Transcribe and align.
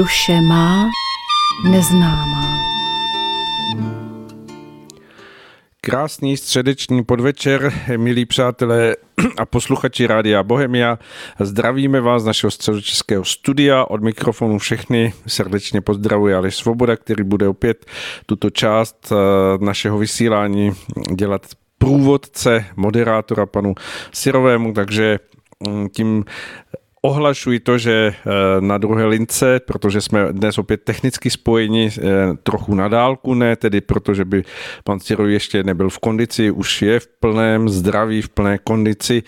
Duše 0.00 0.40
má 0.40 0.90
neznámá. 1.70 2.58
Krásný 5.80 6.36
středeční 6.36 7.04
podvečer, 7.04 7.72
milí 7.96 8.24
přátelé 8.24 8.96
a 9.38 9.46
posluchači 9.46 10.06
Rádia 10.06 10.42
Bohemia. 10.42 10.98
Zdravíme 11.40 12.00
vás 12.00 12.22
z 12.22 12.26
našeho 12.26 12.50
středočeského 12.50 13.24
studia. 13.24 13.84
Od 13.84 14.02
mikrofonu 14.02 14.58
všechny 14.58 15.12
srdečně 15.26 15.80
pozdravuje 15.80 16.36
Aleš 16.36 16.56
Svoboda, 16.56 16.96
který 16.96 17.24
bude 17.24 17.48
opět 17.48 17.86
tuto 18.26 18.50
část 18.50 19.12
eh, 19.12 19.64
našeho 19.64 19.98
vysílání 19.98 20.72
dělat 21.14 21.46
průvodce 21.78 22.64
moderátora 22.76 23.46
panu 23.46 23.74
Sirovému, 24.12 24.72
takže 24.72 25.18
mm, 25.68 25.88
tím 25.88 26.24
Ohlašuji 27.02 27.60
to, 27.60 27.78
že 27.78 28.12
eh, 28.12 28.30
na 28.60 28.78
druhé 28.78 29.06
lince, 29.06 29.60
protože 29.60 30.00
jsme 30.00 30.32
dnes 30.32 30.58
opět 30.58 30.84
technicky 30.84 31.30
spojeni 31.30 31.90
eh, 31.98 32.02
trochu 32.42 32.74
na 32.74 32.88
dálku, 32.88 33.34
ne 33.34 33.56
tedy 33.56 33.80
protože 33.80 34.24
by 34.24 34.42
pan 34.84 35.00
Ciro 35.00 35.26
ještě 35.26 35.62
nebyl 35.62 35.88
v 35.90 35.98
kondici, 35.98 36.50
už 36.50 36.82
je 36.82 37.00
v 37.00 37.06
plném 37.06 37.68
zdraví, 37.68 38.22
v 38.22 38.28
plné 38.28 38.58
kondici, 38.58 39.22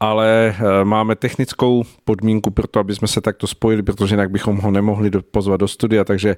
ale 0.00 0.54
eh, 0.58 0.84
máme 0.84 1.16
technickou 1.16 1.84
podmínku 2.04 2.50
pro 2.50 2.66
to, 2.66 2.80
aby 2.80 2.94
jsme 2.94 3.08
se 3.08 3.20
takto 3.20 3.46
spojili, 3.46 3.82
protože 3.82 4.14
jinak 4.14 4.30
bychom 4.30 4.56
ho 4.56 4.70
nemohli 4.70 5.10
pozvat 5.10 5.60
do 5.60 5.68
studia, 5.68 6.04
takže 6.04 6.36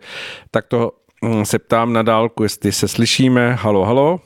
takto 0.50 0.92
hm, 1.24 1.44
se 1.44 1.58
ptám 1.58 1.92
na 1.92 2.02
dálku, 2.02 2.42
jestli 2.42 2.72
se 2.72 2.88
slyšíme. 2.88 3.54
Halo, 3.60 3.84
halo. 3.84 4.20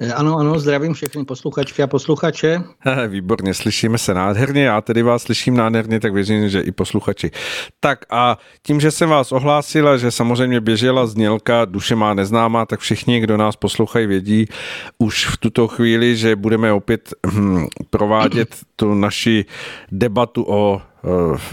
Eh, 0.00 0.12
ano, 0.12 0.36
ano, 0.36 0.58
zdravím 0.58 0.94
všechny 0.94 1.24
posluchačky 1.24 1.82
a 1.82 1.86
posluchače. 1.86 2.62
Výborně, 3.08 3.54
slyšíme 3.54 3.98
se 3.98 4.14
nádherně, 4.14 4.64
já 4.64 4.80
tedy 4.80 5.02
vás 5.02 5.22
slyším 5.22 5.56
nádherně, 5.56 6.00
tak 6.00 6.12
věřím, 6.12 6.48
že 6.48 6.60
i 6.60 6.72
posluchači. 6.72 7.30
Tak 7.80 8.04
a 8.10 8.38
tím, 8.62 8.80
že 8.80 8.90
jsem 8.90 9.08
vás 9.08 9.32
ohlásila, 9.32 9.96
že 9.96 10.10
samozřejmě 10.10 10.60
běžela 10.60 11.06
znělka 11.06 11.64
Duše 11.64 11.94
má 11.94 12.14
neznámá, 12.14 12.66
tak 12.66 12.80
všichni, 12.80 13.20
kdo 13.20 13.36
nás 13.36 13.56
poslouchají, 13.56 14.06
vědí 14.06 14.46
už 14.98 15.26
v 15.26 15.36
tuto 15.36 15.68
chvíli, 15.68 16.16
že 16.16 16.36
budeme 16.36 16.72
opět 16.72 17.14
hm, 17.26 17.66
provádět 17.90 18.56
tu 18.76 18.94
naši 18.94 19.44
debatu 19.92 20.44
o 20.48 20.82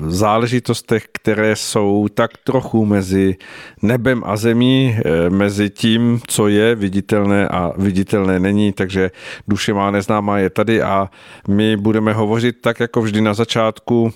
záležitostech, 0.08 1.06
které 1.12 1.56
jsou 1.56 2.08
tak 2.14 2.32
trochu 2.44 2.86
mezi 2.86 3.36
nebem 3.82 4.24
a 4.26 4.38
zemí, 4.38 4.98
eh, 4.98 5.30
mezi 5.30 5.70
tím, 5.70 6.20
co 6.28 6.48
je 6.48 6.76
viditelné 6.76 7.48
a 7.48 7.74
viditelné 7.78 8.40
není, 8.40 8.74
takže 8.74 9.12
duše 9.48 9.74
má 9.74 9.92
neznámá 9.92 10.40
je 10.40 10.50
tady 10.50 10.82
a 10.82 11.10
my 11.48 11.78
budeme 11.78 12.14
hovořit 12.14 12.62
tak 12.62 12.80
jako 12.80 13.02
vždy 13.02 13.22
na 13.22 13.34
začátku 13.34 14.14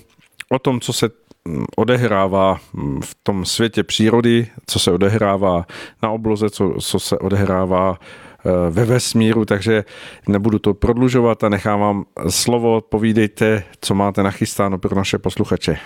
o 0.48 0.58
tom, 0.58 0.80
co 0.80 0.92
se 0.92 1.10
mm, 1.44 1.64
odehrává 1.76 2.58
mm, 2.72 3.00
v 3.02 3.16
tom 3.22 3.44
světě 3.44 3.82
přírody, 3.82 4.46
co 4.66 4.78
se 4.78 4.92
odehrává 4.92 5.66
na 6.02 6.10
obloze, 6.10 6.50
co, 6.50 6.74
co 6.80 6.98
se 6.98 7.18
odehrává 7.18 7.98
Eh, 7.98 8.25
ve 8.70 8.84
vesmíru, 8.84 9.44
takže 9.44 9.84
nebudu 10.28 10.58
to 10.58 10.74
prodlužovat 10.74 11.44
a 11.44 11.48
nechám 11.48 11.80
vám 11.80 12.04
slovo. 12.28 12.80
Povídejte, 12.80 13.64
co 13.80 13.94
máte 13.94 14.22
nachystáno 14.22 14.78
pro 14.78 14.96
naše 14.96 15.18
posluchače. 15.18 15.78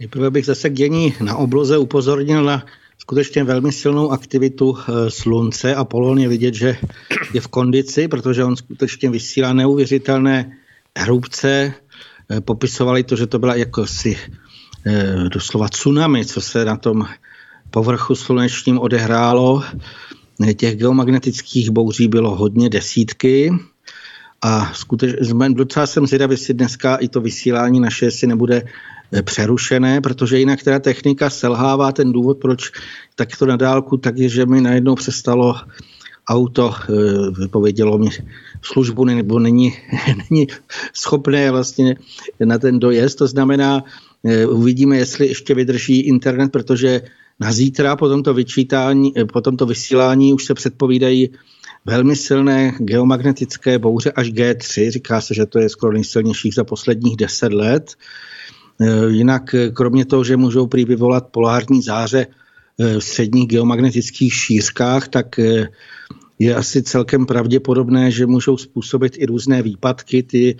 Nejprve 0.00 0.30
bych 0.30 0.46
zase 0.46 0.70
k 0.70 0.72
dění 0.72 1.14
na 1.20 1.36
obloze 1.36 1.78
upozornil 1.78 2.44
na 2.44 2.64
skutečně 2.98 3.44
velmi 3.44 3.72
silnou 3.72 4.10
aktivitu 4.10 4.78
eh, 4.78 5.10
slunce 5.10 5.74
a 5.74 5.84
Polon 5.84 6.18
je 6.18 6.28
vidět, 6.28 6.54
že 6.54 6.76
je 7.34 7.40
v 7.40 7.48
kondici, 7.48 8.08
protože 8.08 8.44
on 8.44 8.56
skutečně 8.56 9.10
vysílá 9.10 9.52
neuvěřitelné 9.52 10.52
hrubce. 10.98 11.74
Eh, 12.30 12.40
popisovali 12.40 13.02
to, 13.02 13.16
že 13.16 13.26
to 13.26 13.38
byla 13.38 13.54
jako 13.54 13.86
si 13.86 14.16
doslova 15.28 15.68
tsunami, 15.68 16.26
co 16.26 16.40
se 16.40 16.64
na 16.64 16.76
tom 16.76 17.06
povrchu 17.70 18.14
slunečním 18.14 18.78
odehrálo. 18.78 19.62
Těch 20.56 20.76
geomagnetických 20.76 21.70
bouří 21.70 22.08
bylo 22.08 22.36
hodně 22.36 22.70
desítky 22.70 23.52
a 24.42 24.72
skutečně 24.74 25.50
docela 25.50 25.86
jsem 25.86 26.06
zvědavý, 26.06 26.32
jestli 26.32 26.54
dneska 26.54 26.96
i 26.96 27.08
to 27.08 27.20
vysílání 27.20 27.80
naše 27.80 28.10
si 28.10 28.26
nebude 28.26 28.62
eh, 29.12 29.22
přerušené, 29.22 30.00
protože 30.00 30.38
jinak 30.38 30.62
teda 30.62 30.78
technika 30.78 31.30
selhává. 31.30 31.92
Ten 31.92 32.12
důvod, 32.12 32.38
proč 32.38 32.72
tak 33.14 33.36
to 33.36 33.46
na 33.46 33.56
dálku, 33.56 33.96
tak 33.96 34.18
je, 34.18 34.28
že 34.28 34.46
mi 34.46 34.60
najednou 34.60 34.94
přestalo 34.94 35.54
auto, 36.28 36.74
eh, 36.74 36.92
vypovědělo 37.40 37.98
mi 37.98 38.08
službu, 38.62 39.04
nebo 39.04 39.38
není, 39.38 39.72
není 40.30 40.46
schopné 40.92 41.50
vlastně 41.50 41.96
na 42.44 42.58
ten 42.58 42.78
dojezd. 42.78 43.18
To 43.18 43.26
znamená, 43.26 43.84
eh, 44.24 44.46
uvidíme, 44.46 44.96
jestli 44.96 45.26
ještě 45.26 45.54
vydrží 45.54 46.00
internet, 46.00 46.52
protože 46.52 47.00
na 47.40 47.52
zítra 47.52 47.96
po 47.96 48.08
tomto, 48.08 48.34
vyčítání, 48.34 49.12
eh, 49.18 49.24
po 49.24 49.40
tomto 49.40 49.66
vysílání 49.66 50.32
už 50.32 50.44
se 50.44 50.54
předpovídají 50.54 51.30
velmi 51.84 52.16
silné 52.16 52.72
geomagnetické 52.78 53.78
bouře 53.78 54.12
až 54.12 54.28
G3. 54.28 54.90
Říká 54.90 55.20
se, 55.20 55.34
že 55.34 55.46
to 55.46 55.58
je 55.58 55.68
skoro 55.68 55.92
nejsilnějších 55.92 56.54
za 56.54 56.64
posledních 56.64 57.16
deset 57.16 57.52
let. 57.52 57.94
Eh, 58.80 59.10
jinak 59.10 59.54
eh, 59.54 59.70
kromě 59.70 60.04
toho, 60.04 60.24
že 60.24 60.36
můžou 60.36 60.66
prý 60.66 60.84
vyvolat 60.84 61.26
polární 61.30 61.82
záře 61.82 62.26
v 62.78 63.00
středních 63.00 63.48
geomagnetických 63.48 64.34
šířkách, 64.34 65.08
tak 65.08 65.38
je 66.38 66.54
asi 66.54 66.82
celkem 66.82 67.26
pravděpodobné, 67.26 68.10
že 68.10 68.26
můžou 68.26 68.56
způsobit 68.56 69.12
i 69.18 69.26
různé 69.26 69.62
výpadky. 69.62 70.22
Ty 70.22 70.56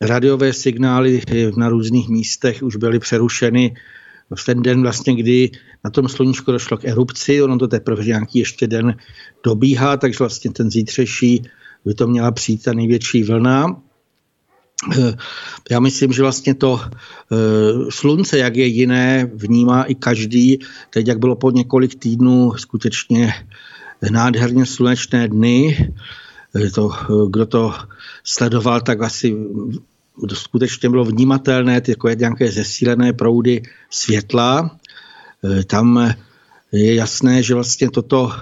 radiové 0.00 0.52
signály 0.52 1.22
na 1.56 1.68
různých 1.68 2.08
místech 2.08 2.62
už 2.62 2.76
byly 2.76 2.98
přerušeny 2.98 3.74
v 4.36 4.44
ten 4.44 4.62
den 4.62 4.82
vlastně, 4.82 5.16
kdy 5.16 5.50
na 5.84 5.90
tom 5.90 6.08
sluníčku 6.08 6.52
došlo 6.52 6.76
k 6.76 6.84
erupci, 6.84 7.42
ono 7.42 7.58
to 7.58 7.68
teprve 7.68 8.04
nějaký 8.04 8.38
ještě 8.38 8.66
den 8.66 8.96
dobíhá, 9.44 9.96
takže 9.96 10.18
vlastně 10.18 10.50
ten 10.50 10.70
zítřejší 10.70 11.42
by 11.84 11.94
to 11.94 12.06
měla 12.06 12.30
přijít 12.30 12.62
ta 12.62 12.72
největší 12.72 13.22
vlna. 13.22 13.82
Já 15.70 15.80
myslím, 15.80 16.12
že 16.12 16.22
vlastně 16.22 16.54
to 16.54 16.80
eh, 16.82 17.36
slunce, 17.90 18.38
jak 18.38 18.56
je 18.56 18.66
jiné, 18.66 19.30
vnímá 19.34 19.82
i 19.82 19.94
každý. 19.94 20.58
Teď, 20.90 21.08
jak 21.08 21.18
bylo 21.18 21.36
po 21.36 21.50
několik 21.50 21.94
týdnů 21.94 22.52
skutečně 22.56 23.34
nádherně 24.10 24.66
slunečné 24.66 25.28
dny, 25.28 25.88
eh, 26.56 26.70
to, 26.70 26.90
eh, 26.92 27.06
kdo 27.30 27.46
to 27.46 27.74
sledoval, 28.24 28.80
tak 28.80 29.02
asi 29.02 29.36
skutečně 30.34 30.90
bylo 30.90 31.04
vnímatelné, 31.04 31.80
ty 31.80 31.90
jako 31.90 32.08
nějaké 32.08 32.52
zesílené 32.52 33.12
proudy 33.12 33.62
světla. 33.90 34.78
E, 35.44 35.64
tam 35.64 36.14
je 36.72 36.94
jasné, 36.94 37.42
že 37.42 37.54
vlastně 37.54 37.90
toto, 37.90 38.32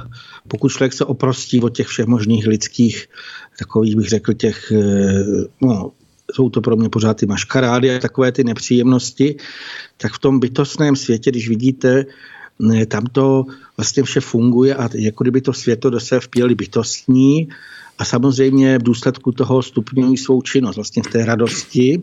pokud 0.49 0.69
člověk 0.69 0.93
se 0.93 1.05
oprostí 1.05 1.61
od 1.61 1.77
těch 1.77 1.87
všech 1.87 2.07
možných 2.07 2.47
lidských, 2.47 3.07
takových 3.59 3.97
bych 3.97 4.09
řekl 4.09 4.33
těch, 4.33 4.73
e, 4.73 4.83
no, 5.61 5.93
jsou 6.35 6.51
to 6.51 6.61
pro 6.61 6.77
mě 6.77 6.89
pořád 6.89 7.15
ty 7.17 7.27
maškarády 7.27 7.97
a 7.97 7.99
takové 7.99 8.33
ty 8.33 8.45
nepříjemnosti, 8.45 9.37
tak 9.97 10.13
v 10.13 10.19
tom 10.19 10.41
bytostném 10.41 10.97
světě, 10.97 11.31
když 11.31 11.49
vidíte, 11.49 12.05
e, 12.75 12.87
tam 12.87 13.05
to 13.13 13.45
vlastně 13.77 14.03
vše 14.03 14.21
funguje 14.21 14.75
a 14.75 14.89
jako 14.95 15.25
kdyby 15.25 15.41
to 15.41 15.53
světlo 15.53 15.91
do 15.91 16.01
sebe 16.01 16.21
vpěli 16.21 16.55
bytostní 16.55 17.49
a 18.01 18.05
samozřejmě 18.05 18.79
v 18.79 18.83
důsledku 18.83 19.33
toho 19.33 19.63
stupňují 19.63 20.17
svou 20.17 20.43
činnost 20.43 20.77
vlastně 20.77 21.03
v 21.03 21.07
té 21.07 21.25
radosti. 21.25 22.03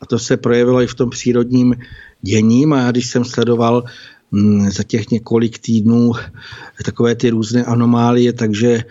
A 0.00 0.06
to 0.06 0.18
se 0.18 0.36
projevilo 0.36 0.82
i 0.82 0.86
v 0.86 0.94
tom 0.94 1.10
přírodním 1.10 1.74
děním. 2.22 2.72
A 2.72 2.80
já 2.80 2.90
když 2.90 3.06
jsem 3.06 3.24
sledoval 3.24 3.84
mm, 4.32 4.70
za 4.70 4.82
těch 4.82 5.10
několik 5.10 5.58
týdnů 5.58 6.12
takové 6.84 7.14
ty 7.14 7.30
různé 7.30 7.64
anomálie, 7.64 8.32
takže 8.32 8.84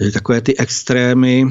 eh, 0.00 0.10
takové 0.10 0.40
ty 0.40 0.56
extrémy, 0.58 1.46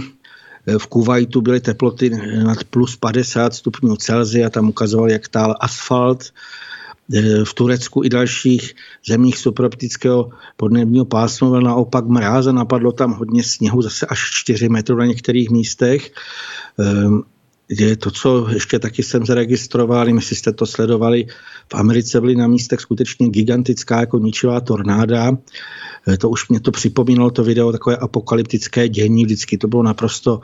eh, 0.67 0.77
v 0.77 0.87
Kuwaitu 0.87 1.41
byly 1.41 1.59
teploty 1.59 2.09
nad 2.43 2.63
plus 2.63 2.95
50 2.95 3.53
stupňů 3.53 3.95
Celsia, 3.95 4.49
tam 4.49 4.69
ukazoval, 4.69 5.09
jak 5.09 5.27
tál 5.27 5.55
asfalt, 5.59 6.33
v 7.43 7.53
Turecku 7.53 8.03
i 8.03 8.09
dalších 8.09 8.75
zemích 9.07 9.37
subtroptického 9.37 10.29
podnebního 10.57 11.05
pásma 11.05 11.49
byl 11.49 11.61
naopak 11.61 12.05
mráz 12.05 12.47
a 12.47 12.51
napadlo 12.51 12.91
tam 12.91 13.13
hodně 13.13 13.43
sněhu, 13.43 13.81
zase 13.81 14.05
až 14.05 14.19
4 14.31 14.69
metry 14.69 14.95
na 14.95 15.05
některých 15.05 15.49
místech. 15.49 16.11
E, 16.79 17.31
je 17.69 17.97
to, 17.97 18.11
co 18.11 18.47
ještě 18.49 18.79
taky 18.79 19.03
jsem 19.03 19.25
zaregistroval, 19.25 20.09
jestli 20.09 20.35
jste 20.35 20.51
to 20.51 20.65
sledovali, 20.65 21.25
v 21.71 21.75
Americe 21.75 22.21
byly 22.21 22.35
na 22.35 22.47
místech 22.47 22.79
skutečně 22.79 23.29
gigantická 23.29 23.99
jako 23.99 24.19
ničivá 24.19 24.61
tornáda. 24.61 25.31
E, 26.07 26.17
to 26.17 26.29
už 26.29 26.49
mě 26.49 26.59
to 26.59 26.71
připomínalo, 26.71 27.31
to 27.31 27.43
video, 27.43 27.71
takové 27.71 27.97
apokalyptické 27.97 28.89
dění, 28.89 29.25
vždycky 29.25 29.57
to 29.57 29.67
bylo 29.67 29.83
naprosto 29.83 30.41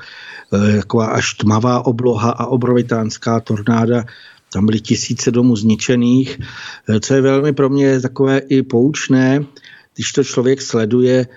taková 0.75 1.07
až 1.07 1.33
tmavá 1.33 1.85
obloha 1.85 2.31
a 2.31 2.45
obrovitánská 2.45 3.39
tornáda 3.39 4.05
tam 4.53 4.65
byly 4.65 4.79
tisíce 4.79 5.31
domů 5.31 5.55
zničených, 5.55 6.39
co 6.99 7.13
je 7.13 7.21
velmi 7.21 7.53
pro 7.53 7.69
mě 7.69 8.01
takové 8.01 8.37
i 8.37 8.63
poučné, 8.63 9.45
když 9.95 10.11
to 10.11 10.23
člověk 10.23 10.61
sleduje, 10.61 11.27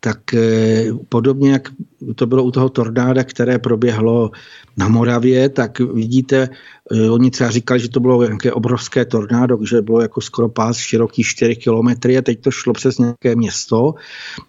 tak 0.00 0.34
eh, 0.34 0.84
podobně 1.08 1.52
jak 1.52 1.68
to 2.14 2.26
bylo 2.26 2.44
u 2.44 2.50
toho 2.50 2.68
tornáda, 2.68 3.24
které 3.24 3.58
proběhlo 3.58 4.30
na 4.76 4.88
Moravě, 4.88 5.48
tak 5.48 5.80
vidíte, 5.80 6.48
eh, 6.92 7.10
oni 7.10 7.30
třeba 7.30 7.50
říkali, 7.50 7.80
že 7.80 7.88
to 7.88 8.00
bylo 8.00 8.22
nějaké 8.22 8.52
obrovské 8.52 9.04
tornádo, 9.04 9.58
že 9.70 9.82
bylo 9.82 10.00
jako 10.00 10.20
skoro 10.20 10.48
pás 10.48 10.78
široký 10.78 11.22
4 11.22 11.56
kilometry 11.56 12.18
a 12.18 12.22
teď 12.22 12.40
to 12.40 12.50
šlo 12.50 12.72
přes 12.72 12.98
nějaké 12.98 13.36
město, 13.36 13.94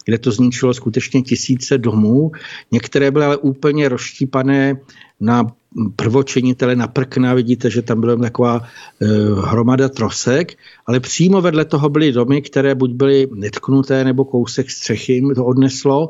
kde 0.06 0.18
to 0.18 0.32
zničilo 0.32 0.74
skutečně 0.74 1.22
tisíce 1.22 1.78
domů. 1.78 2.32
Některé 2.72 3.12
byly 3.12 3.26
ale 3.26 3.38
úplně 3.38 3.90
rozštípané 3.90 4.82
na 5.20 5.48
prvočinitele 5.96 6.76
na 6.76 6.88
Prkna, 6.88 7.34
vidíte, 7.34 7.70
že 7.70 7.82
tam 7.82 8.02
byla 8.02 8.16
taková 8.16 8.62
e, 8.62 9.06
hromada 9.46 9.90
trosek, 9.90 10.58
ale 10.86 11.00
přímo 11.00 11.42
vedle 11.42 11.66
toho 11.66 11.90
byly 11.90 12.12
domy, 12.12 12.42
které 12.42 12.76
buď 12.76 12.92
byly 12.92 13.28
netknuté, 13.34 14.04
nebo 14.04 14.26
kousek 14.26 14.72
střechy 14.72 15.24
to 15.36 15.46
odneslo. 15.46 16.10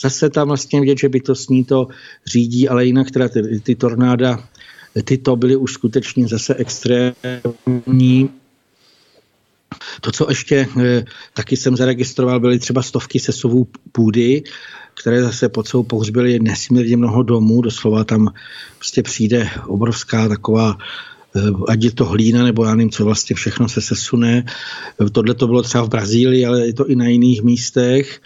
Zase 0.00 0.30
tam 0.30 0.48
vlastně 0.48 0.80
vidět, 0.80 0.98
že 0.98 1.08
bytostní 1.08 1.64
to 1.64 1.88
řídí, 2.26 2.68
ale 2.68 2.84
jinak 2.84 3.10
teda 3.10 3.28
ty, 3.28 3.60
ty 3.60 3.74
tornáda, 3.74 4.44
tyto 5.04 5.36
byly 5.36 5.56
už 5.56 5.72
skutečně 5.72 6.28
zase 6.28 6.54
extrémní. 6.54 8.30
To, 10.00 10.12
co 10.12 10.26
ještě 10.28 10.68
e, 10.80 11.04
taky 11.34 11.56
jsem 11.56 11.76
zaregistroval, 11.76 12.40
byly 12.40 12.58
třeba 12.58 12.82
stovky 12.82 13.20
sesovů 13.20 13.68
půdy, 13.92 14.42
které 15.00 15.22
zase 15.22 15.48
pod 15.48 15.68
sebou 15.68 15.82
pohřbily 15.82 16.38
nesmírně 16.38 16.96
mnoho 16.96 17.22
domů, 17.22 17.60
doslova 17.60 18.04
tam 18.04 18.28
prostě 18.78 19.02
přijde 19.02 19.50
obrovská 19.66 20.28
taková 20.28 20.76
eh, 21.36 21.40
ať 21.68 21.84
je 21.84 21.90
to 21.90 22.04
hlína, 22.04 22.44
nebo 22.44 22.64
já 22.64 22.74
nevím, 22.74 22.90
co 22.90 23.04
vlastně 23.04 23.36
všechno 23.36 23.68
se 23.68 23.80
sesune. 23.80 24.44
Tohle 25.12 25.34
to 25.34 25.46
bylo 25.46 25.62
třeba 25.62 25.84
v 25.84 25.88
Brazílii, 25.88 26.46
ale 26.46 26.66
je 26.66 26.72
to 26.72 26.86
i 26.86 26.96
na 26.96 27.06
jiných 27.06 27.42
místech. 27.42 28.20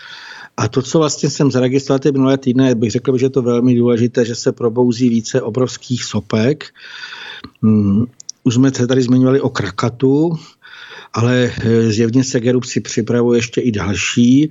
A 0.57 0.69
to, 0.69 0.83
co 0.83 0.99
vlastně 0.99 1.31
jsem 1.31 1.51
zaregistroval 1.51 1.99
ty 1.99 2.13
minulé 2.13 2.39
týdny, 2.39 2.75
bych 2.75 2.91
řekl, 2.91 3.19
že 3.19 3.27
je 3.27 3.31
to 3.31 3.43
velmi 3.43 3.75
důležité, 3.75 4.25
že 4.25 4.35
se 4.35 4.53
probouzí 4.53 5.09
více 5.09 5.43
obrovských 5.43 6.05
sopek. 6.05 6.65
Hmm, 7.63 8.07
už 8.45 8.55
jsme 8.55 8.71
se 8.75 8.87
tady 8.87 9.03
zmiňovali 9.03 9.41
o 9.41 9.49
krakatu, 9.49 10.39
ale 11.13 11.53
eh, 11.61 11.93
zjevně 11.93 12.25
se 12.25 12.41
Gerub 12.41 12.65
si 12.65 12.81
připravuje 12.81 13.39
ještě 13.39 13.61
i 13.61 13.73
další. 13.73 14.51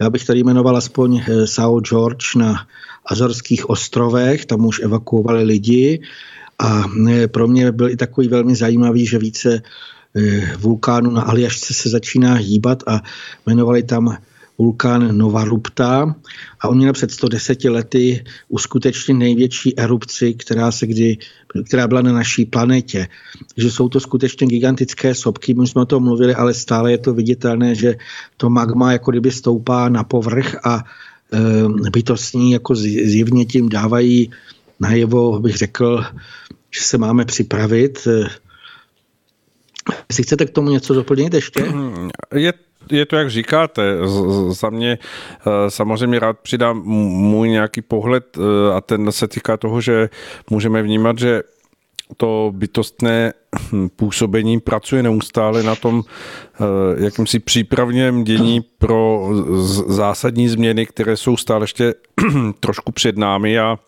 Já 0.00 0.10
bych 0.10 0.24
tady 0.24 0.40
jmenoval 0.40 0.76
aspoň 0.76 1.20
eh, 1.20 1.46
Sao 1.46 1.80
George 1.80 2.34
na 2.36 2.66
Azorských 3.06 3.70
ostrovech, 3.70 4.46
tam 4.46 4.66
už 4.66 4.80
evakuovali 4.80 5.44
lidi 5.44 6.02
a 6.58 6.84
eh, 7.08 7.28
pro 7.28 7.48
mě 7.48 7.72
byl 7.72 7.90
i 7.90 7.96
takový 7.96 8.28
velmi 8.28 8.54
zajímavý, 8.54 9.06
že 9.06 9.18
více 9.18 9.62
vulkánů 10.58 11.10
na 11.10 11.22
Aljašce 11.22 11.74
se 11.74 11.88
začíná 11.88 12.34
hýbat 12.34 12.82
a 12.86 13.00
jmenovali 13.46 13.82
tam 13.82 14.16
vulkán 14.62 15.18
Nova 15.18 15.44
Rupta 15.44 16.14
a 16.60 16.68
on 16.68 16.76
měl 16.76 16.92
před 16.92 17.10
110 17.10 17.64
lety 17.64 18.24
uskutečnit 18.48 19.14
největší 19.14 19.78
erupci, 19.78 20.34
která, 20.34 20.72
se 20.72 20.86
kdy, 20.86 21.18
která 21.66 21.88
byla 21.88 22.02
na 22.02 22.12
naší 22.12 22.44
planetě. 22.44 23.08
Takže 23.54 23.70
jsou 23.70 23.88
to 23.88 24.00
skutečně 24.00 24.46
gigantické 24.46 25.14
sopky, 25.14 25.54
my 25.54 25.66
jsme 25.66 25.82
o 25.82 25.86
tom 25.86 26.02
mluvili, 26.02 26.34
ale 26.34 26.54
stále 26.54 26.90
je 26.90 26.98
to 26.98 27.14
viditelné, 27.14 27.74
že 27.74 27.94
to 28.36 28.50
magma 28.50 28.92
jako 28.92 29.10
kdyby 29.10 29.30
stoupá 29.30 29.88
na 29.88 30.04
povrch 30.04 30.66
a 30.66 30.84
e, 30.84 31.90
bytostní 31.90 32.52
jako 32.52 32.74
zjevně 32.74 33.44
tím 33.44 33.68
dávají 33.68 34.30
najevo, 34.80 35.40
bych 35.40 35.56
řekl, 35.56 36.04
že 36.70 36.80
se 36.80 36.98
máme 36.98 37.24
připravit. 37.24 38.08
Jestli 40.08 40.24
chcete 40.24 40.46
k 40.46 40.50
tomu 40.50 40.70
něco 40.70 40.94
doplnit 40.94 41.34
ještě? 41.34 41.66
Je 42.34 42.52
je 42.90 43.06
to, 43.06 43.16
jak 43.16 43.30
říkáte. 43.30 43.82
Za 44.48 44.70
mě 44.70 44.98
eh, 44.98 45.70
samozřejmě 45.70 46.18
rád 46.18 46.38
přidám 46.38 46.82
můj 46.82 47.48
nějaký 47.48 47.82
pohled 47.82 48.38
eh, 48.38 48.74
a 48.74 48.80
ten 48.80 49.12
se 49.12 49.28
týká 49.28 49.56
toho, 49.56 49.80
že 49.80 50.08
můžeme 50.50 50.82
vnímat, 50.82 51.18
že 51.18 51.42
to 52.16 52.52
bytostné 52.54 53.32
působení 53.96 54.60
pracuje 54.60 55.02
neustále 55.02 55.62
na 55.62 55.74
tom 55.74 56.02
eh, 56.04 57.04
jakýmsi 57.04 57.38
přípravněm 57.38 58.24
dění 58.24 58.60
pro 58.78 59.30
zásadní 59.86 60.48
změny, 60.48 60.86
které 60.86 61.16
jsou 61.16 61.36
stále 61.36 61.64
ještě 61.64 61.94
trošku 62.60 62.92
před 62.92 63.16
námi 63.16 63.58
a 63.58 63.78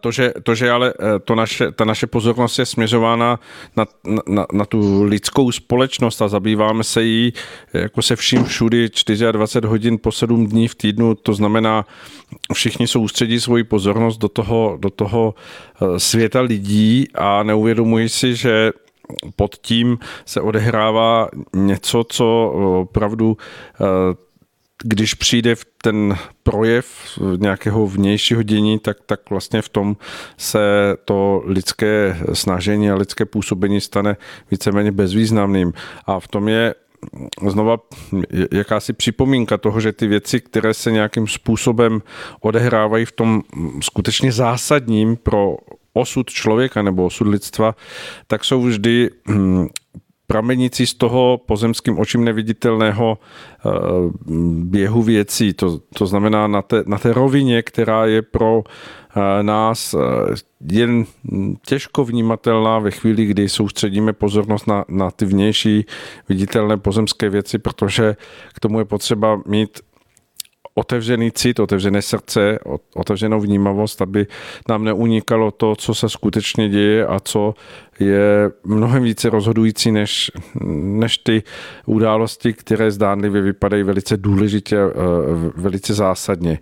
to, 0.00 0.10
že, 0.10 0.32
to, 0.42 0.54
že 0.54 0.70
ale 0.70 0.94
eh, 1.00 1.18
to 1.18 1.34
naše, 1.34 1.72
ta 1.72 1.84
naše 1.84 2.06
pozornost 2.06 2.58
je 2.58 2.66
směřována 2.66 3.40
na, 3.76 3.86
na, 4.28 4.46
na 4.52 4.64
tu 4.64 5.02
lidskou 5.02 5.52
společnost 5.52 6.22
a 6.22 6.28
zabýváme 6.28 6.84
se 6.84 7.02
jí 7.02 7.32
jako 7.72 8.02
se 8.02 8.16
vším 8.16 8.44
všudy 8.44 8.88
24 9.32 9.66
hodin 9.66 9.98
po 9.98 10.12
7 10.12 10.46
dní 10.46 10.68
v 10.68 10.74
týdnu, 10.74 11.14
to 11.14 11.34
znamená, 11.34 11.86
všichni 12.54 12.88
soustředí 12.88 13.40
svoji 13.40 13.64
pozornost 13.64 14.18
do 14.18 14.28
toho, 14.28 14.76
do 14.80 14.90
toho 14.90 15.34
eh, 15.34 16.00
světa 16.00 16.40
lidí 16.40 17.08
a 17.14 17.42
neuvědomují 17.42 18.08
si, 18.08 18.36
že 18.36 18.72
pod 19.36 19.56
tím 19.56 19.98
se 20.26 20.40
odehrává 20.40 21.28
něco, 21.54 22.04
co 22.08 22.52
opravdu 22.80 23.36
když 24.84 25.14
přijde 25.14 25.54
ten 25.82 26.16
projev 26.42 26.86
nějakého 27.36 27.86
vnějšího 27.86 28.42
dění, 28.42 28.78
tak, 28.78 28.96
tak 29.06 29.30
vlastně 29.30 29.62
v 29.62 29.68
tom 29.68 29.96
se 30.36 30.60
to 31.04 31.42
lidské 31.46 32.18
snažení 32.32 32.90
a 32.90 32.94
lidské 32.94 33.24
působení 33.24 33.80
stane 33.80 34.16
víceméně 34.50 34.92
bezvýznamným. 34.92 35.72
A 36.06 36.20
v 36.20 36.28
tom 36.28 36.48
je 36.48 36.74
znova 37.48 37.76
jakási 38.52 38.92
připomínka 38.92 39.58
toho, 39.58 39.80
že 39.80 39.92
ty 39.92 40.06
věci, 40.06 40.40
které 40.40 40.74
se 40.74 40.92
nějakým 40.92 41.26
způsobem 41.26 42.02
odehrávají 42.40 43.04
v 43.04 43.12
tom 43.12 43.42
skutečně 43.80 44.32
zásadním 44.32 45.16
pro 45.16 45.56
osud 45.92 46.30
člověka 46.30 46.82
nebo 46.82 47.06
osud 47.06 47.28
lidstva, 47.28 47.74
tak 48.26 48.44
jsou 48.44 48.62
vždy 48.62 49.10
hm, 49.28 49.66
pramenící 50.26 50.86
z 50.86 50.94
toho 50.94 51.40
pozemským 51.46 51.98
očím 51.98 52.24
neviditelného 52.24 53.18
eh, 53.18 53.70
běhu 54.64 55.02
věcí. 55.02 55.52
To, 55.52 55.78
to 55.94 56.06
znamená 56.06 56.46
na 56.46 56.62
té, 56.62 56.82
na 56.86 56.98
té 56.98 57.12
rovině, 57.12 57.62
která 57.62 58.06
je 58.06 58.22
pro 58.22 58.62
eh, 58.62 59.42
nás 59.42 59.94
eh, 59.94 59.98
jen 60.72 61.04
těžko 61.66 62.04
vnímatelná 62.04 62.78
ve 62.78 62.90
chvíli, 62.90 63.26
kdy 63.26 63.48
soustředíme 63.48 64.12
pozornost 64.12 64.66
na, 64.66 64.84
na 64.88 65.10
ty 65.10 65.24
vnější 65.24 65.86
viditelné 66.28 66.76
pozemské 66.76 67.30
věci, 67.30 67.58
protože 67.58 68.16
k 68.54 68.60
tomu 68.60 68.78
je 68.78 68.84
potřeba 68.84 69.40
mít 69.46 69.80
otevřený 70.74 71.32
cit, 71.32 71.60
otevřené 71.60 72.02
srdce, 72.02 72.58
otevřenou 72.94 73.40
vnímavost, 73.40 74.02
aby 74.02 74.26
nám 74.68 74.84
neunikalo 74.84 75.50
to, 75.50 75.76
co 75.76 75.94
se 75.94 76.08
skutečně 76.08 76.68
děje 76.68 77.06
a 77.06 77.20
co 77.20 77.54
je 78.06 78.50
mnohem 78.64 79.02
více 79.02 79.30
rozhodující 79.30 79.92
než, 79.92 80.30
než 80.74 81.18
ty 81.18 81.42
události, 81.86 82.52
které 82.52 82.90
zdánlivě 82.90 83.42
vypadají 83.42 83.82
velice 83.82 84.16
důležitě, 84.16 84.76
eh, 84.76 84.92
velice 85.56 85.94
zásadně. 85.94 86.58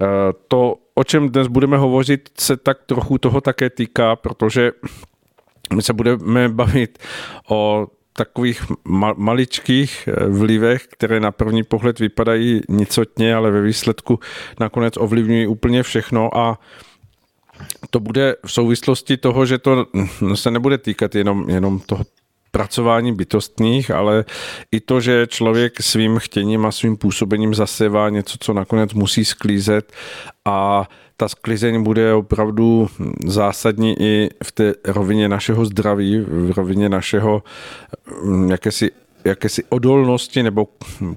Eh, 0.00 0.06
to, 0.48 0.76
o 0.94 1.04
čem 1.04 1.28
dnes 1.28 1.46
budeme 1.46 1.76
hovořit, 1.76 2.28
se 2.38 2.56
tak 2.56 2.78
trochu 2.86 3.18
toho 3.18 3.40
také 3.40 3.70
týká, 3.70 4.16
protože 4.16 4.72
my 5.74 5.82
se 5.82 5.92
budeme 5.92 6.48
bavit 6.48 6.98
o 7.48 7.88
takových 8.12 8.62
maličkých 9.16 10.08
eh, 10.08 10.28
vlivech, 10.28 10.86
které 10.86 11.20
na 11.20 11.30
první 11.30 11.62
pohled 11.62 11.98
vypadají 11.98 12.60
nicotně, 12.68 13.34
ale 13.34 13.50
ve 13.50 13.60
výsledku 13.62 14.20
nakonec 14.60 14.96
ovlivňují 14.96 15.46
úplně 15.46 15.82
všechno 15.82 16.36
a 16.36 16.58
to 17.90 18.00
bude 18.00 18.36
v 18.46 18.52
souvislosti 18.52 19.16
toho, 19.16 19.46
že 19.46 19.58
to 19.58 19.86
se 20.34 20.50
nebude 20.50 20.78
týkat 20.78 21.14
jenom, 21.14 21.50
jenom 21.50 21.80
toho 21.80 22.04
pracování 22.50 23.12
bytostných, 23.12 23.90
ale 23.90 24.24
i 24.72 24.80
to, 24.80 25.00
že 25.00 25.26
člověk 25.26 25.82
svým 25.82 26.18
chtěním 26.18 26.66
a 26.66 26.72
svým 26.72 26.96
působením 26.96 27.54
zasevá 27.54 28.08
něco, 28.08 28.38
co 28.40 28.52
nakonec 28.52 28.94
musí 28.94 29.24
sklízet. 29.24 29.92
A 30.44 30.88
ta 31.16 31.28
sklizeň 31.28 31.82
bude 31.82 32.14
opravdu 32.14 32.88
zásadní 33.26 33.94
i 34.00 34.30
v 34.44 34.52
té 34.52 34.74
rovině 34.84 35.28
našeho 35.28 35.64
zdraví, 35.64 36.20
v 36.20 36.52
rovině 36.56 36.88
našeho 36.88 37.42
mm, 38.22 38.50
jakési 38.50 38.90
jakési 39.24 39.64
odolnosti 39.68 40.42
nebo 40.42 40.68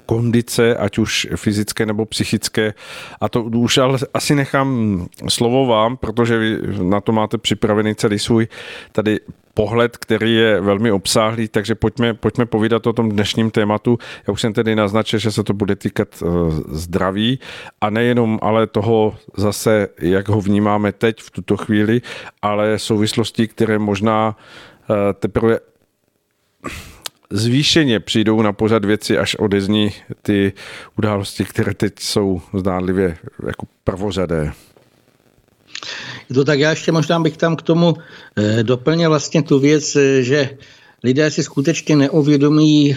kondice, 0.05 0.75
ať 0.75 0.97
už 0.97 1.27
fyzické 1.35 1.85
nebo 1.85 2.05
psychické. 2.05 2.73
A 3.21 3.29
to 3.29 3.43
už 3.43 3.77
ale 3.77 3.99
asi 4.13 4.35
nechám 4.35 5.07
slovo 5.29 5.65
vám, 5.65 5.97
protože 5.97 6.37
vy 6.37 6.57
na 6.83 7.01
to 7.01 7.11
máte 7.11 7.37
připravený 7.37 7.95
celý 7.95 8.19
svůj 8.19 8.47
tady 8.91 9.19
pohled, 9.57 9.97
který 9.97 10.35
je 10.35 10.61
velmi 10.61 10.91
obsáhlý, 10.91 11.47
takže 11.47 11.75
pojďme, 11.75 12.13
pojďme 12.13 12.45
povídat 12.45 12.87
o 12.87 12.93
tom 12.93 13.09
dnešním 13.09 13.51
tématu. 13.51 13.97
Já 14.27 14.33
už 14.33 14.41
jsem 14.41 14.53
tedy 14.53 14.75
naznačil, 14.75 15.19
že 15.19 15.31
se 15.31 15.43
to 15.43 15.53
bude 15.53 15.75
týkat 15.75 16.07
eh, 16.13 16.25
zdraví 16.69 17.39
a 17.81 17.89
nejenom 17.89 18.39
ale 18.41 18.67
toho 18.67 19.15
zase, 19.37 19.87
jak 20.01 20.29
ho 20.29 20.41
vnímáme 20.41 20.91
teď 20.91 21.21
v 21.21 21.31
tuto 21.31 21.57
chvíli, 21.57 22.01
ale 22.41 22.79
souvislosti, 22.79 23.47
které 23.47 23.79
možná 23.79 24.37
eh, 24.37 25.13
teprve 25.13 25.59
zvýšeně 27.29 27.99
přijdou 27.99 28.41
na 28.41 28.53
pořad 28.53 28.85
věci, 28.85 29.17
až 29.17 29.35
odezní 29.35 29.91
ty 30.21 30.53
události, 30.97 31.45
které 31.45 31.73
teď 31.73 31.93
jsou 31.99 32.41
zdánlivě 32.53 33.17
jako 33.47 33.67
prvořadé. 33.83 34.51
To 36.33 36.45
tak 36.45 36.59
já 36.59 36.69
ještě 36.69 36.91
možná 36.91 37.19
bych 37.19 37.37
tam 37.37 37.55
k 37.55 37.61
tomu 37.61 37.95
eh, 38.35 38.63
doplnil 38.63 39.09
vlastně 39.09 39.43
tu 39.43 39.59
věc, 39.59 39.95
eh, 39.95 40.23
že 40.23 40.57
lidé 41.03 41.31
si 41.31 41.43
skutečně 41.43 41.95
neuvědomí 41.95 42.95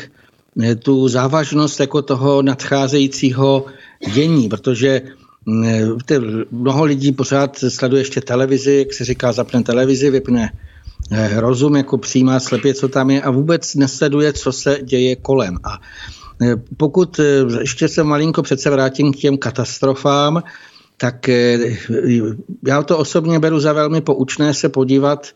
eh, 0.63 0.75
tu 0.75 1.09
závažnost 1.09 1.81
jako 1.81 2.03
toho 2.03 2.43
nadcházejícího 2.43 3.67
dění, 4.15 4.49
protože 4.49 5.03
mm, 5.47 5.99
mnoho 6.51 6.85
lidí 6.85 7.13
pořád 7.13 7.65
sleduje 7.69 8.01
ještě 8.01 8.21
televizi, 8.21 8.77
jak 8.79 8.95
se 8.95 9.05
říká, 9.05 9.33
zapne 9.33 9.63
televizi, 9.63 10.11
vypne 10.11 10.53
rozum, 11.37 11.77
jako 11.77 11.99
přijímá 11.99 12.41
slepě, 12.41 12.75
co 12.75 12.89
tam 12.89 13.11
je 13.11 13.23
a 13.23 13.31
vůbec 13.31 13.75
nesleduje, 13.75 14.33
co 14.33 14.53
se 14.53 14.79
děje 14.83 15.17
kolem. 15.17 15.57
A 15.65 15.81
pokud 16.77 17.21
ještě 17.61 17.89
se 17.89 18.05
malinko 18.05 18.43
přece 18.43 18.71
vrátím 18.71 19.13
k 19.13 19.17
těm 19.17 19.39
katastrofám, 19.39 20.43
tak 21.01 21.29
eh, 21.29 21.59
já 22.67 22.83
to 22.83 22.99
osobně 22.99 23.39
beru 23.39 23.61
za 23.61 23.73
velmi 23.73 24.01
poučné 24.01 24.55
se 24.55 24.69
podívat 24.69 25.27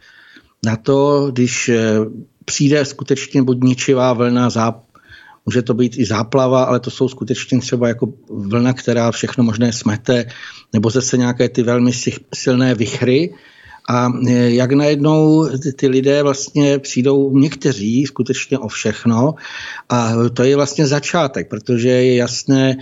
na 0.64 0.76
to, 0.76 1.30
když 1.32 1.68
eh, 1.68 1.96
přijde 2.44 2.84
skutečně 2.84 3.42
buď 3.42 3.64
ničivá 3.64 4.12
vlna, 4.12 4.50
záp, 4.50 4.84
může 5.46 5.62
to 5.62 5.74
být 5.74 5.98
i 5.98 6.04
záplava, 6.04 6.64
ale 6.64 6.80
to 6.80 6.90
jsou 6.90 7.08
skutečně 7.08 7.60
třeba 7.60 7.88
jako 7.88 8.12
vlna, 8.28 8.72
která 8.72 9.10
všechno 9.10 9.44
možné 9.44 9.72
smete, 9.72 10.24
nebo 10.72 10.90
zase 10.90 11.16
nějaké 11.16 11.48
ty 11.48 11.62
velmi 11.62 11.90
silné 12.34 12.74
vychry. 12.74 13.34
A 13.88 14.12
eh, 14.28 14.50
jak 14.50 14.72
najednou 14.72 15.48
ty 15.76 15.88
lidé 15.88 16.22
vlastně 16.22 16.78
přijdou 16.78 17.38
někteří 17.38 18.06
skutečně 18.06 18.58
o 18.58 18.68
všechno 18.68 19.34
a 19.88 20.12
to 20.34 20.42
je 20.42 20.56
vlastně 20.56 20.86
začátek, 20.86 21.48
protože 21.48 21.88
je 21.88 22.16
jasné, 22.16 22.76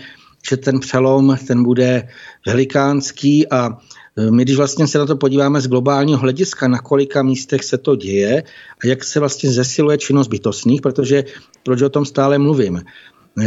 že 0.49 0.57
ten 0.57 0.81
přelom 0.81 1.37
ten 1.47 1.63
bude 1.63 2.09
velikánský 2.47 3.49
a 3.49 3.79
e, 4.17 4.31
my, 4.31 4.43
když 4.43 4.57
vlastně 4.57 4.87
se 4.87 4.99
na 4.99 5.07
to 5.07 5.17
podíváme 5.17 5.61
z 5.61 5.69
globálního 5.69 6.19
hlediska, 6.19 6.69
na 6.69 6.79
kolika 6.79 7.23
místech 7.23 7.65
se 7.65 7.79
to 7.79 7.97
děje 7.97 8.43
a 8.85 8.87
jak 8.87 9.05
se 9.05 9.21
vlastně 9.21 9.51
zesiluje 9.51 9.99
činnost 9.99 10.29
bytostných, 10.29 10.81
protože 10.81 11.25
proč 11.63 11.83
o 11.83 11.89
tom 11.89 12.05
stále 12.05 12.39
mluvím. 12.39 12.83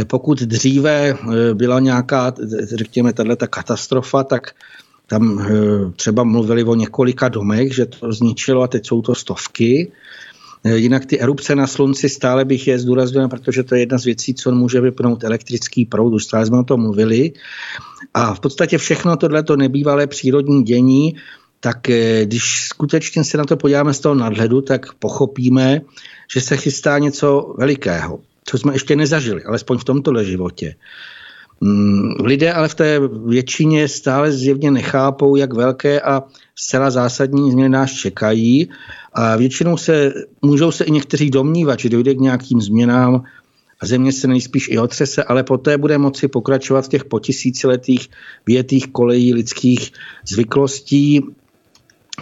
E, 0.00 0.04
pokud 0.04 0.38
dříve 0.38 1.08
e, 1.08 1.16
byla 1.54 1.80
nějaká, 1.80 2.34
řekněme, 2.74 3.12
tato 3.12 3.46
katastrofa, 3.48 4.24
tak 4.24 4.50
tam 5.06 5.46
třeba 5.96 6.24
mluvili 6.24 6.64
o 6.64 6.74
několika 6.74 7.28
domech, 7.28 7.74
že 7.74 7.86
to 7.86 8.12
zničilo 8.12 8.62
a 8.62 8.68
teď 8.68 8.86
jsou 8.86 9.02
to 9.02 9.14
stovky. 9.14 9.92
Eh, 10.66 10.76
jinak 10.76 11.06
ty 11.06 11.20
erupce 11.20 11.54
na 11.54 11.66
slunci 11.66 12.08
stále 12.08 12.44
bych 12.44 12.66
je 12.66 12.78
zdůraznil, 12.78 13.28
protože 13.28 13.62
to 13.62 13.74
je 13.74 13.80
jedna 13.80 13.98
z 13.98 14.04
věcí, 14.04 14.34
co 14.34 14.52
může 14.52 14.80
vypnout 14.80 15.24
elektrický 15.24 15.84
proud. 15.84 16.14
Už 16.14 16.24
stále 16.24 16.46
jsme 16.46 16.58
o 16.58 16.64
tom 16.64 16.80
mluvili. 16.80 17.32
A 18.14 18.34
v 18.34 18.40
podstatě 18.40 18.78
všechno 18.78 19.16
tohleto 19.16 19.56
nebývalé 19.56 20.06
přírodní 20.06 20.62
dění, 20.62 21.16
tak 21.60 21.90
eh, 21.90 22.24
když 22.24 22.66
skutečně 22.68 23.24
se 23.24 23.38
na 23.38 23.44
to 23.44 23.56
podíváme 23.56 23.94
z 23.94 24.00
toho 24.00 24.14
nadhledu, 24.14 24.60
tak 24.60 24.94
pochopíme, 24.94 25.80
že 26.34 26.40
se 26.40 26.56
chystá 26.56 26.98
něco 26.98 27.54
velikého, 27.58 28.20
co 28.44 28.58
jsme 28.58 28.74
ještě 28.74 28.96
nezažili, 28.96 29.44
alespoň 29.44 29.78
v 29.78 29.84
tomto 29.84 30.24
životě. 30.24 30.74
Mm, 31.60 32.10
lidé 32.24 32.52
ale 32.52 32.68
v 32.68 32.74
té 32.74 33.00
většině 33.26 33.88
stále 33.88 34.32
zjevně 34.32 34.70
nechápou, 34.70 35.36
jak 35.36 35.54
velké 35.54 36.00
a 36.00 36.22
zcela 36.54 36.90
zásadní 36.90 37.50
změny 37.50 37.68
nás 37.68 37.90
čekají. 37.92 38.68
A 39.12 39.36
většinou 39.36 39.76
se, 39.76 40.12
můžou 40.42 40.70
se 40.70 40.84
i 40.84 40.90
někteří 40.90 41.30
domnívat, 41.30 41.80
že 41.80 41.88
dojde 41.88 42.14
k 42.14 42.20
nějakým 42.20 42.60
změnám 42.60 43.22
a 43.80 43.86
země 43.86 44.12
se 44.12 44.28
nejspíš 44.28 44.68
i 44.68 44.78
otřese, 44.78 45.24
ale 45.24 45.42
poté 45.42 45.78
bude 45.78 45.98
moci 45.98 46.28
pokračovat 46.28 46.84
v 46.84 46.88
těch 46.88 47.04
po 47.04 47.20
tisíciletých 47.20 48.08
větých 48.46 48.86
kolejí 48.86 49.34
lidských 49.34 49.92
zvyklostí 50.28 51.24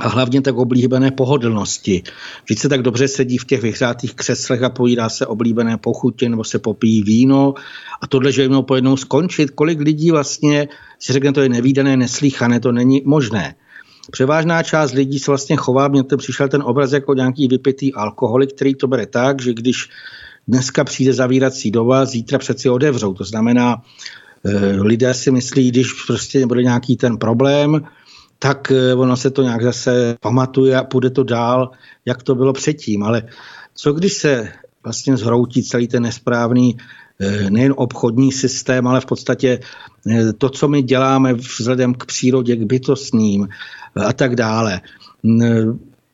a 0.00 0.08
hlavně 0.08 0.40
tak 0.40 0.56
oblíbené 0.56 1.10
pohodlnosti. 1.10 2.02
Vždyť 2.44 2.58
se 2.58 2.68
tak 2.68 2.82
dobře 2.82 3.08
sedí 3.08 3.38
v 3.38 3.44
těch 3.44 3.62
vyhřátých 3.62 4.14
křeslech 4.14 4.62
a 4.62 4.70
pojídá 4.70 5.08
se 5.08 5.26
oblíbené 5.26 5.76
pochutě 5.78 6.28
nebo 6.28 6.44
se 6.44 6.58
popíjí 6.58 7.02
víno 7.02 7.54
a 8.02 8.06
tohle, 8.06 8.32
že 8.32 8.42
jednou 8.42 8.62
pojednou 8.62 8.96
skončit, 8.96 9.50
kolik 9.50 9.80
lidí 9.80 10.10
vlastně 10.10 10.68
si 10.98 11.12
řekne, 11.12 11.32
to 11.32 11.40
je 11.40 11.48
nevýdané, 11.48 11.96
neslíchané, 11.96 12.60
to 12.60 12.72
není 12.72 13.02
možné. 13.04 13.54
Převážná 14.10 14.62
část 14.62 14.92
lidí 14.92 15.18
se 15.18 15.30
vlastně 15.30 15.56
chová, 15.56 15.88
mně 15.88 16.02
to 16.02 16.16
přišel 16.16 16.48
ten 16.48 16.62
obraz 16.62 16.92
jako 16.92 17.14
nějaký 17.14 17.48
vypitý 17.48 17.94
alkoholik, 17.94 18.52
který 18.52 18.74
to 18.74 18.86
bere 18.86 19.06
tak, 19.06 19.42
že 19.42 19.54
když 19.54 19.88
dneska 20.48 20.84
přijde 20.84 21.12
zavírací 21.12 21.70
doba, 21.70 22.04
zítra 22.04 22.38
přeci 22.38 22.68
odevřou. 22.68 23.14
To 23.14 23.24
znamená, 23.24 23.82
eh, 24.44 24.80
lidé 24.80 25.14
si 25.14 25.30
myslí, 25.30 25.70
když 25.70 25.92
prostě 26.06 26.46
bude 26.46 26.62
nějaký 26.62 26.96
ten 26.96 27.16
problém, 27.16 27.80
tak 28.38 28.70
eh, 28.70 28.94
ono 28.94 29.16
se 29.16 29.30
to 29.30 29.42
nějak 29.42 29.62
zase 29.62 30.16
pamatuje 30.20 30.76
a 30.76 30.84
půjde 30.84 31.10
to 31.10 31.24
dál, 31.24 31.70
jak 32.04 32.22
to 32.22 32.34
bylo 32.34 32.52
předtím. 32.52 33.02
Ale 33.02 33.22
co 33.74 33.92
když 33.92 34.12
se 34.12 34.48
vlastně 34.84 35.16
zhroutí 35.16 35.62
celý 35.62 35.88
ten 35.88 36.02
nesprávný 36.02 36.76
eh, 37.20 37.50
nejen 37.50 37.74
obchodní 37.76 38.32
systém, 38.32 38.86
ale 38.86 39.00
v 39.00 39.06
podstatě 39.06 39.60
to, 40.38 40.50
co 40.50 40.68
my 40.68 40.82
děláme 40.82 41.34
vzhledem 41.34 41.94
k 41.94 42.06
přírodě, 42.06 42.56
k 42.56 42.62
bytostním, 42.62 43.48
a 44.06 44.12
tak 44.12 44.36
dále. 44.36 44.80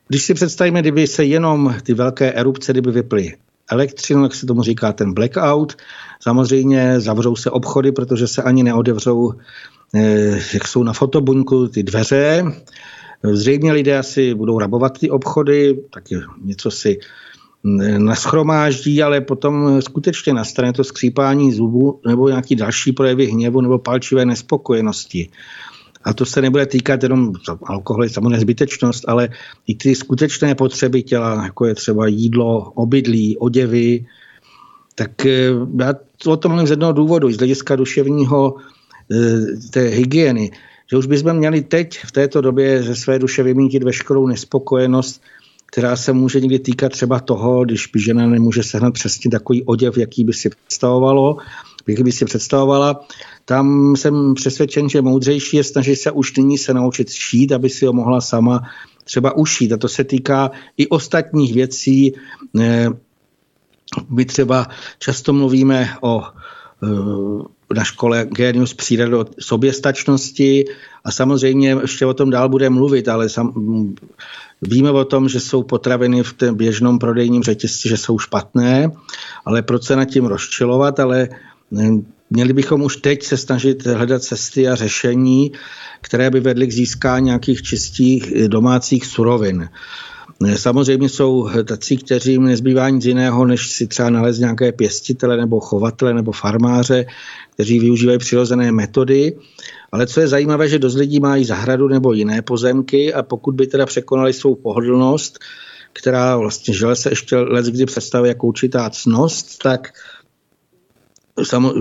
Když 0.08 0.22
si 0.22 0.34
představíme, 0.34 0.80
kdyby 0.80 1.06
se 1.06 1.24
jenom 1.24 1.74
ty 1.82 1.94
velké 1.94 2.32
erupce, 2.32 2.72
kdyby 2.72 2.90
vyply 2.90 3.34
elektřinu, 3.70 4.22
jak 4.22 4.34
se 4.34 4.46
tomu 4.46 4.62
říká 4.62 4.92
ten 4.92 5.14
blackout, 5.14 5.76
samozřejmě 6.20 7.00
zavřou 7.00 7.36
se 7.36 7.50
obchody, 7.50 7.92
protože 7.92 8.26
se 8.26 8.42
ani 8.42 8.62
neodevřou, 8.62 9.32
eh, 9.32 9.36
jak 10.52 10.68
jsou 10.68 10.82
na 10.82 10.92
fotobuňku, 10.92 11.68
ty 11.68 11.82
dveře. 11.82 12.44
Zřejmě 13.22 13.72
lidé 13.72 13.98
asi 13.98 14.34
budou 14.34 14.58
rabovat 14.58 14.98
ty 14.98 15.10
obchody, 15.10 15.80
taky 15.90 16.16
něco 16.44 16.70
si 16.70 16.98
naschromáždí, 17.98 19.02
ale 19.02 19.20
potom 19.20 19.82
skutečně 19.82 20.32
nastane 20.32 20.72
to 20.72 20.84
skřípání 20.84 21.52
zubů 21.52 22.00
nebo 22.06 22.28
nějaký 22.28 22.56
další 22.56 22.92
projevy 22.92 23.26
hněvu 23.26 23.60
nebo 23.60 23.78
palčivé 23.78 24.26
nespokojenosti. 24.26 25.28
A 26.04 26.12
to 26.12 26.24
se 26.24 26.42
nebude 26.42 26.66
týkat 26.66 27.02
jenom 27.02 27.32
alkohol, 27.64 28.04
je 28.04 28.10
samozřejmě 28.10 28.40
zbytečnost, 28.40 29.08
ale 29.08 29.28
i 29.66 29.74
ty 29.74 29.94
skutečné 29.94 30.54
potřeby 30.54 31.02
těla, 31.02 31.44
jako 31.44 31.66
je 31.66 31.74
třeba 31.74 32.06
jídlo, 32.06 32.70
obydlí, 32.70 33.38
oděvy, 33.38 34.06
tak 34.94 35.26
eh, 35.26 35.50
já 35.80 35.94
o 36.26 36.36
tom 36.36 36.52
mluvím 36.52 36.66
z 36.66 36.70
jednoho 36.70 36.92
důvodu, 36.92 37.32
z 37.32 37.36
hlediska 37.36 37.76
duševního 37.76 38.54
eh, 38.58 38.79
té 39.70 39.80
hygieny, 39.80 40.50
že 40.90 40.96
už 40.96 41.06
bychom 41.06 41.32
měli 41.32 41.62
teď 41.62 41.98
v 42.06 42.12
této 42.12 42.40
době 42.40 42.82
ze 42.82 42.96
své 42.96 43.18
duše 43.18 43.42
vymítit 43.42 43.82
veškerou 43.82 44.26
nespokojenost, 44.26 45.22
která 45.66 45.96
se 45.96 46.12
může 46.12 46.40
někdy 46.40 46.58
týkat 46.58 46.92
třeba 46.92 47.20
toho, 47.20 47.64
když 47.64 47.86
by 47.86 48.00
žena 48.00 48.26
nemůže 48.26 48.62
sehnat 48.62 48.94
přesně 48.94 49.30
takový 49.30 49.64
oděv, 49.64 49.98
jaký 49.98 50.24
by 50.24 50.32
si 50.32 50.50
představovalo, 50.50 51.36
jaký 51.86 52.02
by 52.02 52.12
si 52.12 52.24
představovala, 52.24 53.06
tam 53.44 53.96
jsem 53.96 54.34
přesvědčen, 54.34 54.88
že 54.88 55.02
moudřejší 55.02 55.56
je 55.56 55.64
snažit 55.64 55.96
se 55.96 56.10
už 56.10 56.36
nyní 56.36 56.58
se 56.58 56.74
naučit 56.74 57.10
šít, 57.10 57.52
aby 57.52 57.68
si 57.68 57.86
ho 57.86 57.92
mohla 57.92 58.20
sama 58.20 58.62
třeba 59.04 59.36
ušít. 59.36 59.72
A 59.72 59.76
to 59.76 59.88
se 59.88 60.04
týká 60.04 60.50
i 60.76 60.88
ostatních 60.88 61.54
věcí. 61.54 62.14
Eh, 62.60 62.88
my 64.10 64.24
třeba 64.24 64.66
často 64.98 65.32
mluvíme 65.32 65.88
o 66.00 66.22
eh, 66.22 66.86
na 67.74 67.84
škole 67.84 68.26
Genius 68.30 68.74
přijde 68.74 69.06
do 69.06 69.26
soběstačnosti 69.40 70.64
a 71.04 71.10
samozřejmě 71.10 71.76
ještě 71.82 72.06
o 72.06 72.14
tom 72.14 72.30
dál 72.30 72.48
bude 72.48 72.70
mluvit, 72.70 73.08
ale 73.08 73.28
sam, 73.28 73.52
víme 74.62 74.90
o 74.90 75.04
tom, 75.04 75.28
že 75.28 75.40
jsou 75.40 75.62
potraviny 75.62 76.22
v 76.22 76.32
tom 76.32 76.54
běžnom 76.54 76.98
prodejním 76.98 77.42
řetězci, 77.42 77.88
že 77.88 77.96
jsou 77.96 78.18
špatné, 78.18 78.90
ale 79.44 79.62
proč 79.62 79.84
se 79.84 79.96
nad 79.96 80.04
tím 80.04 80.26
rozčilovat, 80.26 81.00
ale 81.00 81.28
eh, 81.78 81.90
Měli 82.32 82.52
bychom 82.52 82.82
už 82.82 82.96
teď 82.96 83.22
se 83.22 83.36
snažit 83.36 83.86
hledat 83.86 84.22
cesty 84.22 84.68
a 84.68 84.74
řešení, 84.74 85.52
které 86.00 86.30
by 86.30 86.40
vedly 86.40 86.66
k 86.66 86.72
získání 86.72 87.26
nějakých 87.26 87.62
čistých 87.62 88.48
domácích 88.48 89.06
surovin. 89.06 89.68
Samozřejmě 90.56 91.08
jsou 91.08 91.48
tací, 91.64 91.96
kteří 91.96 92.32
jim 92.32 92.44
nezbývá 92.44 92.88
nic 92.88 93.04
jiného, 93.04 93.46
než 93.46 93.70
si 93.70 93.86
třeba 93.86 94.10
nalézt 94.10 94.38
nějaké 94.38 94.72
pěstitele 94.72 95.36
nebo 95.36 95.60
chovatele 95.60 96.14
nebo 96.14 96.32
farmáře, 96.32 97.06
kteří 97.54 97.80
využívají 97.80 98.18
přirozené 98.18 98.72
metody. 98.72 99.36
Ale 99.92 100.06
co 100.06 100.20
je 100.20 100.28
zajímavé, 100.28 100.68
že 100.68 100.78
dost 100.78 100.94
lidí 100.94 101.20
mají 101.20 101.44
zahradu 101.44 101.88
nebo 101.88 102.12
jiné 102.12 102.42
pozemky 102.42 103.14
a 103.14 103.22
pokud 103.22 103.54
by 103.54 103.66
teda 103.66 103.86
překonali 103.86 104.32
svou 104.32 104.54
pohodlnost, 104.54 105.38
která 105.92 106.36
vlastně 106.36 106.74
žele 106.74 106.96
se 106.96 107.10
ještě 107.10 107.36
let 107.36 107.66
kdy 107.66 107.86
představuje 107.86 108.28
jako 108.28 108.46
určitá 108.46 108.90
cnost, 108.90 109.58
tak 109.62 109.92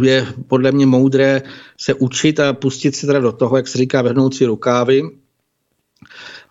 je 0.01 0.27
podle 0.47 0.71
mě 0.71 0.85
moudré 0.85 1.41
se 1.77 1.93
učit 1.93 2.39
a 2.39 2.53
pustit 2.53 2.95
se 2.95 3.07
teda 3.07 3.19
do 3.19 3.31
toho, 3.31 3.57
jak 3.57 3.67
se 3.67 3.77
říká, 3.77 4.01
vrhnout 4.01 4.35
si 4.35 4.45
rukávy 4.45 5.03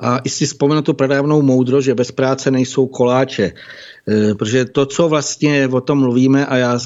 A 0.00 0.18
i 0.18 0.28
si 0.28 0.46
vzpomenu 0.46 0.82
tu 0.82 0.94
pradávnou 0.94 1.42
moudro, 1.42 1.80
že 1.80 1.94
bez 1.94 2.12
práce 2.12 2.50
nejsou 2.50 2.86
koláče. 2.86 3.52
E, 4.08 4.34
protože 4.34 4.64
to, 4.64 4.86
co 4.86 5.08
vlastně 5.08 5.68
o 5.68 5.80
tom 5.80 5.98
mluvíme, 5.98 6.46
a 6.46 6.56
já 6.56 6.78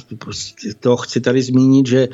to 0.80 0.96
chci 0.96 1.20
tady 1.20 1.42
zmínit, 1.42 1.86
že 1.86 2.08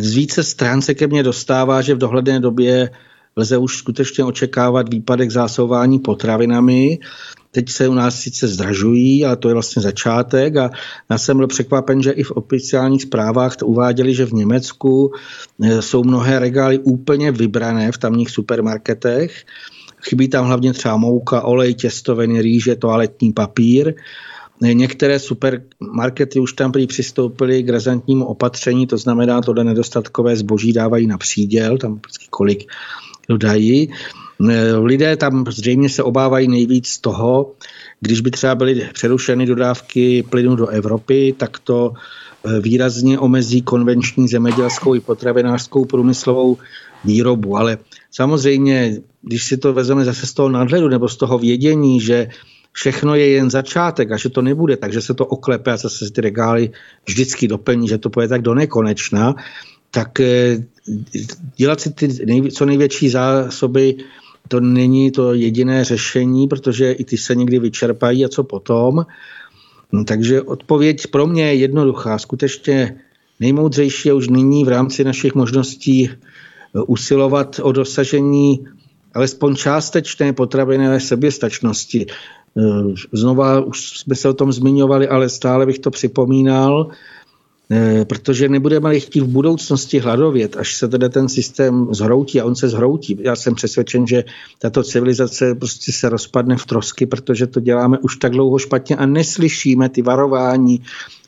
z 0.00 0.14
více 0.14 0.44
stran 0.44 0.82
se 0.82 0.94
ke 0.94 1.06
mně 1.06 1.22
dostává, 1.22 1.82
že 1.82 1.94
v 1.94 1.98
dohledné 1.98 2.40
době 2.40 2.90
lze 3.38 3.58
už 3.58 3.76
skutečně 3.76 4.24
očekávat 4.24 4.88
výpadek 4.88 5.30
zásobování 5.30 5.98
potravinami. 5.98 6.98
Teď 7.50 7.68
se 7.68 7.88
u 7.88 7.94
nás 7.94 8.20
sice 8.20 8.48
zdražují, 8.48 9.24
ale 9.24 9.36
to 9.36 9.48
je 9.48 9.54
vlastně 9.54 9.82
začátek 9.82 10.56
a 10.56 10.70
já 11.10 11.18
jsem 11.18 11.36
byl 11.36 11.46
překvapen, 11.46 12.02
že 12.02 12.10
i 12.10 12.22
v 12.22 12.30
oficiálních 12.30 13.02
zprávách 13.02 13.56
to 13.56 13.66
uváděli, 13.66 14.14
že 14.14 14.26
v 14.26 14.32
Německu 14.32 15.12
e, 15.62 15.82
jsou 15.82 16.04
mnohé 16.04 16.38
regály 16.38 16.78
úplně 16.78 17.32
vybrané 17.32 17.92
v 17.92 17.98
tamních 17.98 18.30
supermarketech. 18.30 19.44
Chybí 20.02 20.28
tam 20.28 20.46
hlavně 20.46 20.72
třeba 20.72 20.96
mouka, 20.96 21.42
olej, 21.42 21.74
těstoviny, 21.74 22.42
rýže, 22.42 22.76
toaletní 22.76 23.32
papír. 23.32 23.94
Některé 24.60 25.18
supermarkety 25.18 26.40
už 26.40 26.52
tam 26.52 26.72
prý 26.72 26.86
přistoupily 26.86 27.62
k 27.62 27.68
razantnímu 27.68 28.24
opatření, 28.24 28.86
to 28.86 28.98
znamená, 28.98 29.40
tohle 29.40 29.64
nedostatkové 29.64 30.36
zboží 30.36 30.72
dávají 30.72 31.06
na 31.06 31.18
příděl, 31.18 31.78
tam 31.78 32.00
kolik 32.30 32.66
dodají. 33.28 33.92
Lidé 34.82 35.16
tam 35.16 35.44
zřejmě 35.48 35.88
se 35.88 36.02
obávají 36.02 36.48
nejvíc 36.48 36.88
z 36.88 36.98
toho, 36.98 37.52
když 38.00 38.20
by 38.20 38.30
třeba 38.30 38.54
byly 38.54 38.88
přerušeny 38.94 39.46
dodávky 39.46 40.22
plynu 40.22 40.56
do 40.56 40.66
Evropy, 40.66 41.34
tak 41.36 41.58
to 41.58 41.92
eh, 41.92 42.60
výrazně 42.60 43.18
omezí 43.18 43.62
konvenční 43.62 44.28
zemědělskou 44.28 44.94
i 44.94 45.00
potravinářskou 45.00 45.84
průmyslovou 45.84 46.56
výrobu. 47.04 47.56
Ale 47.56 47.78
samozřejmě, 48.18 48.98
když 49.22 49.44
si 49.44 49.56
to 49.56 49.72
vezmeme 49.72 50.04
zase 50.04 50.26
z 50.26 50.34
toho 50.34 50.48
nadhledu 50.48 50.88
nebo 50.88 51.08
z 51.08 51.16
toho 51.16 51.38
vědění, 51.38 52.00
že 52.00 52.28
všechno 52.72 53.14
je 53.14 53.28
jen 53.28 53.50
začátek 53.50 54.10
a 54.12 54.16
že 54.16 54.28
to 54.28 54.42
nebude, 54.42 54.76
takže 54.76 55.00
se 55.00 55.14
to 55.14 55.26
oklepe 55.26 55.72
a 55.72 55.76
zase 55.76 56.10
ty 56.10 56.20
regály 56.20 56.70
vždycky 57.06 57.48
doplní, 57.48 57.88
že 57.88 57.98
to 57.98 58.10
půjde 58.10 58.28
tak 58.28 58.42
do 58.42 58.54
nekonečna, 58.54 59.34
tak 59.90 60.20
eh, 60.20 60.58
dělat 61.56 61.80
si 61.80 61.94
ty 61.94 62.08
nejvě- 62.26 62.50
co 62.50 62.66
největší 62.66 63.08
zásoby 63.08 64.02
to 64.48 64.60
není 64.60 65.10
to 65.10 65.34
jediné 65.34 65.84
řešení, 65.84 66.48
protože 66.48 66.92
i 66.92 67.04
ty 67.04 67.16
se 67.16 67.34
někdy 67.34 67.58
vyčerpají 67.58 68.24
a 68.24 68.28
co 68.28 68.44
potom. 68.44 69.06
No, 69.92 70.04
takže 70.04 70.42
odpověď 70.42 71.06
pro 71.06 71.26
mě 71.26 71.44
je 71.44 71.54
jednoduchá. 71.54 72.18
Skutečně 72.18 72.98
nejmoudřejší 73.40 74.08
je 74.08 74.14
už 74.14 74.28
nyní 74.28 74.64
v 74.64 74.68
rámci 74.68 75.04
našich 75.04 75.34
možností 75.34 76.10
usilovat 76.86 77.60
o 77.62 77.72
dosažení 77.72 78.64
alespoň 79.14 79.56
částečné 79.56 80.32
potravinové 80.32 81.00
seběstačnosti. 81.00 82.06
Eh, 82.06 82.62
znova 83.12 83.60
už 83.60 83.98
jsme 83.98 84.14
se 84.14 84.28
o 84.28 84.34
tom 84.34 84.52
zmiňovali, 84.52 85.08
ale 85.08 85.28
stále 85.28 85.66
bych 85.66 85.78
to 85.78 85.90
připomínal. 85.90 86.90
Eh, 87.70 88.04
protože 88.04 88.48
nebudeme 88.48 89.00
chtít 89.00 89.20
v 89.20 89.28
budoucnosti 89.28 89.98
hladovět, 89.98 90.56
až 90.56 90.76
se 90.76 90.88
tedy 90.88 91.08
ten 91.08 91.28
systém 91.28 91.88
zhroutí 91.90 92.40
a 92.40 92.44
on 92.44 92.54
se 92.54 92.68
zhroutí. 92.68 93.18
Já 93.20 93.36
jsem 93.36 93.54
přesvědčen, 93.54 94.06
že 94.06 94.24
tato 94.58 94.82
civilizace 94.82 95.54
prostě 95.54 95.92
se 95.92 96.08
rozpadne 96.08 96.56
v 96.56 96.66
trosky, 96.66 97.06
protože 97.06 97.46
to 97.46 97.60
děláme 97.60 97.98
už 97.98 98.16
tak 98.16 98.32
dlouho 98.32 98.58
špatně 98.58 98.96
a 98.96 99.06
neslyšíme 99.06 99.88
ty 99.88 100.02
varování 100.02 100.80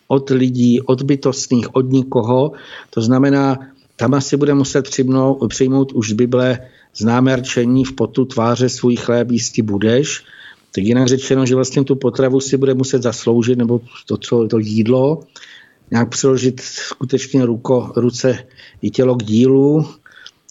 od 0.09 0.31
lidí, 0.31 0.81
od 0.81 1.03
bytostných, 1.03 1.75
od 1.75 1.93
nikoho. 1.93 2.53
To 2.91 3.01
znamená, 3.01 3.59
tam 4.01 4.15
asi 4.15 4.37
bude 4.37 4.55
muset 4.55 4.83
přijmout, 4.83 5.49
přijmout 5.49 5.93
už 5.93 6.11
z 6.11 6.13
Bible 6.13 6.59
známé 6.97 7.37
rčení 7.37 7.85
v 7.85 7.93
potu 7.93 8.25
tváře 8.25 8.69
svůj 8.69 8.97
chléb 8.97 9.31
jistý 9.31 9.63
budeš, 9.63 10.25
tak 10.75 10.85
jinak 10.85 11.09
řečeno, 11.09 11.47
že 11.47 11.55
vlastně 11.55 11.85
tu 11.85 11.95
potravu 11.95 12.41
si 12.41 12.57
bude 12.57 12.75
muset 12.75 13.03
zasloužit, 13.03 13.59
nebo 13.59 13.81
to, 14.07 14.17
co 14.17 14.49
to 14.49 14.59
jídlo, 14.59 15.21
nějak 15.91 16.09
přiložit 16.09 16.61
skutečně 16.61 17.47
ruko, 17.47 17.93
ruce 17.97 18.39
i 18.83 18.91
tělo 18.91 19.15
k 19.15 19.23
dílu, 19.23 19.87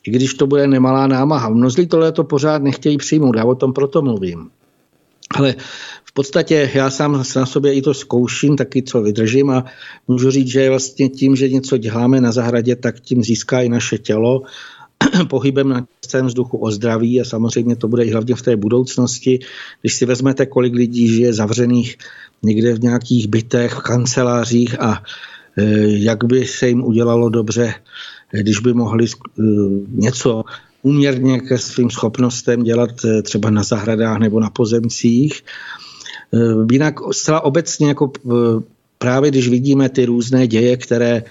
i 0.07 0.11
když 0.11 0.33
to 0.33 0.47
bude 0.47 0.67
nemalá 0.67 1.07
námaha. 1.07 1.49
Mnozí 1.49 1.87
tohle 1.87 2.11
to 2.11 2.23
pořád 2.23 2.61
nechtějí 2.63 2.97
přijmout, 2.97 3.35
já 3.35 3.45
o 3.45 3.55
tom 3.55 3.73
proto 3.73 4.01
mluvím. 4.01 4.49
Ale 5.35 5.55
v 6.09 6.13
podstatě 6.13 6.71
já 6.73 6.89
sám 6.89 7.23
na 7.35 7.45
sobě 7.45 7.73
i 7.73 7.81
to 7.81 7.93
zkouším, 7.93 8.57
taky 8.57 8.83
co 8.83 9.01
vydržím 9.01 9.49
a 9.49 9.65
můžu 10.07 10.31
říct, 10.31 10.47
že 10.47 10.69
vlastně 10.69 11.09
tím, 11.09 11.35
že 11.35 11.49
něco 11.49 11.77
děláme 11.77 12.21
na 12.21 12.31
zahradě, 12.31 12.75
tak 12.75 12.99
tím 12.99 13.23
získá 13.23 13.61
i 13.61 13.69
naše 13.69 13.97
tělo 13.97 14.41
pohybem 15.29 15.69
na 15.69 15.87
čistém 16.01 16.25
vzduchu 16.25 16.57
o 16.57 16.71
zdraví 16.71 17.21
a 17.21 17.25
samozřejmě 17.25 17.75
to 17.75 17.87
bude 17.87 18.03
i 18.03 18.11
hlavně 18.11 18.35
v 18.35 18.41
té 18.41 18.55
budoucnosti. 18.55 19.39
Když 19.81 19.93
si 19.93 20.05
vezmete, 20.05 20.45
kolik 20.45 20.73
lidí 20.73 21.07
žije 21.07 21.33
zavřených 21.33 21.97
někde 22.43 22.73
v 22.73 22.81
nějakých 22.81 23.27
bytech, 23.27 23.73
v 23.73 23.81
kancelářích 23.81 24.81
a 24.81 25.03
e, 25.57 25.63
jak 25.87 26.23
by 26.23 26.45
se 26.45 26.67
jim 26.67 26.83
udělalo 26.83 27.29
dobře, 27.29 27.73
když 28.31 28.59
by 28.59 28.73
mohli 28.73 29.05
e, 29.05 29.41
něco 29.87 30.43
uměrně 30.81 31.39
ke 31.39 31.57
svým 31.57 31.89
schopnostem 31.89 32.63
dělat 32.63 33.05
e, 33.05 33.21
třeba 33.21 33.49
na 33.49 33.63
zahradách 33.63 34.19
nebo 34.19 34.39
na 34.39 34.49
pozemcích. 34.49 35.43
Jinak 36.71 36.95
zcela 37.11 37.41
obecně, 37.41 37.87
jako 37.87 38.11
právě 38.97 39.31
když 39.31 39.49
vidíme 39.49 39.89
ty 39.89 40.05
různé 40.05 40.47
děje, 40.47 40.77
které 40.77 41.23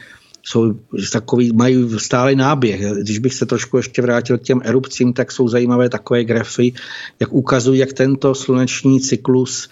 jsou 0.42 0.74
takový, 1.12 1.52
mají 1.52 1.98
stále 1.98 2.34
náběh. 2.34 2.80
Když 3.02 3.18
bych 3.18 3.34
se 3.34 3.46
trošku 3.46 3.76
ještě 3.76 4.02
vrátil 4.02 4.38
k 4.38 4.42
těm 4.42 4.60
erupcím, 4.64 5.12
tak 5.12 5.32
jsou 5.32 5.48
zajímavé 5.48 5.88
takové 5.88 6.24
grafy, 6.24 6.72
jak 7.20 7.32
ukazují, 7.32 7.80
jak 7.80 7.92
tento 7.92 8.34
sluneční 8.34 9.00
cyklus 9.00 9.68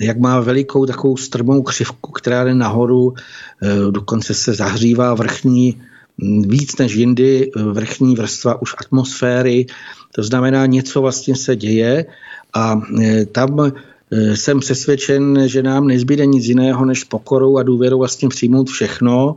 jak 0.00 0.18
má 0.18 0.40
velikou 0.40 0.86
takovou 0.86 1.16
strmou 1.16 1.62
křivku, 1.62 2.12
která 2.12 2.44
jde 2.44 2.54
nahoru, 2.54 3.14
eh, 3.62 3.90
dokonce 3.90 4.34
se 4.34 4.54
zahřívá 4.54 5.14
vrchní 5.14 5.82
hm, 6.22 6.42
víc 6.42 6.76
než 6.76 6.94
jindy 6.94 7.50
eh, 7.50 7.62
vrchní 7.62 8.16
vrstva 8.16 8.62
už 8.62 8.74
atmosféry, 8.78 9.66
to 10.14 10.22
znamená 10.22 10.66
něco 10.66 11.00
vlastně 11.00 11.36
se 11.36 11.56
děje 11.56 12.06
a 12.54 12.80
eh, 13.02 13.26
tam 13.26 13.72
jsem 14.10 14.60
přesvědčen, 14.60 15.48
že 15.48 15.62
nám 15.62 15.86
nezbyde 15.86 16.26
nic 16.26 16.44
jiného 16.44 16.84
než 16.84 17.04
pokorou 17.04 17.58
a 17.58 17.62
důvěrou 17.62 17.98
vlastně 17.98 18.28
přijmout 18.28 18.70
všechno, 18.70 19.36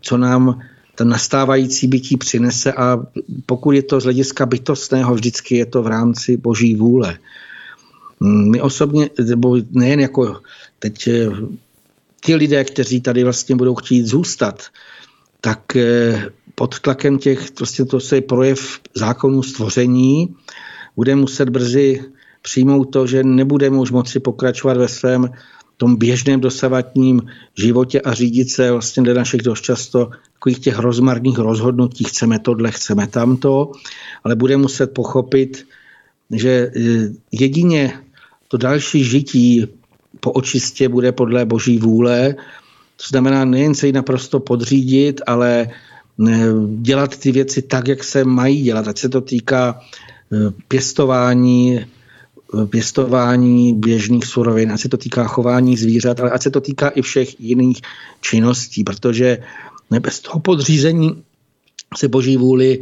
co 0.00 0.16
nám 0.16 0.60
ten 1.00 1.08
nastávající 1.08 1.86
bytí 1.86 2.16
přinese 2.16 2.72
a 2.72 3.00
pokud 3.46 3.70
je 3.70 3.82
to 3.82 4.00
z 4.00 4.04
hlediska 4.04 4.46
bytostného, 4.46 5.14
vždycky 5.14 5.56
je 5.56 5.66
to 5.66 5.82
v 5.82 5.86
rámci 5.86 6.36
boží 6.36 6.74
vůle. 6.74 7.18
My 8.20 8.60
osobně, 8.60 9.10
nebo 9.24 9.56
nejen 9.70 10.00
jako 10.00 10.40
teď 10.78 11.08
eh, 11.08 11.28
ti 12.20 12.34
lidé, 12.34 12.64
kteří 12.64 13.00
tady 13.00 13.24
vlastně 13.24 13.56
budou 13.56 13.74
chtít 13.74 14.06
zůstat, 14.06 14.62
tak 15.40 15.76
eh, 15.76 16.28
pod 16.54 16.80
tlakem 16.80 17.18
těch, 17.18 17.50
prostě 17.50 17.84
to 17.84 17.98
je 18.14 18.20
projev 18.20 18.80
zákonů 18.94 19.42
stvoření, 19.42 20.36
bude 20.96 21.16
muset 21.16 21.48
brzy 21.48 22.04
přijmout 22.42 22.84
to, 22.84 23.06
že 23.06 23.24
nebudeme 23.24 23.78
už 23.78 23.90
moci 23.90 24.20
pokračovat 24.20 24.76
ve 24.76 24.88
svém 24.88 25.30
tom 25.76 25.96
běžném 25.96 26.40
dosavatním 26.40 27.22
životě 27.58 28.00
a 28.00 28.12
řídit 28.12 28.50
se 28.50 28.72
vlastně 28.72 29.02
do 29.02 29.14
našich 29.14 29.42
dost 29.42 29.60
často 29.60 30.10
takových 30.34 30.58
těch 30.58 30.78
rozmarných 30.78 31.38
rozhodnutí, 31.38 32.04
chceme 32.04 32.38
tohle, 32.38 32.70
chceme 32.70 33.06
tamto, 33.06 33.72
ale 34.24 34.36
bude 34.36 34.56
muset 34.56 34.86
pochopit, 34.86 35.66
že 36.30 36.72
eh, 36.76 36.80
jedině 37.32 37.98
to 38.48 38.56
další 38.56 39.04
žití 39.04 39.66
po 40.20 40.32
očistě 40.32 40.88
bude 40.88 41.12
podle 41.12 41.44
boží 41.44 41.78
vůle. 41.78 42.34
To 42.96 43.04
znamená 43.08 43.44
nejen 43.44 43.74
se 43.74 43.86
jí 43.86 43.92
naprosto 43.92 44.40
podřídit, 44.40 45.20
ale 45.26 45.68
dělat 46.76 47.16
ty 47.16 47.32
věci 47.32 47.62
tak, 47.62 47.88
jak 47.88 48.04
se 48.04 48.24
mají 48.24 48.62
dělat. 48.62 48.88
Ať 48.88 48.98
se 48.98 49.08
to 49.08 49.20
týká 49.20 49.80
e, 49.80 50.36
pěstování, 50.68 51.78
e, 51.78 51.86
pěstování 52.70 53.74
běžných 53.74 54.24
surovin, 54.24 54.72
ať 54.72 54.80
se 54.80 54.88
to 54.88 54.96
týká 54.96 55.24
chování 55.24 55.76
zvířat, 55.76 56.20
ale 56.20 56.30
ať 56.30 56.42
se 56.42 56.50
to 56.50 56.60
týká 56.60 56.88
i 56.88 57.02
všech 57.02 57.40
jiných 57.40 57.80
činností, 58.20 58.84
protože 58.84 59.38
bez 60.00 60.20
toho 60.20 60.40
podřízení 60.40 61.22
se 61.96 62.08
boží 62.08 62.36
vůli 62.36 62.78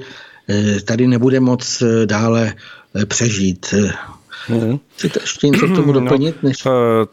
e, 0.49 0.81
tady 0.81 1.07
nebude 1.07 1.41
moc 1.41 1.83
dále 2.05 2.55
přežít. 3.07 3.75
Mm-hmm. 4.51 4.81
Chcete 4.97 5.21
ještě 5.23 5.49
něco 5.49 5.67
k 5.67 5.75
tomu 5.75 5.93
no, 5.93 6.01
doplnit? 6.01 6.37
No, 6.43 6.49
než... 6.49 6.63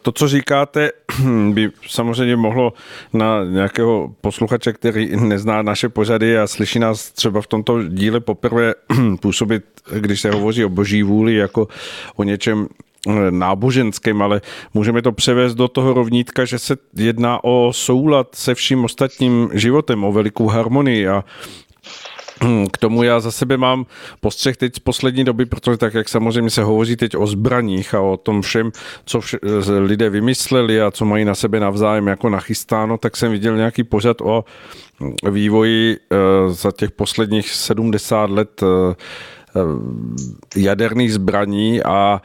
To, 0.01 0.11
co 0.11 0.27
říkáte, 0.27 0.91
by 1.51 1.71
samozřejmě 1.87 2.35
mohlo 2.35 2.73
na 3.13 3.43
nějakého 3.43 4.15
posluchače, 4.21 4.73
který 4.73 5.15
nezná 5.15 5.61
naše 5.61 5.89
pořady 5.89 6.37
a 6.37 6.47
slyší 6.47 6.79
nás 6.79 7.11
třeba 7.11 7.41
v 7.41 7.47
tomto 7.47 7.83
díle 7.83 8.19
poprvé 8.19 8.73
působit, 9.19 9.63
když 9.99 10.21
se 10.21 10.31
hovoří 10.31 10.65
o 10.65 10.69
boží 10.69 11.03
vůli, 11.03 11.35
jako 11.35 11.67
o 12.15 12.23
něčem 12.23 12.67
eh, 13.07 13.31
náboženským, 13.31 14.21
ale 14.21 14.41
můžeme 14.73 15.01
to 15.01 15.11
převést 15.11 15.55
do 15.55 15.67
toho 15.67 15.93
rovnítka, 15.93 16.45
že 16.45 16.59
se 16.59 16.77
jedná 16.95 17.43
o 17.43 17.73
soulad 17.73 18.27
se 18.35 18.55
vším 18.55 18.83
ostatním 18.83 19.49
životem, 19.53 20.03
o 20.03 20.11
velikou 20.11 20.47
harmonii 20.47 21.07
a 21.07 21.23
k 22.71 22.77
tomu 22.77 23.03
já 23.03 23.19
za 23.19 23.31
sebe 23.31 23.57
mám 23.57 23.85
postřeh 24.19 24.57
teď 24.57 24.75
z 24.75 24.79
poslední 24.79 25.23
doby, 25.23 25.45
protože 25.45 25.77
tak, 25.77 25.93
jak 25.93 26.09
samozřejmě 26.09 26.49
se 26.49 26.63
hovoří 26.63 26.95
teď 26.95 27.15
o 27.17 27.27
zbraních 27.27 27.93
a 27.93 28.01
o 28.01 28.17
tom 28.17 28.41
všem, 28.41 28.71
co 29.05 29.21
vše, 29.21 29.37
lidé 29.79 30.09
vymysleli 30.09 30.81
a 30.81 30.91
co 30.91 31.05
mají 31.05 31.25
na 31.25 31.35
sebe 31.35 31.59
navzájem 31.59 32.07
jako 32.07 32.29
nachystáno, 32.29 32.97
tak 32.97 33.17
jsem 33.17 33.31
viděl 33.31 33.57
nějaký 33.57 33.83
pořad 33.83 34.21
o 34.21 34.45
vývoji 35.31 35.97
uh, 35.97 36.53
za 36.53 36.71
těch 36.71 36.91
posledních 36.91 37.49
70 37.49 38.29
let 38.29 38.61
uh, 38.61 38.69
jaderných 40.55 41.13
zbraní 41.13 41.83
a 41.83 42.21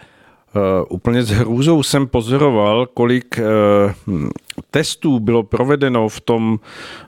úplně 0.88 1.22
s 1.22 1.30
hrůzou 1.30 1.82
jsem 1.82 2.06
pozoroval, 2.06 2.86
kolik 2.86 3.40
uh, 4.06 4.28
testů 4.70 5.20
bylo 5.20 5.42
provedeno 5.42 6.08
v 6.08 6.20
tom, 6.20 6.60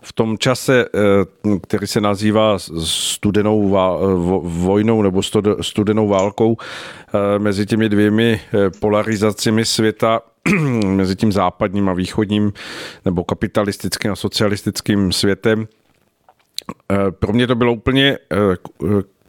v 0.02 0.12
tom 0.12 0.38
čase, 0.38 0.84
uh, 1.44 1.58
který 1.58 1.86
se 1.86 2.00
nazývá 2.00 2.58
studenou 2.84 3.68
vojnou 4.42 5.02
nebo 5.02 5.22
studenou 5.60 6.08
válkou 6.08 6.56
mezi 7.38 7.66
těmi 7.66 7.88
dvěmi 7.88 8.40
polarizacemi 8.80 9.64
světa, 9.64 10.20
mezi 10.86 11.16
tím 11.16 11.32
západním 11.32 11.88
a 11.88 11.92
východním 11.92 12.52
nebo 13.04 13.24
kapitalistickým 13.24 14.12
a 14.12 14.16
socialistickým 14.16 15.12
světem. 15.12 15.68
Pro 17.10 17.32
mě 17.32 17.46
to 17.46 17.54
bylo 17.54 17.72
úplně 17.72 18.18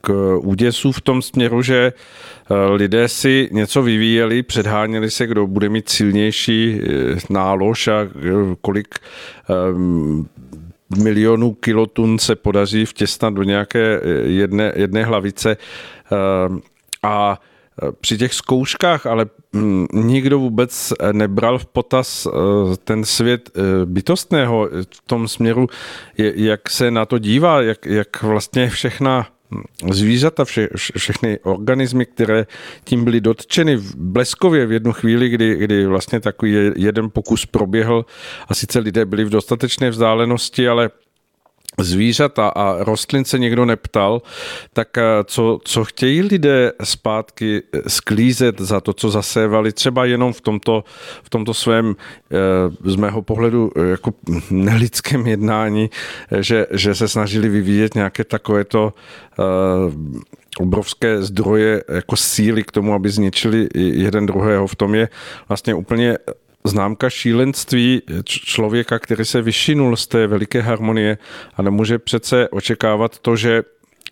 k 0.06 0.38
úděsu 0.38 0.92
v 0.92 1.02
tom 1.02 1.22
směru, 1.22 1.62
že 1.62 1.94
eh, 1.94 2.56
lidé 2.74 3.08
si 3.08 3.50
něco 3.52 3.84
vyvíjeli, 3.84 4.44
předháněli 4.44 5.12
se, 5.12 5.28
kdo 5.28 5.48
bude 5.48 5.70
mít 5.70 5.90
silnější 5.90 6.82
eh, 6.82 7.16
nálož 7.30 7.88
a 7.88 8.02
eh, 8.02 8.10
kolik 8.62 8.96
milionů 10.98 11.54
kilotun 11.54 12.20
se 12.20 12.36
podaří 12.36 12.86
vtěsnat 12.86 13.34
do 13.34 13.44
nějaké 13.44 14.02
jedné, 14.26 14.74
jedné 14.76 15.04
hlavice. 15.04 15.58
A 17.04 17.42
při 18.02 18.18
těch 18.18 18.34
zkouškách 18.34 19.06
ale 19.06 19.26
hm, 19.56 19.86
nikdo 19.94 20.40
vůbec 20.40 20.94
nebral 21.12 21.58
v 21.58 21.66
potaz 21.66 22.28
ten 22.84 23.06
svět 23.06 23.52
bytostného 23.86 24.70
v 24.72 25.02
tom 25.08 25.28
směru, 25.28 25.68
jak 26.18 26.70
se 26.70 26.92
na 26.92 27.06
to 27.06 27.18
dívá, 27.18 27.62
jak, 27.62 27.86
jak 27.86 28.24
vlastně 28.24 28.70
všechna 28.70 29.28
zvířata, 29.92 30.46
vše, 30.46 30.70
všechny 30.76 31.40
organismy, 31.40 32.06
které 32.06 32.46
tím 32.84 33.04
byly 33.04 33.22
dotčeny 33.22 33.76
v 33.76 33.96
bleskově 33.96 34.66
v 34.66 34.72
jednu 34.72 34.94
chvíli, 34.94 35.30
kdy, 35.30 35.56
kdy 35.56 35.86
vlastně 35.86 36.20
takový 36.20 36.72
jeden 36.76 37.10
pokus 37.10 37.46
proběhl. 37.46 38.06
A 38.48 38.54
sice 38.54 38.80
lidé 38.80 39.06
byli 39.06 39.24
v 39.26 39.30
dostatečné 39.30 39.90
vzdálenosti, 39.90 40.68
ale 40.68 40.90
zvířata 41.80 42.48
a 42.48 42.84
rostlin 42.84 43.26
se 43.26 43.40
někdo 43.40 43.66
neptal, 43.66 44.22
tak 44.74 44.98
eh, 44.98 45.04
co, 45.26 45.60
co 45.64 45.86
chtějí 45.86 46.22
lidé 46.22 46.72
zpátky 46.84 47.62
eh, 47.74 47.90
sklízet 47.90 48.62
za 48.62 48.82
to, 48.82 48.94
co 48.94 49.10
zasévali, 49.10 49.72
třeba 49.72 50.06
jenom 50.06 50.34
v 50.34 50.42
tomto, 50.42 50.84
v 51.24 51.30
tomto 51.30 51.54
svém, 51.54 51.96
eh, 52.32 52.36
z 52.92 52.96
mého 52.96 53.22
pohledu, 53.22 53.72
jako 53.90 54.12
nelidském 54.52 55.28
jednání, 55.28 55.90
že, 56.40 56.68
že 56.72 56.96
se 56.96 57.08
snažili 57.08 57.50
vyvíjet 57.50 57.96
nějaké 57.96 58.24
takovéto 58.24 58.94
obrovské 60.60 61.22
zdroje 61.22 61.84
jako 61.90 62.16
síly 62.16 62.64
k 62.64 62.72
tomu, 62.72 62.94
aby 62.94 63.10
zničili 63.10 63.70
jeden 63.76 64.26
druhého. 64.26 64.68
V 64.68 64.76
tom 64.76 64.96
je 64.96 65.10
vlastně 65.48 65.74
úplně 65.74 66.18
známka 66.66 67.10
šílenství 67.10 68.02
člověka, 68.26 69.00
který 69.00 69.26
se 69.26 69.42
vyšinul 69.42 69.96
z 69.96 70.08
té 70.08 70.28
veliké 70.28 70.62
harmonie 70.62 71.18
a 71.56 71.62
nemůže 71.62 72.00
přece 72.00 72.50
očekávat 72.50 73.20
to, 73.20 73.36
že 73.36 73.64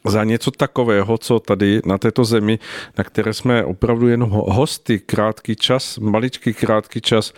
za 0.05 0.23
něco 0.23 0.51
takového, 0.51 1.17
co 1.17 1.39
tady 1.39 1.81
na 1.85 1.97
této 1.97 2.25
zemi, 2.25 2.59
na 2.97 3.03
které 3.03 3.33
jsme 3.33 3.65
opravdu 3.65 4.07
jenom 4.07 4.29
hosty, 4.29 4.99
krátký 4.99 5.55
čas, 5.55 5.97
maličký 5.97 6.53
krátký 6.53 7.01
čas, 7.01 7.33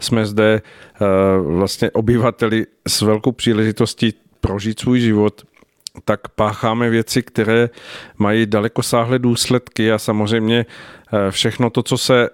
jsme 0.00 0.26
zde 0.26 0.62
uh, 1.00 1.56
vlastně 1.56 1.90
obyvateli 1.90 2.66
s 2.88 3.00
velkou 3.00 3.32
příležitostí 3.32 4.14
prožít 4.40 4.80
svůj 4.80 5.00
život, 5.00 5.42
tak 6.04 6.28
pácháme 6.28 6.90
věci, 6.90 7.22
které 7.22 7.70
mají 8.18 8.46
dalekosáhlé 8.46 9.18
důsledky 9.18 9.92
a 9.92 9.98
samozřejmě 9.98 10.66
eh, 11.12 11.30
všechno 11.30 11.70
to, 11.70 11.82
co 11.82 11.98
se 11.98 12.28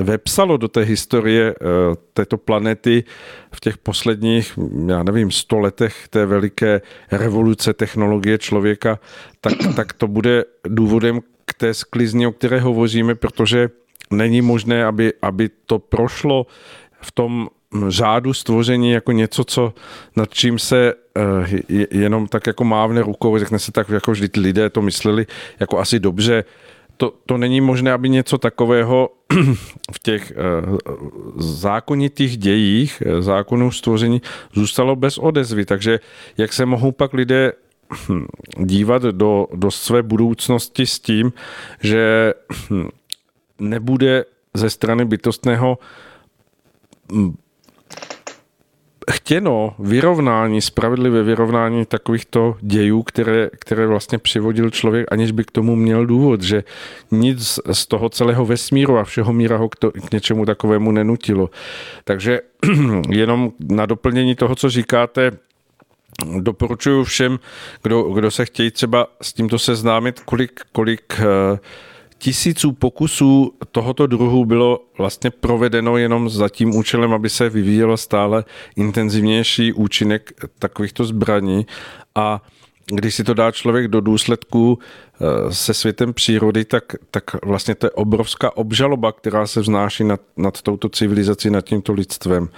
vepsalo 0.00 0.56
do 0.56 0.68
té 0.68 0.80
historie 0.80 1.54
eh, 1.54 1.64
této 2.12 2.36
planety 2.36 3.04
v 3.52 3.60
těch 3.60 3.78
posledních, 3.78 4.58
já 4.86 5.02
nevím, 5.02 5.30
sto 5.30 5.58
letech 5.58 6.08
té 6.08 6.26
veliké 6.26 6.80
revoluce 7.12 7.72
technologie 7.72 8.38
člověka, 8.38 8.98
tak, 9.40 9.52
tak 9.76 9.92
to 9.92 10.08
bude 10.08 10.44
důvodem 10.68 11.20
k 11.44 11.54
té 11.54 11.74
sklizni, 11.74 12.26
o 12.26 12.32
které 12.32 12.60
hovoříme, 12.60 13.14
protože 13.14 13.68
není 14.10 14.42
možné, 14.42 14.84
aby, 14.84 15.12
aby 15.22 15.50
to 15.66 15.78
prošlo 15.78 16.46
v 17.00 17.12
tom 17.12 17.48
řádu 17.88 18.34
stvoření 18.34 18.90
jako 18.90 19.12
něco, 19.12 19.44
co 19.44 19.74
nad 20.16 20.34
čím 20.34 20.58
se 20.58 20.94
uh, 20.94 21.76
jenom 21.90 22.26
tak 22.26 22.46
jako 22.46 22.64
mávne 22.64 23.02
rukou, 23.02 23.38
řekne 23.38 23.58
se 23.58 23.72
tak, 23.72 23.88
jako 23.88 24.12
vždy 24.12 24.28
lidé 24.40 24.70
to 24.70 24.82
mysleli 24.82 25.26
jako 25.60 25.78
asi 25.78 26.00
dobře, 26.00 26.44
to, 26.96 27.14
to 27.26 27.38
není 27.38 27.60
možné, 27.60 27.92
aby 27.92 28.08
něco 28.08 28.38
takového 28.38 29.10
v 29.92 29.98
těch 30.02 30.32
uh, 30.36 30.78
zákonitých 31.36 32.36
dějích, 32.36 33.02
eh, 33.06 33.22
zákonů 33.22 33.70
stvoření 33.70 34.22
zůstalo 34.52 34.96
bez 34.96 35.18
odezvy. 35.18 35.64
Takže 35.64 36.00
jak 36.38 36.52
se 36.52 36.66
mohou 36.66 36.92
pak 36.92 37.12
lidé 37.12 37.52
dívat 38.58 39.02
do, 39.02 39.46
do 39.54 39.70
své 39.70 40.02
budoucnosti 40.02 40.86
s 40.86 40.98
tím, 40.98 41.32
že 41.80 42.34
nebude 43.58 44.24
ze 44.54 44.70
strany 44.70 45.04
bytostného 45.04 45.78
chtěno 49.10 49.74
vyrovnání, 49.78 50.60
spravedlivé 50.60 51.22
vyrovnání 51.22 51.86
takovýchto 51.86 52.56
dějů, 52.60 53.02
které, 53.02 53.50
které 53.58 53.86
vlastně 53.86 54.18
přivodil 54.18 54.70
člověk, 54.70 55.06
aniž 55.10 55.30
by 55.30 55.44
k 55.44 55.50
tomu 55.50 55.76
měl 55.76 56.06
důvod, 56.06 56.42
že 56.42 56.64
nic 57.10 57.60
z 57.72 57.86
toho 57.86 58.08
celého 58.08 58.46
vesmíru 58.46 58.98
a 58.98 59.04
všeho 59.04 59.32
míra 59.32 59.56
ho 59.56 59.68
k, 59.68 59.76
to, 59.76 59.90
k 59.90 60.12
něčemu 60.12 60.46
takovému 60.46 60.92
nenutilo. 60.92 61.50
Takže 62.04 62.40
jenom 63.10 63.52
na 63.60 63.86
doplnění 63.86 64.34
toho, 64.34 64.54
co 64.54 64.70
říkáte, 64.70 65.30
doporučuji 66.40 67.04
všem, 67.04 67.38
kdo, 67.82 68.02
kdo 68.02 68.30
se 68.30 68.44
chtějí 68.44 68.70
třeba 68.70 69.06
s 69.22 69.32
tímto 69.32 69.58
seznámit, 69.58 70.20
kolik, 70.20 70.60
kolik 70.72 71.20
uh, 71.20 71.58
tisíců 72.18 72.72
pokusů 72.72 73.52
tohoto 73.72 74.06
druhu 74.06 74.44
bylo 74.44 74.80
vlastně 74.98 75.30
provedeno 75.30 75.96
jenom 75.96 76.28
za 76.28 76.48
tím 76.48 76.76
účelem, 76.76 77.12
aby 77.12 77.30
se 77.30 77.48
vyvíjelo 77.48 77.96
stále 77.96 78.44
intenzivnější 78.76 79.72
účinek 79.72 80.32
takovýchto 80.58 81.04
zbraní 81.04 81.66
a 82.14 82.42
když 82.92 83.14
si 83.14 83.24
to 83.24 83.34
dá 83.34 83.50
člověk 83.50 83.88
do 83.88 84.00
důsledku 84.00 84.78
eh, 84.78 85.54
se 85.54 85.74
světem 85.74 86.14
přírody, 86.14 86.64
tak, 86.64 86.84
tak 87.10 87.44
vlastně 87.44 87.74
to 87.74 87.86
je 87.86 87.90
obrovská 87.90 88.56
obžaloba, 88.56 89.12
která 89.12 89.46
se 89.46 89.60
vznáší 89.60 90.04
nad, 90.04 90.20
nad 90.36 90.62
touto 90.62 90.88
civilizací, 90.88 91.50
nad 91.50 91.64
tímto 91.64 91.92
lidstvem. 91.92 92.48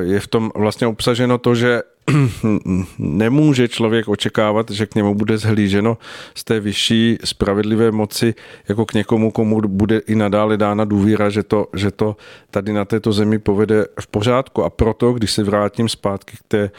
Je 0.00 0.20
v 0.20 0.26
tom 0.26 0.50
vlastně 0.54 0.86
obsaženo 0.86 1.38
to, 1.38 1.54
že 1.54 1.82
nemůže 2.98 3.68
člověk 3.68 4.08
očekávat, 4.08 4.70
že 4.70 4.86
k 4.86 4.94
němu 4.94 5.14
bude 5.14 5.38
zhlíženo 5.38 5.98
z 6.34 6.44
té 6.44 6.60
vyšší 6.60 7.18
spravedlivé 7.24 7.90
moci 7.90 8.34
jako 8.68 8.86
k 8.86 8.94
někomu, 8.94 9.30
komu 9.30 9.60
bude 9.60 9.98
i 9.98 10.14
nadále 10.14 10.56
dána 10.56 10.84
důvěra, 10.84 11.30
že 11.30 11.42
to, 11.42 11.66
že 11.76 11.90
to 11.90 12.16
tady 12.50 12.72
na 12.72 12.84
této 12.84 13.12
zemi 13.12 13.38
povede 13.38 13.86
v 14.00 14.06
pořádku. 14.06 14.64
A 14.64 14.70
proto, 14.70 15.12
když 15.12 15.32
se 15.32 15.44
vrátím 15.44 15.88
zpátky 15.88 16.36
k 16.36 16.42
té 16.48 16.70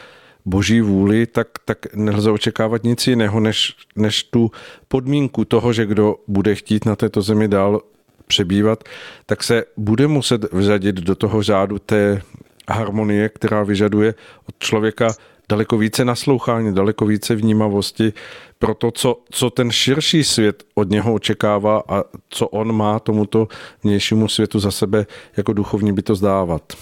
boží 0.45 0.81
vůli, 0.81 1.25
tak, 1.25 1.47
tak 1.65 1.95
nelze 1.95 2.31
očekávat 2.31 2.83
nic 2.83 3.07
jiného, 3.07 3.39
než, 3.39 3.75
než 3.95 4.23
tu 4.23 4.51
podmínku 4.87 5.45
toho, 5.45 5.73
že 5.73 5.85
kdo 5.85 6.15
bude 6.27 6.55
chtít 6.55 6.85
na 6.85 6.95
této 6.95 7.21
zemi 7.21 7.47
dál 7.47 7.81
přebývat, 8.27 8.83
tak 9.25 9.43
se 9.43 9.63
bude 9.77 10.07
muset 10.07 10.53
vzadit 10.53 10.95
do 10.95 11.15
toho 11.15 11.43
řádu 11.43 11.79
té 11.79 12.21
harmonie, 12.69 13.29
která 13.29 13.63
vyžaduje 13.63 14.13
od 14.49 14.55
člověka 14.59 15.07
daleko 15.49 15.77
více 15.77 16.05
naslouchání, 16.05 16.75
daleko 16.75 17.05
více 17.05 17.35
vnímavosti 17.35 18.13
pro 18.59 18.73
to, 18.73 18.91
co, 18.91 19.21
co 19.31 19.49
ten 19.49 19.71
širší 19.71 20.23
svět 20.23 20.63
od 20.75 20.89
něho 20.89 21.13
očekává 21.13 21.83
a 21.87 22.03
co 22.29 22.47
on 22.47 22.75
má 22.75 22.99
tomuto 22.99 23.47
vnějšímu 23.83 24.27
světu 24.27 24.59
za 24.59 24.71
sebe 24.71 25.05
jako 25.37 25.53
duchovní 25.53 25.93
by 25.93 26.01
to 26.01 26.15
zdávat 26.15 26.73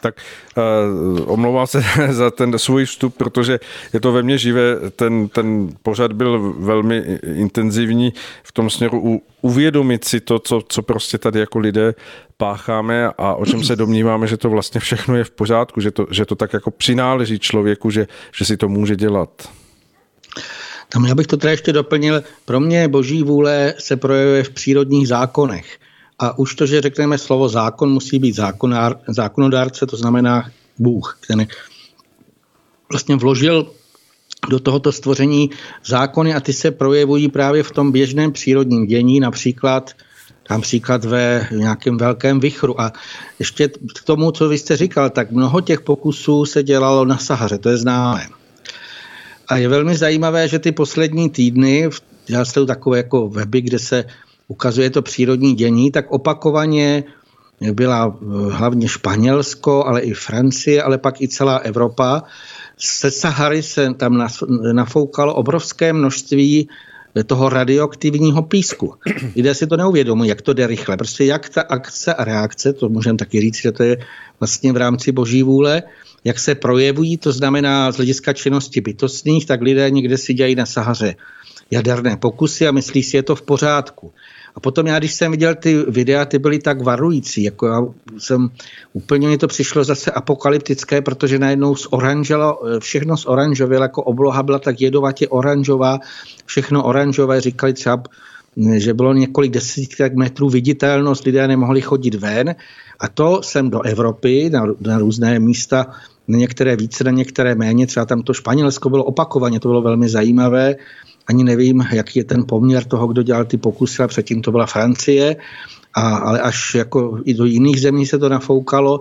tak 0.00 0.14
uh, 0.56 1.32
omlouvám 1.32 1.66
se 1.66 1.82
za 2.10 2.30
ten 2.30 2.58
svůj 2.58 2.84
vstup, 2.84 3.16
protože 3.16 3.60
je 3.92 4.00
to 4.00 4.12
ve 4.12 4.22
mně 4.22 4.38
živé. 4.38 4.76
Ten, 4.96 5.28
ten 5.28 5.68
pořad 5.82 6.12
byl 6.12 6.54
velmi 6.58 7.18
intenzivní 7.34 8.12
v 8.42 8.52
tom 8.52 8.70
směru 8.70 9.00
u, 9.04 9.22
uvědomit 9.40 10.04
si 10.04 10.20
to, 10.20 10.38
co, 10.38 10.62
co 10.68 10.82
prostě 10.82 11.18
tady 11.18 11.40
jako 11.40 11.58
lidé 11.58 11.94
pácháme 12.36 13.08
a 13.18 13.34
o 13.34 13.46
čem 13.46 13.64
se 13.64 13.76
domníváme, 13.76 14.26
že 14.26 14.36
to 14.36 14.50
vlastně 14.50 14.80
všechno 14.80 15.16
je 15.16 15.24
v 15.24 15.30
pořádku, 15.30 15.80
že 15.80 15.90
to, 15.90 16.06
že 16.10 16.24
to 16.24 16.34
tak 16.34 16.52
jako 16.52 16.70
přináleží 16.70 17.38
člověku, 17.38 17.90
že, 17.90 18.06
že 18.36 18.44
si 18.44 18.56
to 18.56 18.68
může 18.68 18.96
dělat. 18.96 19.48
Tam 20.88 21.04
já 21.04 21.14
bych 21.14 21.26
to 21.26 21.36
teda 21.36 21.50
ještě 21.50 21.72
doplnil. 21.72 22.22
Pro 22.44 22.60
mě 22.60 22.88
boží 22.88 23.22
vůle 23.22 23.74
se 23.78 23.96
projevuje 23.96 24.42
v 24.42 24.50
přírodních 24.50 25.08
zákonech. 25.08 25.78
A 26.20 26.38
už 26.38 26.54
to, 26.54 26.66
že 26.66 26.80
řekneme 26.80 27.18
slovo 27.18 27.48
zákon, 27.48 27.90
musí 27.90 28.18
být 28.18 28.36
zákonár, 28.36 29.00
zákonodárce, 29.08 29.86
to 29.86 29.96
znamená 29.96 30.50
Bůh, 30.78 31.18
který 31.20 31.46
vlastně 32.92 33.16
vložil 33.16 33.72
do 34.50 34.60
tohoto 34.60 34.92
stvoření 34.92 35.50
zákony 35.84 36.34
a 36.34 36.40
ty 36.40 36.52
se 36.52 36.70
projevují 36.70 37.28
právě 37.28 37.62
v 37.62 37.70
tom 37.70 37.92
běžném 37.92 38.32
přírodním 38.32 38.86
dění, 38.86 39.20
například 39.20 39.90
například 40.50 41.04
ve 41.04 41.48
nějakém 41.52 41.96
velkém 41.96 42.40
vychru. 42.40 42.80
A 42.80 42.92
ještě 43.38 43.68
k 43.68 44.02
tomu, 44.04 44.30
co 44.30 44.48
vy 44.48 44.58
jste 44.58 44.76
říkal, 44.76 45.10
tak 45.10 45.30
mnoho 45.30 45.60
těch 45.60 45.80
pokusů 45.80 46.44
se 46.44 46.62
dělalo 46.62 47.04
na 47.04 47.18
Sahaře, 47.18 47.58
to 47.58 47.68
je 47.68 47.76
známé. 47.76 48.26
A 49.48 49.56
je 49.56 49.68
velmi 49.68 49.96
zajímavé, 49.96 50.48
že 50.48 50.58
ty 50.58 50.72
poslední 50.72 51.30
týdny, 51.30 51.90
já 52.28 52.44
jsem 52.44 52.66
takové 52.66 52.96
jako 52.96 53.28
weby, 53.28 53.60
kde 53.60 53.78
se 53.78 54.04
ukazuje 54.50 54.90
to 54.90 55.02
přírodní 55.02 55.54
dění, 55.54 55.90
tak 55.90 56.10
opakovaně 56.10 57.04
byla 57.72 58.18
eh, 58.18 58.24
hlavně 58.50 58.88
Španělsko, 58.88 59.84
ale 59.86 60.00
i 60.00 60.14
Francie, 60.14 60.82
ale 60.82 60.98
pak 60.98 61.20
i 61.20 61.28
celá 61.28 61.56
Evropa. 61.56 62.22
Se 62.78 63.10
Sahary 63.10 63.62
se 63.62 63.94
tam 63.94 64.28
nafoukalo 64.72 65.34
obrovské 65.34 65.92
množství 65.92 66.68
toho 67.26 67.48
radioaktivního 67.48 68.42
písku. 68.42 68.94
Lidé 69.36 69.54
si 69.54 69.66
to 69.66 69.76
neuvědomují, 69.76 70.28
jak 70.28 70.42
to 70.42 70.52
jde 70.52 70.66
rychle. 70.66 70.96
Prostě 70.96 71.24
jak 71.24 71.48
ta 71.48 71.62
akce 71.62 72.14
a 72.14 72.24
reakce, 72.24 72.72
to 72.72 72.88
můžeme 72.88 73.18
taky 73.18 73.40
říct, 73.40 73.56
že 73.56 73.72
to 73.72 73.82
je 73.82 73.96
vlastně 74.40 74.72
v 74.72 74.76
rámci 74.76 75.12
boží 75.12 75.42
vůle, 75.42 75.82
jak 76.24 76.38
se 76.38 76.54
projevují, 76.54 77.16
to 77.16 77.32
znamená 77.32 77.92
z 77.92 77.96
hlediska 77.96 78.32
činnosti 78.32 78.80
bytostných, 78.80 79.46
tak 79.46 79.60
lidé 79.60 79.90
někde 79.90 80.18
si 80.18 80.34
dělají 80.34 80.54
na 80.54 80.66
Sahaře 80.66 81.14
jaderné 81.70 82.16
pokusy 82.16 82.68
a 82.68 82.72
myslí 82.72 83.02
si, 83.02 83.16
je 83.16 83.22
to 83.22 83.36
v 83.36 83.42
pořádku. 83.42 84.12
A 84.54 84.60
potom 84.60 84.86
já, 84.86 84.98
když 84.98 85.14
jsem 85.14 85.30
viděl 85.30 85.54
ty 85.54 85.84
videa, 85.88 86.24
ty 86.24 86.38
byly 86.38 86.58
tak 86.58 86.82
varující, 86.82 87.42
jako 87.42 87.66
já 87.66 87.82
jsem, 88.18 88.50
úplně 88.92 89.28
mi 89.28 89.38
to 89.38 89.46
přišlo 89.48 89.84
zase 89.84 90.10
apokalyptické, 90.10 91.02
protože 91.02 91.38
najednou 91.38 91.74
oranželo, 91.90 92.60
všechno 92.78 93.16
z 93.16 93.26
oranžově, 93.26 93.78
jako 93.80 94.02
obloha 94.02 94.42
byla 94.42 94.58
tak 94.58 94.80
jedovatě 94.80 95.28
oranžová, 95.28 95.98
všechno 96.46 96.84
oranžové, 96.84 97.40
říkali 97.40 97.72
třeba, 97.72 98.02
že 98.76 98.94
bylo 98.94 99.14
několik 99.14 99.52
desítek 99.52 100.14
metrů 100.14 100.50
viditelnost, 100.50 101.24
lidé 101.24 101.48
nemohli 101.48 101.80
chodit 101.80 102.14
ven. 102.14 102.54
A 103.00 103.08
to 103.08 103.42
jsem 103.42 103.70
do 103.70 103.82
Evropy, 103.82 104.50
na, 104.50 104.64
na 104.80 104.98
různé 104.98 105.38
místa, 105.38 105.86
na 106.28 106.38
některé 106.38 106.76
více, 106.76 107.04
na 107.04 107.10
některé 107.10 107.54
méně, 107.54 107.86
třeba 107.86 108.06
tam 108.06 108.22
to 108.22 108.34
Španělsko 108.34 108.90
bylo 108.90 109.04
opakovaně, 109.04 109.60
to 109.60 109.68
bylo 109.68 109.82
velmi 109.82 110.08
zajímavé 110.08 110.76
ani 111.30 111.44
nevím, 111.44 111.86
jaký 111.92 112.18
je 112.18 112.24
ten 112.24 112.44
poměr 112.48 112.84
toho, 112.84 113.06
kdo 113.06 113.22
dělal 113.22 113.44
ty 113.44 113.56
pokusy, 113.56 114.02
a 114.02 114.08
předtím 114.08 114.42
to 114.42 114.50
byla 114.50 114.66
Francie, 114.66 115.36
a, 115.94 116.16
ale 116.16 116.40
až 116.40 116.74
jako 116.74 117.22
i 117.24 117.34
do 117.34 117.44
jiných 117.44 117.80
zemí 117.80 118.06
se 118.06 118.18
to 118.18 118.28
nafoukalo. 118.28 119.00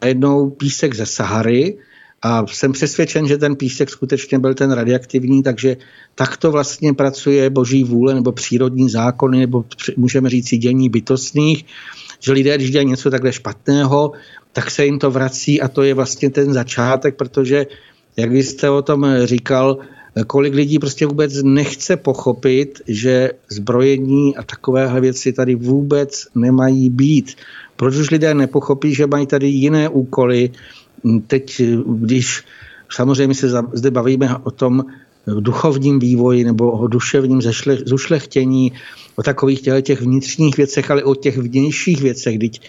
A 0.00 0.06
jednou 0.06 0.50
písek 0.50 0.94
ze 0.94 1.06
Sahary, 1.06 1.78
a 2.22 2.46
jsem 2.46 2.72
přesvědčen, 2.72 3.26
že 3.26 3.38
ten 3.38 3.56
písek 3.56 3.90
skutečně 3.90 4.38
byl 4.38 4.54
ten 4.54 4.72
radioaktivní, 4.72 5.42
takže 5.42 5.76
takto 6.14 6.50
vlastně 6.50 6.94
pracuje 6.94 7.50
boží 7.50 7.84
vůle 7.84 8.14
nebo 8.14 8.32
přírodní 8.32 8.90
zákony, 8.90 9.38
nebo 9.38 9.64
můžeme 9.96 10.30
říct 10.30 10.58
dění 10.58 10.88
bytostných, 10.88 11.64
že 12.20 12.32
lidé, 12.32 12.56
když 12.56 12.70
dělají 12.70 12.88
něco 12.88 13.10
takhle 13.10 13.32
špatného, 13.32 14.12
tak 14.52 14.70
se 14.70 14.84
jim 14.84 14.98
to 14.98 15.10
vrací 15.10 15.62
a 15.62 15.68
to 15.68 15.82
je 15.82 15.94
vlastně 15.94 16.30
ten 16.30 16.52
začátek, 16.52 17.16
protože, 17.16 17.66
jak 18.16 18.30
vy 18.30 18.42
jste 18.42 18.70
o 18.70 18.82
tom 18.82 19.06
říkal, 19.24 19.78
kolik 20.26 20.54
lidí 20.54 20.78
prostě 20.78 21.06
vůbec 21.06 21.42
nechce 21.42 21.96
pochopit, 21.96 22.82
že 22.88 23.30
zbrojení 23.50 24.36
a 24.36 24.42
takovéhle 24.42 25.00
věci 25.00 25.32
tady 25.32 25.54
vůbec 25.54 26.26
nemají 26.34 26.90
být. 26.90 27.34
Proč 27.76 27.96
už 27.96 28.10
lidé 28.10 28.34
nepochopí, 28.34 28.94
že 28.94 29.06
mají 29.06 29.26
tady 29.26 29.46
jiné 29.46 29.88
úkoly? 29.88 30.50
Teď, 31.26 31.62
když 31.86 32.44
samozřejmě 32.90 33.34
se 33.34 33.48
zde 33.72 33.90
bavíme 33.90 34.36
o 34.36 34.50
tom 34.50 34.84
duchovním 35.40 35.98
vývoji 35.98 36.44
nebo 36.44 36.70
o 36.70 36.86
duševním 36.86 37.42
zušlechtění, 37.84 38.72
o 39.16 39.22
takových 39.22 39.62
těch 39.82 40.00
vnitřních 40.00 40.56
věcech, 40.56 40.90
ale 40.90 41.02
o 41.02 41.14
těch 41.14 41.38
vnějších 41.38 42.02
věcech, 42.02 42.36
když 42.36 42.60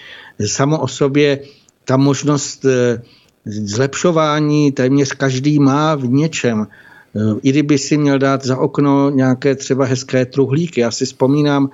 samo 0.45 0.79
o 0.79 0.87
sobě 0.87 1.39
ta 1.85 1.97
možnost 1.97 2.65
eh, 2.65 3.01
zlepšování 3.45 4.71
téměř 4.71 5.11
každý 5.11 5.59
má 5.59 5.95
v 5.95 6.05
něčem. 6.05 6.67
Eh, 7.15 7.39
I 7.43 7.49
kdyby 7.49 7.77
si 7.77 7.97
měl 7.97 8.19
dát 8.19 8.45
za 8.45 8.57
okno 8.57 9.09
nějaké 9.09 9.55
třeba 9.55 9.85
hezké 9.85 10.25
truhlíky. 10.25 10.81
Já 10.81 10.91
si 10.91 11.05
vzpomínám, 11.05 11.69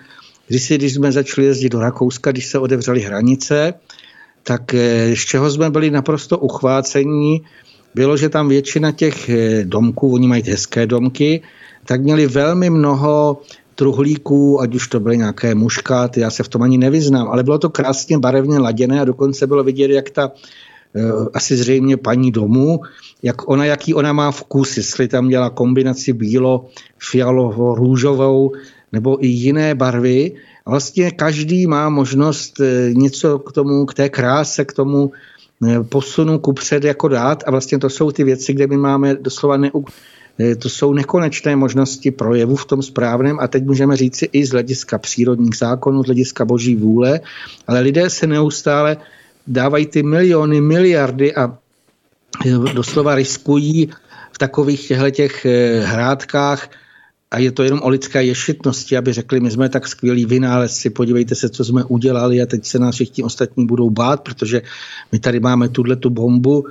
když, 0.48 0.64
si, 0.64 0.78
když 0.78 0.94
jsme 0.94 1.12
začali 1.12 1.48
jezdit 1.48 1.70
do 1.70 1.80
Rakouska, 1.80 2.32
když 2.32 2.46
se 2.46 2.60
otevřely 2.60 3.02
hranice, 3.02 3.74
tak 4.44 4.74
eh, 4.74 5.16
z 5.16 5.20
čeho 5.20 5.52
jsme 5.52 5.70
byli 5.70 5.92
naprosto 5.92 6.38
uchvácení, 6.38 7.42
bylo, 7.96 8.18
že 8.18 8.30
tam 8.30 8.50
většina 8.50 8.92
těch 8.92 9.30
eh, 9.30 9.64
domků, 9.66 10.14
oni 10.14 10.28
mají 10.28 10.44
hezké 10.44 10.88
domky, 10.88 11.42
tak 11.86 12.02
měli 12.02 12.28
velmi 12.28 12.70
mnoho 12.70 13.42
truhlíků, 13.76 14.62
ať 14.62 14.76
už 14.76 14.88
to 14.88 15.00
byly 15.00 15.18
nějaké 15.18 15.56
muškáty, 15.56 16.20
já 16.20 16.30
se 16.30 16.44
v 16.44 16.48
tom 16.48 16.62
ani 16.62 16.78
nevyznám, 16.78 17.28
ale 17.28 17.44
bylo 17.44 17.60
to 17.60 17.70
krásně 17.70 18.18
barevně 18.18 18.60
laděné 18.60 19.02
a 19.02 19.06
dokonce 19.06 19.48
bylo 19.48 19.64
vidět, 19.64 19.92
jak 19.92 20.10
ta 20.10 20.32
asi 21.34 21.58
zřejmě 21.58 21.98
paní 21.98 22.32
domu 22.32 22.80
jak 23.26 23.50
ona, 23.50 23.66
jaký 23.66 23.94
ona 23.94 24.14
má 24.14 24.32
vkus, 24.32 24.78
jestli 24.78 25.08
tam 25.08 25.28
dělá 25.28 25.50
kombinaci 25.50 26.14
bílo, 26.14 26.66
fialovo, 27.00 27.76
růžovou 27.76 28.52
nebo 28.92 29.26
i 29.26 29.28
jiné 29.28 29.76
barvy. 29.76 30.32
Vlastně 30.66 31.12
každý 31.12 31.68
má 31.68 31.90
možnost 31.90 32.60
eh, 32.60 32.94
něco 32.94 33.40
k 33.40 33.52
tomu, 33.52 33.86
k 33.86 33.94
té 33.94 34.10
kráse, 34.10 34.66
k 34.66 34.74
tomu 34.74 35.12
eh, 35.68 35.84
posunu 35.84 36.40
kupřed 36.40 36.84
jako 36.84 37.08
dát. 37.08 37.44
A 37.48 37.52
vlastně 37.52 37.78
to 37.80 37.90
jsou 37.90 38.12
ty 38.12 38.24
věci, 38.24 38.54
kde 38.54 38.68
my 38.68 38.78
máme 38.78 39.16
doslova 39.16 39.58
neu, 39.58 39.84
eh, 40.40 40.56
to 40.56 40.70
jsou 40.70 40.94
nekonečné 40.94 41.56
možnosti 41.56 42.12
projevu 42.12 42.56
v 42.56 42.66
tom 42.66 42.82
správném. 42.82 43.40
A 43.42 43.48
teď 43.48 43.66
můžeme 43.66 43.98
říct 43.98 44.16
si 44.16 44.30
i 44.32 44.46
z 44.46 44.52
hlediska 44.52 44.98
přírodních 44.98 45.58
zákonů, 45.58 46.04
z 46.04 46.06
hlediska 46.06 46.46
boží 46.46 46.76
vůle, 46.76 47.20
ale 47.68 47.80
lidé 47.80 48.10
se 48.10 48.28
neustále 48.28 48.98
dávají 49.48 49.86
ty 49.86 50.04
miliony, 50.04 50.62
miliardy 50.62 51.36
a 51.36 51.58
doslova 52.74 53.16
riskují 53.16 53.90
v 54.32 54.38
takových 54.38 54.92
těch 55.12 55.46
eh, 55.46 55.80
hrádkách 55.80 56.70
a 57.32 57.40
je 57.40 57.52
to 57.52 57.64
jenom 57.64 57.82
o 57.82 57.90
lidské 57.90 58.24
ješitnosti, 58.24 58.98
aby 58.98 59.14
řekli, 59.14 59.40
my 59.40 59.52
jsme 59.52 59.70
tak 59.70 59.88
skvělí 59.88 60.26
vynálezci, 60.26 60.90
podívejte 60.90 61.36
se, 61.36 61.50
co 61.50 61.66
jsme 61.66 61.84
udělali 61.84 62.42
a 62.42 62.46
teď 62.46 62.66
se 62.66 62.80
nás 62.80 62.96
všichni 62.96 63.24
ostatní 63.24 63.66
budou 63.66 63.90
bát, 63.90 64.22
protože 64.24 64.62
my 65.12 65.20
tady 65.20 65.40
máme 65.40 65.70
tuhle 65.70 65.96
tu 65.96 66.10
bombu. 66.10 66.66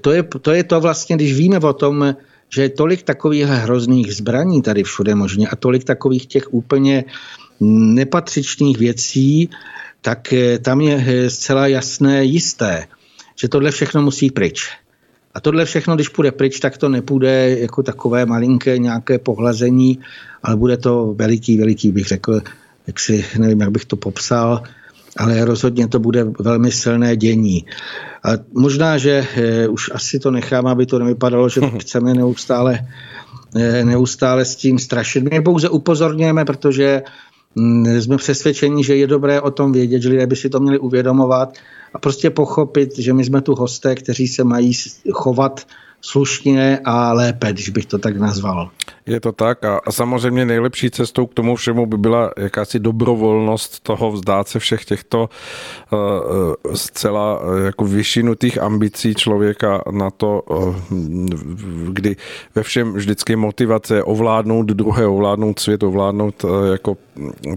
To 0.00 0.12
je, 0.12 0.22
to 0.22 0.52
je 0.52 0.64
to 0.64 0.80
vlastně, 0.80 1.16
když 1.16 1.36
víme 1.36 1.58
o 1.58 1.72
tom, 1.72 2.14
že 2.48 2.62
je 2.62 2.68
tolik 2.68 3.02
takových 3.02 3.44
hrozných 3.44 4.14
zbraní 4.14 4.62
tady 4.62 4.82
všude 4.82 5.14
možně 5.14 5.48
a 5.48 5.56
tolik 5.56 5.84
takových 5.84 6.26
těch 6.26 6.54
úplně 6.54 7.04
nepatřičných 7.60 8.78
věcí, 8.78 9.50
tak 10.00 10.32
eh, 10.32 10.58
tam 10.58 10.80
je 10.80 11.04
eh, 11.06 11.30
zcela 11.30 11.66
jasné, 11.66 12.24
jisté, 12.24 12.86
že 13.40 13.48
tohle 13.48 13.70
všechno 13.70 14.02
musí 14.02 14.30
pryč. 14.30 14.70
A 15.34 15.40
tohle 15.40 15.64
všechno, 15.64 15.94
když 15.94 16.08
půjde 16.08 16.32
pryč, 16.32 16.60
tak 16.60 16.78
to 16.78 16.88
nepůjde 16.88 17.58
jako 17.58 17.82
takové 17.82 18.26
malinké 18.26 18.78
nějaké 18.78 19.18
pohlazení, 19.18 19.98
ale 20.42 20.56
bude 20.56 20.76
to 20.76 21.14
veliký, 21.18 21.58
veliký, 21.58 21.92
bych 21.92 22.06
řekl, 22.06 22.40
jak 22.86 23.00
si, 23.00 23.24
nevím, 23.38 23.60
jak 23.60 23.70
bych 23.70 23.84
to 23.84 23.96
popsal, 23.96 24.62
ale 25.16 25.44
rozhodně 25.44 25.88
to 25.88 25.98
bude 25.98 26.24
velmi 26.38 26.72
silné 26.72 27.16
dění. 27.16 27.64
A 28.24 28.28
možná, 28.52 28.98
že 28.98 29.26
e, 29.36 29.68
už 29.68 29.90
asi 29.94 30.18
to 30.18 30.30
nechám, 30.30 30.66
aby 30.66 30.86
to 30.86 30.98
nevypadalo, 30.98 31.48
že 31.48 31.60
chceme 31.78 32.14
neustále, 32.14 32.88
e, 33.56 33.84
neustále 33.84 34.44
s 34.44 34.56
tím 34.56 34.78
strašit. 34.78 35.24
My 35.30 35.40
pouze 35.40 35.68
upozorňujeme, 35.68 36.44
protože 36.44 37.02
mm, 37.54 38.00
jsme 38.00 38.16
přesvědčeni, 38.16 38.84
že 38.84 38.96
je 38.96 39.06
dobré 39.06 39.40
o 39.40 39.50
tom 39.50 39.72
vědět, 39.72 40.02
že 40.02 40.08
lidé 40.08 40.26
by 40.26 40.36
si 40.36 40.50
to 40.50 40.60
měli 40.60 40.78
uvědomovat 40.78 41.58
a 41.94 41.98
prostě 41.98 42.30
pochopit, 42.30 42.98
že 42.98 43.12
my 43.12 43.24
jsme 43.24 43.40
tu 43.40 43.54
hosté, 43.54 43.94
kteří 43.94 44.28
se 44.28 44.44
mají 44.44 44.72
chovat 45.12 45.66
slušně 46.00 46.80
a 46.84 47.12
lépe, 47.12 47.52
když 47.52 47.68
bych 47.68 47.86
to 47.86 47.98
tak 47.98 48.16
nazval. 48.16 48.70
Je 49.06 49.20
to 49.20 49.32
tak 49.32 49.64
a, 49.64 49.80
a 49.86 49.92
samozřejmě 49.92 50.44
nejlepší 50.44 50.90
cestou 50.90 51.26
k 51.26 51.34
tomu 51.34 51.56
všemu 51.56 51.86
by 51.86 51.96
byla 51.96 52.30
jakási 52.36 52.78
dobrovolnost 52.78 53.80
toho 53.80 54.12
vzdát 54.12 54.48
se 54.48 54.58
všech 54.58 54.84
těchto 54.84 55.28
uh, 55.92 55.98
zcela 56.74 57.40
uh, 57.40 57.58
jako 57.64 57.84
vyšinutých 57.84 58.62
ambicí 58.62 59.14
člověka 59.14 59.82
na 59.90 60.10
to, 60.10 60.42
uh, 60.42 60.76
kdy 61.88 62.16
ve 62.54 62.62
všem 62.62 62.92
vždycky 62.92 63.36
motivace 63.36 64.02
ovládnout 64.02 64.66
druhé, 64.66 65.06
ovládnout 65.06 65.58
svět, 65.58 65.82
ovládnout 65.82 66.44
uh, 66.44 66.50
jako 66.72 66.96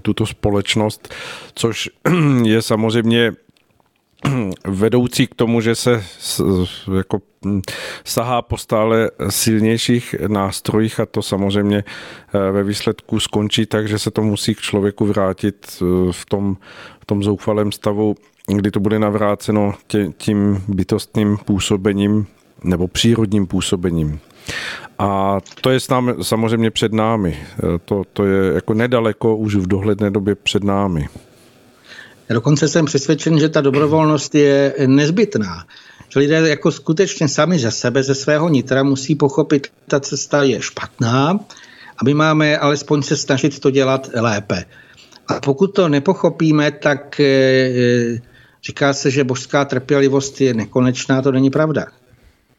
tuto 0.01 0.25
společnost, 0.25 1.13
což 1.55 1.89
je 2.43 2.61
samozřejmě 2.61 3.31
vedoucí 4.67 5.27
k 5.27 5.35
tomu, 5.35 5.61
že 5.61 5.75
se 5.75 6.03
jako 6.97 7.19
hm, 7.45 7.61
sahá 8.05 8.41
po 8.41 8.57
stále 8.57 9.11
silnějších 9.29 10.15
nástrojích 10.27 10.99
a 10.99 11.05
to 11.05 11.21
samozřejmě 11.21 11.83
eh, 12.33 12.51
ve 12.51 12.63
výsledku 12.63 13.19
skončí 13.19 13.65
tak, 13.65 13.87
že 13.87 13.99
se 13.99 14.11
to 14.11 14.21
musí 14.21 14.55
k 14.55 14.61
člověku 14.61 15.05
vrátit 15.05 15.67
eh, 15.81 15.85
v 16.11 16.25
tom, 16.25 16.57
v 17.01 17.05
tom 17.05 17.23
zoufalém 17.23 17.71
stavu, 17.71 18.15
kdy 18.55 18.71
to 18.71 18.79
bude 18.79 18.99
navráceno 18.99 19.73
tě, 19.87 20.11
tím 20.17 20.63
bytostným 20.67 21.37
působením 21.37 22.27
nebo 22.63 22.87
přírodním 22.87 23.47
působením. 23.47 24.19
A 24.99 25.39
to 25.61 25.69
je 25.69 25.79
s 25.79 25.89
námi, 25.89 26.13
samozřejmě 26.21 26.71
před 26.71 26.93
námi. 26.93 27.37
Eh, 27.39 27.79
to, 27.85 28.03
to 28.13 28.25
je 28.25 28.53
jako 28.53 28.73
nedaleko 28.73 29.35
už 29.35 29.55
v 29.55 29.67
dohledné 29.67 30.09
době 30.09 30.35
před 30.35 30.63
námi. 30.63 31.07
Dokonce 32.33 32.67
jsem 32.67 32.85
přesvědčen, 32.85 33.39
že 33.39 33.49
ta 33.49 33.61
dobrovolnost 33.61 34.35
je 34.35 34.73
nezbytná. 34.87 35.65
Že 36.09 36.19
lidé 36.19 36.49
jako 36.49 36.71
skutečně 36.71 37.27
sami 37.27 37.59
ze 37.59 37.71
sebe, 37.71 38.03
ze 38.03 38.15
svého 38.15 38.49
nitra 38.49 38.83
musí 38.83 39.15
pochopit, 39.15 39.67
že 39.67 39.71
ta 39.87 39.99
cesta 39.99 40.43
je 40.43 40.61
špatná 40.61 41.39
a 41.97 42.03
my 42.05 42.13
máme 42.13 42.57
alespoň 42.57 43.01
se 43.01 43.17
snažit 43.17 43.59
to 43.59 43.71
dělat 43.71 44.09
lépe. 44.13 44.65
A 45.27 45.39
pokud 45.39 45.67
to 45.67 45.89
nepochopíme, 45.89 46.71
tak 46.71 47.19
e, 47.19 48.21
říká 48.63 48.93
se, 48.93 49.11
že 49.11 49.23
božská 49.23 49.65
trpělivost 49.65 50.41
je 50.41 50.53
nekonečná, 50.53 51.21
to 51.21 51.31
není 51.31 51.49
pravda. 51.49 51.85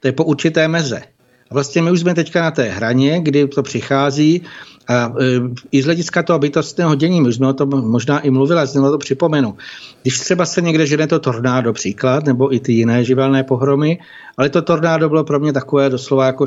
To 0.01 0.09
je 0.09 0.13
po 0.13 0.25
určité 0.25 0.69
meze. 0.69 1.03
A 1.51 1.55
vlastně 1.55 1.83
my 1.83 1.91
už 1.91 2.01
jsme 2.01 2.15
teďka 2.15 2.43
na 2.43 2.51
té 2.51 2.63
hraně, 2.63 3.21
kdy 3.21 3.49
to 3.49 3.63
přichází 3.63 4.43
a 4.89 5.13
e, 5.21 5.41
i 5.73 5.83
z 5.83 5.85
hlediska 5.85 6.23
toho 6.23 6.39
bytostného 6.39 6.95
dění, 6.95 7.21
my 7.21 7.33
jsme 7.33 7.49
o 7.49 7.53
tom 7.53 7.69
možná 7.91 8.21
i 8.21 8.31
mluvili, 8.31 8.61
a 8.61 8.67
znovu 8.67 8.91
to 8.91 8.99
připomenu. 8.99 9.57
Když 10.03 10.21
třeba 10.21 10.47
se 10.47 10.61
někde 10.61 10.87
žene 10.87 11.07
to 11.07 11.19
tornádo 11.19 11.73
příklad, 11.73 12.27
nebo 12.27 12.55
i 12.55 12.61
ty 12.61 12.73
jiné 12.73 13.05
živelné 13.05 13.45
pohromy, 13.45 13.99
ale 14.37 14.49
to 14.49 14.63
tornádo 14.63 15.09
bylo 15.09 15.25
pro 15.25 15.41
mě 15.41 15.53
takové 15.53 15.91
doslova 15.91 16.27
jako 16.27 16.45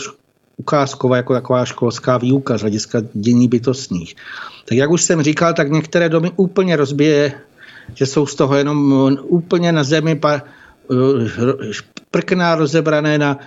ukázková, 0.57 1.17
jako 1.17 1.33
taková 1.33 1.65
školská 1.65 2.17
výuka 2.17 2.57
z 2.57 2.61
hlediska 2.61 3.01
dění 3.13 3.47
bytostných. 3.47 4.15
Tak 4.65 4.77
jak 4.77 4.91
už 4.91 5.03
jsem 5.03 5.21
říkal, 5.21 5.53
tak 5.53 5.71
některé 5.71 6.09
domy 6.09 6.31
úplně 6.35 6.75
rozbije, 6.75 7.33
že 7.93 8.05
jsou 8.05 8.25
z 8.25 8.35
toho 8.35 8.55
jenom 8.55 9.17
úplně 9.23 9.71
na 9.71 9.83
zemi 9.83 10.15
pa, 10.15 10.33
e, 10.33 10.41
prkná 12.11 12.55
rozebrané 12.55 13.17
na 13.17 13.39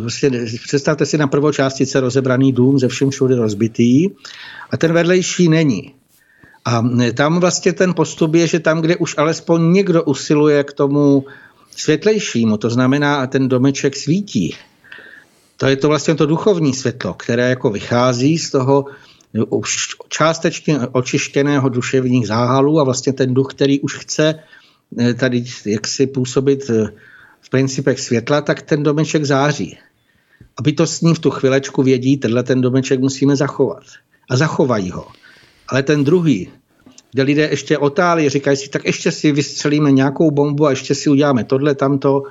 Vlastně 0.00 0.30
představte 0.66 1.06
si 1.06 1.18
na 1.18 1.26
prvočástice 1.26 2.00
rozebraný 2.00 2.52
dům 2.52 2.78
ze 2.78 2.88
všem 2.88 3.10
všude 3.10 3.36
rozbitý 3.36 4.08
a 4.70 4.76
ten 4.76 4.92
vedlejší 4.92 5.48
není. 5.48 5.94
A 6.64 6.84
tam 7.14 7.40
vlastně 7.40 7.72
ten 7.72 7.94
postup 7.94 8.34
je, 8.34 8.46
že 8.46 8.60
tam, 8.60 8.80
kde 8.80 8.96
už 8.96 9.18
alespoň 9.18 9.72
někdo 9.72 10.02
usiluje 10.02 10.64
k 10.64 10.72
tomu 10.72 11.24
světlejšímu, 11.76 12.56
to 12.56 12.70
znamená, 12.70 13.26
ten 13.26 13.48
domeček 13.48 13.96
svítí. 13.96 14.56
To 15.56 15.66
je 15.66 15.76
to 15.76 15.88
vlastně 15.88 16.14
to 16.14 16.26
duchovní 16.26 16.74
světlo, 16.74 17.14
které 17.14 17.48
jako 17.48 17.70
vychází 17.70 18.38
z 18.38 18.50
toho 18.50 18.84
už 19.48 19.88
částečně 20.08 20.78
očištěného 20.92 21.68
duševních 21.68 22.26
záhalů 22.26 22.80
a 22.80 22.84
vlastně 22.84 23.12
ten 23.12 23.34
duch, 23.34 23.54
který 23.54 23.80
už 23.80 23.98
chce 23.98 24.34
tady 25.18 25.44
jaksi 25.66 26.06
působit 26.06 26.70
v 27.40 27.50
principech 27.50 28.00
světla, 28.00 28.40
tak 28.40 28.62
ten 28.62 28.82
domeček 28.82 29.24
září. 29.24 29.78
S 30.84 31.00
ním 31.00 31.14
v 31.14 31.18
tu 31.18 31.30
chvilečku 31.30 31.82
vědí, 31.82 32.16
tenhle 32.16 32.42
ten 32.42 32.60
domeček 32.60 33.00
musíme 33.00 33.36
zachovat. 33.36 33.82
A 34.30 34.36
zachovají 34.36 34.90
ho. 34.90 35.06
Ale 35.68 35.82
ten 35.82 36.04
druhý, 36.04 36.48
kde 37.12 37.22
lidé 37.22 37.48
ještě 37.50 37.78
otálí, 37.78 38.28
říkají 38.28 38.56
si, 38.56 38.68
tak 38.68 38.84
ještě 38.84 39.12
si 39.12 39.32
vystřelíme 39.32 39.92
nějakou 39.92 40.30
bombu 40.30 40.66
a 40.66 40.70
ještě 40.70 40.94
si 40.94 41.10
uděláme 41.10 41.44
tohle, 41.44 41.74
tamto. 41.74 42.22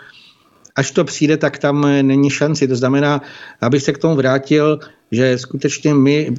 Až 0.76 0.92
to 0.92 1.04
přijde, 1.04 1.38
tak 1.38 1.58
tam 1.58 1.88
není 2.02 2.30
šanci. 2.30 2.68
To 2.68 2.76
znamená, 2.76 3.22
abych 3.62 3.84
se 3.84 3.94
k 3.94 3.98
tomu 3.98 4.16
vrátil, 4.16 4.80
že 5.12 5.38
skutečně 5.38 5.94
my 5.94 6.34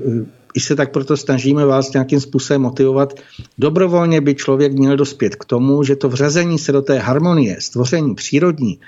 i 0.55 0.61
se 0.61 0.77
tak 0.77 0.93
proto 0.93 1.17
snažíme 1.17 1.67
vás 1.67 1.93
nějakým 1.93 2.21
způsobem 2.21 2.63
motivovat. 2.63 3.21
Dobrovolně 3.59 4.21
by 4.21 4.35
člověk 4.35 4.73
měl 4.73 4.97
dospět 4.97 5.37
k 5.37 5.45
tomu, 5.45 5.85
že 5.85 5.97
to 5.97 6.09
vřazení 6.09 6.59
se 6.59 6.73
do 6.73 6.83
té 6.83 6.99
harmonie, 6.99 7.57
stvoření 7.61 8.15
přírodní, 8.15 8.81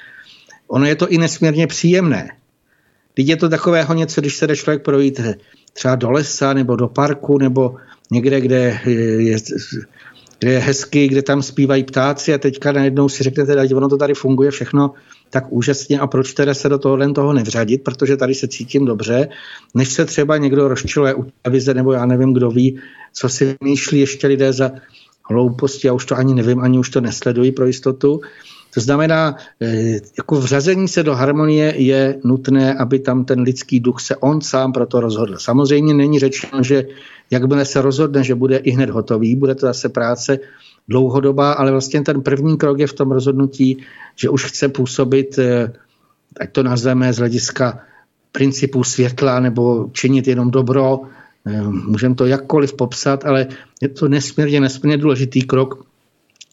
ono 0.69 0.87
je 0.87 0.97
to 0.97 1.09
i 1.09 1.19
nesmírně 1.19 1.67
příjemné. 1.67 2.31
Teď 3.15 3.27
je 3.27 3.37
to 3.37 3.49
takového 3.49 3.95
něco, 3.95 4.21
když 4.21 4.37
se 4.37 4.47
jde 4.47 4.57
člověk 4.57 4.83
projít 4.83 5.21
třeba 5.73 5.95
do 5.95 6.11
lesa 6.11 6.53
nebo 6.53 6.77
do 6.77 6.89
parku 6.89 7.39
nebo 7.39 7.77
někde, 8.11 8.41
kde 8.41 8.81
je, 9.19 9.37
kde 10.39 10.53
je 10.53 10.59
hezky, 10.59 11.09
kde 11.09 11.23
tam 11.23 11.43
zpívají 11.43 11.85
ptáci 11.85 12.35
a 12.35 12.39
teďka 12.39 12.73
najednou 12.73 13.09
si 13.09 13.23
řeknete, 13.23 13.69
že 13.69 13.75
ono 13.75 13.89
to 13.89 13.97
tady 13.97 14.15
funguje 14.15 14.51
všechno 14.51 14.95
tak 15.33 15.53
úžasně 15.53 15.99
a 15.99 16.07
proč 16.07 16.33
teda 16.33 16.55
se 16.55 16.69
do 16.69 16.79
tohohle 16.79 17.13
toho 17.13 17.33
nevřadit, 17.33 17.85
protože 17.85 18.17
tady 18.17 18.35
se 18.35 18.49
cítím 18.49 18.85
dobře, 18.85 19.29
než 19.75 19.89
se 19.89 20.05
třeba 20.05 20.37
někdo 20.37 20.69
rozčiluje 20.69 21.15
u 21.15 21.27
televize, 21.43 21.75
nebo 21.75 21.93
já 21.93 22.07
nevím, 22.07 22.33
kdo 22.33 22.51
ví, 22.51 22.79
co 23.13 23.29
si 23.29 23.57
myšlí 23.65 24.01
ještě 24.01 24.27
lidé 24.27 24.53
za 24.53 24.71
hlouposti, 25.31 25.87
já 25.87 25.93
už 25.93 26.07
to 26.07 26.17
ani 26.17 26.35
nevím, 26.35 26.61
ani 26.61 26.79
už 26.79 26.91
to 26.91 27.01
nesleduji 27.01 27.53
pro 27.53 27.67
jistotu. 27.67 28.21
To 28.75 28.81
znamená, 28.81 29.37
eh, 29.61 30.01
jako 30.19 30.37
vřazení 30.37 30.89
se 30.89 31.03
do 31.03 31.15
harmonie 31.15 31.75
je 31.77 32.21
nutné, 32.25 32.75
aby 32.75 32.99
tam 32.99 33.25
ten 33.25 33.41
lidský 33.41 33.81
duch 33.81 34.01
se 34.01 34.17
on 34.17 34.41
sám 34.41 34.73
proto 34.73 35.01
rozhodl. 35.01 35.37
Samozřejmě 35.39 35.95
není 35.95 36.19
řečeno, 36.19 36.63
že 36.63 36.85
jakmile 37.31 37.65
se 37.65 37.83
rozhodne, 37.83 38.25
že 38.25 38.35
bude 38.35 38.57
i 38.57 38.71
hned 38.71 38.91
hotový, 38.91 39.37
bude 39.37 39.55
to 39.55 39.67
zase 39.67 39.89
práce 39.89 40.39
dlouhodobá, 40.89 41.53
ale 41.53 41.71
vlastně 41.71 42.03
ten 42.03 42.23
první 42.23 42.57
krok 42.57 42.79
je 42.79 42.87
v 42.87 42.93
tom 42.93 43.11
rozhodnutí, 43.11 43.77
že 44.17 44.29
už 44.29 44.45
chce 44.45 44.69
působit, 44.69 45.39
eh, 45.39 45.73
ať 46.41 46.53
to 46.53 46.63
nazveme 46.63 47.13
z 47.13 47.19
hlediska 47.19 47.81
principů 48.33 48.85
světla 48.85 49.41
nebo 49.41 49.91
činit 49.93 50.27
jenom 50.27 50.51
dobro, 50.51 51.01
eh, 51.47 51.63
můžeme 51.63 52.15
to 52.15 52.27
jakkoliv 52.27 52.73
popsat, 52.73 53.25
ale 53.25 53.47
je 53.81 53.89
to 53.89 54.09
nesmírně, 54.09 54.61
nesmírně 54.61 54.97
důležitý 54.99 55.43
krok, 55.43 55.87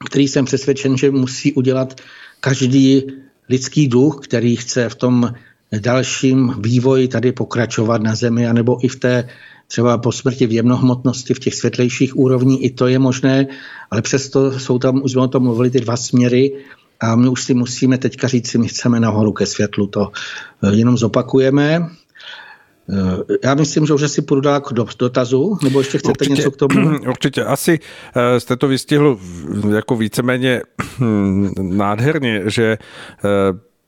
který 0.05 0.27
jsem 0.27 0.45
přesvědčen, 0.45 0.97
že 0.97 1.11
musí 1.11 1.53
udělat 1.53 2.01
každý 2.39 3.03
lidský 3.49 3.87
duch, 3.87 4.19
který 4.23 4.55
chce 4.55 4.89
v 4.89 4.95
tom 4.95 5.33
dalším 5.79 6.55
vývoji 6.59 7.07
tady 7.07 7.31
pokračovat 7.31 8.01
na 8.01 8.15
Zemi, 8.15 8.47
anebo 8.47 8.85
i 8.85 8.87
v 8.87 8.95
té 8.95 9.29
třeba 9.71 9.97
po 9.97 10.11
smrti 10.11 10.47
v 10.47 10.51
jemnohmotnosti, 10.51 11.33
v 11.33 11.39
těch 11.39 11.55
světlejších 11.55 12.17
úrovní, 12.17 12.65
i 12.65 12.69
to 12.69 12.87
je 12.87 12.99
možné, 12.99 13.47
ale 13.91 14.01
přesto 14.01 14.59
jsou 14.59 14.79
tam, 14.79 15.01
už 15.03 15.11
jsme 15.11 15.21
o 15.21 15.27
tom 15.27 15.43
mluvili, 15.43 15.69
ty 15.69 15.79
dva 15.79 15.97
směry 15.97 16.53
a 16.99 17.15
my 17.15 17.29
už 17.29 17.43
si 17.43 17.53
musíme 17.53 17.97
teďka 17.97 18.27
říct, 18.27 18.49
si 18.49 18.57
my 18.57 18.67
chceme 18.67 18.99
nahoru 18.99 19.31
ke 19.31 19.45
světlu, 19.45 19.87
to 19.87 20.11
eh, 20.63 20.75
jenom 20.75 20.97
zopakujeme. 20.97 21.89
Eh, 22.89 23.37
já 23.43 23.55
myslím, 23.55 23.85
že 23.85 23.93
už 23.93 24.03
asi 24.03 24.21
půjdu 24.21 24.41
dál 24.41 24.61
k 24.61 24.73
dotazu, 24.73 25.57
nebo 25.63 25.79
ještě 25.79 25.97
chcete 25.97 26.11
určitě, 26.11 26.33
něco 26.33 26.51
k 26.51 26.57
tomu? 26.57 26.99
Určitě. 27.09 27.43
Asi 27.43 27.79
eh, 28.15 28.39
jste 28.39 28.55
to 28.55 28.67
vystihl 28.67 29.19
jako 29.75 29.95
víceméně 29.95 30.61
hm, 30.99 31.53
nádherně, 31.61 32.43
že 32.45 32.77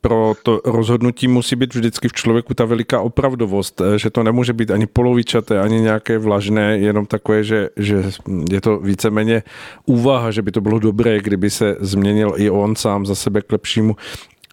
pro 0.01 0.33
to 0.43 0.61
rozhodnutí 0.65 1.27
musí 1.27 1.55
být 1.55 1.75
vždycky 1.75 2.07
v 2.07 2.13
člověku 2.13 2.53
ta 2.53 2.65
veliká 2.65 3.01
opravdovost, 3.01 3.81
eh, 3.81 3.99
že 3.99 4.09
to 4.09 4.23
nemůže 4.23 4.53
být 4.53 4.71
ani 4.71 4.87
polovičaté, 4.87 5.59
ani 5.59 5.81
nějaké 5.81 6.17
vlažné, 6.17 6.77
jenom 6.77 7.05
takové, 7.05 7.43
že, 7.43 7.69
že 7.77 8.03
je 8.51 8.61
to 8.61 8.77
víceméně 8.79 9.43
úvaha, 9.85 10.31
že 10.31 10.41
by 10.41 10.51
to 10.51 10.61
bylo 10.61 10.79
dobré, 10.79 11.19
kdyby 11.19 11.49
se 11.49 11.77
změnil 11.79 12.33
i 12.35 12.49
on 12.49 12.75
sám 12.75 13.05
za 13.05 13.15
sebe 13.15 13.41
k 13.41 13.51
lepšímu, 13.51 13.95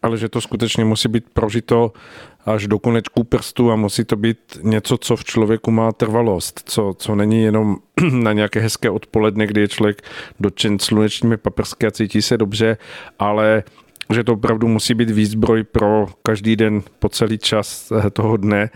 ale 0.03 0.19
že 0.19 0.29
to 0.29 0.41
skutečně 0.41 0.85
musí 0.85 1.09
být 1.09 1.25
prožito 1.33 1.93
až 2.47 2.67
do 2.67 2.79
konečku 2.79 3.25
prstu 3.25 3.73
a 3.73 3.77
musí 3.77 4.05
to 4.05 4.17
být 4.17 4.39
něco, 4.63 4.99
co 4.99 5.17
v 5.17 5.25
člověku 5.25 5.71
má 5.71 5.93
trvalost, 5.93 6.63
co, 6.65 6.95
co 6.99 7.15
není 7.15 7.43
jenom 7.43 7.77
na 8.13 8.33
nějaké 8.33 8.61
hezké 8.61 8.91
odpoledne, 8.91 9.47
kdy 9.47 9.61
je 9.61 9.69
člověk 9.69 10.03
dotčen 10.41 10.79
slunečními 10.79 11.37
paprsky 11.37 11.87
a 11.87 11.91
cítí 11.91 12.23
se 12.23 12.37
dobře, 12.37 12.77
ale 13.19 13.63
že 14.13 14.25
to 14.25 14.33
opravdu 14.33 14.69
musí 14.69 14.95
být 14.95 15.11
výzbroj 15.11 15.65
pro 15.65 16.07
každý 16.23 16.57
den 16.57 16.83
po 16.99 17.09
celý 17.09 17.39
čas 17.39 17.93
eh, 17.93 18.11
toho 18.11 18.37
dne 18.37 18.71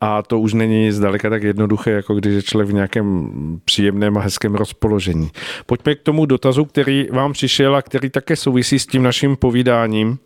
a 0.00 0.22
to 0.22 0.40
už 0.40 0.52
není 0.52 0.92
zdaleka 0.92 1.30
tak 1.30 1.42
jednoduché, 1.42 1.90
jako 1.90 2.14
když 2.14 2.34
je 2.34 2.42
člověk 2.42 2.70
v 2.70 2.74
nějakém 2.74 3.30
příjemném 3.64 4.18
a 4.18 4.20
hezkém 4.20 4.54
rozpoložení. 4.54 5.30
Pojďme 5.66 5.94
k 5.94 6.02
tomu 6.02 6.26
dotazu, 6.26 6.64
který 6.64 7.08
vám 7.12 7.32
přišel 7.32 7.76
a 7.76 7.82
který 7.82 8.10
také 8.10 8.36
souvisí 8.36 8.78
s 8.78 8.86
tím 8.86 9.02
naším 9.02 9.36
povídáním. 9.36 10.18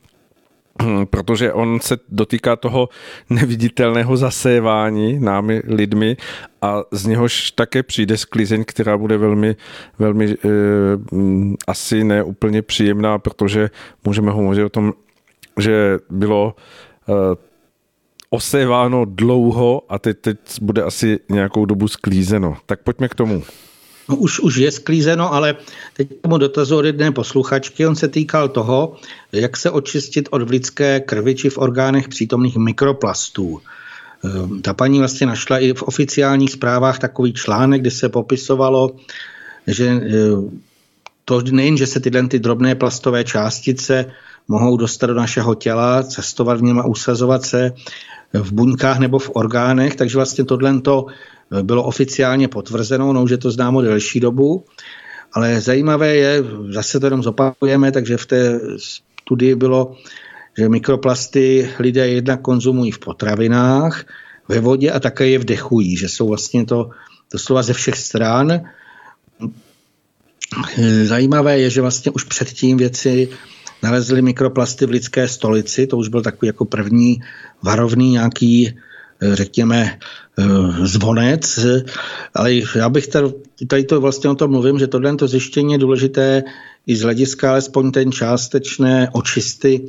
Hm, 0.83 1.07
protože 1.07 1.53
on 1.53 1.81
se 1.81 1.97
dotýká 2.09 2.57
toho 2.57 2.89
neviditelného 3.31 4.17
zasévání 4.17 5.19
námi 5.19 5.63
lidmi 5.67 6.17
a 6.63 6.83
z 6.91 7.07
něhož 7.07 7.51
také 7.51 7.83
přijde 7.83 8.17
sklizeň, 8.17 8.65
která 8.67 8.99
bude 8.99 9.19
velmi, 9.19 9.57
velmi 9.99 10.25
eh, 10.31 10.49
hm, 11.13 11.57
asi 11.67 12.05
neúplně 12.05 12.63
příjemná, 12.63 13.19
protože 13.19 13.71
můžeme 14.05 14.31
hovořit 14.31 14.65
o 14.65 14.69
tom, 14.69 14.93
že 15.59 15.99
bylo 16.11 16.55
eh, 17.09 17.13
oséváno 18.31 19.05
dlouho 19.05 19.83
a 19.89 19.99
teď, 19.99 20.19
teď 20.21 20.39
bude 20.63 20.83
asi 20.83 21.19
nějakou 21.29 21.65
dobu 21.65 21.89
sklízeno. 21.89 22.57
Tak 22.67 22.81
pojďme 22.83 23.09
k 23.09 23.15
tomu. 23.15 23.43
No, 24.11 24.17
už, 24.17 24.41
už 24.41 24.57
je 24.57 24.71
sklízeno, 24.71 25.35
ale 25.35 25.57
teď 25.97 26.09
tomu 26.21 26.39
dotazu 26.39 26.77
od 26.77 26.85
jedné 26.85 27.13
posluchačky, 27.13 27.87
on 27.87 27.97
se 27.97 28.09
týkal 28.09 28.49
toho, 28.49 28.97
jak 29.33 29.57
se 29.57 29.71
očistit 29.71 30.29
od 30.31 30.43
v 30.43 30.51
lidské 30.51 31.01
krvi 31.01 31.35
či 31.35 31.51
v 31.51 31.59
orgánech 31.59 32.09
přítomných 32.09 32.57
mikroplastů. 32.57 33.61
Ehm, 34.25 34.63
ta 34.63 34.75
paní 34.75 34.99
vlastně 34.99 35.27
našla 35.27 35.59
i 35.59 35.73
v 35.73 35.83
oficiálních 35.83 36.51
zprávách 36.51 36.99
takový 36.99 37.33
článek, 37.33 37.81
kde 37.81 37.91
se 37.91 38.09
popisovalo, 38.09 38.91
že 39.67 39.87
ehm, 39.87 40.61
to 41.25 41.41
nejen, 41.41 41.77
že 41.77 41.87
se 41.87 42.01
tyhle 42.01 42.29
ty 42.29 42.39
drobné 42.39 42.75
plastové 42.75 43.25
částice 43.25 44.11
mohou 44.49 44.77
dostat 44.77 45.07
do 45.07 45.15
našeho 45.15 45.55
těla, 45.55 46.03
cestovat 46.03 46.59
v 46.59 46.63
něm 46.63 46.79
a 46.79 46.87
usazovat 46.87 47.43
se 47.47 47.73
v 48.33 48.53
buňkách 48.53 48.99
nebo 48.99 49.19
v 49.19 49.31
orgánech, 49.35 49.95
takže 49.95 50.19
vlastně 50.19 50.45
tohle 50.45 50.81
to 50.81 51.07
bylo 51.63 51.85
oficiálně 51.85 52.49
potvrzeno, 52.49 53.13
no 53.13 53.23
už 53.23 53.31
je 53.31 53.39
to 53.39 53.51
známo 53.51 53.83
delší 53.83 54.21
dobu, 54.21 54.65
ale 55.33 55.61
zajímavé 55.61 56.17
je, 56.17 56.45
zase 56.71 57.01
to 57.01 57.07
jenom 57.07 57.23
zopakujeme, 57.23 57.93
takže 57.93 58.17
v 58.17 58.27
té 58.27 58.61
studii 58.77 59.55
bylo, 59.55 59.97
že 60.59 60.69
mikroplasty 60.69 61.71
lidé 61.79 62.09
jednak 62.09 62.41
konzumují 62.41 62.91
v 62.91 62.99
potravinách, 62.99 64.05
ve 64.49 64.61
vodě 64.61 64.91
a 64.91 65.01
také 65.01 65.29
je 65.29 65.39
vdechují, 65.39 65.97
že 65.97 66.09
jsou 66.09 66.29
vlastně 66.29 66.67
to 66.67 66.91
doslova 67.33 67.63
ze 67.63 67.73
všech 67.73 67.97
stran. 67.97 68.61
Zajímavé 71.05 71.59
je, 71.59 71.71
že 71.71 71.81
vlastně 71.81 72.13
už 72.13 72.25
předtím 72.25 72.77
věci 72.77 73.29
nalezli 73.83 74.23
mikroplasty 74.23 74.87
v 74.87 74.91
lidské 74.91 75.29
stolici, 75.29 75.87
to 75.87 75.97
už 75.97 76.09
byl 76.09 76.23
takový 76.23 76.47
jako 76.47 76.65
první 76.65 77.23
varovný 77.63 78.11
nějaký 78.11 78.79
řekněme, 79.23 79.99
eh, 80.39 80.45
zvonec, 80.87 81.59
ale 82.35 82.55
já 82.55 82.89
bych 82.89 83.07
tady, 83.67 83.85
to 83.85 84.01
vlastně 84.01 84.31
o 84.31 84.35
tom 84.35 84.51
mluvím, 84.51 84.79
že 84.79 84.87
tohle 84.87 85.17
to 85.17 85.29
zjištění 85.29 85.73
je 85.73 85.79
důležité 85.79 86.43
i 86.87 86.97
z 86.97 87.03
hlediska 87.03 87.51
alespoň 87.51 87.91
ten 87.91 88.13
částečné 88.13 89.09
očisty 89.13 89.87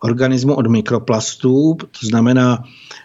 organismu 0.00 0.54
od 0.54 0.66
mikroplastů, 0.66 1.76
to 1.80 2.06
znamená, 2.06 2.64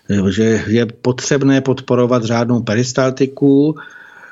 eh, 0.09 0.31
že 0.31 0.63
je 0.67 0.85
potřebné 0.85 1.61
podporovat 1.61 2.23
řádnou 2.23 2.61
peristaltiku, 2.61 3.75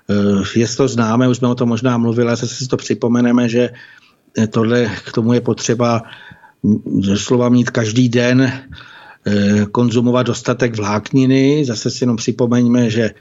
eh, 0.09 0.59
je 0.59 0.67
to 0.67 0.87
známe, 0.87 1.29
už 1.29 1.37
jsme 1.37 1.47
o 1.47 1.55
tom 1.55 1.69
možná 1.69 1.97
mluvili, 1.97 2.27
ale 2.27 2.37
zase 2.37 2.55
si 2.55 2.67
to 2.67 2.77
připomeneme, 2.77 3.49
že 3.49 3.69
tohle 4.49 4.91
k 5.05 5.11
tomu 5.11 5.33
je 5.33 5.41
potřeba 5.41 6.03
slova 7.15 7.49
mít 7.49 7.69
každý 7.69 8.09
den 8.09 8.51
konzumovat 9.71 10.25
dostatek 10.25 10.77
vlákniny. 10.77 11.65
Zase 11.65 11.91
si 11.91 12.03
jenom 12.03 12.17
připomeňme, 12.17 12.89
že 12.89 13.11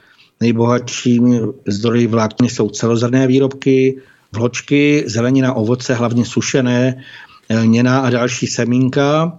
nejbohatšími 0.41 1.41
zdroji 1.67 2.07
vlákniny 2.07 2.51
jsou 2.51 2.71
celozrné 2.71 3.27
výrobky, 3.27 4.03
vločky, 4.33 5.05
zelenina, 5.07 5.53
ovoce, 5.53 5.95
hlavně 5.95 6.25
sušené, 6.25 7.05
eh, 7.49 7.59
lněná 7.59 8.01
a 8.01 8.11
další 8.11 8.47
semínka. 8.47 9.39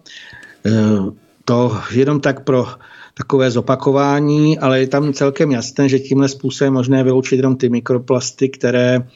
Eh, 0.66 0.72
to 1.45 1.78
jenom 1.91 2.20
tak 2.20 2.43
pro 2.43 2.68
takové 3.13 3.51
zopakování, 3.51 4.59
ale 4.59 4.80
je 4.80 4.88
tam 4.88 5.13
celkem 5.13 5.51
jasné, 5.51 5.89
že 5.89 5.99
tímhle 5.99 6.30
způsobem 6.30 6.74
možné 6.74 7.03
vyloučit 7.03 7.38
jenom 7.38 7.55
ty 7.55 7.70
mikroplasty, 7.70 8.49
které 8.49 9.07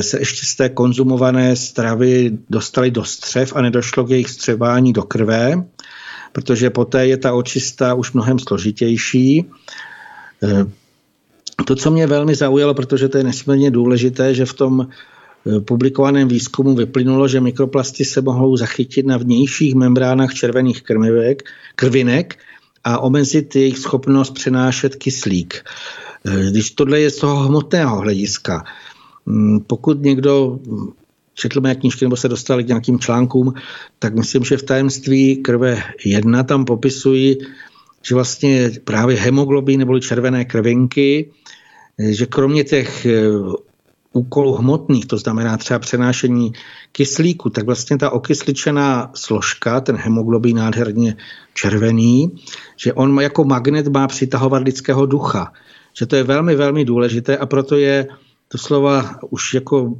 se 0.00 0.18
ještě 0.18 0.46
z 0.46 0.54
té 0.56 0.68
konzumované 0.68 1.56
stravy 1.56 2.30
dostaly 2.50 2.90
do 2.90 3.04
střev 3.04 3.56
a 3.56 3.62
nedošlo 3.62 4.04
k 4.04 4.10
jejich 4.10 4.30
střebání 4.30 4.92
do 4.92 5.02
krve 5.02 5.64
protože 6.32 6.70
poté 6.70 7.06
je 7.06 7.16
ta 7.16 7.34
očista 7.34 7.94
už 7.94 8.12
mnohem 8.12 8.38
složitější. 8.38 9.44
Eh, 10.42 10.64
to, 11.64 11.76
co 11.76 11.90
mě 11.90 12.06
velmi 12.06 12.34
zaujalo, 12.34 12.74
protože 12.74 13.08
to 13.08 13.18
je 13.18 13.24
nesmírně 13.24 13.70
důležité, 13.70 14.34
že 14.34 14.46
v 14.46 14.54
tom 14.54 14.86
eh, 14.86 15.60
publikovaném 15.60 16.28
výzkumu 16.28 16.74
vyplynulo, 16.74 17.28
že 17.28 17.40
mikroplasty 17.40 18.04
se 18.04 18.20
mohou 18.20 18.56
zachytit 18.56 19.06
na 19.06 19.16
vnějších 19.16 19.74
membránách 19.74 20.34
červených 20.34 20.82
krmivek, 20.82 21.42
krvinek 21.76 22.38
a 22.84 22.98
omezit 22.98 23.56
jejich 23.56 23.78
schopnost 23.78 24.30
přenášet 24.30 24.96
kyslík. 24.96 25.64
Eh, 26.26 26.50
když 26.50 26.70
tohle 26.70 27.00
je 27.00 27.10
z 27.10 27.16
toho 27.16 27.36
hmotného 27.48 28.00
hlediska, 28.00 28.64
mm, 29.26 29.60
pokud 29.60 30.02
někdo 30.02 30.58
četl 31.42 31.60
mé 31.60 31.74
knížky 31.74 32.04
nebo 32.04 32.16
se 32.16 32.28
dostali 32.28 32.64
k 32.64 32.68
nějakým 32.68 32.98
článkům, 32.98 33.54
tak 33.98 34.14
myslím, 34.14 34.44
že 34.44 34.56
v 34.56 34.62
tajemství 34.62 35.36
krve 35.36 35.82
jedna 36.04 36.42
tam 36.42 36.64
popisují, 36.64 37.38
že 38.02 38.14
vlastně 38.14 38.70
právě 38.84 39.16
hemoglobin 39.16 39.78
neboli 39.78 40.00
červené 40.00 40.44
krvinky, 40.44 41.30
že 41.98 42.26
kromě 42.26 42.64
těch 42.64 43.06
eh, 43.06 43.26
úkolů 44.12 44.54
hmotných, 44.54 45.06
to 45.06 45.18
znamená 45.18 45.56
třeba 45.56 45.78
přenášení 45.78 46.52
kyslíku, 46.92 47.50
tak 47.50 47.66
vlastně 47.66 47.98
ta 47.98 48.10
okysličená 48.10 49.10
složka, 49.14 49.80
ten 49.80 49.96
hemoglobin 49.96 50.56
nádherně 50.56 51.16
červený, 51.54 52.30
že 52.76 52.92
on 52.92 53.20
jako 53.20 53.44
magnet 53.44 53.88
má 53.88 54.06
přitahovat 54.06 54.62
lidského 54.62 55.06
ducha. 55.06 55.52
Že 55.98 56.06
to 56.06 56.16
je 56.16 56.22
velmi, 56.22 56.56
velmi 56.56 56.84
důležité 56.84 57.36
a 57.36 57.46
proto 57.46 57.76
je 57.76 58.06
doslova 58.52 59.18
už 59.30 59.54
jako 59.54 59.94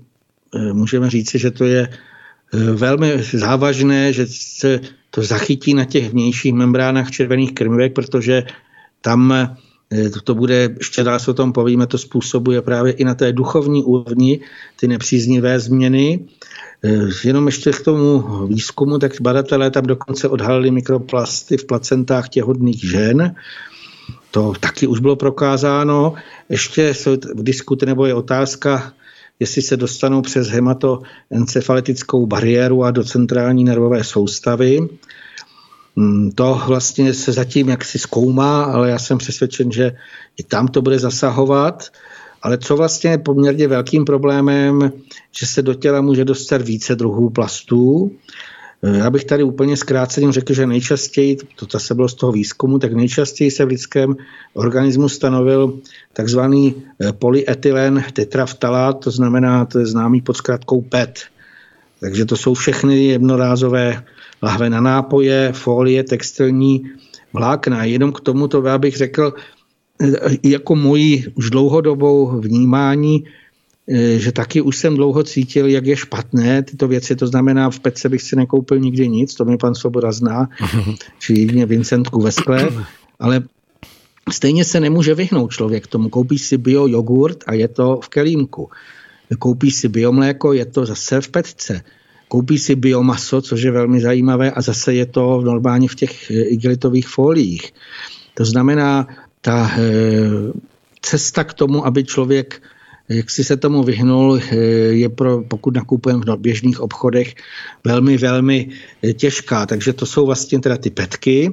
můžeme 0.59 1.11
říci, 1.11 1.38
že 1.38 1.50
to 1.50 1.64
je 1.64 1.88
eh, 1.88 2.59
velmi 2.59 3.22
závažné, 3.32 4.12
že 4.12 4.26
se 4.26 4.80
to 5.11 5.22
zachytí 5.22 5.74
na 5.74 5.84
těch 5.84 6.11
vnějších 6.11 6.53
membránách 6.53 7.11
červených 7.11 7.55
krmivek, 7.55 7.92
protože 7.92 8.42
tam 9.00 9.32
eh, 9.32 9.57
to 10.24 10.34
bude, 10.34 10.74
ještě 10.78 11.05
dál 11.05 11.18
se 11.18 11.30
o 11.30 11.34
tom 11.34 11.53
povíme, 11.53 11.86
to 11.86 11.98
způsobuje 11.98 12.62
právě 12.62 12.92
i 12.92 13.05
na 13.05 13.14
té 13.14 13.32
duchovní 13.32 13.84
úrovni 13.84 14.40
ty 14.80 14.88
nepříznivé 14.88 15.61
změny. 15.61 16.24
Jenom 17.24 17.46
ještě 17.46 17.70
k 17.70 17.80
tomu 17.80 18.22
výzkumu, 18.46 18.98
tak 18.98 19.20
badatelé 19.20 19.70
tam 19.70 19.86
dokonce 19.86 20.28
odhalili 20.28 20.70
mikroplasty 20.70 21.57
v 21.57 21.64
placentách 21.64 22.28
těhodných 22.28 22.90
žen. 22.90 23.34
To 24.30 24.53
taky 24.61 24.86
už 24.86 25.00
bylo 25.00 25.16
prokázáno. 25.16 26.14
Ještě 26.48 26.94
jsou 26.94 27.16
diskuty 27.34 27.86
nebo 27.86 28.07
je 28.07 28.14
otázka, 28.14 28.92
jestli 29.43 29.62
se 29.62 29.76
dostanou 29.76 30.22
přes 30.22 30.49
hematoencefalitickou 30.49 32.26
bariéru 32.26 32.84
a 32.84 32.90
do 32.90 33.05
centrální 33.05 33.64
nervové 33.64 34.05
soustavy. 34.05 34.88
Mm, 35.97 36.30
to 36.30 36.62
vlastně 36.66 37.14
se 37.14 37.32
zatím 37.32 37.68
jaksi 37.68 37.99
zkoumá, 37.99 38.64
ale 38.64 38.90
já 38.90 38.99
jsem 38.99 39.18
přesvědčen, 39.18 39.72
že 39.72 39.93
i 40.36 40.43
tam 40.43 40.68
to 40.68 40.82
bude 40.82 40.99
zasahovat. 40.99 41.90
Ale 42.43 42.59
co 42.59 42.76
vlastně 42.76 43.11
je 43.11 43.18
poměrně 43.18 43.68
velkým 43.68 44.05
problémem, 44.05 44.93
že 45.38 45.47
se 45.47 45.62
do 45.62 45.74
těla 45.74 46.01
může 46.01 46.24
dostat 46.24 46.62
více 46.62 46.95
druhů 46.95 47.30
plastů. 47.30 48.11
Já 48.82 49.10
bych 49.10 49.24
tady 49.24 49.42
úplně 49.42 49.76
zkráceně 49.76 50.32
řekl, 50.32 50.54
že 50.54 50.66
nejčastěji, 50.66 51.36
to 51.56 51.66
zase 51.72 51.94
bylo 51.94 52.08
z 52.08 52.14
toho 52.14 52.32
výzkumu, 52.32 52.78
tak 52.78 52.92
nejčastěji 52.92 53.50
se 53.50 53.64
v 53.64 53.68
lidském 53.68 54.16
organismu 54.54 55.08
stanovil 55.08 55.78
takzvaný 56.12 56.74
eh, 56.74 57.12
polyetylen 57.12 58.04
tetraftalát, 58.12 59.00
to 59.00 59.10
znamená, 59.10 59.64
to 59.64 59.78
je 59.78 59.86
známý 59.86 60.20
pod 60.20 60.36
zkrátkou 60.36 60.82
PET. 60.82 61.20
Takže 62.00 62.24
to 62.24 62.36
jsou 62.36 62.54
všechny 62.54 63.04
jednorázové 63.04 64.04
lahve 64.42 64.70
na 64.70 64.80
nápoje, 64.80 65.52
folie, 65.52 66.04
textilní 66.04 66.82
vlákna. 67.32 67.84
Jenom 67.84 68.12
k 68.12 68.20
tomu 68.20 68.48
to 68.48 68.62
já 68.66 68.78
bych 68.78 68.96
řekl, 68.96 69.34
eh, 70.02 70.36
jako 70.42 70.76
moji 70.76 71.32
už 71.34 71.50
dlouhodobou 71.50 72.40
vnímání, 72.40 73.24
Eh, 73.24 73.41
že 74.16 74.32
taky 74.32 74.60
už 74.60 74.76
jsem 74.76 74.96
dlouho 74.96 75.22
cítil, 75.22 75.66
jak 75.66 75.86
je 75.86 75.96
špatné 75.96 76.62
tyto 76.62 76.88
věci. 76.88 77.16
To 77.16 77.26
znamená, 77.26 77.70
v 77.70 77.80
Pece 77.80 78.08
bych 78.08 78.22
si 78.22 78.36
nekoupil 78.36 78.78
nikdy 78.78 79.08
nic, 79.08 79.34
to 79.34 79.44
mi 79.44 79.58
pan 79.58 79.74
Svoboda 79.74 80.12
zná, 80.12 80.48
či 81.18 81.32
jedině 81.32 81.66
Vincentku 81.66 82.20
ve 82.20 82.32
skle, 82.32 82.70
ale 83.18 83.42
stejně 84.30 84.64
se 84.64 84.80
nemůže 84.80 85.14
vyhnout 85.14 85.52
člověk 85.52 85.86
tomu. 85.86 86.08
Koupí 86.08 86.38
si 86.38 86.58
bio 86.58 86.86
jogurt 86.86 87.44
a 87.46 87.54
je 87.54 87.68
to 87.68 88.00
v 88.04 88.08
kelímku. 88.08 88.70
Koupí 89.38 89.70
si 89.70 89.88
biomléko, 89.88 90.52
je 90.52 90.66
to 90.66 90.86
zase 90.86 91.20
v 91.20 91.28
petce. 91.28 91.82
Koupí 92.28 92.58
si 92.58 92.74
biomaso, 92.74 93.40
což 93.40 93.62
je 93.62 93.70
velmi 93.70 94.00
zajímavé, 94.00 94.50
a 94.50 94.60
zase 94.60 94.94
je 94.94 95.06
to 95.06 95.40
normálně 95.40 95.88
v 95.88 95.94
těch 95.94 96.30
eh, 96.30 96.34
igelitových 96.34 97.08
foliích. 97.08 97.72
To 98.34 98.44
znamená, 98.44 99.06
ta 99.40 99.70
e, 99.78 99.82
cesta 101.02 101.44
k 101.44 101.54
tomu, 101.54 101.86
aby 101.86 102.04
člověk 102.04 102.62
jak 103.12 103.30
si 103.30 103.44
se 103.44 103.56
tomu 103.56 103.82
vyhnul, 103.82 104.40
eh, 104.40 104.56
je 104.96 105.08
pro, 105.08 105.42
pokud 105.42 105.74
nakupujeme 105.74 106.24
v 106.26 106.36
běžných 106.36 106.80
obchodech, 106.80 107.34
velmi, 107.84 108.18
velmi 108.18 108.68
eh, 109.02 109.12
těžká. 109.12 109.66
Takže 109.66 109.92
to 109.92 110.06
jsou 110.06 110.26
vlastně 110.26 110.60
teda 110.60 110.76
ty 110.76 110.90
petky. 110.90 111.52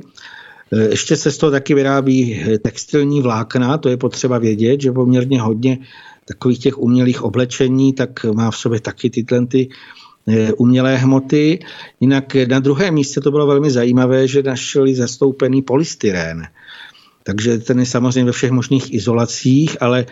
Eh, 0.73 0.89
ještě 0.89 1.15
se 1.15 1.31
z 1.31 1.37
toho 1.37 1.51
taky 1.51 1.73
vyrábí 1.73 2.45
textilní 2.63 3.21
vlákna, 3.21 3.77
to 3.77 3.89
je 3.89 3.97
potřeba 3.97 4.37
vědět, 4.37 4.81
že 4.81 4.91
poměrně 4.91 5.41
hodně 5.41 5.77
takových 6.25 6.59
těch 6.59 6.77
umělých 6.77 7.21
oblečení, 7.21 7.93
tak 7.93 8.23
má 8.23 8.51
v 8.51 8.57
sobě 8.57 8.79
taky 8.79 9.09
tyhle 9.09 9.45
ty 9.45 9.69
umělé 10.57 10.97
hmoty. 10.97 11.59
Jinak 11.99 12.35
na 12.35 12.59
druhém 12.59 12.93
místě 12.93 13.21
to 13.21 13.31
bylo 13.31 13.47
velmi 13.47 13.71
zajímavé, 13.71 14.27
že 14.27 14.43
našli 14.43 14.95
zastoupený 14.95 15.61
polystyrén. 15.61 16.45
takže 17.23 17.57
ten 17.57 17.79
je 17.79 17.85
samozřejmě 17.85 18.25
ve 18.25 18.31
všech 18.31 18.51
možných 18.51 18.93
izolacích, 18.93 19.81
ale 19.81 20.05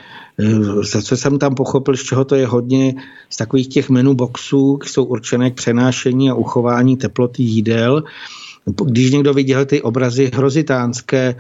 za 0.92 1.02
co 1.02 1.18
jsem 1.18 1.40
tam 1.40 1.56
pochopil, 1.56 1.98
z 1.98 2.04
čeho 2.04 2.26
to 2.26 2.36
je 2.36 2.48
hodně, 2.48 2.96
z 3.30 3.38
takových 3.38 3.68
těch 3.68 3.90
menu 3.90 4.14
boxů, 4.14 4.80
jsou 4.86 5.04
určené 5.04 5.52
k 5.52 5.56
přenášení 5.56 6.30
a 6.30 6.34
uchování 6.36 6.98
teploty 6.98 7.44
jídel. 7.44 8.04
Když 8.86 9.12
někdo 9.12 9.34
viděl 9.34 9.66
ty 9.66 9.82
obrazy 9.82 10.32
hrozitánské 10.34 11.36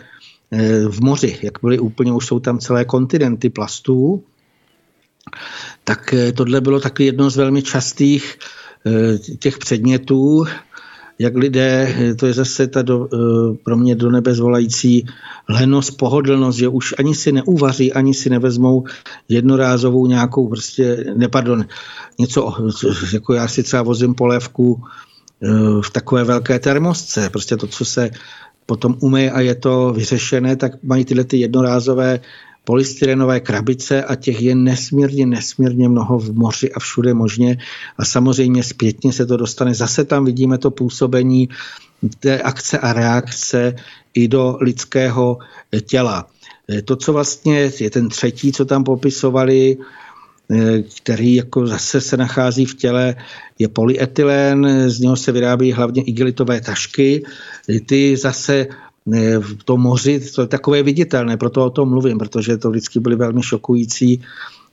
eh, 0.51 0.87
v 0.89 1.01
moři, 1.01 1.39
jak 1.41 1.53
byly 1.61 1.79
úplně, 1.79 2.13
už 2.13 2.25
jsou 2.25 2.39
tam 2.39 2.59
celé 2.59 2.85
kontinenty 2.85 3.49
plastů, 3.49 4.23
tak 5.83 6.13
eh, 6.13 6.31
tohle 6.31 6.61
bylo 6.61 6.79
taky 6.79 7.05
jedno 7.05 7.29
z 7.29 7.37
velmi 7.37 7.61
častých 7.61 8.37
těch 9.39 9.57
předmětů, 9.57 10.45
jak 11.19 11.35
lidé, 11.35 11.95
to 12.19 12.25
je 12.25 12.33
zase 12.33 12.67
ta 12.67 12.81
do, 12.81 13.07
eh, 13.13 13.57
pro 13.63 13.77
mě 13.77 13.95
do 13.95 14.11
nebe 14.11 14.33
zvolající 14.33 15.05
lenost, 15.49 15.91
pohodlnost, 15.91 16.57
že 16.57 16.67
už 16.67 16.95
ani 16.99 17.15
si 17.15 17.31
neuvaří, 17.31 17.93
ani 17.93 18.13
si 18.13 18.29
nevezmou 18.29 18.83
jednorázovou 19.29 20.07
nějakou 20.07 20.47
prostě, 20.47 21.13
ne, 21.17 21.27
pardon, 21.27 21.65
něco, 22.19 22.53
jako 23.13 23.33
já 23.33 23.47
si 23.47 23.63
třeba 23.63 23.83
vozím 23.83 24.15
polévku 24.15 24.81
eh, 25.43 25.47
v 25.81 25.89
takové 25.91 26.23
velké 26.23 26.59
termosce, 26.59 27.29
prostě 27.29 27.57
to, 27.57 27.67
co 27.67 27.85
se 27.85 28.09
potom 28.65 28.95
umyje 28.99 29.31
a 29.31 29.39
je 29.41 29.55
to 29.55 29.93
vyřešené, 29.93 30.55
tak 30.55 30.83
mají 30.83 31.05
tyhle 31.05 31.23
ty 31.23 31.37
jednorázové 31.37 32.19
polystyrenové 32.67 33.39
krabice 33.39 34.03
a 34.03 34.15
těch 34.15 34.41
je 34.41 34.55
nesmírně, 34.55 35.25
nesmírně 35.25 35.89
mnoho 35.89 36.19
v 36.19 36.35
moři 36.35 36.71
a 36.71 36.79
všude 36.79 37.13
možně. 37.13 37.57
A 37.97 38.05
samozřejmě 38.05 38.63
zpětně 38.63 39.13
se 39.13 39.25
to 39.25 39.37
dostane. 39.37 39.73
Zase 39.73 40.03
tam 40.03 40.25
vidíme 40.25 40.57
to 40.57 40.71
působení 40.71 41.49
té 42.19 42.41
akce 42.41 42.79
a 42.79 42.93
reakce 42.93 43.75
i 44.13 44.27
do 44.27 44.57
lidského 44.61 45.37
těla. 45.85 46.27
To, 46.85 46.95
co 46.95 47.13
vlastně 47.13 47.71
je 47.79 47.89
ten 47.89 48.09
třetí, 48.09 48.51
co 48.51 48.65
tam 48.65 48.83
popisovali, 48.83 49.77
který 51.03 51.35
jako 51.35 51.67
zase 51.67 52.01
se 52.01 52.17
nachází 52.17 52.65
v 52.65 52.75
těle, 52.75 53.15
je 53.59 53.67
polyetylen, 53.67 54.89
z 54.91 54.99
něho 54.99 55.15
se 55.15 55.31
vyrábí 55.31 55.71
hlavně 55.71 56.03
igelitové 56.03 56.61
tašky. 56.61 57.23
Ty 57.85 58.17
zase 58.17 58.67
v 59.39 59.63
tom 59.65 59.81
moři, 59.81 60.19
to 60.35 60.41
je 60.41 60.47
takové 60.47 60.83
viditelné, 60.83 61.37
proto 61.37 61.65
o 61.65 61.69
tom 61.69 61.89
mluvím, 61.89 62.17
protože 62.17 62.57
to 62.57 62.69
vždycky 62.69 62.99
byly 62.99 63.15
velmi 63.15 63.43
šokující 63.43 64.21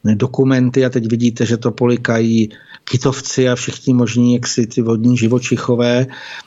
dokumenty 0.04 0.84
a 0.84 0.90
teď 0.90 1.10
vidíte, 1.10 1.46
že 1.46 1.56
to 1.56 1.70
polikají 1.70 2.48
kytovci 2.84 3.48
a 3.48 3.54
všichni 3.54 3.94
možní, 3.94 4.34
jak 4.34 4.46
si 4.46 4.66
ty 4.66 4.82
vodní 4.82 5.16
živočichové, 5.16 6.06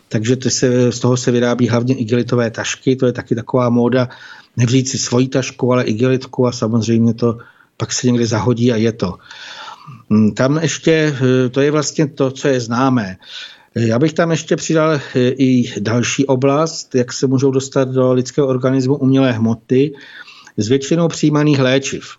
takže 0.10 0.36
to 0.36 0.50
se, 0.50 0.92
z 0.92 1.00
toho 1.00 1.18
se 1.18 1.32
vyrábí 1.32 1.68
hlavně 1.68 1.96
igelitové 1.96 2.52
tašky, 2.52 2.96
to 2.96 3.06
je 3.06 3.12
taky 3.14 3.36
taková 3.36 3.70
móda, 3.70 4.10
nevzít 4.58 4.90
si 4.90 4.98
svoji 4.98 5.28
tašku, 5.28 5.74
ale 5.74 5.84
igelitku 5.84 6.48
a 6.48 6.52
samozřejmě 6.52 7.14
to 7.14 7.38
pak 7.78 7.94
se 7.94 8.08
někdy 8.08 8.26
zahodí 8.26 8.72
a 8.72 8.76
je 8.76 8.92
to. 8.92 9.18
Hm, 10.10 10.32
tam 10.32 10.58
ještě, 10.58 11.16
to 11.52 11.62
je 11.62 11.72
vlastně 11.72 12.08
to, 12.08 12.32
co 12.32 12.48
je 12.48 12.60
známé. 12.60 13.18
Já 13.80 14.00
bych 14.00 14.14
tam 14.14 14.32
ještě 14.32 14.56
přidal 14.56 14.92
eh, 14.94 15.20
i 15.30 15.74
další 15.80 16.26
oblast, 16.26 16.96
jak 16.96 17.14
se 17.14 17.28
můžou 17.28 17.52
dostat 17.52 17.90
do 17.90 18.14
lidského 18.14 18.48
organismu 18.48 18.96
umělé 18.96 19.32
hmoty 19.32 19.94
z 20.58 20.68
většinou 20.68 21.08
přijímaných 21.08 21.60
léčiv. 21.60 22.18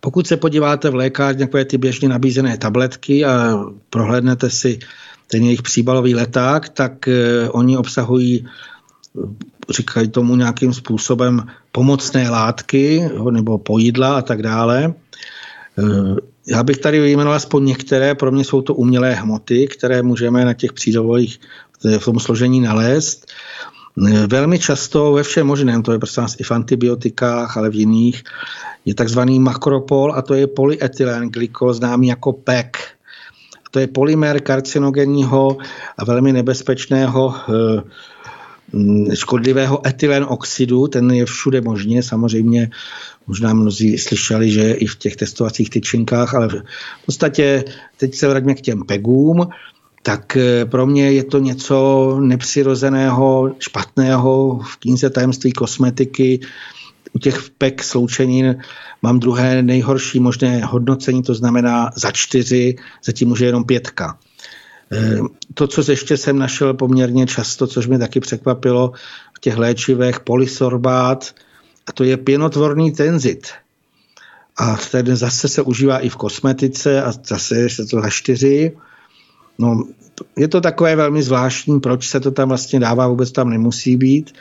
Pokud 0.00 0.26
se 0.26 0.36
podíváte 0.36 0.90
v 0.90 0.94
lékárně, 0.94 1.46
takové 1.46 1.64
ty 1.64 1.78
běžně 1.78 2.08
nabízené 2.08 2.58
tabletky 2.58 3.24
a 3.24 3.64
prohlédnete 3.90 4.50
si 4.50 4.78
ten 5.26 5.42
jejich 5.42 5.62
příbalový 5.62 6.14
leták, 6.14 6.68
tak 6.68 7.08
eh, 7.08 7.48
oni 7.50 7.76
obsahují, 7.76 8.46
říkají 9.70 10.08
tomu 10.08 10.36
nějakým 10.36 10.72
způsobem, 10.74 11.46
pomocné 11.72 12.30
látky 12.30 13.10
nebo 13.30 13.58
pojídla 13.58 14.18
a 14.18 14.22
tak 14.22 14.42
dále. 14.42 14.94
Já 16.46 16.62
bych 16.62 16.78
tady 16.78 17.00
vyjmenoval 17.00 17.36
aspoň 17.36 17.64
některé, 17.64 18.14
pro 18.14 18.32
mě 18.32 18.44
jsou 18.44 18.62
to 18.62 18.74
umělé 18.74 19.14
hmoty, 19.14 19.66
které 19.66 20.02
můžeme 20.02 20.44
na 20.44 20.54
těch 20.54 20.72
přídavových 20.72 21.40
v 21.98 22.04
tom 22.04 22.20
složení 22.20 22.60
nalézt. 22.60 23.26
Velmi 24.26 24.58
často 24.58 25.12
ve 25.12 25.22
všem 25.22 25.46
možném, 25.46 25.82
to 25.82 25.92
je 25.92 25.98
prostě 25.98 26.22
i 26.38 26.42
v 26.42 26.50
antibiotikách, 26.50 27.56
ale 27.56 27.70
v 27.70 27.74
jiných, 27.74 28.22
je 28.84 28.94
takzvaný 28.94 29.40
makropol 29.40 30.12
a 30.14 30.22
to 30.22 30.34
je 30.34 30.46
polyetylen 30.46 31.28
glykol, 31.28 31.72
známý 31.72 32.08
jako 32.08 32.32
PEC. 32.32 32.66
To 33.70 33.78
je 33.78 33.86
polymer 33.86 34.40
karcinogenního 34.40 35.56
a 35.98 36.04
velmi 36.04 36.32
nebezpečného 36.32 37.34
eh, 37.34 37.82
škodlivého 39.14 39.86
etylen 39.86 40.26
oxidu, 40.28 40.86
ten 40.86 41.10
je 41.10 41.26
všude 41.26 41.60
možně, 41.60 42.02
samozřejmě 42.02 42.70
Možná 43.26 43.54
mnozí 43.54 43.98
slyšeli, 43.98 44.50
že 44.50 44.72
i 44.72 44.86
v 44.86 44.96
těch 44.96 45.16
testovacích 45.16 45.70
tyčinkách, 45.70 46.34
ale 46.34 46.48
v 46.48 47.06
podstatě 47.06 47.64
teď 47.96 48.14
se 48.14 48.28
vraťme 48.28 48.54
k 48.54 48.60
těm 48.60 48.82
pegům, 48.82 49.48
tak 50.02 50.36
eh, 50.36 50.64
pro 50.64 50.86
mě 50.86 51.12
je 51.12 51.24
to 51.24 51.38
něco 51.38 52.16
nepřirozeného, 52.20 53.54
špatného 53.58 54.60
v 54.62 54.76
knize 54.76 55.10
tajemství 55.10 55.52
kosmetiky. 55.52 56.40
U 57.12 57.18
těch 57.18 57.50
pek 57.58 57.82
sloučenin 57.82 58.56
mám 59.02 59.20
druhé 59.20 59.62
nejhorší 59.62 60.20
možné 60.20 60.64
hodnocení, 60.64 61.22
to 61.22 61.34
znamená 61.34 61.90
za 61.96 62.10
čtyři, 62.10 62.76
zatím 63.04 63.30
už 63.30 63.40
je 63.40 63.46
jenom 63.46 63.64
pětka. 63.64 64.18
Eh, 64.92 65.18
to, 65.54 65.66
co 65.66 65.90
ještě 65.90 66.16
jsem 66.16 66.38
našel 66.38 66.74
poměrně 66.74 67.26
často, 67.26 67.66
což 67.66 67.86
mě 67.86 67.98
taky 67.98 68.20
překvapilo, 68.20 68.92
v 69.36 69.40
těch 69.40 69.56
léčivech 69.56 70.20
polysorbát, 70.20 71.34
a 71.86 71.92
to 71.92 72.04
je 72.04 72.16
pěnotvorný 72.16 72.92
tenzit. 72.92 73.48
A 74.58 74.76
ten 74.90 75.16
zase 75.16 75.48
se 75.48 75.62
užívá 75.62 75.98
i 75.98 76.08
v 76.08 76.16
kosmetice 76.16 77.02
a 77.02 77.12
zase 77.12 77.68
se 77.68 77.86
to 77.86 78.00
za 78.00 78.10
čtyři. 78.10 78.72
No, 79.58 79.84
je 80.36 80.48
to 80.48 80.60
takové 80.60 80.96
velmi 80.96 81.22
zvláštní, 81.22 81.80
proč 81.80 82.08
se 82.08 82.20
to 82.20 82.30
tam 82.30 82.48
vlastně 82.48 82.80
dává, 82.80 83.08
vůbec 83.08 83.32
tam 83.32 83.50
nemusí 83.50 83.96
být. 83.96 84.32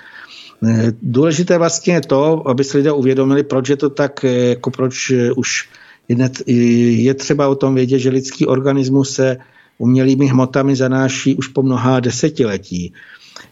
Eh, 0.68 0.94
důležité 1.02 1.58
vlastně 1.58 1.94
je 1.94 2.02
to, 2.02 2.48
aby 2.48 2.64
si 2.64 2.78
lidé 2.78 2.92
uvědomili, 2.92 3.44
proč 3.44 3.70
je 3.70 3.78
to 3.78 3.90
tak, 3.90 4.24
eh, 4.24 4.30
jako 4.30 4.72
proč 4.72 5.12
eh, 5.12 5.32
už 5.32 5.70
je 6.08 7.14
třeba 7.14 7.48
o 7.48 7.56
tom 7.56 7.76
vědět, 7.76 8.00
že 8.00 8.10
lidský 8.10 8.46
organismus 8.46 9.12
se 9.12 9.38
umělými 9.78 10.28
hmotami 10.28 10.76
zanáší 10.76 11.36
už 11.36 11.48
po 11.48 11.64
mnoha 11.64 12.00
desetiletí. 12.00 12.94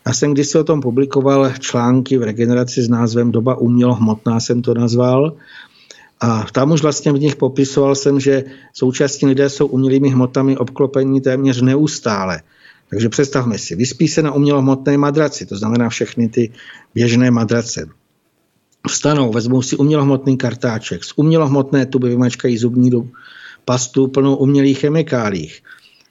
Já 0.07 0.13
jsem 0.13 0.33
kdysi 0.33 0.57
o 0.57 0.63
tom 0.63 0.81
publikoval 0.81 1.51
články 1.59 2.17
v 2.17 2.23
regeneraci 2.23 2.81
s 2.81 2.89
názvem 2.89 3.31
Doba 3.31 3.55
umělohmotná 3.55 4.39
jsem 4.39 4.61
to 4.61 4.73
nazval. 4.73 5.35
A 6.19 6.45
tam 6.51 6.71
už 6.71 6.81
vlastně 6.81 7.11
v 7.11 7.19
nich 7.19 7.35
popisoval 7.35 7.95
jsem, 7.95 8.19
že 8.19 8.43
současní 8.73 9.27
lidé 9.27 9.49
jsou 9.49 9.67
umělými 9.67 10.09
hmotami 10.09 10.57
obklopení 10.57 11.21
téměř 11.21 11.61
neustále. 11.61 12.41
Takže 12.89 13.09
představme 13.09 13.57
si, 13.57 13.75
vyspí 13.75 14.07
se 14.07 14.21
na 14.21 14.31
umělohmotné 14.31 14.97
madraci, 14.97 15.45
to 15.45 15.57
znamená 15.57 15.89
všechny 15.89 16.29
ty 16.29 16.51
běžné 16.95 17.31
madrace. 17.31 17.89
Vstanou, 18.87 19.31
vezmou 19.31 19.61
si 19.61 19.75
umělohmotný 19.75 20.37
kartáček, 20.37 21.03
z 21.03 21.13
umělohmotné 21.15 21.85
tuby 21.85 22.09
vymačkají 22.09 22.57
zubní 22.57 22.91
pastu 23.65 24.07
plnou 24.07 24.35
umělých 24.35 24.79
chemikálích. 24.79 25.63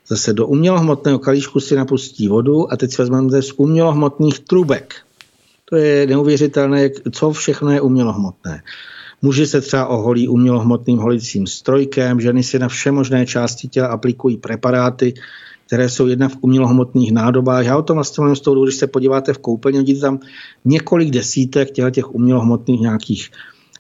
Zase 0.08 0.32
do 0.32 0.46
umělohmotného 0.46 1.18
kalíšku 1.18 1.60
si 1.60 1.76
napustí 1.76 2.28
vodu 2.28 2.72
a 2.72 2.76
teď 2.76 2.90
si 2.90 3.02
vezmeme 3.02 3.42
z 3.42 3.52
umělohmotných 3.56 4.40
trubek. 4.40 4.94
To 5.64 5.76
je 5.76 6.06
neuvěřitelné, 6.06 6.90
co 7.12 7.32
všechno 7.32 7.70
je 7.70 7.80
umělohmotné. 7.80 8.62
Muži 9.22 9.46
se 9.46 9.60
třeba 9.60 9.86
oholí 9.86 10.28
umělohmotným 10.28 10.98
holicím 10.98 11.46
strojkem, 11.46 12.20
ženy 12.20 12.42
si 12.42 12.58
na 12.58 12.68
vše 12.68 12.90
možné 12.90 13.26
části 13.26 13.68
těla 13.68 13.88
aplikují 13.88 14.36
preparáty, 14.36 15.14
které 15.66 15.88
jsou 15.88 16.06
jedna 16.06 16.28
v 16.28 16.36
umělohmotných 16.40 17.12
nádobách. 17.12 17.64
Já 17.64 17.76
o 17.76 17.82
tom 17.82 17.96
vlastně 17.96 18.22
mluvím 18.22 18.36
z 18.36 18.40
toho, 18.40 18.64
když 18.64 18.74
se 18.74 18.86
podíváte 18.86 19.32
v 19.32 19.38
koupelně, 19.38 19.78
vidíte 19.78 20.00
tam 20.00 20.20
několik 20.64 21.10
desítek 21.10 21.70
těch 21.70 22.14
umělohmotných 22.14 22.80
nějakých 22.80 23.30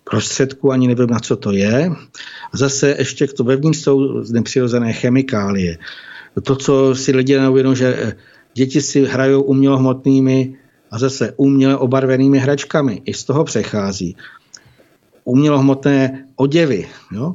prostředků, 0.04 0.72
ani 0.72 0.88
nevím, 0.88 1.06
na 1.06 1.18
co 1.18 1.36
to 1.36 1.52
je. 1.52 1.90
A 2.52 2.56
zase 2.56 2.94
ještě 2.98 3.26
to 3.26 3.44
vevnitř 3.44 3.78
jsou 3.78 4.22
nepřirozené 4.32 4.92
chemikálie 4.92 5.78
to, 6.40 6.56
co 6.56 6.94
si 6.94 7.12
lidi 7.12 7.38
neuvědomují, 7.38 7.76
že 7.76 7.96
eh, 7.98 8.16
děti 8.54 8.82
si 8.82 9.04
hrajou 9.04 9.42
umělohmotnými 9.42 10.54
a 10.90 10.98
zase 10.98 11.32
uměle 11.36 11.76
obarvenými 11.76 12.38
hračkami. 12.38 13.02
I 13.04 13.14
z 13.14 13.24
toho 13.24 13.44
přechází. 13.44 14.16
Umělohmotné 15.24 16.26
oděvy. 16.36 16.88
Jo? 17.12 17.34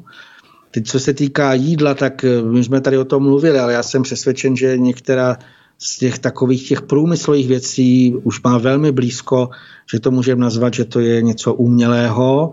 Teď, 0.72 0.88
co 0.88 1.00
se 1.00 1.14
týká 1.14 1.54
jídla, 1.54 1.94
tak 1.94 2.24
eh, 2.24 2.42
my 2.42 2.64
jsme 2.64 2.82
tady 2.82 2.98
o 2.98 3.06
tom 3.06 3.24
mluvili, 3.24 3.60
ale 3.60 3.74
já 3.74 3.84
jsem 3.84 4.04
přesvědčen, 4.04 4.56
že 4.56 4.78
některá 4.78 5.38
z 5.78 5.98
těch 5.98 6.20
takových 6.20 6.68
těch 6.68 6.82
průmyslových 6.82 7.48
věcí 7.48 8.16
už 8.24 8.42
má 8.44 8.58
velmi 8.58 8.92
blízko, 8.92 9.50
že 9.92 10.00
to 10.00 10.12
můžeme 10.12 10.42
nazvat, 10.42 10.74
že 10.74 10.86
to 10.86 11.00
je 11.00 11.22
něco 11.22 11.54
umělého. 11.54 12.52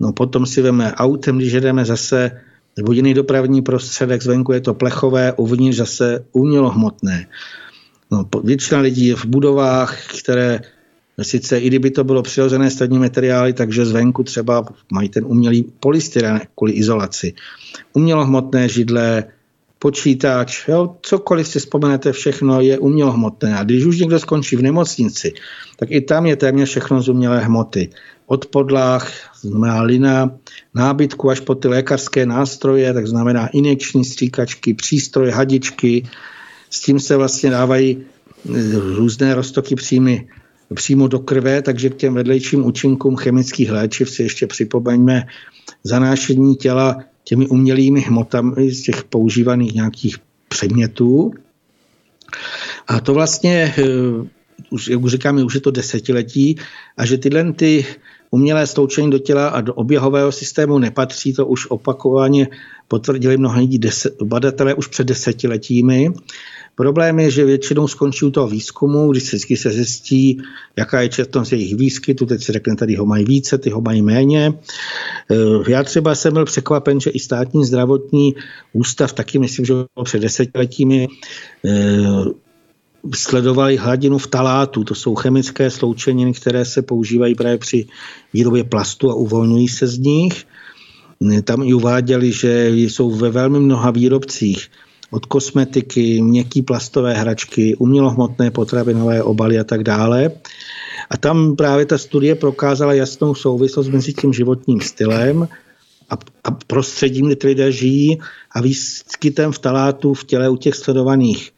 No 0.00 0.12
potom 0.12 0.46
si 0.46 0.62
veme 0.62 0.92
autem, 0.92 1.36
když 1.36 1.52
jedeme 1.52 1.84
zase 1.84 2.40
nebo 2.76 2.92
jiný 2.92 3.14
dopravní 3.14 3.62
prostředek, 3.62 4.22
zvenku 4.22 4.52
je 4.52 4.60
to 4.60 4.74
plechové, 4.74 5.32
uvnitř 5.32 5.76
zase 5.76 6.24
umělohmotné. 6.32 7.26
No, 8.10 8.24
většina 8.44 8.80
lidí 8.80 9.06
je 9.06 9.16
v 9.16 9.26
budovách, 9.26 9.98
které 10.22 10.60
Sice 11.22 11.58
i 11.58 11.66
kdyby 11.66 11.90
to 11.90 12.04
bylo 12.04 12.22
přirozené 12.22 12.70
stavní 12.70 12.98
materiály, 12.98 13.52
takže 13.52 13.86
zvenku 13.86 14.22
třeba 14.22 14.64
mají 14.92 15.08
ten 15.08 15.24
umělý 15.24 15.72
polystyren 15.80 16.40
kvůli 16.54 16.72
izolaci. 16.72 17.34
Umělohmotné 17.92 18.68
židle, 18.68 19.24
počítač, 19.78 20.68
jo, 20.68 20.96
cokoliv 21.02 21.48
si 21.48 21.58
vzpomenete, 21.58 22.12
všechno 22.12 22.60
je 22.60 22.78
umělohmotné. 22.78 23.58
A 23.58 23.64
když 23.64 23.84
už 23.84 23.98
někdo 23.98 24.18
skončí 24.18 24.56
v 24.56 24.62
nemocnici, 24.62 25.32
tak 25.76 25.90
i 25.90 26.00
tam 26.00 26.26
je 26.26 26.36
téměř 26.36 26.68
všechno 26.68 27.02
z 27.02 27.08
umělé 27.08 27.40
hmoty. 27.40 27.90
Od 28.26 28.46
podlah, 28.46 29.12
znamená 29.40 29.82
lina, 29.82 30.30
nábytku 30.74 31.30
až 31.30 31.40
po 31.40 31.54
ty 31.54 31.68
lékařské 31.68 32.26
nástroje, 32.26 32.92
tak 32.94 33.06
znamená 33.06 33.46
injekční 33.46 34.04
stříkačky, 34.04 34.74
přístroje, 34.74 35.32
hadičky. 35.32 36.08
S 36.70 36.80
tím 36.80 37.00
se 37.00 37.16
vlastně 37.16 37.50
dávají 37.50 37.98
eh, 37.98 38.52
různé 38.74 39.34
roztoky 39.34 39.74
příjmy 39.74 40.28
přímo 40.74 41.08
do 41.08 41.18
krve, 41.18 41.62
takže 41.62 41.90
k 41.90 41.96
těm 41.96 42.14
vedlejším 42.14 42.66
účinkům 42.66 43.16
chemických 43.16 43.70
léčiv 43.70 44.10
si 44.10 44.22
ještě 44.22 44.46
připomeňme 44.46 45.26
zanášení 45.84 46.56
těla 46.56 46.98
těmi 47.24 47.46
umělými 47.46 48.00
hmotami 48.00 48.70
z 48.70 48.82
těch 48.82 49.04
používaných 49.04 49.74
nějakých 49.74 50.16
předmětů. 50.48 51.32
A 52.86 53.00
to 53.00 53.14
vlastně, 53.14 53.74
eh, 53.78 53.82
jak 54.90 55.00
už 55.02 55.12
říkáme, 55.12 55.44
už 55.44 55.54
je 55.54 55.60
to 55.60 55.70
desetiletí 55.70 56.56
a 56.96 57.06
že 57.06 57.18
tyhle 57.18 57.52
ty 57.52 57.86
umělé 58.34 58.66
sloučení 58.66 59.10
do 59.10 59.18
těla 59.18 59.48
a 59.48 59.60
do 59.60 59.74
oběhového 59.74 60.32
systému 60.32 60.78
nepatří, 60.78 61.32
to 61.32 61.46
už 61.46 61.66
opakovaně 61.70 62.48
potvrdili 62.88 63.36
mnoho 63.36 63.60
lidí, 63.60 63.80
badatelé 64.24 64.74
už 64.74 64.86
před 64.86 65.06
desetiletími. 65.06 66.12
Problém 66.74 67.20
je, 67.20 67.30
že 67.30 67.44
většinou 67.44 67.88
skončí 67.88 68.24
u 68.24 68.30
toho 68.30 68.48
výzkumu, 68.48 69.12
když 69.12 69.22
se 69.22 69.36
vždycky 69.36 69.56
se 69.56 69.70
zjistí, 69.70 70.42
jaká 70.76 71.00
je 71.00 71.08
četnost 71.08 71.52
jejich 71.52 71.76
výskytu, 71.76 72.26
teď 72.26 72.42
si 72.42 72.52
řekne, 72.52 72.76
tady 72.76 72.96
ho 72.96 73.06
mají 73.06 73.24
více, 73.24 73.58
ty 73.58 73.70
ho 73.70 73.80
mají 73.80 74.02
méně. 74.02 74.52
Eh, 75.30 75.70
já 75.70 75.82
třeba 75.82 76.14
jsem 76.14 76.32
byl 76.32 76.44
překvapen, 76.44 77.00
že 77.00 77.10
i 77.10 77.18
státní 77.18 77.64
zdravotní 77.64 78.34
ústav, 78.72 79.12
taky 79.12 79.38
myslím, 79.38 79.64
že 79.64 79.74
před 80.04 80.18
desetiletími, 80.18 81.08
eh, 81.64 82.43
sledovali 83.14 83.76
hladinu 83.76 84.18
vtalátu, 84.18 84.84
to 84.84 84.94
jsou 84.94 85.14
chemické 85.14 85.70
sloučeniny, 85.70 86.32
které 86.32 86.64
se 86.64 86.82
používají 86.82 87.34
právě 87.34 87.58
při 87.58 87.86
výrobě 88.32 88.64
plastu 88.64 89.10
a 89.10 89.14
uvolňují 89.14 89.68
se 89.68 89.86
z 89.86 89.98
nich. 89.98 90.44
Tam 91.44 91.62
i 91.62 91.74
uváděli, 91.74 92.32
že 92.32 92.68
jsou 92.68 93.10
ve 93.10 93.30
velmi 93.30 93.60
mnoha 93.60 93.90
výrobcích 93.90 94.70
od 95.10 95.26
kosmetiky, 95.26 96.22
měkký 96.22 96.62
plastové 96.62 97.14
hračky, 97.14 97.76
umělohmotné 97.76 98.50
potravinové 98.50 99.22
obaly 99.22 99.58
a 99.58 99.64
tak 99.64 99.84
dále. 99.84 100.30
A 101.10 101.16
tam 101.16 101.56
právě 101.56 101.86
ta 101.86 101.98
studie 101.98 102.34
prokázala 102.34 102.92
jasnou 102.92 103.34
souvislost 103.34 103.88
mezi 103.88 104.12
tím 104.12 104.32
životním 104.32 104.80
stylem 104.80 105.48
a, 106.10 106.14
a 106.44 106.50
prostředím, 106.50 107.26
kde 107.26 107.48
lidé 107.48 107.72
žijí 107.72 108.18
a 108.50 108.60
výskytem 108.60 109.52
vtalátů 109.52 110.14
v 110.14 110.24
těle 110.24 110.48
u 110.48 110.56
těch 110.56 110.74
sledovaných 110.74 111.50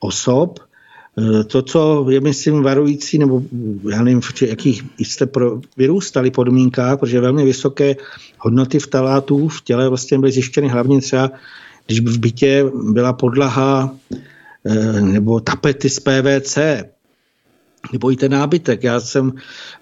osob. 0.00 0.58
E, 1.18 1.44
to, 1.44 1.62
co 1.62 2.06
je, 2.10 2.20
myslím, 2.20 2.62
varující, 2.62 3.18
nebo 3.18 3.42
já 3.90 4.02
nevím, 4.02 4.20
v 4.20 4.42
jakých 4.42 4.82
jste 4.98 5.26
pro, 5.26 5.60
vyrůstali 5.76 6.30
podmínkách, 6.30 6.98
protože 6.98 7.20
velmi 7.20 7.44
vysoké 7.44 7.96
hodnoty 8.38 8.78
vtalátů 8.78 9.48
v 9.48 9.62
těle 9.62 9.88
vlastně 9.88 10.18
byly 10.18 10.32
zjištěny 10.32 10.68
hlavně 10.68 11.00
třeba 11.00 11.30
když 11.86 12.00
v 12.00 12.18
bytě 12.18 12.64
byla 12.92 13.12
podlaha 13.12 13.96
eh, 14.66 15.00
nebo 15.00 15.40
tapety 15.40 15.90
z 15.90 16.00
PVC, 16.00 16.58
nebo 17.92 18.12
i 18.12 18.16
ten 18.16 18.32
nábytek. 18.32 18.84
Já 18.84 19.00
jsem 19.00 19.32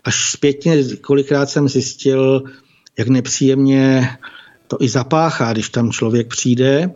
až 0.04 0.30
zpětně 0.30 0.84
kolikrát 1.00 1.50
jsem 1.50 1.68
zjistil, 1.68 2.42
jak 2.98 3.08
nepříjemně 3.08 4.08
to 4.66 4.76
i 4.80 4.88
zapáchá, 4.88 5.52
když 5.52 5.68
tam 5.68 5.90
člověk 5.90 6.28
přijde. 6.28 6.90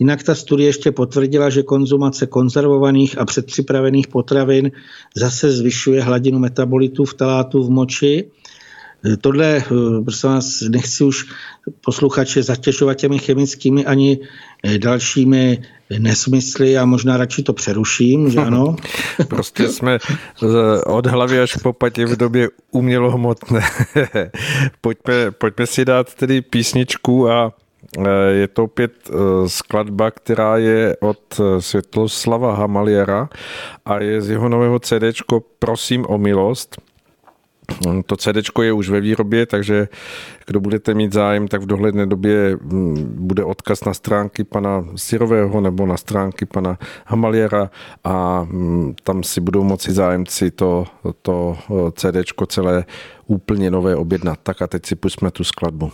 Jinak 0.00 0.22
ta 0.22 0.34
studie 0.34 0.68
ještě 0.68 0.92
potvrdila, 0.92 1.50
že 1.50 1.62
konzumace 1.62 2.26
konzervovaných 2.26 3.18
a 3.18 3.24
předpřipravených 3.24 4.08
potravin 4.08 4.70
zase 5.16 5.52
zvyšuje 5.52 6.02
hladinu 6.02 6.38
metabolitů 6.38 7.04
v 7.04 7.14
talátu 7.14 7.62
v 7.62 7.70
moči 7.70 8.30
Tohle, 9.20 9.56
eh, 9.56 10.02
prosím 10.04 10.30
vás, 10.30 10.60
nechci 10.60 11.04
už 11.04 11.26
posluchače 11.84 12.42
zatěžovat 12.42 12.94
těmi 12.94 13.18
chemickými 13.18 13.86
ani 13.86 14.18
eh, 14.64 14.78
dalšími 14.78 15.62
nesmysly 15.98 16.78
a 16.78 16.84
možná 16.84 17.16
radši 17.16 17.42
to 17.42 17.52
přeruším, 17.52 18.30
že 18.30 18.38
ano? 18.38 18.76
prostě 19.28 19.68
jsme 19.68 19.98
od 20.86 21.06
hlavy 21.06 21.40
až 21.40 21.56
po 21.56 21.72
patě 21.72 22.06
v 22.06 22.16
době 22.16 22.48
umělohmotné. 22.70 23.60
pojďme, 24.80 25.30
pojďme 25.30 25.66
si 25.66 25.84
dát 25.84 26.14
tedy 26.14 26.40
písničku 26.40 27.30
a 27.30 27.52
je 28.30 28.48
to 28.48 28.64
opět 28.64 29.10
skladba, 29.46 30.10
která 30.10 30.56
je 30.56 30.96
od 31.00 31.40
Světloslava 31.58 32.54
Hamaliera 32.54 33.28
a 33.84 33.98
je 33.98 34.22
z 34.22 34.30
jeho 34.30 34.48
nového 34.48 34.78
CDčko 34.78 35.42
Prosím 35.58 36.06
o 36.08 36.18
milost. 36.18 36.76
To 38.06 38.16
CD 38.16 38.36
je 38.62 38.72
už 38.72 38.90
ve 38.90 39.00
výrobě, 39.00 39.46
takže 39.46 39.88
kdo 40.46 40.60
budete 40.60 40.94
mít 40.94 41.12
zájem, 41.12 41.48
tak 41.48 41.62
v 41.62 41.66
dohledné 41.66 42.06
době 42.06 42.56
mm, 42.62 43.14
bude 43.16 43.44
odkaz 43.44 43.84
na 43.84 43.94
stránky 43.94 44.44
pana 44.44 44.84
Sirového 44.96 45.60
nebo 45.60 45.86
na 45.86 45.96
stránky 45.96 46.46
pana 46.46 46.78
Hamaliera 47.06 47.70
a 48.04 48.44
mm, 48.44 48.94
tam 49.02 49.22
si 49.22 49.40
budou 49.40 49.64
moci 49.64 49.92
zájemci 49.92 50.50
to, 50.50 50.84
to 51.22 51.58
CD 51.92 52.16
celé 52.46 52.84
úplně 53.26 53.70
nové 53.70 53.96
objednat. 53.96 54.38
Tak 54.42 54.62
a 54.62 54.66
teď 54.66 54.86
si 54.86 54.94
pusme 54.96 55.30
tu 55.30 55.44
skladbu. 55.44 55.92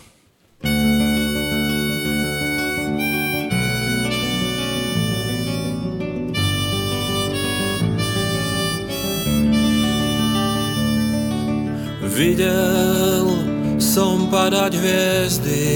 Videl 12.17 13.29
som 13.77 14.33
padať 14.33 14.73
hviezdy, 14.73 15.69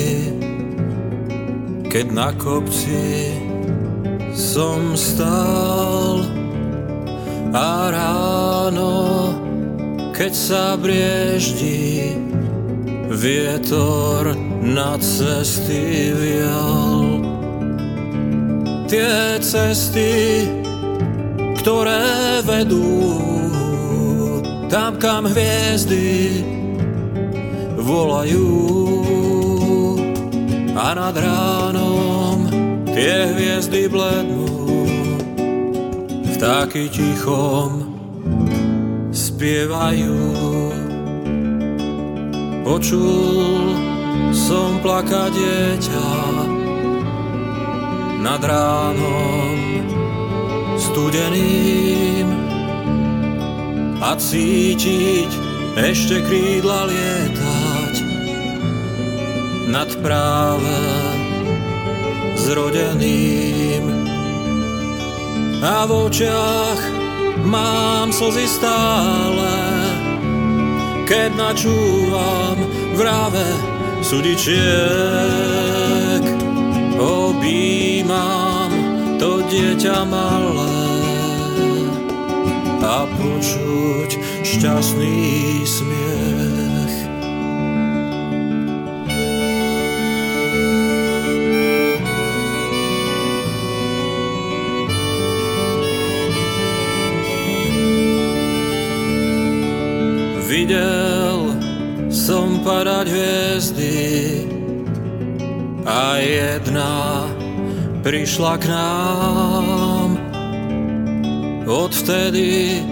keď 1.84 2.06
na 2.16 2.32
kopci 2.32 3.36
som 4.32 4.96
stál 4.96 6.24
a 7.52 7.92
ráno, 7.92 8.96
keď 10.16 10.32
sa 10.32 10.80
brieždi, 10.80 12.16
vietor 13.12 14.32
na 14.64 14.96
cesty 14.96 16.16
vial. 16.16 17.20
Tie 18.88 19.36
cesty, 19.44 20.48
ktoré 21.60 22.40
vedú 22.48 23.20
tam, 24.70 24.94
kam 25.02 25.26
hviezdy 25.26 26.46
volajú 27.74 28.46
a 30.78 30.94
nad 30.94 31.10
ránom 31.18 32.46
tie 32.94 33.34
hviezdy 33.34 33.90
blednú. 33.90 34.46
Vtáky 36.38 36.86
tichom 36.86 37.98
spievajú. 39.10 40.16
Počul 42.62 43.74
som 44.30 44.78
plakať 44.78 45.34
dieťa 45.34 46.08
nad 48.22 48.38
ránom 48.38 49.58
studeným 50.78 52.29
a 54.00 54.16
cítiť 54.16 55.28
ešte 55.76 56.24
krídla 56.24 56.88
lietať 56.88 57.94
nad 59.70 59.86
práve 60.00 60.76
zrodeným. 62.40 63.84
A 65.60 65.84
v 65.84 65.90
očiach 66.08 66.80
mám 67.44 68.08
slzy 68.10 68.48
stále, 68.48 69.52
keď 71.04 71.30
načúvam 71.36 72.56
vrave 72.96 73.44
sudičiek. 74.00 74.60
Obímam 77.00 78.68
to 79.20 79.40
dieťa 79.48 80.04
malé, 80.04 80.59
a 82.90 83.06
počuť 83.06 84.10
šťastný 84.42 85.62
smiech. 85.62 86.30
videl 100.70 101.56
som 102.10 102.62
padať 102.66 103.06
hviezdy 103.06 103.98
a 105.86 106.18
jedna 106.18 107.26
prišla 108.02 108.54
k 108.58 108.64
nám. 108.70 109.79
Odvtedy 111.70 112.82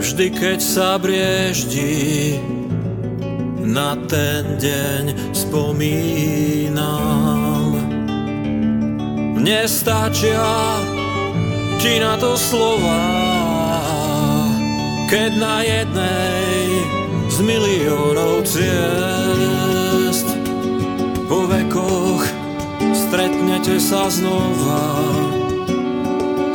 vždy, 0.00 0.26
keď 0.32 0.64
sa 0.64 0.96
brieždí, 0.96 2.40
na 3.68 3.92
ten 4.08 4.56
deň 4.56 5.36
spomínam. 5.36 6.88
Nestačia 9.36 10.80
ti 11.76 12.00
na 12.00 12.16
to 12.16 12.32
slova, 12.32 13.04
keď 15.12 15.30
na 15.36 15.60
jednej 15.60 16.64
z 17.28 17.36
miliónov 17.44 18.48
ciest 18.48 20.32
po 21.28 21.44
vekoch 21.44 22.24
stretnete 22.96 23.76
sa 23.76 24.08
znova, 24.08 25.41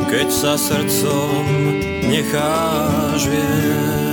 keď 0.08 0.28
sa 0.32 0.56
srdcom 0.56 1.44
necháš 2.08 3.28
viesť. 3.28 4.07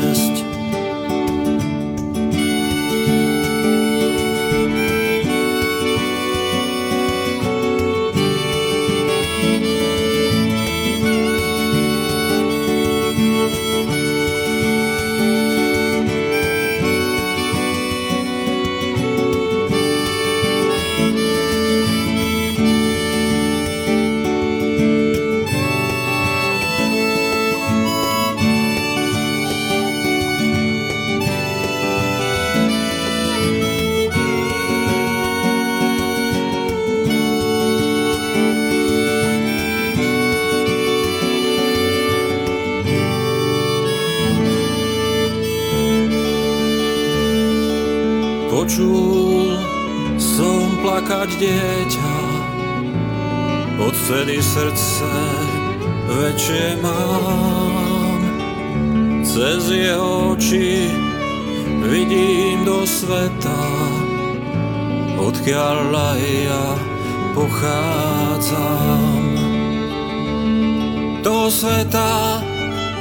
Dieťa, 51.36 52.16
odvtedy 53.80 54.40
srdce 54.40 55.10
väčšie 56.08 56.80
mám. 56.80 58.22
Cez 59.26 59.68
jeho 59.68 60.32
oči 60.38 60.88
vidím 61.92 62.64
do 62.64 62.88
sveta, 62.88 63.64
odkiaľ 65.20 65.92
aj 65.92 66.22
ja 66.24 66.66
pochádzam. 67.36 69.24
Do 71.20 71.52
sveta 71.52 72.40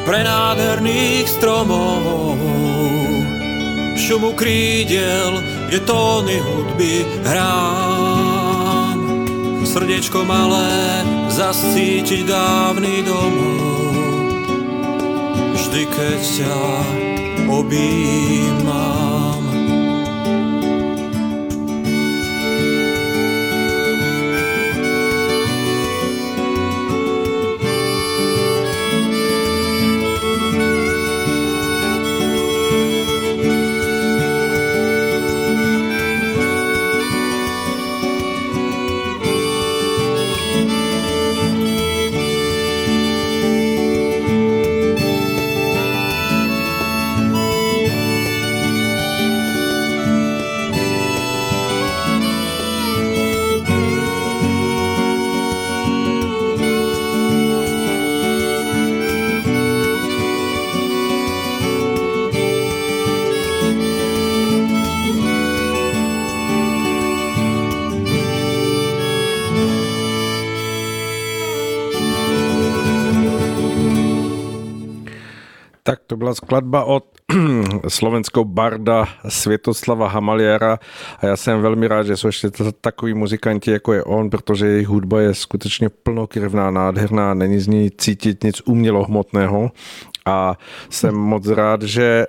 prenádherných 0.08 1.28
stromov, 1.28 2.34
šumu 3.94 4.34
krídel, 4.34 5.38
kde 5.70 5.78
tóny 5.86 6.42
hudby 6.42 7.06
hrám. 7.22 7.93
Srdiečko 9.74 10.22
malé, 10.22 11.02
zascítiť 11.34 12.30
dávny 12.30 13.02
domov, 13.02 13.90
vždy 15.58 15.82
keď 15.90 16.20
ťa 16.22 16.58
objímam. 17.50 19.03
Byla 76.24 76.34
skladba 76.34 76.84
od 76.84 77.04
slovenského 77.88 78.44
barda 78.44 79.08
Světoslava 79.28 80.08
Hamaliera 80.08 80.78
a 81.20 81.26
já 81.26 81.36
jsem 81.36 81.62
velmi 81.62 81.88
rád, 81.88 82.02
že 82.02 82.16
jsou 82.16 82.28
ještě 82.28 82.50
takový 82.80 83.14
muzikanti, 83.14 83.70
jako 83.70 83.92
je 83.92 84.04
on, 84.04 84.30
protože 84.30 84.66
jejich 84.66 84.88
hudba 84.88 85.20
je 85.20 85.34
skutečně 85.34 85.88
plnokrevná, 85.88 86.70
nádherná, 86.70 87.34
není 87.34 87.58
z 87.60 87.66
ní 87.68 87.90
cítit 87.90 88.44
nic 88.44 88.62
umělohmotného 88.64 89.70
a 90.26 90.58
jsem 90.90 91.14
moc 91.14 91.48
rád, 91.48 91.82
že 91.82 92.26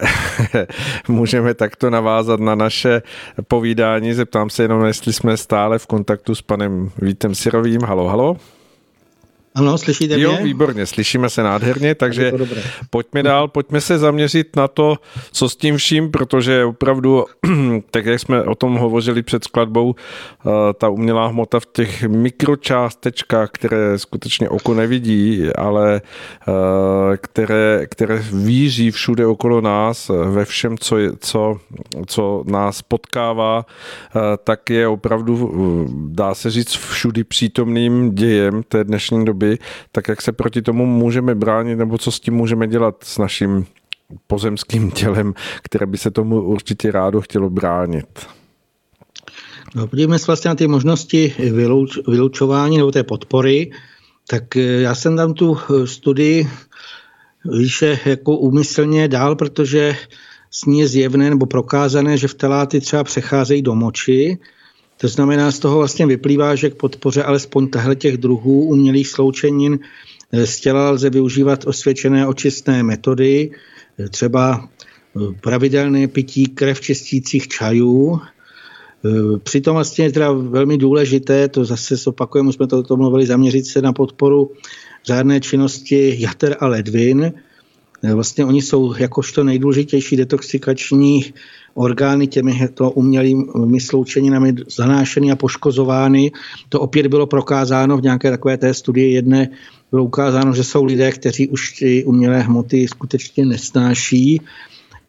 můžeme 1.08 1.54
takto 1.54 1.90
navázat 1.90 2.40
na 2.40 2.56
naše 2.56 3.02
povídání. 3.48 4.14
Zeptám 4.14 4.50
se 4.50 4.64
jenom, 4.64 4.86
jestli 4.86 5.14
jsme 5.14 5.38
stále 5.38 5.80
v 5.80 5.88
kontaktu 5.88 6.36
s 6.36 6.42
panem 6.42 6.92
Vítem 7.02 7.36
Sirovým. 7.36 7.82
Halo, 7.82 8.08
halo. 8.08 8.38
Ano, 9.56 9.78
slyšíte 9.78 10.20
jo, 10.20 10.32
mě? 10.32 10.44
výborně, 10.44 10.86
slyšíme 10.86 11.30
se 11.30 11.44
nádherně, 11.44 11.96
takže 11.96 12.34
pojďme 12.90 13.24
dál, 13.24 13.48
pojďme 13.48 13.82
se 13.82 13.98
zaměřit 13.98 14.56
na 14.56 14.68
to, 14.68 14.96
co 15.32 15.50
s 15.50 15.56
tím 15.56 15.78
vším, 15.78 16.12
protože 16.12 16.66
opravdu, 16.66 17.26
tak 17.92 18.06
jak 18.06 18.20
jsme 18.20 18.44
o 18.44 18.56
tom 18.56 18.76
hovořili 18.76 19.24
před 19.24 19.44
skladbou, 19.44 19.96
eh, 19.96 20.50
ta 20.74 20.90
umělá 20.90 21.28
hmota 21.28 21.60
v 21.60 21.66
těch 21.66 22.04
mikročástečkách, 22.04 23.50
které 23.52 24.00
skutečně 24.00 24.50
oko 24.50 24.74
nevidí, 24.74 25.44
ale 25.56 26.02
eh, 26.48 27.18
které, 27.18 27.86
které 27.90 28.24
víří 28.34 28.92
všude 28.92 29.26
okolo 29.26 29.62
nás, 29.62 30.12
ve 30.30 30.46
všem, 30.46 30.78
co, 30.78 30.98
je, 30.98 31.12
co, 31.20 31.58
co 32.06 32.44
nás 32.48 32.82
potkává, 32.82 33.66
eh, 33.66 34.20
tak 34.44 34.70
je 34.70 34.88
opravdu, 34.88 35.36
dá 36.10 36.36
se 36.36 36.52
říct, 36.52 36.72
všudy 36.72 37.24
přítomným 37.24 38.16
dějem 38.16 38.64
té 38.64 38.84
dnešní 38.84 39.26
doby 39.26 39.45
doby, 39.46 39.58
tak 39.92 40.08
jak 40.08 40.22
se 40.22 40.32
proti 40.32 40.62
tomu 40.62 40.86
můžeme 40.86 41.36
bránit, 41.36 41.76
nebo 41.76 41.98
co 41.98 42.12
s 42.12 42.20
tím 42.20 42.34
můžeme 42.34 42.68
dělat 42.68 42.96
s 43.04 43.18
naším 43.18 43.66
pozemským 44.28 44.92
tělem, 45.00 45.34
které 45.64 45.86
by 45.86 45.98
se 45.98 46.12
tomu 46.12 46.42
určitě 46.42 46.92
rádo 46.92 47.22
chtělo 47.22 47.50
bránit. 47.50 48.28
No, 49.76 49.88
podívejme 49.88 50.20
se 50.20 50.26
vlastně 50.28 50.50
na 50.50 50.56
ty 50.56 50.68
možnosti 50.68 51.36
vylouč, 51.38 51.98
vylučování 52.08 52.78
nebo 52.78 52.92
té 52.92 53.04
podpory. 53.04 53.72
Tak 54.28 54.58
eh, 54.58 54.62
já 54.62 54.96
jsem 54.96 55.18
tam 55.18 55.34
tu 55.34 55.58
eh, 55.58 55.88
studii 55.88 56.50
výše 57.46 58.00
jako 58.06 58.38
úmyslně 58.38 59.08
dál, 59.08 59.36
protože 59.36 59.96
s 60.52 60.66
ní 60.66 60.80
je 60.80 60.88
zjevné 60.88 61.30
nebo 61.30 61.46
prokázané, 61.46 62.18
že 62.18 62.28
vteláty 62.28 62.82
třeba 62.82 63.04
přecházejí 63.04 63.62
do 63.62 63.76
moči, 63.76 64.38
to 64.98 65.08
znamená, 65.08 65.52
z 65.52 65.60
toho 65.60 65.78
vlastně 65.78 66.06
vyplývá, 66.06 66.56
že 66.56 66.70
k 66.70 66.76
podpoře 66.76 67.24
alespoň 67.24 67.68
tahle 67.68 67.96
těch 67.96 68.18
druhů 68.18 68.66
umělých 68.66 69.08
sloučenin 69.08 69.80
eh, 70.32 70.48
z 70.48 70.60
těla 70.60 70.90
lze 70.92 71.10
využívat 71.10 71.68
osvědčené 71.68 72.28
očistné 72.28 72.84
metody, 72.84 73.52
eh, 74.00 74.10
třeba 74.10 74.70
eh, 75.16 75.20
pravidelné 75.42 76.08
pití 76.08 76.46
krev 76.46 76.82
čistících 76.82 77.48
čajů. 77.48 78.20
Přitom 79.44 79.74
vlastně 79.74 80.06
je 80.06 80.12
teda 80.12 80.32
velmi 80.32 80.78
důležité, 80.78 81.48
to 81.48 81.66
zase 81.66 81.96
opakujeme, 82.06 82.54
jsme 82.54 82.68
to 82.68 82.80
o 82.80 82.84
tom 82.84 83.00
mluvili, 83.00 83.26
zaměřit 83.26 83.66
se 83.66 83.82
na 83.82 83.94
podporu 83.94 84.52
řádné 85.06 85.42
činnosti 85.42 86.16
jater 86.20 86.58
a 86.60 86.68
ledvin, 86.68 87.34
Vlastně 88.14 88.46
oni 88.46 88.62
jsou 88.62 88.96
jakožto 88.98 89.44
nejdůležitější 89.44 90.16
detoxikační 90.16 91.34
orgány 91.76 92.28
těmi 92.28 92.68
to 92.74 92.92
umělými 92.92 93.80
sloučeninami 93.80 94.56
zanášeny 94.78 95.32
a 95.32 95.36
poškozovány. 95.36 96.32
To 96.70 96.80
opět 96.80 97.08
bylo 97.08 97.28
prokázáno 97.28 97.98
v 97.98 98.02
nějaké 98.02 98.32
takové 98.32 98.58
té 98.58 98.74
studii 98.74 99.14
jedné, 99.14 99.50
bylo 99.92 100.04
ukázáno, 100.04 100.54
že 100.54 100.64
jsou 100.64 100.84
lidé, 100.84 101.12
kteří 101.12 101.48
už 101.48 101.72
ty 101.72 102.04
umělé 102.04 102.42
hmoty 102.42 102.88
skutečně 102.88 103.46
nesnáší 103.46 104.42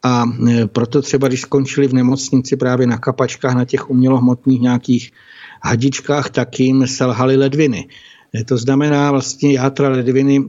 a 0.03 0.23
e, 0.49 0.67
proto 0.67 1.01
třeba, 1.01 1.27
když 1.27 1.41
skončili 1.41 1.87
v 1.87 1.93
nemocnici 1.93 2.55
právě 2.55 2.87
na 2.87 2.97
kapačkách, 2.97 3.55
na 3.55 3.65
těch 3.65 3.89
umělohmotných 3.89 4.61
nějakých 4.61 5.11
hadičkách, 5.63 6.29
tak 6.29 6.59
jim 6.59 6.87
selhaly 6.87 7.35
ledviny. 7.35 7.87
E, 8.35 8.43
to 8.43 8.57
znamená 8.57 9.11
vlastně 9.11 9.53
játra 9.53 9.89
ledviny 9.89 10.43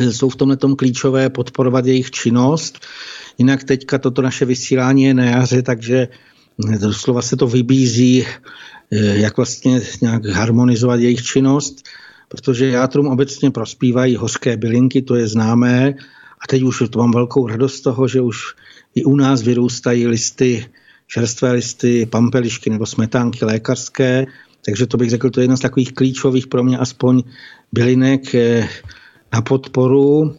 e, 0.00 0.12
jsou 0.12 0.28
v 0.28 0.36
tomhle 0.36 0.56
klíčové 0.76 1.30
podporovat 1.30 1.86
jejich 1.86 2.10
činnost. 2.10 2.78
Jinak 3.38 3.64
teďka 3.64 3.98
toto 3.98 4.22
naše 4.22 4.44
vysílání 4.44 5.04
je 5.04 5.14
na 5.14 5.24
jaře, 5.24 5.62
takže 5.62 6.08
doslova 6.80 7.22
se 7.22 7.36
to 7.36 7.46
vybízí, 7.46 8.26
jak 8.90 9.36
vlastně 9.36 9.80
nějak 10.00 10.26
harmonizovat 10.26 11.00
jejich 11.00 11.22
činnost, 11.22 11.88
protože 12.28 12.66
játrům 12.66 13.06
obecně 13.06 13.50
prospívají 13.50 14.16
hořké 14.16 14.56
bylinky, 14.56 15.02
to 15.02 15.14
je 15.14 15.28
známé, 15.28 15.94
a 16.44 16.46
teď 16.48 16.62
už 16.62 16.82
to 16.90 16.98
mám 16.98 17.12
velkou 17.12 17.46
radost 17.46 17.74
z 17.74 17.80
toho, 17.80 18.08
že 18.08 18.20
už 18.20 18.54
i 18.94 19.04
u 19.04 19.16
nás 19.16 19.42
vyrůstají 19.42 20.06
listy, 20.06 20.66
čerstvé 21.06 21.52
listy, 21.52 22.06
pampelišky 22.06 22.70
nebo 22.70 22.86
smetánky 22.86 23.44
lékařské, 23.44 24.26
takže 24.64 24.86
to 24.86 24.96
bych 24.96 25.10
řekl, 25.10 25.30
to 25.30 25.40
je 25.40 25.44
jedna 25.44 25.56
z 25.56 25.60
takových 25.60 25.92
klíčových 25.92 26.46
pro 26.46 26.64
mě 26.64 26.78
aspoň 26.78 27.22
bylinek 27.72 28.34
eh, 28.34 28.68
na 29.32 29.42
podporu. 29.42 30.36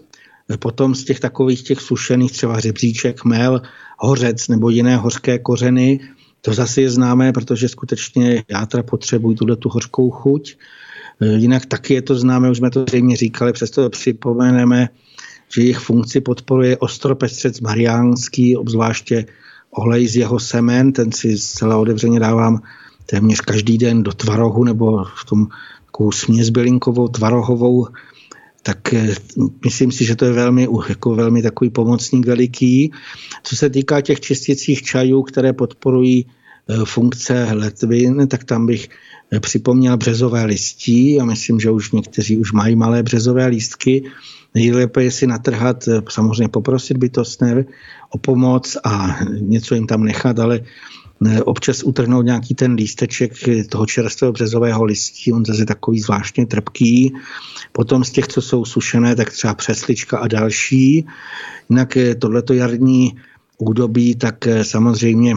Potom 0.60 0.96
z 0.96 1.04
těch 1.04 1.20
takových 1.20 1.64
těch 1.64 1.82
sušených, 1.82 2.32
třeba 2.32 2.60
řebříček, 2.60 3.26
mel, 3.26 3.62
hořec 3.98 4.48
nebo 4.48 4.70
jiné 4.70 4.98
hořké 4.98 5.40
kořeny, 5.40 6.00
to 6.42 6.54
zase 6.54 6.82
je 6.82 6.90
známé, 6.90 7.32
protože 7.34 7.70
skutečně 7.70 8.44
játra 8.50 8.84
potřebují 8.84 9.36
tuhle 9.36 9.56
tu 9.56 9.70
hořkou 9.70 10.12
chuť. 10.12 10.56
Eh, 11.22 11.26
jinak 11.26 11.66
taky 11.66 11.94
je 11.94 12.02
to 12.02 12.16
známé, 12.16 12.52
už 12.52 12.58
jsme 12.58 12.70
to 12.70 12.86
zřejmě 12.90 13.16
říkali, 13.16 13.54
přesto 13.54 13.90
připomeneme 13.90 14.90
že 15.56 15.62
jejich 15.62 15.80
funkci 15.80 16.22
podporuje 16.22 16.78
ostropestřec 16.78 17.62
mariánský, 17.62 18.58
obzvláště 18.58 19.26
olej 19.72 20.08
z 20.08 20.16
jeho 20.16 20.40
semen, 20.40 20.94
ten 20.94 21.12
si 21.12 21.38
zcela 21.38 21.78
otevřeně 21.78 22.20
dávám 22.20 22.62
téměř 23.06 23.42
každý 23.42 23.78
den 23.78 24.04
do 24.04 24.14
tvarohu 24.14 24.64
nebo 24.64 25.04
v 25.04 25.26
tom 25.26 25.48
takovou 25.86 26.12
směs 26.12 26.50
bylinkovou, 26.50 27.08
tvarohovou, 27.08 27.88
tak 28.64 28.94
eh, 28.94 29.16
myslím 29.66 29.92
si, 29.92 30.06
že 30.06 30.16
to 30.16 30.26
je 30.26 30.32
velmi, 30.32 30.68
jako 30.90 31.16
velmi 31.16 31.42
takový 31.42 31.70
pomocník 31.70 32.26
veliký. 32.26 32.92
Co 33.44 33.56
se 33.56 33.70
týká 33.70 34.02
těch 34.02 34.20
čisticích 34.20 34.82
čajů, 34.84 35.24
které 35.24 35.54
podporují 35.54 36.26
eh, 36.26 36.86
funkce 36.86 37.48
letvin, 37.52 38.28
tak 38.28 38.44
tam 38.44 38.66
bych 38.66 38.90
eh, 39.32 39.40
připomněl 39.40 39.98
březové 39.98 40.46
listí 40.46 41.20
a 41.20 41.26
myslím, 41.26 41.60
že 41.60 41.72
už 41.72 41.92
někteří 41.92 42.38
už 42.38 42.52
mají 42.52 42.76
malé 42.76 43.04
březové 43.04 43.48
lístky, 43.48 44.04
Nejlépe 44.56 45.04
je 45.04 45.12
si 45.12 45.28
natrhat, 45.28 45.90
samozřejmě 46.10 46.48
poprosit 46.48 46.98
bytostné 46.98 47.66
o 48.10 48.18
pomoc 48.18 48.78
a 48.86 49.20
něco 49.40 49.76
jim 49.76 49.88
tam 49.88 50.04
nechat, 50.04 50.40
ale 50.40 50.60
občas 51.46 51.84
utrhnout 51.84 52.26
nějaký 52.26 52.56
ten 52.56 52.74
lísteček 52.74 53.34
toho 53.70 53.86
čerstvého 53.86 54.32
březového 54.32 54.84
listí, 54.84 55.34
on 55.34 55.46
zase 55.46 55.66
takový 55.66 56.00
zvláštně 56.00 56.46
trpký. 56.46 57.14
Potom 57.72 58.04
z 58.04 58.12
těch, 58.12 58.28
co 58.28 58.42
jsou 58.42 58.66
sušené, 58.66 59.16
tak 59.16 59.32
třeba 59.32 59.54
přeslička 59.54 60.18
a 60.18 60.28
další. 60.28 61.06
Jinak 61.70 61.98
eh, 61.98 62.16
tohleto 62.16 62.54
jarní 62.54 63.18
údobí, 63.58 64.16
tak 64.16 64.48
samozřejmě 64.62 65.36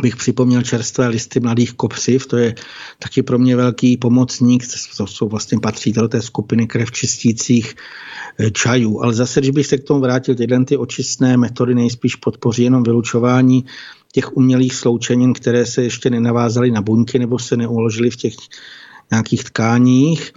bych 0.00 0.16
připomněl 0.16 0.62
čerstvé 0.62 1.08
listy 1.08 1.40
mladých 1.40 1.72
kopřiv, 1.72 2.26
to 2.26 2.36
je 2.36 2.54
taky 2.98 3.22
pro 3.22 3.38
mě 3.38 3.56
velký 3.56 3.96
pomocník, 3.96 4.64
to 4.96 5.06
jsou 5.06 5.28
vlastně 5.28 5.58
patří 5.58 5.92
do 5.92 6.08
té 6.08 6.22
skupiny 6.22 6.66
krev 6.66 6.92
čistících 6.92 7.74
eh, 8.38 8.50
čajů. 8.50 9.00
Ale 9.02 9.14
zase, 9.14 9.40
když 9.40 9.50
bych 9.50 9.66
se 9.66 9.78
k 9.78 9.84
tomu 9.84 10.00
vrátil, 10.00 10.34
tyhle 10.34 10.64
ty 10.64 10.76
očistné 10.76 11.36
metody 11.36 11.74
nejspíš 11.74 12.16
podpoří 12.16 12.62
jenom 12.62 12.82
vylučování 12.82 13.64
těch 14.12 14.36
umělých 14.36 14.74
sloučenin, 14.74 15.32
které 15.32 15.66
se 15.66 15.82
ještě 15.82 16.10
nenavázaly 16.10 16.70
na 16.70 16.82
buňky 16.82 17.18
nebo 17.18 17.38
se 17.38 17.56
neuložily 17.56 18.10
v 18.10 18.16
těch 18.16 18.34
nějakých 19.10 19.44
tkáních. 19.44 20.32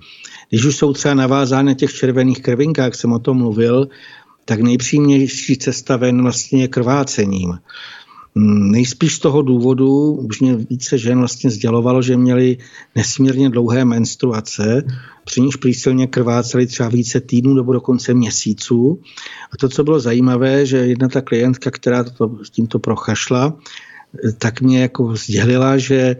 Když 0.49 0.65
už 0.65 0.75
jsou 0.75 0.93
třeba 0.93 1.13
navázány 1.13 1.65
na 1.65 1.73
těch 1.73 1.93
červených 1.93 2.41
krvinkách, 2.41 2.83
jak 2.83 2.95
jsem 2.95 3.11
o 3.11 3.19
tom 3.19 3.37
mluvil, 3.37 3.87
tak 4.45 4.59
nejpřímější 4.59 5.57
cesta 5.57 5.97
ven 5.97 6.21
vlastně 6.21 6.61
je 6.61 6.67
krvácením. 6.67 7.53
Nejspíš 8.38 9.15
z 9.15 9.19
toho 9.19 9.41
důvodu 9.41 10.11
už 10.11 10.41
mě 10.41 10.55
více 10.55 10.97
žen 10.97 11.19
vlastně 11.19 11.49
sdělovalo, 11.49 12.01
že 12.01 12.17
měli 12.17 12.57
nesmírně 12.95 13.49
dlouhé 13.49 13.86
menstruace, 13.86 14.83
při 15.25 15.41
níž 15.41 15.55
přísilně 15.55 16.07
krváceli 16.07 16.67
třeba 16.67 16.89
více 16.89 17.21
týdnů 17.21 17.53
nebo 17.53 17.73
dokonce 17.73 18.13
měsíců. 18.13 18.99
A 19.51 19.57
to, 19.57 19.69
co 19.69 19.83
bylo 19.83 19.99
zajímavé, 19.99 20.65
že 20.65 20.77
jedna 20.77 21.07
ta 21.07 21.21
klientka, 21.21 21.71
která 21.71 22.03
to, 22.03 22.38
s 22.43 22.49
tímto 22.49 22.79
prochašla, 22.79 23.57
tak 24.38 24.61
mě 24.61 24.81
jako 24.81 25.15
sdělila, 25.15 25.77
že 25.77 26.15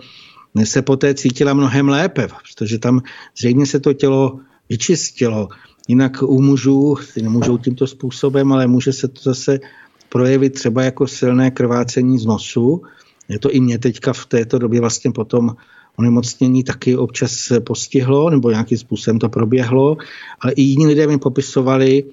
se 0.64 0.82
poté 0.82 1.14
cítila 1.14 1.54
mnohem 1.54 1.90
lépe, 1.90 2.28
protože 2.28 2.80
tam 2.80 3.02
zřejmě 3.38 3.66
se 3.66 3.80
to 3.80 3.94
tělo 3.94 4.40
vyčistilo. 4.70 5.48
Jinak 5.88 6.24
u 6.24 6.42
mužů, 6.42 6.96
ty 7.14 7.22
nemůžou 7.22 7.58
tímto 7.58 7.88
způsobem, 7.88 8.52
ale 8.52 8.68
může 8.68 8.94
se 8.94 9.08
to 9.08 9.22
zase 9.24 9.60
projevit 10.10 10.54
třeba 10.54 10.84
jako 10.84 11.08
silné 11.08 11.52
krvácení 11.52 12.20
z 12.20 12.26
nosu. 12.26 12.82
Je 13.30 13.40
to 13.40 13.52
i 13.52 13.60
mě 13.60 13.78
teďka 13.80 14.14
v 14.14 14.26
této 14.26 14.60
době 14.60 14.82
vlastně 14.82 15.12
potom 15.12 15.56
onemocnění 15.96 16.64
taky 16.64 16.98
občas 16.98 17.52
postihlo, 17.64 18.30
nebo 18.30 18.52
nějakým 18.52 18.78
způsobem 18.78 19.20
to 19.20 19.30
proběhlo, 19.30 19.98
ale 20.40 20.52
i 20.52 20.62
jiní 20.62 20.88
lidé 20.88 21.08
mi 21.08 21.18
popisovali, 21.18 22.04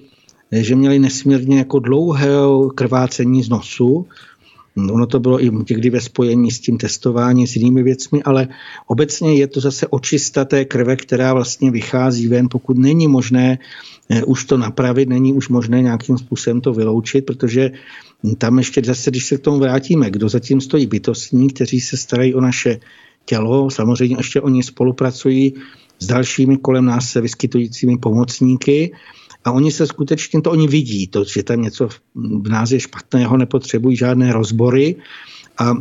že 0.51 0.75
měli 0.75 0.99
nesmírně 0.99 1.57
jako 1.57 1.79
dlouhé 1.79 2.29
krvácení 2.75 3.43
z 3.43 3.49
nosu. 3.49 4.07
Ono 4.77 5.05
to 5.07 5.19
bylo 5.19 5.43
i 5.43 5.51
někdy 5.69 5.89
ve 5.89 6.01
spojení 6.01 6.51
s 6.51 6.59
tím 6.59 6.77
testováním, 6.77 7.47
s 7.47 7.55
jinými 7.55 7.83
věcmi, 7.83 8.23
ale 8.23 8.47
obecně 8.87 9.33
je 9.33 9.47
to 9.47 9.59
zase 9.59 9.87
očista 9.87 10.45
té 10.45 10.65
krve, 10.65 10.95
která 10.95 11.33
vlastně 11.33 11.71
vychází 11.71 12.27
ven, 12.27 12.49
pokud 12.49 12.77
není 12.77 13.07
možné 13.07 13.59
už 14.25 14.45
to 14.45 14.57
napravit, 14.57 15.09
není 15.09 15.33
už 15.33 15.49
možné 15.49 15.81
nějakým 15.81 16.17
způsobem 16.17 16.61
to 16.61 16.73
vyloučit, 16.73 17.25
protože 17.25 17.71
tam 18.37 18.57
ještě 18.57 18.81
zase, 18.85 19.11
když 19.11 19.25
se 19.25 19.37
k 19.37 19.41
tomu 19.41 19.59
vrátíme, 19.59 20.11
kdo 20.11 20.29
zatím 20.29 20.61
stojí? 20.61 20.85
Bytostní, 20.85 21.49
kteří 21.49 21.81
se 21.81 21.97
starají 21.97 22.33
o 22.33 22.41
naše 22.41 22.79
tělo, 23.25 23.71
samozřejmě 23.71 24.15
ještě 24.19 24.41
oni 24.41 24.63
spolupracují 24.63 25.53
s 25.99 26.07
dalšími 26.07 26.57
kolem 26.57 26.85
nás 26.85 27.11
se 27.11 27.21
vyskytujícími 27.21 27.97
pomocníky 27.97 28.91
a 29.45 29.51
oni 29.51 29.71
se 29.71 29.87
skutečně, 29.87 30.41
to 30.41 30.51
oni 30.51 30.67
vidí, 30.67 31.07
to, 31.07 31.23
že 31.23 31.43
tam 31.43 31.61
něco 31.61 31.89
v 32.15 32.49
nás 32.49 32.71
je 32.71 32.79
špatného, 32.79 33.37
nepotřebují 33.37 33.97
žádné 33.97 34.33
rozbory 34.33 34.95
a 35.57 35.73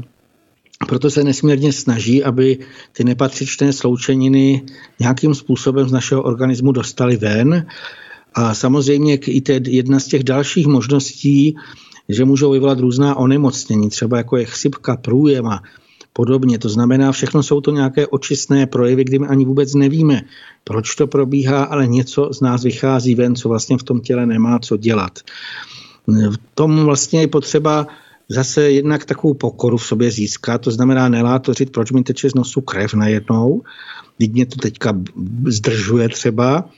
proto 0.89 1.11
se 1.11 1.25
nesmírně 1.25 1.73
snaží, 1.73 2.25
aby 2.25 2.59
ty 2.93 3.05
nepatřičné 3.05 3.73
sloučeniny 3.73 4.63
nějakým 5.01 5.35
způsobem 5.35 5.89
z 5.89 5.93
našeho 5.93 6.23
organismu 6.23 6.73
dostaly 6.73 7.17
ven 7.17 7.67
a 8.35 8.55
samozřejmě 8.55 9.17
i 9.17 9.43
jedna 9.69 10.01
z 10.01 10.07
těch 10.07 10.25
dalších 10.25 10.67
možností, 10.67 11.57
že 12.09 12.25
můžou 12.25 12.53
vyvolat 12.53 12.81
různá 12.81 13.17
onemocnění, 13.17 13.91
třeba 13.91 14.17
jako 14.17 14.37
je 14.37 14.45
chřipka, 14.45 14.97
průjem 14.97 15.47
a 15.47 15.63
podobně. 16.13 16.59
To 16.59 16.69
znamená, 16.69 17.13
všechno 17.13 17.43
jsou 17.43 17.61
to 17.61 17.71
nějaké 17.71 18.07
očistné 18.07 18.67
projevy, 18.67 19.05
kdy 19.05 19.19
my 19.19 19.27
ani 19.27 19.45
vůbec 19.45 19.75
nevíme, 19.75 20.23
proč 20.65 20.95
to 20.95 21.07
probíhá, 21.07 21.65
ale 21.65 21.87
něco 21.87 22.29
z 22.33 22.41
nás 22.41 22.65
vychází 22.65 23.15
ven, 23.15 23.37
co 23.37 23.49
vlastně 23.49 23.79
v 23.79 23.83
tom 23.83 24.01
těle 24.01 24.27
nemá 24.27 24.59
co 24.59 24.77
dělat. 24.77 25.19
V 26.07 26.37
tom 26.55 26.85
vlastně 26.85 27.21
je 27.21 27.29
potřeba 27.29 27.87
zase 28.29 28.71
jednak 28.71 29.05
takovou 29.05 29.35
pokoru 29.35 29.77
v 29.77 29.87
sobě 29.87 30.11
získat, 30.11 30.61
to 30.61 30.71
znamená 30.71 31.09
nelátořit, 31.09 31.71
proč 31.71 31.93
mi 31.93 32.03
teče 32.03 32.31
z 32.31 32.35
nosu 32.35 32.61
krev 32.61 32.95
najednou, 32.95 33.63
když 34.17 34.29
mě 34.29 34.47
to 34.47 34.57
teďka 34.57 34.99
zdržuje 35.47 36.09
třeba, 36.09 36.69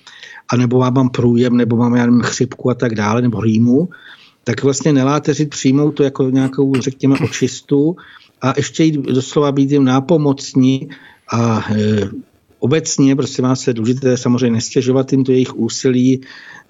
anebo 0.53 0.79
mám 0.79 1.09
průjem, 1.09 1.57
nebo 1.57 1.77
mám 1.77 1.95
já 1.95 2.07
nevím, 2.07 2.21
chřipku 2.21 2.71
a 2.71 2.75
tak 2.75 2.95
dále, 2.95 3.23
nebo 3.23 3.41
rýmu, 3.41 3.89
tak 4.45 4.63
vlastně 4.63 4.93
neláteřit 4.93 5.51
přijmout 5.51 5.91
to 5.91 6.03
jako 6.03 6.31
nějakou, 6.31 6.75
řekněme, 6.75 7.17
očistu 7.19 7.97
a 8.43 8.55
ještě 8.57 8.85
jít 8.85 8.95
doslova 8.95 9.53
být 9.53 9.71
jim 9.71 9.85
nápomocní 9.85 10.89
a 11.33 11.65
e, 11.71 12.09
obecně, 12.59 13.17
prostě 13.17 13.43
má 13.43 13.57
se 13.57 13.73
důležité 13.73 14.17
samozřejmě 14.17 14.51
nestěžovat 14.51 15.13
jim 15.13 15.25
to 15.25 15.33
jejich 15.33 15.57
úsilí 15.57 16.21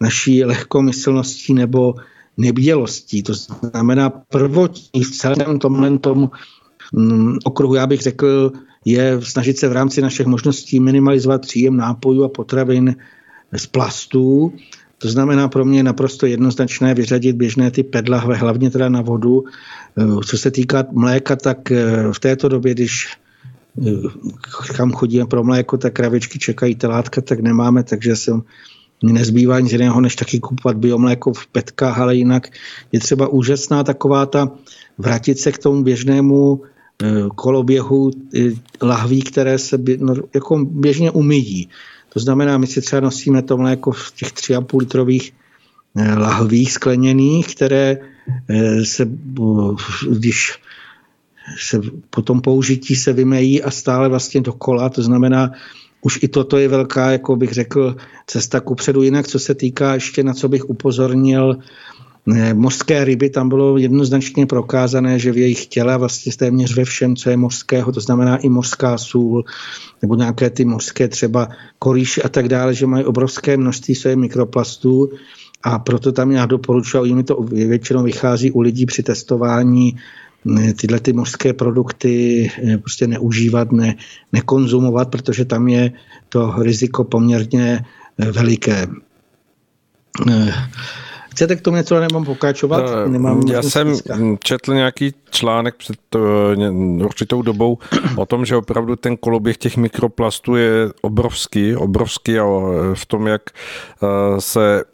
naší 0.01 0.45
lehkomyslností 0.45 1.55
nebo 1.55 1.95
nebdělostí. 2.37 3.23
To 3.23 3.35
znamená 3.35 4.11
prvotní 4.11 5.05
v 5.05 5.11
celém 5.11 5.59
tomhle 5.59 5.99
tom 5.99 6.31
mm, 6.93 7.39
okruhu, 7.45 7.75
já 7.75 7.87
bych 7.87 8.01
řekl, 8.01 8.53
je 8.85 9.21
snažit 9.23 9.59
se 9.59 9.69
v 9.69 9.73
rámci 9.73 10.03
našich 10.03 10.27
možností 10.27 10.81
minimalizovat 10.81 11.41
příjem 11.41 11.77
nápojů 11.77 12.25
a 12.25 12.29
potravin 12.29 12.97
z 13.57 13.67
plastů. 13.67 14.53
To 14.99 15.09
znamená 15.09 15.49
pro 15.49 15.65
mě 15.65 15.83
naprosto 15.83 16.27
jednoznačné 16.27 16.95
vyřadit 16.95 17.37
běžné 17.37 17.71
ty 17.71 17.83
pedlahve, 17.83 18.37
hlavně 18.37 18.71
teda 18.71 18.89
na 18.89 19.03
vodu. 19.03 19.45
Co 20.27 20.39
se 20.39 20.51
týká 20.51 20.87
mléka, 20.93 21.37
tak 21.37 21.71
v 22.13 22.21
této 22.21 22.49
době, 22.49 22.75
když 22.75 23.09
kam 24.77 24.93
chodíme 24.93 25.27
pro 25.27 25.45
mléko, 25.45 25.77
tak 25.77 25.93
kravičky 25.93 26.39
čekají 26.39 26.75
telátka, 26.75 27.21
tak 27.21 27.41
nemáme, 27.41 27.83
takže 27.83 28.17
jsem 28.17 28.43
mi 29.05 29.13
nezbývá 29.13 29.61
nic 29.61 29.73
jiného, 29.73 30.01
než 30.01 30.17
taky 30.17 30.41
kupovat 30.41 30.77
biomléko 30.77 31.33
v 31.33 31.47
petkách, 31.47 31.99
ale 31.99 32.17
jinak 32.17 32.49
je 32.93 33.01
třeba 33.01 33.29
úžasná 33.29 33.85
taková 33.85 34.27
ta 34.27 34.51
vrátit 34.99 35.39
se 35.39 35.53
k 35.53 35.59
tomu 35.59 35.83
běžnému 35.83 36.63
eh, 37.03 37.07
koloběhu 37.35 38.11
lahví, 38.83 39.23
které 39.23 39.59
se 39.59 39.79
no, 39.99 40.15
jako 40.35 40.65
běžně 40.65 41.11
umyjí. 41.11 41.69
To 42.15 42.21
znamená, 42.21 42.59
my 42.59 42.67
si 42.67 42.81
třeba 42.81 43.01
nosíme 43.01 43.43
to 43.43 43.57
mléko 43.57 43.91
v 43.93 44.13
těch 44.13 44.29
3,5 44.33 44.79
litrových 44.79 45.33
eh, 45.97 46.15
lahvích 46.15 46.73
skleněných, 46.73 47.55
které 47.55 47.99
eh, 48.49 48.85
se, 48.85 49.09
když 50.11 50.59
se 51.59 51.81
po 52.11 52.23
tom 52.23 52.41
použití 52.41 52.97
se 52.97 53.13
vymejí 53.13 53.63
a 53.63 53.71
stále 53.71 54.09
vlastně 54.09 54.41
dokola, 54.41 54.89
to 54.89 55.03
znamená, 55.03 55.53
už 56.03 56.19
i 56.23 56.29
toto 56.29 56.59
je 56.59 56.69
velká, 56.69 57.11
jako 57.11 57.37
bych 57.37 57.53
řekl, 57.53 57.97
cesta 58.27 58.61
kupředu. 58.61 59.03
Jinak, 59.03 59.29
co 59.29 59.39
se 59.39 59.55
týká 59.55 59.95
ještě, 59.95 60.23
na 60.23 60.35
co 60.35 60.49
bych 60.49 60.71
upozornil, 60.71 61.59
mořské 62.55 63.05
ryby, 63.05 63.31
tam 63.31 63.49
bylo 63.49 63.79
jednoznačně 63.79 64.47
prokázané, 64.47 65.19
že 65.19 65.33
v 65.33 65.39
jejich 65.39 65.67
těle 65.67 65.99
vlastně 65.99 66.33
téměř 66.33 66.77
ve 66.77 66.85
všem, 66.85 67.17
co 67.17 67.31
je 67.31 67.37
mořského, 67.37 67.93
to 67.93 68.01
znamená 68.01 68.37
i 68.37 68.49
mořská 68.49 68.99
sůl, 68.99 69.45
nebo 70.03 70.15
nějaké 70.15 70.51
ty 70.51 70.65
mořské 70.65 71.09
třeba 71.09 71.49
korýši 71.79 72.23
a 72.23 72.29
tak 72.29 72.49
dále, 72.49 72.75
že 72.75 72.87
mají 72.87 73.05
obrovské 73.05 73.57
množství 73.57 73.95
své 73.95 74.17
mikroplastů 74.17 75.11
a 75.63 75.79
proto 75.79 76.13
tam 76.13 76.31
já 76.31 76.47
doporučuji, 76.47 77.15
mi 77.15 77.23
to 77.23 77.43
většinou 77.43 78.03
vychází 78.03 78.51
u 78.51 78.61
lidí 78.61 78.87
při 78.87 79.03
testování 79.03 79.97
tyhle 80.77 81.01
ty 81.01 81.13
mořské 81.13 81.53
produkty 81.53 82.47
eh, 82.65 82.79
prostě 82.79 83.07
neužívat, 83.07 83.73
ne, 83.73 83.95
nekonzumovat, 84.33 85.11
protože 85.11 85.45
tam 85.45 85.69
je 85.69 85.93
to 86.29 86.55
riziko 86.59 87.05
poměrně 87.05 87.85
eh, 88.19 88.33
veliké. 88.33 88.87
Eh, 91.35 91.37
Chcete 91.37 91.57
k 91.57 91.61
tomu 91.61 91.77
něco, 91.77 92.01
nemám 92.01 92.25
pokračovat? 92.25 92.85
No, 92.91 93.09
Nemám 93.09 93.43
Já 93.49 93.63
jsem 93.63 93.87
dneska. 93.87 94.19
četl 94.39 94.75
nějaký 94.75 95.15
článek 95.31 95.75
před 95.75 95.99
určitou 97.05 97.43
dobou 97.43 97.79
o 98.17 98.27
tom, 98.27 98.45
že 98.45 98.57
opravdu 98.57 98.97
ten 98.97 99.17
koloběh 99.17 99.57
těch 99.57 99.77
mikroplastů 99.77 100.57
je 100.57 100.71
obrovský, 101.03 101.77
obrovský 101.77 102.39
a 102.39 102.45
v 102.95 103.07
tom, 103.07 103.27
jak 103.27 103.43
eh, 103.51 104.07
se 104.41 104.85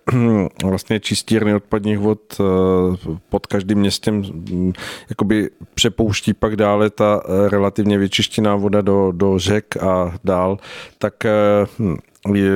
vlastně 0.64 1.00
čistírny 1.00 1.54
odpadních 1.54 1.98
vod 1.98 2.20
eh, 2.40 2.44
pod 3.28 3.46
každým 3.46 3.78
městem 3.78 4.22
hm, 4.22 4.72
jakoby 5.10 5.50
přepouští 5.74 6.34
pak 6.34 6.56
dále 6.56 6.90
ta 6.90 7.22
eh, 7.24 7.48
relativně 7.48 7.98
vyčištěná 7.98 8.56
voda 8.56 8.80
do, 8.80 9.12
do 9.12 9.38
řek 9.38 9.76
a 9.76 10.12
dál, 10.24 10.58
tak 10.98 11.14
hm, 11.78 11.96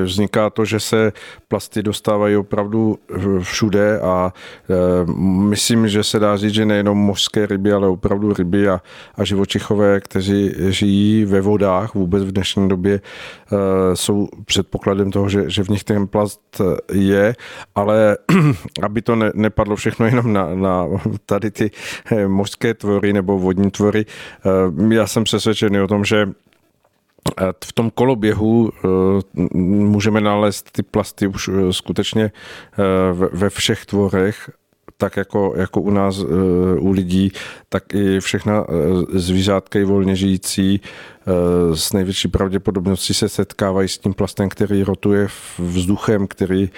vzniká 0.05 0.51
to, 0.51 0.65
že 0.65 0.81
se 0.81 1.13
plasty 1.49 1.83
dostávají 1.83 2.37
opravdu 2.37 2.99
všude 3.41 4.01
a 4.01 4.33
e, 4.71 5.13
myslím, 5.41 5.89
že 5.89 6.05
se 6.05 6.19
dá 6.19 6.37
říct, 6.37 6.55
že 6.55 6.67
nejenom 6.67 6.99
mořské 6.99 7.47
ryby, 7.47 7.73
ale 7.73 7.89
opravdu 7.89 8.33
ryby 8.33 8.69
a, 8.69 8.81
a 9.15 9.25
živočichové, 9.25 10.01
kteří 10.01 10.53
žijí 10.69 11.25
ve 11.25 11.41
vodách 11.41 11.95
vůbec 11.95 12.25
v 12.25 12.33
dnešní 12.33 12.69
době, 12.69 12.95
e, 12.95 13.97
jsou 13.97 14.29
předpokladem 14.45 15.11
toho, 15.11 15.29
že, 15.29 15.51
že 15.51 15.65
v 15.65 15.69
nich 15.69 15.85
ten 15.85 16.07
plast 16.07 16.61
je, 16.93 17.35
ale 17.75 18.17
aby 18.83 19.03
to 19.03 19.17
ne, 19.17 19.31
nepadlo 19.35 19.77
všechno 19.77 20.07
jenom 20.07 20.33
na, 20.33 20.55
na 20.55 20.87
tady 21.27 21.51
ty 21.51 21.71
mořské 22.27 22.75
tvory 22.75 23.13
nebo 23.13 23.39
vodní 23.39 23.71
tvory, 23.71 24.05
já 24.91 25.07
jsem 25.07 25.25
přesvědčený 25.25 25.81
o 25.81 25.87
tom, 25.87 26.05
že 26.05 26.29
v 27.65 27.73
tom 27.73 27.91
koloběhu 27.91 28.71
eh, 28.71 28.89
můžeme 29.59 30.21
nalézt 30.21 30.71
ty 30.73 30.83
plasty 30.83 31.27
už 31.27 31.49
eh, 31.49 31.73
skutečně 31.73 32.25
eh, 32.25 32.83
ve 33.33 33.51
všech 33.51 33.87
tvorech, 33.87 34.51
tak 34.97 35.17
jako, 35.17 35.55
jako 35.57 35.81
u 35.81 35.91
nás, 35.91 36.19
u 36.79 36.91
lidí, 36.91 37.33
tak 37.69 37.95
i 37.95 38.21
všechna 38.21 38.67
zvířátka 39.13 39.79
i 39.79 39.85
volně 39.85 40.17
žijící 40.17 40.81
s 41.75 41.93
největší 41.93 42.29
pravděpodobností 42.29 43.15
se 43.15 43.29
setkávají 43.29 43.89
s 43.89 43.99
tím 43.99 44.15
plastem, 44.15 44.49
který 44.49 44.83
rotuje 44.83 45.29
vzduchem, 45.59 46.27
který 46.27 46.71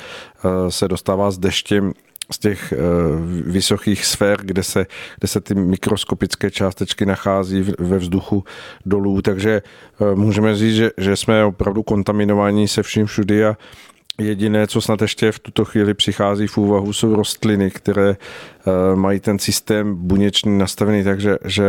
se 0.69 0.89
dostává 0.89 1.31
s 1.31 1.39
deštěm 1.39 1.93
z 2.33 2.39
těch 2.39 2.73
eh, 2.73 2.77
vysokých 3.47 4.05
sfér, 4.05 4.39
kde 4.43 4.63
se, 4.63 4.87
kde 5.19 5.29
se 5.29 5.41
ty 5.41 5.55
mikroskopické 5.55 6.51
částečky 6.51 7.07
nachází 7.07 7.73
ve 7.79 7.99
vzduchu 7.99 8.45
dolů, 8.87 9.23
takže 9.23 9.63
eh, 9.63 10.15
můžeme 10.15 10.57
říct, 10.57 10.75
že, 10.75 10.91
že 10.99 11.17
jsme 11.17 11.45
opravdu 11.45 11.83
kontaminováni 11.83 12.69
se 12.69 12.83
vším 12.83 13.07
všudy 13.07 13.45
a 13.45 13.57
Jediné, 14.19 14.67
co 14.67 14.81
snad 14.81 15.03
ještě 15.03 15.33
v 15.33 15.39
tuto 15.39 15.65
chvíli 15.65 15.95
přichází 15.95 16.47
v 16.47 16.59
úvahu, 16.59 16.93
jsou 16.93 17.17
rostliny, 17.17 17.71
které 17.71 18.11
eh, 18.11 18.97
mají 18.97 19.21
ten 19.21 19.39
systém 19.39 19.97
buněčný 19.97 20.59
nastavený 20.59 21.05
takže 21.05 21.37
že 21.45 21.65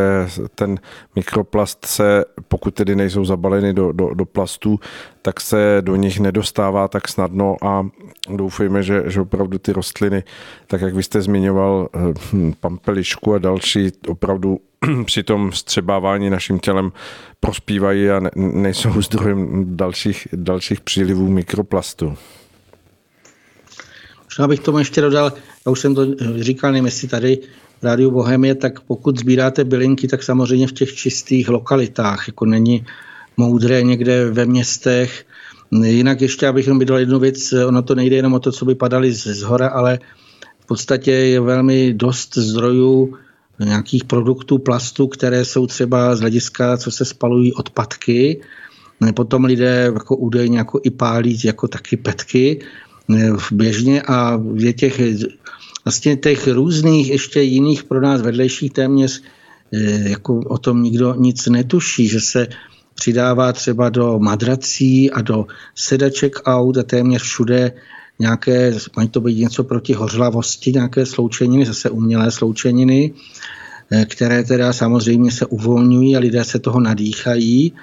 ten 0.56 0.80
mikroplast 1.16 1.86
se, 1.86 2.26
pokud 2.48 2.74
tedy 2.74 2.96
nejsou 2.96 3.26
zabaleny 3.26 3.74
do, 3.74 3.92
do, 3.92 4.14
do 4.14 4.26
plastů, 4.26 4.80
tak 5.22 5.42
se 5.42 5.78
do 5.82 5.96
nich 5.96 6.20
nedostává 6.20 6.88
tak 6.88 7.08
snadno 7.08 7.56
a 7.62 7.88
doufejme, 8.30 8.84
že, 8.84 9.04
že 9.06 9.22
opravdu 9.22 9.58
ty 9.58 9.72
rostliny, 9.72 10.24
tak 10.68 10.82
jak 10.82 10.96
vy 10.96 11.04
jste 11.04 11.22
zmiňoval, 11.22 11.90
eh, 11.96 12.14
hm, 12.34 12.54
pampelišku 12.60 13.34
a 13.34 13.38
další, 13.38 13.92
opravdu 14.08 14.60
při 15.06 15.24
tom 15.24 15.52
střebávání 15.52 16.30
naším 16.30 16.60
tělem 16.60 16.92
prospívají 17.40 18.10
a 18.10 18.20
ne, 18.20 18.30
nejsou 18.36 19.02
zdrojem 19.02 19.66
dalších, 19.78 20.28
dalších 20.34 20.82
přílivů 20.82 21.30
mikroplastu. 21.30 22.18
Možná 24.24 24.48
bych 24.48 24.60
tomu 24.60 24.80
ještě 24.80 25.02
dodal, 25.02 25.34
já 25.66 25.72
už 25.72 25.80
jsem 25.80 25.96
to 25.96 26.06
říkal, 26.40 26.72
nevím 26.72 26.86
jestli 26.86 27.08
tady 27.08 27.40
v 27.82 27.84
Rádiu 27.84 28.12
Bohemie, 28.12 28.56
tak 28.56 28.80
pokud 28.80 29.20
sbíráte 29.20 29.64
bylinky, 29.64 30.08
tak 30.08 30.24
samozřejmě 30.24 30.68
v 30.68 30.72
těch 30.72 30.94
čistých 30.94 31.50
lokalitách, 31.50 32.28
jako 32.28 32.46
není 32.46 32.86
moudré 33.38 33.84
někde 33.84 34.32
ve 34.32 34.46
městech. 34.46 35.26
Jinak 35.84 36.22
ještě, 36.22 36.48
abych 36.48 36.66
jenom 36.66 36.80
vydal 36.80 36.98
jednu 36.98 37.20
věc, 37.20 37.54
ono 37.54 37.82
to 37.82 37.96
nejde 37.96 38.16
jenom 38.16 38.34
o 38.34 38.40
to, 38.40 38.52
co 38.52 38.66
by 38.66 38.76
padaly 38.76 39.12
z 39.12 39.42
hora, 39.42 39.68
ale 39.68 40.00
v 40.60 40.66
podstatě 40.66 41.12
je 41.12 41.40
velmi 41.40 41.94
dost 41.94 42.38
zdrojů 42.38 43.18
nějakých 43.60 44.04
produktů 44.04 44.58
plastu, 44.58 45.08
které 45.08 45.46
jsou 45.46 45.68
třeba 45.68 46.16
z 46.16 46.20
hlediska, 46.20 46.78
co 46.78 46.92
se 46.92 47.06
spalují 47.06 47.54
odpadky. 47.54 48.42
Potom 49.16 49.46
lidé 49.46 49.92
jako 49.94 50.16
údajně 50.16 50.58
jako 50.58 50.80
i 50.84 50.90
pálí 50.90 51.40
jako 51.44 51.68
taky 51.68 51.98
petky 51.98 52.60
běžně 53.52 54.02
a 54.02 54.42
je 54.56 54.74
těch 54.74 55.02
vlastně 55.86 56.16
těch 56.16 56.48
různých 56.48 57.10
ještě 57.10 57.42
jiných 57.42 57.84
pro 57.84 58.02
nás 58.02 58.22
vedlejších 58.22 58.72
téměř 58.72 59.24
eh, 59.74 60.10
jako 60.10 60.40
o 60.40 60.58
tom 60.58 60.84
nikdo 60.84 61.16
nic 61.18 61.48
netuší, 61.48 62.08
že 62.08 62.22
se 62.22 62.48
přidává 62.94 63.54
třeba 63.54 63.90
do 63.90 64.20
madrací 64.20 65.12
a 65.12 65.22
do 65.22 65.46
sedaček 65.76 66.36
aut 66.46 66.78
a 66.78 66.84
téměř 66.84 67.22
všude 67.22 67.72
nějaké, 68.20 68.74
mají 68.96 69.10
to 69.10 69.22
být 69.22 69.38
něco 69.38 69.64
proti 69.64 69.94
hořlavosti, 69.94 70.72
nějaké 70.72 71.06
sloučeniny, 71.06 71.66
zase 71.66 71.90
umělé 71.90 72.32
sloučeniny, 72.32 73.14
eh, 73.92 74.06
které 74.06 74.44
teda 74.44 74.74
samozřejmě 74.74 75.32
se 75.32 75.46
uvolňují 75.46 76.16
a 76.16 76.20
lidé 76.20 76.44
se 76.44 76.60
toho 76.60 76.80
nadýchají. 76.80 77.74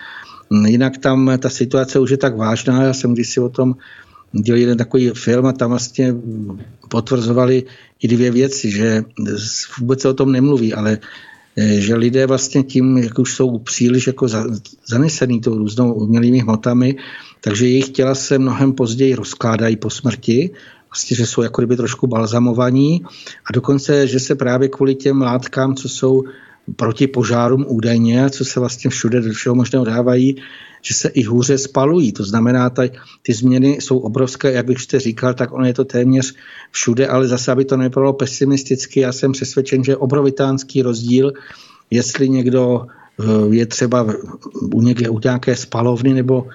Jinak 0.67 0.99
tam 0.99 1.31
ta 1.39 1.49
situace 1.49 1.99
už 1.99 2.11
je 2.11 2.17
tak 2.17 2.37
vážná, 2.37 2.83
já 2.83 2.93
jsem 2.93 3.15
kdysi 3.15 3.41
o 3.41 3.49
tom 3.49 3.75
dělal 4.43 4.59
jeden 4.59 4.79
takový 4.79 5.11
film 5.11 5.47
a 5.47 5.53
tam 5.53 5.71
vlastně 5.71 6.15
potvrzovali 6.89 7.63
i 8.03 8.09
dvě 8.09 8.31
věci, 8.31 8.71
že 8.71 9.05
vůbec 9.81 10.01
se 10.01 10.09
o 10.09 10.15
tom 10.15 10.33
nemluví, 10.33 10.75
ale 10.75 10.99
eh, 11.57 11.81
že 11.81 11.95
lidé 11.95 12.27
vlastně 12.27 12.63
tím, 12.63 12.99
jak 12.99 13.19
už 13.19 13.35
jsou 13.35 13.59
příliš 13.59 14.07
jako 14.07 14.27
zanesený 14.89 15.41
tou 15.41 15.59
různou 15.59 15.93
umělými 15.93 16.39
hmotami, 16.39 16.97
takže 17.45 17.67
jejich 17.67 17.89
těla 17.89 18.15
se 18.15 18.39
mnohem 18.39 18.73
později 18.73 19.15
rozkládají 19.15 19.77
po 19.77 19.91
smrti, 19.91 20.51
vlastně, 20.91 21.17
že 21.17 21.27
jsou 21.27 21.43
jako 21.43 21.61
kdyby 21.61 21.77
trošku 21.77 22.07
balzamovaní 22.07 23.05
a 23.47 23.53
dokonce, 23.53 24.07
že 24.07 24.21
se 24.21 24.35
právě 24.35 24.69
kvůli 24.69 24.95
těm 24.95 25.23
látkám, 25.23 25.75
co 25.75 25.89
jsou 25.89 26.23
proti 26.77 27.07
požárům 27.07 27.65
údajně, 27.69 28.31
co 28.31 28.45
se 28.45 28.61
vlastně 28.61 28.91
všude 28.91 29.21
do 29.21 29.33
všeho 29.33 29.55
možného 29.55 29.85
dávají, 29.85 30.37
že 30.83 30.95
se 30.95 31.09
i 31.09 31.23
hůře 31.23 31.59
spalují. 31.59 32.13
To 32.13 32.25
znamená, 32.25 32.71
ta, 32.71 32.83
ty 33.23 33.33
změny 33.35 33.79
jsou 33.81 33.99
obrovské, 33.99 34.53
jak 34.53 34.67
bych 34.67 34.81
jste 34.81 35.01
říkal, 35.01 35.35
tak 35.35 35.53
ono 35.53 35.67
je 35.67 35.75
to 35.75 35.85
téměř 35.85 36.35
všude, 36.71 37.09
ale 37.09 37.29
zase, 37.29 37.53
aby 37.53 37.65
to 37.65 37.77
nebylo 37.77 38.13
pesimisticky, 38.13 39.01
já 39.01 39.13
jsem 39.13 39.33
přesvědčen, 39.33 39.85
že 39.85 39.93
je 39.93 39.97
obrovitánský 39.97 40.83
rozdíl, 40.83 41.33
jestli 41.91 42.29
někdo 42.29 42.87
eh, 43.21 43.25
je 43.51 43.67
třeba 43.67 44.07
u, 44.73 44.83
někde, 44.83 45.09
u 45.09 45.21
nějaké 45.25 45.57
spalovny 45.57 46.15
nebo 46.15 46.47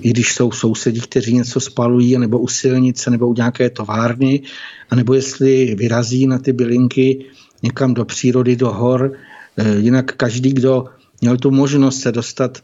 i 0.00 0.10
když 0.10 0.34
jsou 0.34 0.52
sousedi, 0.52 1.00
kteří 1.00 1.34
něco 1.34 1.60
spalují, 1.60 2.18
nebo 2.18 2.38
u 2.38 2.48
silnice, 2.48 3.10
nebo 3.10 3.28
u 3.28 3.34
nějaké 3.34 3.70
továrny, 3.70 4.42
anebo 4.90 5.14
jestli 5.14 5.74
vyrazí 5.74 6.26
na 6.26 6.38
ty 6.38 6.52
bylinky 6.52 7.24
někam 7.62 7.94
do 7.94 8.04
přírody, 8.04 8.56
do 8.56 8.72
hor. 8.72 9.12
Eh, 9.56 9.76
jinak 9.76 10.12
každý, 10.16 10.52
kdo 10.52 10.84
měl 11.20 11.36
tu 11.36 11.50
možnost 11.50 12.00
se 12.00 12.12
dostat 12.12 12.62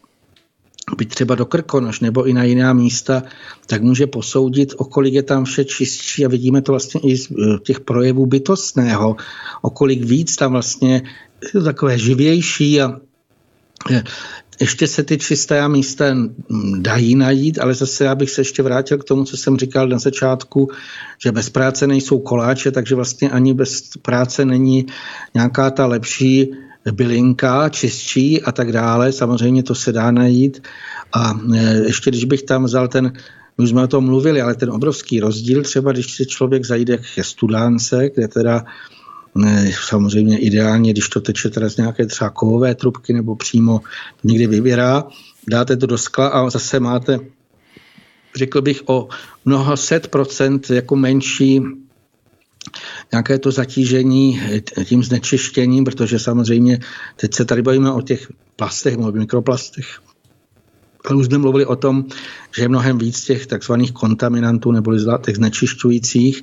byť 0.97 1.09
třeba 1.09 1.35
do 1.35 1.47
Krkonoš 1.47 2.01
nebo 2.01 2.25
i 2.25 2.33
na 2.33 2.45
jiná 2.45 2.73
místa, 2.73 3.23
tak 3.67 3.83
může 3.83 4.07
posoudit, 4.07 4.75
o 4.77 4.85
kolik 4.85 5.15
je 5.15 5.23
tam 5.23 5.45
vše 5.45 5.65
čistší 5.65 6.25
a 6.25 6.29
vidíme 6.29 6.63
to 6.63 6.73
vlastně 6.73 7.01
i 7.01 7.17
z 7.17 7.31
eh, 7.31 7.59
těch 7.63 7.81
projevů 7.81 8.27
bytostného, 8.27 9.17
o 9.63 9.71
kolik 9.71 10.05
víc 10.05 10.37
tam 10.37 10.53
vlastně 10.53 11.03
je 11.43 11.51
to 11.53 11.65
takové 11.65 11.99
živější 11.99 12.81
a 12.81 13.01
eh, 13.91 14.05
ještě 14.63 14.87
se 14.87 15.03
ty 15.03 15.19
čisté 15.19 15.69
místa 15.69 16.05
dají 16.79 17.15
najít, 17.15 17.59
ale 17.59 17.75
zase 17.75 18.05
já 18.05 18.15
bych 18.15 18.31
se 18.31 18.41
ještě 18.41 18.63
vrátil 18.63 18.99
k 18.99 19.05
tomu, 19.05 19.25
co 19.25 19.37
jsem 19.37 19.57
říkal 19.57 19.89
na 19.89 19.99
začátku, 19.99 20.71
že 21.19 21.33
bez 21.33 21.51
práce 21.51 21.87
nejsou 21.87 22.19
koláče, 22.19 22.71
takže 22.71 22.95
vlastně 22.95 23.31
ani 23.31 23.55
bez 23.55 23.83
práce 24.03 24.45
není 24.45 24.87
nějaká 25.35 25.71
ta 25.71 25.87
lepší 25.87 26.55
bylinka, 26.93 27.69
čistší 27.69 28.43
a 28.43 28.53
tak 28.53 28.73
dále. 28.73 29.13
Samozřejmě 29.13 29.63
to 29.63 29.75
se 29.75 29.93
dá 29.93 30.11
najít. 30.11 30.63
A 31.13 31.35
e, 31.55 31.75
ještě 31.87 32.11
když 32.11 32.25
bych 32.25 32.43
tam 32.43 32.65
vzal 32.65 32.89
ten, 32.89 33.13
my 33.59 33.65
už 33.65 33.71
jsme 33.71 33.83
o 33.83 33.87
tom 33.87 34.05
mluvili, 34.05 34.43
ale 34.43 34.55
ten 34.55 34.71
obrovský 34.71 35.21
rozdíl, 35.21 35.63
třeba 35.63 35.93
když 35.93 36.17
se 36.17 36.25
člověk 36.25 36.65
zajde 36.65 36.99
ke 37.15 37.25
studánce, 37.25 38.11
kde 38.15 38.29
teda 38.29 38.65
samozřejmě 39.89 40.39
ideálně, 40.39 40.93
když 40.93 41.09
to 41.09 41.21
teče 41.21 41.51
teda 41.51 41.69
z 41.69 41.77
nějaké 41.77 42.07
třeba 42.07 42.31
kovové 42.31 42.75
trubky 42.75 43.13
nebo 43.13 43.37
přímo 43.37 43.81
někde 44.25 44.47
vybírá, 44.47 45.05
dáte 45.49 45.77
to 45.77 45.87
do 45.87 45.99
skla 45.99 46.29
a 46.29 46.51
zase 46.51 46.81
máte, 46.81 47.19
řekl 48.37 48.63
bych, 48.63 48.83
o 48.87 49.09
mnoho 49.45 49.77
set 49.77 50.09
procent 50.09 50.71
jako 50.71 50.97
menší 50.97 51.63
nějaké 53.13 53.39
to 53.39 53.51
zatížení 53.51 54.43
tím 54.85 55.05
znečištěním, 55.05 55.85
protože 55.85 56.19
samozřejmě 56.19 56.79
teď 57.17 57.35
se 57.35 57.45
tady 57.45 57.63
bavíme 57.63 57.93
o 57.93 58.03
těch 58.03 58.33
plastech, 58.57 58.99
o 58.99 59.13
mikroplastech, 59.13 59.87
ale 61.05 61.17
už 61.17 61.27
jsme 61.27 61.39
mluvili 61.39 61.67
o 61.67 61.77
tom, 61.77 62.05
že 62.57 62.63
je 62.63 62.69
mnohem 62.69 62.99
víc 62.99 63.25
těch 63.25 63.47
takzvaných 63.47 63.93
kontaminantů 63.93 64.73
nebo 64.73 64.93
těch 65.25 65.37
znečišťujících, 65.37 66.43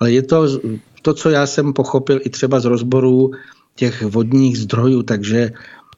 ale 0.00 0.12
je 0.12 0.22
to 0.22 0.60
to, 1.02 1.14
co 1.14 1.30
já 1.30 1.46
jsem 1.46 1.72
pochopil 1.72 2.20
i 2.22 2.30
třeba 2.30 2.60
z 2.60 2.64
rozboru 2.64 3.30
těch 3.74 4.02
vodních 4.02 4.58
zdrojů, 4.58 5.02
takže 5.02 5.50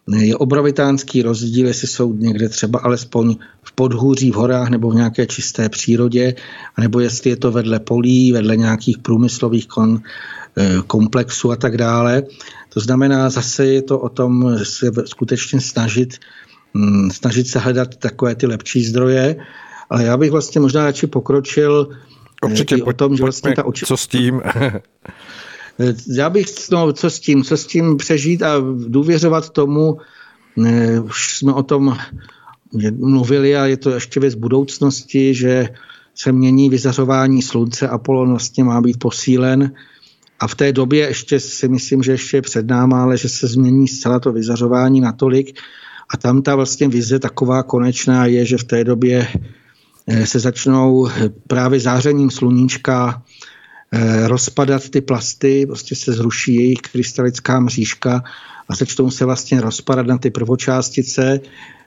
je 0.06 0.36
obrovitánský 0.36 1.22
rozdíl, 1.22 1.66
jestli 1.66 1.88
jsou 1.88 2.14
někde 2.14 2.48
třeba 2.48 2.78
alespoň 2.78 3.36
v 3.62 3.72
podhůří, 3.72 4.30
v 4.30 4.34
horách 4.34 4.68
nebo 4.68 4.90
v 4.90 4.94
nějaké 4.94 5.26
čisté 5.26 5.68
přírodě, 5.68 6.34
nebo 6.80 7.00
jestli 7.00 7.30
je 7.30 7.36
to 7.36 7.50
vedle 7.50 7.80
polí, 7.80 8.32
vedle 8.32 8.56
nějakých 8.56 8.98
průmyslových 8.98 9.66
kon, 9.66 10.00
eh, 10.56 10.78
komplexů 10.86 11.52
a 11.52 11.56
tak 11.56 11.76
dále. 11.76 12.22
To 12.74 12.80
znamená, 12.80 13.30
zase 13.30 13.66
je 13.66 13.82
to 13.82 13.98
o 13.98 14.08
tom 14.08 14.58
se 14.62 14.90
skutečně 15.04 15.60
snažit, 15.60 16.18
hm, 16.74 17.10
snažit 17.10 17.48
se 17.48 17.58
hledat 17.58 17.96
takové 17.96 18.34
ty 18.34 18.46
lepší 18.46 18.84
zdroje, 18.84 19.36
ale 19.90 20.04
já 20.04 20.16
bych 20.16 20.30
vlastně 20.30 20.60
možná 20.60 20.84
radši 20.84 21.06
pokročil 21.06 21.88
Určitě, 22.44 22.82
o 22.82 22.92
tom, 22.92 23.16
že 23.16 23.22
vlastně 23.22 23.54
ta 23.54 23.64
oči... 23.64 23.86
Co 23.86 23.96
s 23.96 24.06
tím? 24.06 24.42
Já 26.08 26.30
bych, 26.30 26.46
no, 26.72 26.92
co 26.92 27.10
s 27.10 27.20
tím, 27.20 27.44
co 27.44 27.56
s 27.56 27.66
tím 27.66 27.96
přežít 27.96 28.42
a 28.42 28.54
důvěřovat 28.88 29.50
tomu, 29.50 29.98
už 31.04 31.38
jsme 31.38 31.52
o 31.52 31.62
tom 31.62 31.96
mluvili 32.98 33.56
a 33.56 33.66
je 33.66 33.76
to 33.76 33.90
ještě 33.90 34.20
věc 34.20 34.34
budoucnosti, 34.34 35.34
že 35.34 35.68
se 36.14 36.32
mění 36.32 36.70
vyzařování 36.70 37.42
slunce, 37.42 37.88
Apollo 37.88 38.26
vlastně 38.26 38.64
má 38.64 38.80
být 38.80 38.98
posílen 38.98 39.72
a 40.40 40.46
v 40.46 40.54
té 40.54 40.72
době 40.72 41.06
ještě 41.06 41.40
si 41.40 41.68
myslím, 41.68 42.02
že 42.02 42.12
ještě 42.12 42.36
je 42.36 42.42
před 42.42 42.66
náma, 42.66 43.02
ale 43.02 43.18
že 43.18 43.28
se 43.28 43.46
změní 43.46 43.88
zcela 43.88 44.20
to 44.20 44.32
vyzařování 44.32 45.00
natolik 45.00 45.58
a 46.14 46.16
tam 46.16 46.42
ta 46.42 46.56
vlastně 46.56 46.88
vize 46.88 47.18
taková 47.18 47.62
konečná 47.62 48.26
je, 48.26 48.44
že 48.44 48.58
v 48.58 48.64
té 48.64 48.84
době 48.84 49.28
se 50.24 50.38
začnou 50.38 51.08
právě 51.46 51.80
zářením 51.80 52.30
sluníčka 52.30 53.22
Eh, 53.94 54.28
rozpadat 54.28 54.88
ty 54.88 55.00
plasty, 55.00 55.66
prostě 55.66 55.94
se 55.94 56.12
zruší 56.12 56.54
jejich 56.54 56.78
krystalická 56.78 57.60
mřížka 57.60 58.22
a 58.68 58.74
začnou 58.74 59.10
se 59.10 59.24
vlastně 59.24 59.60
rozpadat 59.60 60.06
na 60.06 60.18
ty 60.18 60.30
prvočástice. 60.30 61.40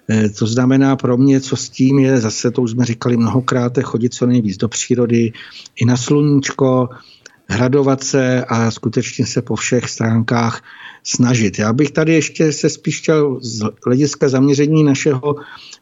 Eh, 0.09 0.30
to 0.30 0.47
znamená 0.47 0.95
pro 0.95 1.18
mě, 1.18 1.41
co 1.41 1.55
s 1.55 1.70
tím 1.70 1.99
je, 1.99 2.18
zase 2.18 2.51
to 2.51 2.61
už 2.61 2.72
jsme 2.72 2.86
říkali 2.86 3.18
mnohokrát, 3.18 3.80
chodit 3.84 4.13
co 4.13 4.26
nejvíc 4.26 4.57
do 4.57 4.68
přírody, 4.70 5.34
i 5.76 5.86
na 5.86 5.97
sluníčko, 5.97 6.89
hradovat 7.49 8.03
se 8.03 8.45
a 8.45 8.72
skutečně 8.72 9.26
se 9.26 9.41
po 9.41 9.55
všech 9.55 9.89
stránkách 9.89 10.61
snažit. 11.06 11.60
Já 11.60 11.74
bych 11.74 11.91
tady 11.91 12.14
ještě 12.14 12.51
se 12.51 12.70
spíš 12.70 13.01
chtěl 13.01 13.39
z 13.41 13.62
hlediska 13.86 14.30
zaměření 14.30 14.84
našeho 14.84 15.36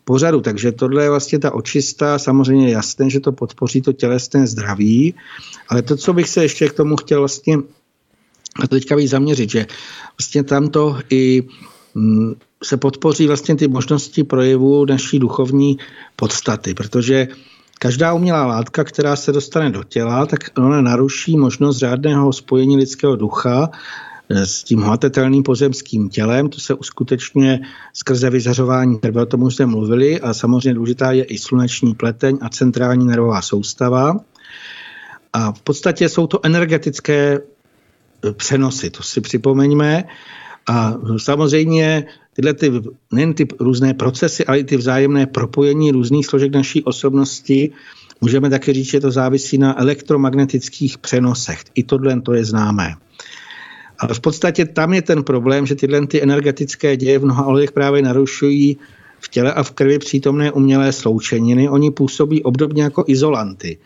pořadu, 0.04 0.42
takže 0.42 0.72
tohle 0.72 1.04
je 1.04 1.10
vlastně 1.10 1.40
ta 1.40 1.54
očista, 1.54 2.20
samozřejmě 2.20 2.70
jasné, 2.70 3.10
že 3.10 3.20
to 3.20 3.32
podpoří 3.32 3.82
to 3.82 3.94
tělesné 3.94 4.48
zdraví, 4.48 5.14
ale 5.70 5.82
to, 5.82 5.98
co 5.98 6.14
bych 6.14 6.30
se 6.30 6.44
ještě 6.44 6.70
k 6.70 6.74
tomu 6.74 6.96
chtěl 6.96 7.20
vlastně 7.20 7.58
a 8.60 8.68
to 8.68 8.76
teďka 8.76 8.96
bych 8.96 9.10
zaměřit, 9.10 9.50
že 9.50 9.66
vlastně 10.20 10.44
tamto 10.44 11.00
i 11.10 11.44
mm, 11.96 12.34
se 12.64 12.78
podpoří 12.78 13.28
vlastně 13.28 13.56
ty 13.56 13.68
možnosti 13.68 14.24
projevu 14.24 14.86
naší 14.86 15.20
duchovní 15.20 15.78
podstaty, 16.16 16.74
protože 16.74 17.28
každá 17.80 18.14
umělá 18.14 18.46
látka, 18.46 18.84
která 18.84 19.16
se 19.16 19.32
dostane 19.32 19.70
do 19.70 19.84
těla, 19.84 20.26
tak 20.26 20.40
ona 20.58 20.82
naruší 20.82 21.38
možnost 21.38 21.78
řádného 21.78 22.34
spojení 22.34 22.78
lidského 22.78 23.16
ducha 23.16 23.70
s 24.30 24.64
tím 24.64 24.82
hmatatelným 24.82 25.44
pozemským 25.44 26.10
tělem. 26.10 26.50
To 26.50 26.60
se 26.60 26.74
uskutečňuje 26.74 27.60
skrze 27.94 28.30
vyzařování 28.30 29.00
krve, 29.00 29.22
o 29.22 29.26
tom 29.26 29.44
už 29.44 29.56
jsme 29.56 29.66
mluvili, 29.66 30.22
a 30.22 30.34
samozřejmě 30.34 30.74
důležitá 30.74 31.12
je 31.12 31.24
i 31.24 31.38
sluneční 31.38 31.96
pleteň 31.96 32.38
a 32.42 32.50
centrální 32.50 33.06
nervová 33.06 33.42
soustava. 33.42 34.16
A 35.34 35.52
v 35.52 35.62
podstatě 35.62 36.10
jsou 36.10 36.28
to 36.28 36.40
energetické 36.44 37.40
e, 37.40 38.34
přenosy, 38.34 38.90
to 38.90 39.04
si 39.04 39.22
připomeňme. 39.22 40.04
A 40.68 40.98
samozřejmě 41.18 42.06
tyhle 42.34 42.54
ty, 42.54 42.72
nejen 43.12 43.34
ty 43.34 43.48
různé 43.60 43.94
procesy, 43.94 44.46
ale 44.46 44.60
i 44.60 44.64
ty 44.64 44.78
vzájemné 44.78 45.26
propojení 45.26 45.92
různých 45.92 46.26
složek 46.26 46.54
naší 46.54 46.84
osobnosti, 46.84 47.72
můžeme 48.22 48.50
také 48.50 48.74
říct, 48.74 48.90
že 48.90 49.00
to 49.00 49.12
závisí 49.12 49.58
na 49.58 49.82
elektromagnetických 49.82 50.98
přenosech. 50.98 51.64
I 51.76 51.84
tohle 51.84 52.22
to 52.22 52.34
je 52.34 52.46
známé. 52.46 52.96
Ale 54.04 54.14
v 54.14 54.20
podstatě 54.20 54.66
tam 54.66 54.94
je 54.94 55.02
ten 55.02 55.24
problém, 55.24 55.66
že 55.66 55.76
tyhle 55.76 56.08
ty 56.08 56.24
energetické 56.24 56.98
děje 56.98 57.20
v 57.20 57.26
mnoha 57.26 57.46
ohledech 57.46 57.72
právě 57.72 58.02
narušují 58.02 58.78
v 59.20 59.30
těle 59.30 59.54
a 59.54 59.64
v 59.64 59.72
krvi 59.72 60.00
přítomné 60.00 60.52
umělé 60.52 60.92
sloučeniny. 60.92 61.70
Oni 61.70 61.92
působí 61.92 62.44
obdobně 62.44 62.84
jako 62.84 63.04
izolanty. 63.08 63.78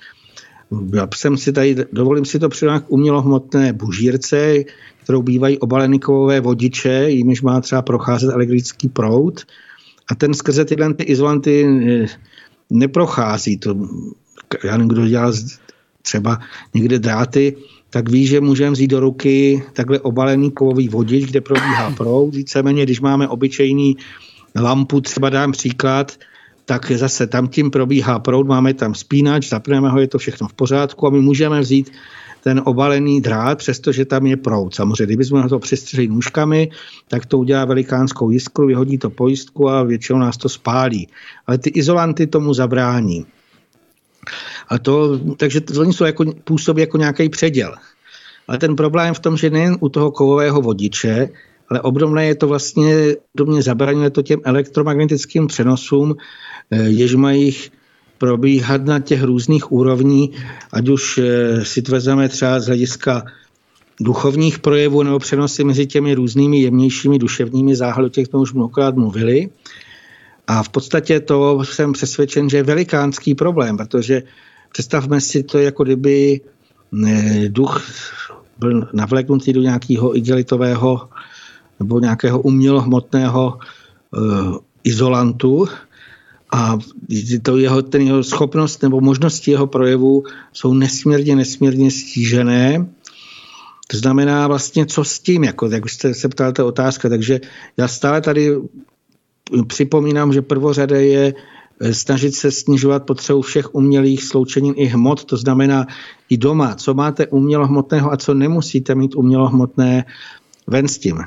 Já 0.93 1.07
jsem 1.15 1.37
si 1.37 1.53
tady, 1.53 1.75
dovolím 1.91 2.25
si 2.25 2.39
to 2.39 2.49
přirovnat 2.49 2.83
k 2.83 2.91
umělohmotné 2.91 3.73
bužírce, 3.73 4.63
kterou 5.03 5.21
bývají 5.21 5.57
obaleny 5.57 5.99
kovové 5.99 6.39
vodiče, 6.39 7.05
jimiž 7.09 7.41
má 7.41 7.61
třeba 7.61 7.81
procházet 7.81 8.33
elektrický 8.33 8.89
proud. 8.89 9.41
A 10.11 10.15
ten 10.15 10.33
skrze 10.33 10.65
tyhle 10.65 10.93
ty 10.93 11.03
izolanty 11.03 11.65
eh, 11.65 12.05
neprochází. 12.69 13.57
To, 13.57 13.75
já 14.63 14.71
nevím, 14.71 14.87
kdo 14.87 15.07
dělal 15.07 15.33
třeba 16.01 16.39
někde 16.73 16.99
dráty, 16.99 17.55
tak 17.89 18.09
ví, 18.09 18.27
že 18.27 18.41
můžeme 18.41 18.71
vzít 18.71 18.87
do 18.87 18.99
ruky 18.99 19.63
takhle 19.73 19.99
obalený 19.99 20.51
kovový 20.51 20.89
vodič, 20.89 21.25
kde 21.25 21.41
probíhá 21.41 21.91
proud. 21.97 22.35
Víceméně, 22.35 22.83
když 22.83 22.99
máme 22.99 23.27
obyčejný 23.27 23.97
lampu, 24.55 25.01
třeba 25.01 25.29
dám 25.29 25.51
příklad, 25.51 26.17
tak 26.65 26.91
zase 26.91 27.27
tam 27.27 27.47
tím 27.47 27.71
probíhá 27.71 28.19
proud, 28.19 28.47
máme 28.47 28.73
tam 28.73 28.95
spínač, 28.95 29.49
zapneme 29.49 29.89
ho, 29.89 29.99
je 29.99 30.07
to 30.07 30.17
všechno 30.17 30.47
v 30.47 30.53
pořádku 30.53 31.07
a 31.07 31.09
my 31.09 31.19
můžeme 31.21 31.61
vzít 31.61 31.91
ten 32.43 32.61
obalený 32.65 33.21
drát, 33.21 33.57
přestože 33.57 34.05
tam 34.05 34.25
je 34.27 34.37
proud. 34.37 34.75
Samozřejmě, 34.75 35.05
kdybychom 35.05 35.41
ho 35.41 35.49
to 35.49 35.59
přistřeli 35.59 36.07
nůžkami, 36.07 36.69
tak 37.07 37.25
to 37.25 37.37
udělá 37.37 37.65
velikánskou 37.65 38.31
jiskru, 38.31 38.67
vyhodí 38.67 38.97
to 38.97 39.09
pojistku 39.09 39.69
a 39.69 39.83
většinou 39.83 40.19
nás 40.19 40.37
to 40.37 40.49
spálí. 40.49 41.07
Ale 41.47 41.57
ty 41.57 41.69
izolanty 41.69 42.27
tomu 42.27 42.53
zabrání. 42.53 43.25
A 44.69 44.79
to, 44.79 45.19
takže 45.37 45.61
oni 45.79 45.93
jsou 45.93 46.05
jako, 46.05 46.25
působí 46.43 46.81
jako 46.81 46.97
nějaký 46.97 47.29
předěl. 47.29 47.75
Ale 48.47 48.57
ten 48.57 48.75
problém 48.75 49.13
v 49.13 49.19
tom, 49.19 49.37
že 49.37 49.49
nejen 49.49 49.77
u 49.79 49.89
toho 49.89 50.11
kovového 50.11 50.61
vodiče, 50.61 51.29
ale 51.69 51.81
obdobné 51.81 52.25
je 52.25 52.35
to 52.35 52.47
vlastně, 52.47 53.15
obdobně 53.35 53.61
zabraňuje 53.61 54.09
to 54.09 54.21
těm 54.21 54.39
elektromagnetickým 54.43 55.47
přenosům, 55.47 56.15
eh, 56.71 56.83
jež 56.83 57.15
mají 57.15 57.55
probíhat 58.17 58.85
na 58.85 58.99
těch 58.99 59.23
různých 59.23 59.71
úrovní, 59.71 60.31
ať 60.73 60.89
už 60.89 61.17
eh, 61.17 61.65
si 61.65 61.81
to 61.81 61.91
vezmeme 61.91 62.29
třeba 62.29 62.59
z 62.59 62.65
hlediska 62.65 63.23
duchovních 63.99 64.59
projevů 64.59 65.03
nebo 65.03 65.19
přenosy 65.19 65.63
mezi 65.63 65.85
těmi 65.85 66.13
různými 66.13 66.61
jemnějšími 66.61 67.19
duševními 67.19 67.75
záhady, 67.75 68.05
o 68.05 68.09
těch 68.09 68.27
jsme 68.27 68.39
už 68.39 68.53
mnohokrát 68.53 68.95
mluvili. 68.95 69.49
A 70.47 70.63
v 70.63 70.69
podstatě 70.69 71.19
to 71.19 71.63
jsem 71.63 71.93
přesvědčen, 71.93 72.49
že 72.49 72.57
je 72.57 72.63
velikánský 72.63 73.35
problém, 73.35 73.77
protože 73.77 74.23
představme 74.71 75.21
si 75.21 75.43
to, 75.43 75.57
jako 75.57 75.83
kdyby 75.83 76.41
eh, 77.07 77.49
duch 77.49 77.81
byl 78.59 78.87
navleknutý 78.93 79.53
do 79.53 79.61
nějakého 79.61 80.17
igelitového 80.17 81.09
nebo 81.79 81.99
nějakého 81.99 82.41
umělohmotného 82.41 83.59
uh, 84.17 84.57
izolantu 84.83 85.67
a 86.53 86.77
to 87.41 87.57
jeho, 87.57 87.81
ten 87.81 88.01
jeho 88.01 88.23
schopnost 88.23 88.81
nebo 88.83 89.01
možnosti 89.01 89.51
jeho 89.51 89.67
projevu 89.67 90.23
jsou 90.53 90.73
nesmírně, 90.73 91.35
nesmírně 91.35 91.91
stížené. 91.91 92.87
To 93.87 93.97
znamená 93.97 94.47
vlastně, 94.47 94.85
co 94.85 95.03
s 95.03 95.19
tím, 95.19 95.43
jako, 95.43 95.67
jak 95.67 95.89
jste 95.89 96.13
se 96.13 96.29
ptal, 96.29 96.51
ta 96.51 96.65
otázka. 96.65 97.09
Takže 97.09 97.39
já 97.77 97.87
stále 97.87 98.21
tady 98.21 98.55
připomínám, 99.67 100.33
že 100.33 100.41
prvořadé 100.41 101.05
je 101.05 101.33
eh, 101.33 101.93
snažit 101.93 102.35
se 102.35 102.51
snižovat 102.51 103.05
potřebu 103.05 103.41
všech 103.41 103.75
umělých 103.75 104.23
sloučenin 104.23 104.73
i 104.77 104.85
hmot, 104.85 105.25
to 105.25 105.37
znamená 105.37 105.85
i 106.29 106.37
doma, 106.37 106.75
co 106.75 106.93
máte 106.93 107.27
umělohmotného 107.27 108.13
a 108.13 108.17
co 108.17 108.33
nemusíte 108.33 108.95
mít 108.95 109.15
umělohmotné, 109.15 110.05
ven 110.67 110.87
s 110.87 110.97
tím. 110.97 111.17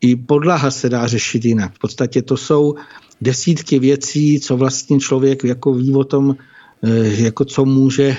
I 0.00 0.16
podlaha 0.16 0.70
se 0.70 0.88
dá 0.88 1.06
řešit 1.06 1.44
jinak. 1.44 1.74
V 1.74 1.78
podstatě 1.78 2.22
to 2.22 2.36
jsou 2.36 2.74
desítky 3.20 3.78
věcí, 3.78 4.40
co 4.40 4.56
vlastně 4.56 5.00
člověk 5.00 5.44
jako 5.44 5.74
ví 5.74 5.94
o 5.94 6.04
tom, 6.04 6.36
eh, 6.82 7.22
jako 7.22 7.44
co 7.44 7.64
může 7.64 8.16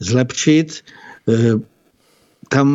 zlepšit. 0.00 0.84
Eh, 1.28 1.60
tam 2.48 2.68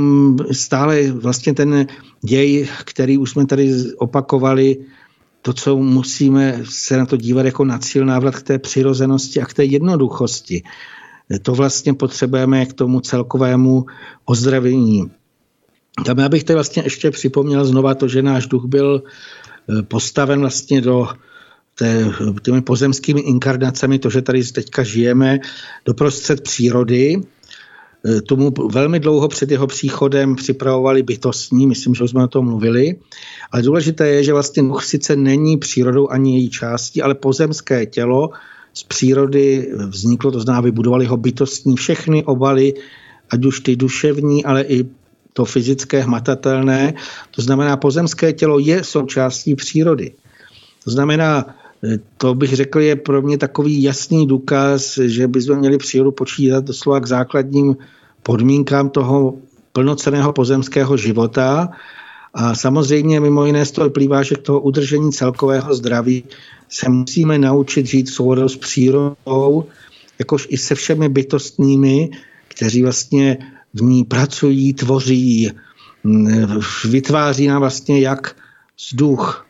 stále 0.51 1.11
vlastně 1.11 1.53
ten 1.53 1.87
děj, 2.21 2.67
který 2.85 3.17
už 3.17 3.31
jsme 3.31 3.45
tady 3.45 3.73
opakovali, 3.97 4.77
to, 5.41 5.53
co 5.53 5.77
musíme 5.77 6.59
se 6.69 6.97
na 6.97 7.05
to 7.05 7.17
dívat 7.17 7.45
jako 7.45 7.65
na 7.65 7.77
cíl 7.77 8.05
návrat 8.05 8.35
k 8.35 8.41
té 8.41 8.59
přirozenosti 8.59 9.41
a 9.41 9.45
k 9.45 9.53
té 9.53 9.63
jednoduchosti. 9.63 10.63
To 11.41 11.53
vlastně 11.53 11.93
potřebujeme 11.93 12.65
k 12.65 12.73
tomu 12.73 12.99
celkovému 12.99 13.85
ozdravení. 14.25 15.11
Tam 16.05 16.17
já 16.19 16.29
bych 16.29 16.43
tady 16.43 16.55
vlastně 16.55 16.83
ještě 16.85 17.11
připomněl 17.11 17.65
znova 17.65 17.95
to, 17.95 18.07
že 18.07 18.21
náš 18.21 18.47
duch 18.47 18.65
byl 18.65 19.03
eh, 19.03 19.81
postaven 19.81 20.39
vlastně 20.39 20.81
do 20.81 21.07
té, 21.75 22.11
těmi 22.41 22.61
pozemskými 22.61 23.21
inkarnacemi, 23.21 23.99
to, 23.99 24.09
že 24.09 24.21
tady 24.21 24.43
teďka 24.43 24.83
žijeme 24.83 25.39
doprostřed 25.85 26.41
přírody, 26.41 27.21
tomu 28.27 28.53
velmi 28.71 28.99
dlouho 28.99 29.27
před 29.27 29.51
jeho 29.51 29.67
příchodem 29.67 30.35
připravovali 30.35 31.03
bytostní, 31.03 31.67
myslím, 31.67 31.95
že 31.95 32.03
už 32.03 32.09
jsme 32.09 32.23
o 32.23 32.27
tom 32.27 32.45
mluvili, 32.45 32.95
ale 33.51 33.63
důležité 33.63 34.07
je, 34.07 34.23
že 34.23 34.34
vlastně 34.34 34.63
duch 34.63 34.84
sice 34.84 35.15
není 35.15 35.57
přírodou 35.57 36.09
ani 36.09 36.39
její 36.39 36.49
částí, 36.49 37.01
ale 37.01 37.15
pozemské 37.15 37.85
tělo 37.85 38.30
z 38.73 38.84
přírody 38.84 39.71
vzniklo, 39.88 40.31
to 40.31 40.39
znamená, 40.39 40.61
vybudovali 40.61 41.05
ho 41.05 41.17
bytostní 41.17 41.76
všechny 41.76 42.23
obaly, 42.23 42.73
ať 43.30 43.45
už 43.45 43.59
ty 43.59 43.76
duševní, 43.76 44.45
ale 44.45 44.61
i 44.63 44.85
to 45.34 45.45
fyzické, 45.45 46.01
hmatatelné. 46.01 46.93
To 47.31 47.41
znamená, 47.41 47.77
pozemské 47.77 48.34
tělo 48.34 48.59
je 48.59 48.84
součástí 48.84 49.55
přírody. 49.55 50.13
To 50.84 50.91
znamená, 50.91 51.55
to 52.18 52.35
bych 52.35 52.53
řekl 52.53 52.80
je 52.80 52.95
pro 52.95 53.22
mě 53.22 53.38
takový 53.38 53.84
jasný 53.84 54.27
důkaz, 54.27 54.99
že 55.03 55.27
bychom 55.27 55.57
měli 55.57 55.77
přírodu 55.77 56.11
počítat 56.11 56.64
doslova 56.64 56.99
k 56.99 57.07
základním 57.07 57.77
podmínkám 58.23 58.89
toho 58.89 59.34
plnoceného 59.72 60.34
pozemského 60.34 60.97
života. 60.97 61.69
A 62.34 62.56
samozřejmě 62.56 63.19
mimo 63.19 63.45
jiné 63.45 63.65
z 63.65 63.72
toho 63.72 63.88
vyplývá, 63.88 64.23
že 64.23 64.35
k 64.35 64.41
toho 64.41 64.60
udržení 64.60 65.11
celkového 65.11 65.76
zdraví 65.76 66.23
se 66.69 66.89
musíme 66.89 67.39
naučit 67.39 67.85
žít 67.85 68.10
v 68.10 68.14
souladu 68.14 68.49
s 68.49 68.57
přírodou, 68.57 69.65
jakož 70.19 70.47
i 70.49 70.57
se 70.57 70.76
všemi 70.76 71.10
bytostnými, 71.10 72.10
kteří 72.47 72.84
vlastně 72.84 73.38
v 73.73 73.81
ní 73.81 74.03
pracují, 74.03 74.73
tvoří, 74.73 75.51
vytváří 76.85 77.47
nám 77.47 77.60
vlastně 77.60 78.01
jak 78.01 78.35
vzduch, 78.77 79.45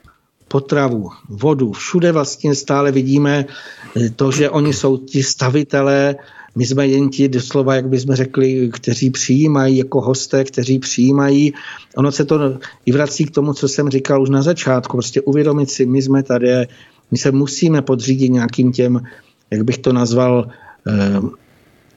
potravu, 0.49 1.09
vodu. 1.29 1.71
Všude 1.71 2.11
vlastně 2.11 2.55
stále 2.55 2.91
vidíme 2.91 3.45
eh, 3.45 4.09
to, 4.09 4.31
že 4.31 4.49
oni 4.49 4.73
jsou 4.73 4.97
ti 4.97 5.23
stavitelé, 5.23 6.15
my 6.55 6.65
jsme 6.65 6.87
jen 6.87 7.09
ti 7.09 7.29
doslova, 7.29 7.75
jak 7.75 7.87
bychom 7.87 8.15
řekli, 8.15 8.69
kteří 8.73 9.09
přijímají 9.09 9.77
jako 9.77 10.01
hosté, 10.01 10.43
kteří 10.43 10.79
přijímají. 10.79 11.53
Ono 11.95 12.11
se 12.11 12.25
to 12.25 12.59
i 12.85 12.91
vrací 12.91 13.25
k 13.25 13.31
tomu, 13.31 13.53
co 13.53 13.67
jsem 13.67 13.89
říkal 13.89 14.21
už 14.21 14.29
na 14.29 14.41
začátku. 14.41 14.97
Prostě 14.97 15.21
uvědomit 15.21 15.69
si, 15.69 15.85
my 15.85 16.01
jsme 16.01 16.23
tady, 16.23 16.67
my 17.11 17.17
se 17.17 17.31
musíme 17.31 17.81
podřídit 17.81 18.31
nějakým 18.31 18.71
těm, 18.71 19.01
jak 19.51 19.63
bych 19.63 19.77
to 19.77 19.93
nazval, 19.93 20.49
eh, 20.87 21.21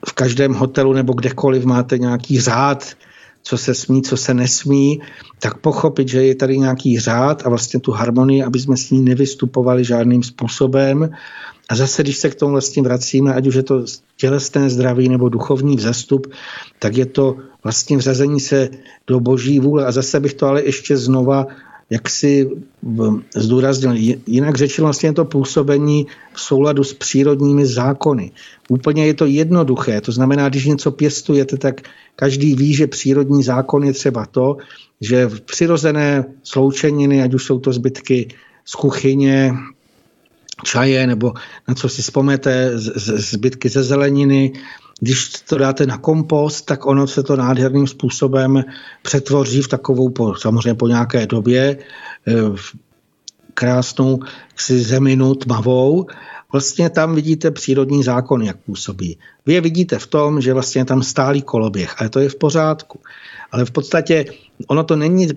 v 0.09 0.13
každém 0.13 0.55
hotelu 0.55 0.93
nebo 0.93 1.13
kdekoliv 1.13 1.65
máte 1.65 1.99
nějaký 1.99 2.41
řád, 2.41 2.95
co 3.43 3.59
se 3.59 3.75
smí, 3.75 4.03
co 4.03 4.17
se 4.17 4.35
nesmí, 4.35 5.01
tak 5.39 5.59
pochopit, 5.59 6.09
že 6.09 6.25
je 6.25 6.35
tady 6.35 6.59
nějaký 6.59 6.99
řád 6.99 7.47
a 7.47 7.49
vlastně 7.49 7.81
tu 7.81 7.93
harmonii, 7.93 8.43
aby 8.43 8.59
jsme 8.61 8.77
s 8.77 8.91
ní 8.91 9.01
nevystupovali 9.01 9.85
žádným 9.85 10.23
způsobem. 10.23 11.11
A 11.69 11.77
zase, 11.77 12.03
když 12.03 12.17
se 12.17 12.31
k 12.31 12.35
tomu 12.35 12.53
vlastně 12.53 12.83
vracíme, 12.83 13.35
ať 13.35 13.47
už 13.47 13.55
je 13.55 13.63
to 13.63 13.85
tělesné 14.17 14.71
zdraví 14.71 15.09
nebo 15.09 15.29
duchovní 15.29 15.77
vzestup, 15.77 16.33
tak 16.79 16.97
je 16.97 17.07
to 17.07 17.37
vlastně 17.63 17.97
vřazení 17.97 18.41
se 18.41 18.69
do 19.07 19.21
boží 19.21 19.61
vůle. 19.61 19.87
A 19.87 19.93
zase 19.93 20.21
bych 20.21 20.35
to 20.35 20.47
ale 20.47 20.65
ještě 20.65 20.97
znova 20.97 21.47
jak 21.93 22.11
si 22.11 22.51
zdůraznil. 23.37 24.17
Jinak 24.27 24.57
řečeno 24.57 24.87
vlastně 24.87 25.13
to 25.13 25.25
působení 25.25 26.07
v 26.33 26.41
souladu 26.41 26.85
s 26.85 26.95
přírodními 26.95 27.67
zákony. 27.67 28.31
Úplně 28.69 29.07
je 29.07 29.15
to 29.15 29.27
jednoduché, 29.27 30.01
to 30.01 30.13
znamená, 30.13 30.49
když 30.49 30.65
něco 30.65 30.91
pěstujete, 30.91 31.57
tak 31.57 31.81
každý 32.17 32.55
ví, 32.55 32.75
že 32.75 32.87
přírodní 32.87 33.43
zákon 33.43 33.85
je 33.85 33.93
třeba 33.93 34.27
to, 34.27 34.57
že 35.01 35.27
v 35.27 35.41
přirozené 35.41 36.25
sloučeniny, 36.43 37.23
ať 37.23 37.35
už 37.35 37.45
jsou 37.45 37.59
to 37.59 37.73
zbytky 37.73 38.29
z 38.65 38.75
kuchyně, 38.75 39.53
čaje, 40.65 41.07
nebo 41.07 41.33
na 41.69 41.75
co 41.75 41.89
si 41.89 42.03
vzpomněte, 42.03 42.73
zbytky 43.17 43.69
ze 43.69 43.83
zeleniny, 43.83 44.53
když 45.03 45.29
to 45.29 45.59
dáte 45.59 45.87
na 45.87 45.99
kompost, 45.99 46.63
tak 46.63 46.87
ono 46.87 47.07
se 47.07 47.23
to 47.23 47.37
nádherným 47.37 47.87
způsobem 47.87 48.65
přetvoří 49.03 49.63
v 49.63 49.69
takovou, 49.69 50.09
po, 50.09 50.35
samozřejmě 50.35 50.75
po 50.75 50.89
nějaké 50.89 51.27
době, 51.27 51.79
eh, 52.29 52.33
krásnou 53.55 54.21
si 54.57 54.81
zeminu 54.81 55.35
tmavou. 55.35 56.07
Vlastně 56.53 56.91
tam 56.91 57.15
vidíte 57.15 57.51
přírodní 57.51 58.03
zákon, 58.03 58.43
jak 58.43 58.57
působí. 58.57 59.19
Vy 59.47 59.53
je 59.53 59.61
vidíte 59.61 59.99
v 59.99 60.07
tom, 60.07 60.41
že 60.41 60.55
vlastně 60.55 60.85
tam 60.85 61.03
stálý 61.03 61.43
koloběh, 61.43 61.95
ale 61.99 62.09
to 62.09 62.21
je 62.21 62.29
v 62.29 62.37
pořádku. 62.39 63.01
Ale 63.53 63.65
v 63.65 63.71
podstatě 63.71 64.25
ono 64.67 64.85
to 64.85 64.97
není, 64.97 65.29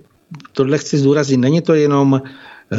tohle 0.51 0.77
chci 0.77 0.97
zdůraznit, 0.97 1.37
není 1.37 1.61
to 1.61 1.73
jenom 1.73 2.21
eh, 2.21 2.77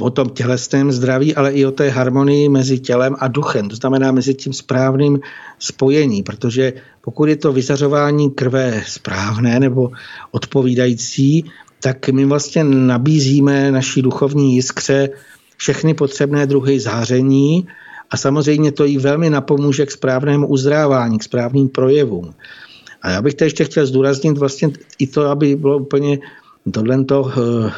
o 0.00 0.10
tom 0.10 0.28
tělesném 0.28 0.92
zdraví, 0.92 1.34
ale 1.34 1.52
i 1.52 1.66
o 1.66 1.70
té 1.70 1.88
harmonii 1.88 2.48
mezi 2.48 2.78
tělem 2.78 3.16
a 3.18 3.28
duchem, 3.28 3.68
to 3.68 3.76
znamená 3.76 4.12
mezi 4.12 4.34
tím 4.34 4.52
správným 4.52 5.20
spojení, 5.58 6.22
protože 6.22 6.72
pokud 7.00 7.28
je 7.28 7.36
to 7.36 7.52
vyzařování 7.52 8.30
krve 8.30 8.82
správné 8.86 9.60
nebo 9.60 9.90
odpovídající, 10.30 11.44
tak 11.80 12.08
my 12.08 12.24
vlastně 12.24 12.64
nabízíme 12.64 13.72
naší 13.72 14.02
duchovní 14.02 14.54
jiskře 14.54 15.08
všechny 15.56 15.94
potřebné 15.94 16.46
druhy 16.46 16.80
záření 16.80 17.66
a 18.10 18.16
samozřejmě 18.16 18.72
to 18.72 18.84
jí 18.84 18.98
velmi 18.98 19.30
napomůže 19.30 19.86
k 19.86 19.90
správnému 19.90 20.46
uzdrávání, 20.46 21.18
k 21.18 21.22
správným 21.22 21.68
projevům. 21.68 22.34
A 23.02 23.10
já 23.10 23.22
bych 23.22 23.34
to 23.34 23.44
ještě 23.44 23.64
chtěl 23.64 23.86
zdůraznit 23.86 24.38
vlastně 24.38 24.70
i 24.98 25.06
to, 25.06 25.24
aby 25.24 25.56
bylo 25.56 25.78
úplně 25.78 26.18
tohle 26.70 27.04
to, 27.04 27.32
eh, 27.32 27.70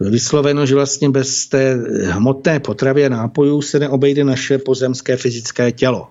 vysloveno, 0.00 0.66
že 0.66 0.74
vlastně 0.74 1.10
bez 1.10 1.46
té 1.46 1.74
hmotné 2.04 2.60
potravy 2.60 3.06
a 3.06 3.08
nápojů 3.08 3.62
se 3.62 3.78
neobejde 3.78 4.24
naše 4.24 4.58
pozemské 4.58 5.16
fyzické 5.16 5.72
tělo. 5.72 6.08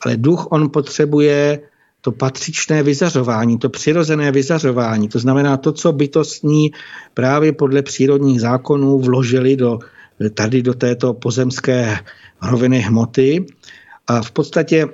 Ale 0.00 0.16
duch 0.16 0.46
on 0.50 0.70
potřebuje 0.70 1.60
to 2.00 2.12
patřičné 2.12 2.82
vyzařování, 2.82 3.58
to 3.58 3.68
přirozené 3.68 4.32
vyzařování, 4.32 5.08
to 5.08 5.18
znamená 5.18 5.56
to, 5.56 5.72
co 5.72 5.92
bytostní 5.92 6.70
právě 7.14 7.52
podle 7.52 7.82
přírodních 7.82 8.40
zákonů 8.40 8.98
vložili 8.98 9.56
do, 9.56 9.78
tady 10.34 10.62
do 10.62 10.74
této 10.74 11.14
pozemské 11.14 11.98
roviny 12.42 12.78
hmoty. 12.78 13.46
A 14.06 14.22
v 14.22 14.30
podstatě 14.30 14.88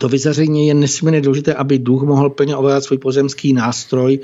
to 0.00 0.08
vyzaření 0.08 0.68
je 0.68 0.74
nesmírně 0.74 1.20
důležité, 1.20 1.54
aby 1.54 1.78
duch 1.78 2.02
mohl 2.02 2.30
plně 2.30 2.56
ovládat 2.56 2.84
svůj 2.84 2.98
pozemský 2.98 3.52
nástroj, 3.52 4.20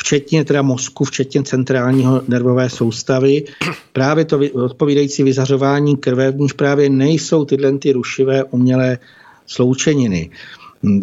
včetně 0.00 0.44
teda 0.44 0.62
mozku, 0.62 1.04
včetně 1.04 1.42
centrálního 1.42 2.22
nervové 2.28 2.70
soustavy. 2.70 3.44
Právě 3.92 4.24
to 4.24 4.40
odpovídající 4.52 5.22
vyzařování 5.22 5.96
krve, 5.96 6.30
v 6.30 6.40
níž 6.40 6.52
právě 6.52 6.90
nejsou 6.90 7.44
tyhle 7.44 7.78
ty 7.78 7.92
rušivé 7.92 8.44
umělé 8.44 8.98
sloučeniny. 9.46 10.30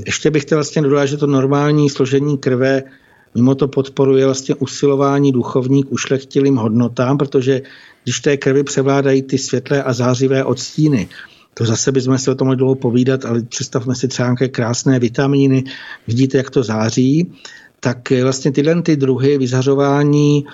Ještě 0.06 0.32
bych 0.32 0.44
chtěl 0.44 0.58
vlastně 0.58 0.82
dodat, 0.82 1.06
že 1.06 1.18
to 1.18 1.28
normální 1.28 1.90
složení 1.90 2.38
krve 2.38 2.84
mimo 3.36 3.56
to 3.56 3.68
podporuje 3.68 4.26
vlastně 4.26 4.56
usilování 4.56 5.32
duchovní 5.32 5.84
k 5.84 5.92
ušlechtilým 5.92 6.56
hodnotám, 6.56 7.18
protože 7.18 7.62
když 8.04 8.20
té 8.20 8.38
krvi 8.38 8.64
převládají 8.64 9.22
ty 9.22 9.38
světlé 9.38 9.84
a 9.84 9.94
zářivé 9.94 10.44
odstíny, 10.44 11.08
to 11.54 11.66
zase 11.66 11.92
bychom 11.92 12.18
se 12.18 12.32
o 12.32 12.36
tom 12.36 12.48
mohli 12.48 12.58
dlouho 12.58 12.76
povídat, 12.76 13.26
ale 13.26 13.42
představme 13.42 13.96
si 13.96 14.08
třeba 14.08 14.28
nějaké 14.28 14.48
krásné 14.48 15.00
vitamíny, 15.00 15.64
vidíte, 16.08 16.38
jak 16.38 16.50
to 16.50 16.64
září, 16.64 17.32
tak 17.86 18.12
vlastně 18.24 18.52
tyhle 18.52 18.82
ty 18.82 18.95
druhy 18.95 19.38
vyzařování 19.38 20.45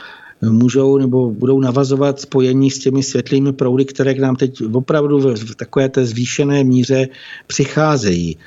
můžou 0.42 0.98
nebo 0.98 1.32
budou 1.32 1.60
navazovat 1.60 2.20
spojení 2.20 2.72
s 2.72 2.80
těmi 2.80 3.04
světlými 3.04 3.54
proudy, 3.54 3.86
které 3.86 4.14
k 4.14 4.20
nám 4.20 4.36
teď 4.36 4.62
opravdu 4.74 5.20
v 5.20 5.56
takové 5.56 5.90
té 5.90 6.06
zvýšené 6.06 6.64
míře 6.64 7.08
přicházejí. 7.48 8.38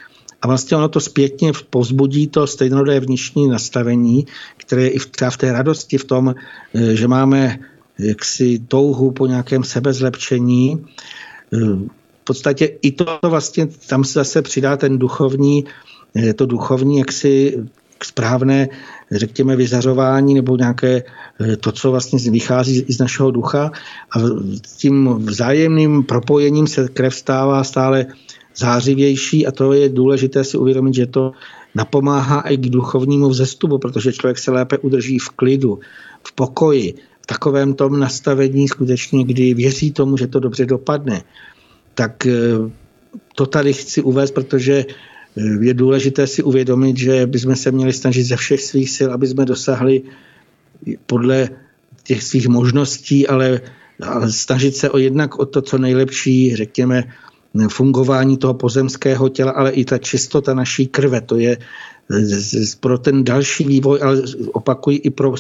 A 0.43 0.47
vlastně 0.47 0.77
ono 0.77 0.89
to 0.89 1.01
zpětně 1.01 1.53
pozbudí 1.71 2.27
to 2.27 2.47
stejnodé 2.47 3.01
vnitřní 3.01 3.49
nastavení, 3.49 4.27
které 4.57 4.83
je 4.83 4.91
i 4.91 4.99
v, 4.99 5.07
třeba 5.07 5.31
v 5.31 5.37
té 5.37 5.53
radosti, 5.53 5.99
v 5.99 6.05
tom, 6.05 6.35
eh, 6.75 6.97
že 6.97 7.09
máme 7.09 7.59
jaksi 7.99 8.59
touhu 8.69 9.11
po 9.11 9.27
nějakém 9.27 9.65
sebezlepšení. 9.65 10.85
Eh, 11.53 11.57
v 12.21 12.25
podstatě 12.25 12.77
i 12.83 12.93
to 12.93 13.19
vlastně, 13.23 13.67
tam 13.89 14.05
se 14.05 14.13
zase 14.13 14.43
přidá 14.43 14.77
ten 14.77 14.99
duchovní, 14.99 15.65
eh, 16.17 16.35
to 16.35 16.47
duchovní 16.47 16.99
jaksi 16.99 17.65
správné, 18.03 18.69
řekněme, 19.13 19.57
vyzařování 19.57 20.35
nebo 20.35 20.57
nějaké 20.57 21.03
to, 21.61 21.73
co 21.73 21.91
vlastně 21.91 22.31
vychází 22.31 22.85
z 22.89 22.99
našeho 22.99 23.31
ducha 23.31 23.71
a 24.17 24.19
tím 24.77 25.09
vzájemným 25.09 26.03
propojením 26.03 26.67
se 26.67 26.89
krev 26.89 27.15
stává 27.15 27.65
stále 27.65 28.07
zářivější 28.57 29.47
a 29.47 29.53
to 29.53 29.73
je 29.73 29.89
důležité 29.89 30.45
si 30.45 30.59
uvědomit, 30.59 30.95
že 30.95 31.07
to 31.07 31.33
napomáhá 31.75 32.41
i 32.41 32.57
k 32.57 32.71
duchovnímu 32.71 33.29
vzestupu, 33.29 33.79
protože 33.79 34.13
člověk 34.13 34.39
se 34.39 34.51
lépe 34.51 34.79
udrží 34.79 35.19
v 35.19 35.29
klidu, 35.29 35.79
v 36.27 36.33
pokoji, 36.33 36.95
v 37.23 37.27
takovém 37.27 37.75
tom 37.75 37.99
nastavení 37.99 38.69
skutečně, 38.69 39.25
kdy 39.25 39.55
věří 39.55 39.91
tomu, 39.91 40.17
že 40.17 40.27
to 40.27 40.41
dobře 40.41 40.67
dopadne. 40.67 41.23
Tak 41.95 42.27
eh, 42.27 42.71
to 43.35 43.47
tady 43.47 43.73
chci 43.73 44.03
uvést, 44.03 44.31
protože 44.31 44.85
eh, 44.89 45.14
je 45.37 45.75
důležité 45.75 46.27
si 46.27 46.43
uvědomit, 46.43 46.97
že 46.97 47.27
bychom 47.27 47.57
se 47.57 47.71
měli 47.71 47.93
snažit 47.93 48.25
ze 48.25 48.37
všech 48.37 48.63
svých 48.63 48.91
sil, 48.97 49.09
aby 49.13 49.27
jsme 49.27 49.45
dosáhli 49.45 50.03
podle 51.07 51.49
těch 52.05 52.23
svých 52.23 52.49
možností, 52.49 53.29
ale 53.29 53.61
snažit 54.31 54.77
se 54.77 54.91
o 54.91 54.99
jednak 54.99 55.39
o 55.39 55.47
to, 55.47 55.63
co 55.63 55.79
nejlepší, 55.79 56.57
řekněme, 56.57 57.05
fungování 57.69 58.37
toho 58.37 58.55
pozemského 58.55 59.29
těla, 59.29 59.53
ale 59.53 59.71
i 59.71 59.85
ta 59.85 59.99
čistota 59.99 60.55
naší 60.55 60.87
krve. 60.87 61.21
To 61.21 61.37
je 61.37 61.59
pro 62.81 62.99
ten 62.99 63.25
další 63.25 63.65
vývoj, 63.65 63.99
ale 64.03 64.23
opakuji 64.53 64.97
i 64.97 65.11
pro 65.11 65.35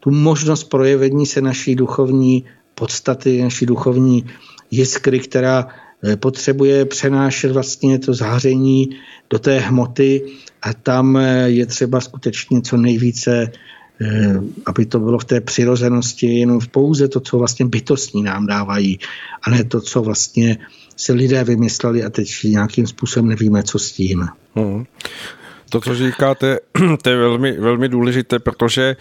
tu 0.00 0.10
možnost 0.10 0.64
projevení 0.64 1.26
se 1.26 1.40
naší 1.40 1.74
duchovní 1.74 2.44
podstaty, 2.74 3.42
naší 3.42 3.66
duchovní 3.66 4.26
jiskry, 4.70 5.20
která 5.20 5.68
potřebuje 6.16 6.84
přenášet 6.84 7.52
vlastně 7.52 7.98
to 7.98 8.14
záření 8.14 8.90
do 9.30 9.38
té 9.38 9.58
hmoty 9.58 10.22
a 10.62 10.74
tam 10.74 11.16
eh, 11.16 11.50
je 11.50 11.66
třeba 11.66 12.00
skutečně 12.00 12.62
co 12.62 12.76
nejvíce 12.76 13.52
eh, 14.00 14.40
aby 14.66 14.86
to 14.86 15.00
bylo 15.00 15.18
v 15.18 15.24
té 15.24 15.40
přirozenosti 15.40 16.26
jenom 16.38 16.60
v 16.60 16.68
pouze 16.68 17.08
to, 17.08 17.20
co 17.20 17.38
vlastně 17.38 17.66
bytostní 17.66 18.22
nám 18.22 18.46
dávají, 18.46 18.98
a 19.42 19.50
ne 19.50 19.64
to, 19.64 19.80
co 19.80 20.02
vlastně 20.02 20.58
si 20.96 21.12
lidé 21.12 21.44
vymysleli 21.44 22.04
a 22.04 22.10
teď 22.10 22.30
nějakým 22.44 22.86
způsobem 22.86 23.28
nevíme, 23.28 23.62
co 23.62 23.78
s 23.78 23.92
tím. 23.92 24.28
Hmm. 24.54 24.84
To, 25.70 25.80
co 25.80 25.94
říkáte, 25.94 26.58
to 27.02 27.10
je 27.10 27.16
velmi, 27.16 27.52
velmi 27.52 27.88
důležité, 27.88 28.38
protože 28.38 28.96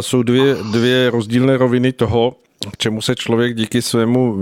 jsou 0.00 0.22
dvě, 0.22 0.56
dvě 0.72 1.10
rozdílné 1.10 1.56
roviny 1.56 1.92
toho, 1.92 2.36
k 2.72 2.76
čemu 2.76 3.02
se 3.02 3.14
člověk 3.14 3.54
díky 3.54 3.82
svému 3.82 4.36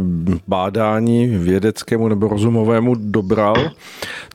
bádání 0.48 1.26
vědeckému 1.26 2.08
nebo 2.08 2.28
rozumovému 2.28 2.94
dobral. 2.94 3.70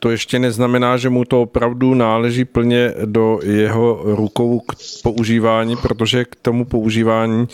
To 0.00 0.10
ještě 0.10 0.38
neznamená, 0.38 0.96
že 0.96 1.08
mu 1.08 1.24
to 1.24 1.42
opravdu 1.42 1.94
náleží 1.94 2.44
plně 2.44 2.94
do 3.04 3.38
jeho 3.42 4.00
rukou 4.04 4.60
k 4.60 4.72
používání, 5.02 5.76
protože 5.76 6.24
k 6.24 6.36
tomu 6.42 6.64
používání 6.64 7.48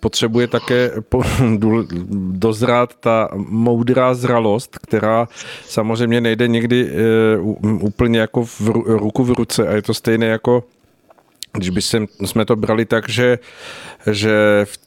potřebuje 0.00 0.46
také 0.46 0.90
dozrát 2.32 2.94
ta 3.00 3.28
moudrá 3.36 4.14
zralost, 4.14 4.78
která 4.78 5.28
samozřejmě 5.64 6.20
nejde 6.20 6.48
někdy 6.48 6.88
eh, 6.88 7.38
úplně 7.80 8.18
jako 8.20 8.44
v 8.44 8.60
ruku 8.86 9.24
v 9.24 9.30
ruce 9.30 9.68
a 9.68 9.72
je 9.72 9.82
to 9.82 9.94
stejné 9.94 10.26
jako 10.26 10.64
když 11.54 11.70
by 11.70 11.82
jsme 12.24 12.44
to 12.44 12.56
brali 12.56 12.84
tak, 12.84 13.08
že, 13.08 13.38
že 14.10 14.32
v 14.64 14.78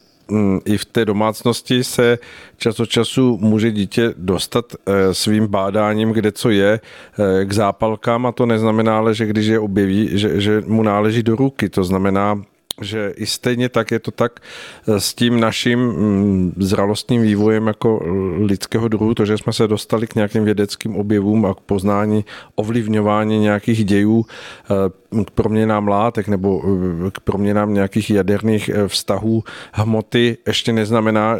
i 0.65 0.77
v 0.77 0.85
té 0.85 1.05
domácnosti 1.05 1.83
se 1.83 2.17
čas 2.57 2.79
od 2.79 2.89
času 2.89 3.37
může 3.41 3.71
dítě 3.71 4.13
dostat 4.17 4.65
eh, 4.73 5.13
svým 5.13 5.47
bádáním, 5.47 6.11
kde 6.11 6.31
co 6.31 6.49
je, 6.49 6.79
eh, 6.79 7.45
k 7.45 7.51
zápalkám 7.53 8.25
a 8.25 8.31
to 8.31 8.45
neznamená 8.45 8.97
ale, 8.97 9.13
že 9.13 9.25
když 9.25 9.45
je 9.45 9.59
objeví, 9.59 10.09
že, 10.11 10.41
že 10.41 10.63
mu 10.65 10.83
náleží 10.83 11.23
do 11.23 11.35
ruky. 11.35 11.69
To 11.69 11.83
znamená, 11.83 12.41
že 12.81 13.13
i 13.15 13.25
stejně 13.25 13.69
tak 13.69 13.91
je 13.91 13.99
to 13.99 14.11
tak 14.11 14.39
eh, 14.39 14.99
s 14.99 15.13
tím 15.13 15.39
naším 15.39 15.79
mm, 15.79 16.53
zralostním 16.57 17.21
vývojem 17.21 17.67
jako 17.67 18.01
lidského 18.39 18.87
druhu, 18.87 19.13
to, 19.13 19.25
že 19.25 19.37
jsme 19.37 19.53
se 19.53 19.67
dostali 19.67 20.07
k 20.07 20.15
nějakým 20.15 20.43
vědeckým 20.43 20.95
objevům 20.95 21.45
a 21.45 21.53
k 21.53 21.59
poznání 21.59 22.25
ovlivňování 22.55 23.39
nějakých 23.39 23.85
dějů, 23.85 24.25
eh, 24.25 25.23
k 25.23 25.31
proměnám 25.31 25.87
látek 25.87 26.27
nebo 26.27 26.61
eh, 27.07 27.11
k 27.11 27.19
proměnám 27.19 27.73
nějakých 27.73 28.09
jaderných 28.09 28.69
vztahů 28.87 29.43
hmoty, 29.73 30.37
ještě 30.47 30.73
neznamená, 30.73 31.39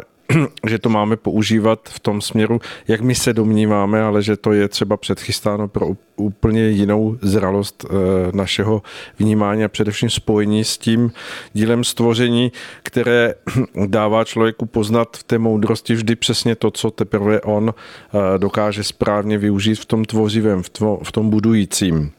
že 0.66 0.78
to 0.78 0.88
máme 0.88 1.16
používat 1.16 1.80
v 1.88 2.00
tom 2.00 2.20
směru, 2.20 2.60
jak 2.88 3.00
my 3.00 3.14
se 3.14 3.32
domníváme, 3.32 4.02
ale 4.02 4.22
že 4.22 4.36
to 4.36 4.52
je 4.52 4.68
třeba 4.68 4.96
předchystáno 4.96 5.68
pro 5.68 5.88
úplně 6.16 6.68
jinou 6.68 7.18
zralost 7.22 7.84
eh, 7.84 7.92
našeho 8.36 8.82
vnímání 9.18 9.64
a 9.64 9.68
především 9.68 10.10
spojení 10.10 10.64
s 10.64 10.78
tím 10.78 11.12
dílem 11.52 11.84
stvoření, 11.84 12.52
které 12.82 13.34
dává 13.86 14.24
člověku 14.24 14.66
poznat 14.66 15.16
v 15.16 15.22
té 15.22 15.38
moudrosti 15.38 15.94
vždy 15.94 16.16
přesně 16.16 16.56
to, 16.56 16.70
co 16.70 16.90
teprve 16.90 17.40
on 17.40 17.74
eh, 17.74 18.38
dokáže 18.38 18.84
správně 18.84 19.38
využít 19.38 19.74
v 19.74 19.86
tom 19.86 20.04
tvořivém, 20.04 20.62
v 21.02 21.12
tom 21.12 21.30
budujícím. 21.30 22.12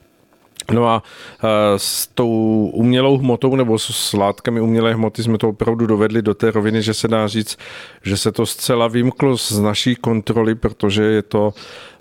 No 0.71 0.87
a 0.87 1.03
s 1.77 2.07
tou 2.07 2.69
umělou 2.73 3.17
hmotou 3.17 3.55
nebo 3.55 3.79
s 3.79 4.13
látkami 4.13 4.61
umělé 4.61 4.93
hmoty 4.93 5.23
jsme 5.23 5.37
to 5.37 5.49
opravdu 5.49 5.85
dovedli 5.85 6.21
do 6.21 6.33
té 6.33 6.51
roviny, 6.51 6.81
že 6.81 6.93
se 6.93 7.07
dá 7.07 7.27
říct, 7.27 7.57
že 8.03 8.17
se 8.17 8.31
to 8.31 8.45
zcela 8.45 8.87
vymklo 8.87 9.37
z 9.37 9.59
naší 9.59 9.95
kontroly, 9.95 10.55
protože 10.55 11.03
je 11.03 11.21
to 11.21 11.53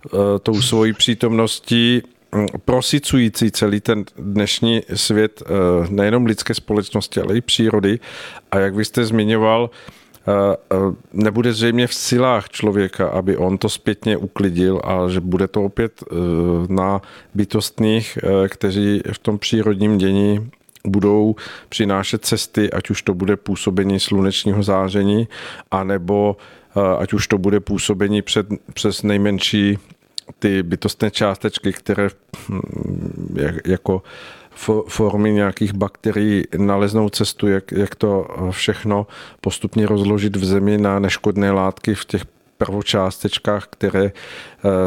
e, 0.07 0.39
tou 0.39 0.63
svojí 0.63 0.93
přítomností 0.93 2.03
prosicující 2.65 3.51
celý 3.51 3.81
ten 3.81 4.05
dnešní 4.19 4.83
svět 4.95 5.43
e, 5.43 5.47
nejenom 5.89 6.27
lidské 6.27 6.55
společnosti, 6.55 7.21
ale 7.21 7.37
i 7.37 7.41
přírody. 7.41 7.99
A 8.51 8.59
jak 8.59 8.75
vy 8.75 8.85
jste 8.85 9.05
zmiňoval, 9.05 9.71
nebude 11.13 11.53
zřejmě 11.53 11.87
v 11.87 11.95
silách 11.95 12.49
člověka, 12.49 13.09
aby 13.09 13.37
on 13.37 13.59
to 13.59 13.69
zpětně 13.69 14.17
uklidil 14.17 14.81
a 14.85 15.09
že 15.09 15.21
bude 15.21 15.49
to 15.49 15.65
opět 15.65 16.03
e, 16.03 16.15
na 16.69 17.03
bytostných, 17.35 18.19
kteří 18.49 19.03
v 19.13 19.19
tom 19.19 19.39
přírodním 19.39 19.99
dění 19.99 20.51
budou 20.87 21.37
přinášet 21.69 22.25
cesty, 22.25 22.71
ať 22.71 22.91
už 22.91 23.03
to 23.03 23.15
bude 23.15 23.37
působení 23.37 24.01
slunečního 24.01 24.63
záření, 24.63 25.29
anebo 25.71 26.37
ať 26.99 27.13
už 27.13 27.27
to 27.27 27.39
bude 27.39 27.61
působení 27.61 28.23
před, 28.23 28.47
přes 28.75 29.03
nejmenší 29.03 29.79
ty 30.39 30.63
bytostné 30.63 31.11
částečky, 31.11 31.73
které 31.73 32.09
hm, 32.49 32.61
jako 33.65 34.03
formy 34.89 35.33
nějakých 35.33 35.73
bakterií 35.73 36.45
naleznou 36.57 37.09
cestu, 37.09 37.49
jak, 37.49 37.73
jak 37.73 37.95
to 37.95 38.27
všechno 38.51 39.07
postupně 39.41 39.87
rozložit 39.87 40.37
v 40.37 40.45
zemi 40.45 40.79
na 40.79 40.99
neškodné 40.99 41.51
látky 41.51 41.95
v 41.95 42.05
těch 42.05 42.25
prvočástečkách, 42.59 43.67
které 43.71 44.05
eh, 44.05 44.13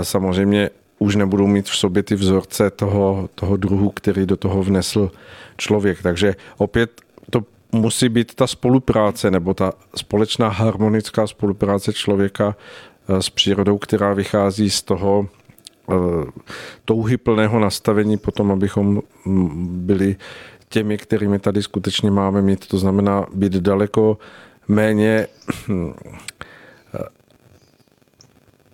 samozřejmě 0.03 0.69
už 0.99 1.15
nebudou 1.15 1.47
mít 1.47 1.69
v 1.69 1.75
sobě 1.75 2.03
ty 2.03 2.15
vzorce 2.15 2.69
toho, 2.69 3.29
toho 3.35 3.57
druhu, 3.57 3.89
který 3.89 4.25
do 4.25 4.37
toho 4.37 4.63
vnesl 4.63 5.11
člověk. 5.57 6.01
Takže 6.01 6.35
opět 6.57 7.01
to 7.29 7.43
musí 7.71 8.09
být 8.09 8.35
ta 8.35 8.47
spolupráce 8.47 9.31
nebo 9.31 9.53
ta 9.53 9.73
společná 9.95 10.49
harmonická 10.49 11.27
spolupráce 11.27 11.93
člověka 11.93 12.55
eh, 13.09 13.21
s 13.21 13.29
přírodou, 13.29 13.77
která 13.77 14.13
vychází 14.13 14.69
z 14.69 14.81
toho 14.81 15.27
Eh, 15.27 15.40
touhy 16.85 17.17
plného 17.17 17.59
nastavení 17.59 18.17
potom, 18.17 18.51
abychom 18.51 19.01
byli 19.65 20.15
těmi, 20.69 20.97
kterými 20.97 21.39
tady 21.39 21.63
skutečně 21.63 22.11
máme 22.11 22.41
mít. 22.41 22.67
To 22.67 22.77
znamená 22.77 23.25
být 23.33 23.53
daleko 23.53 24.17
méně 24.67 25.27
hm, 25.67 25.93
eh, 26.93 26.99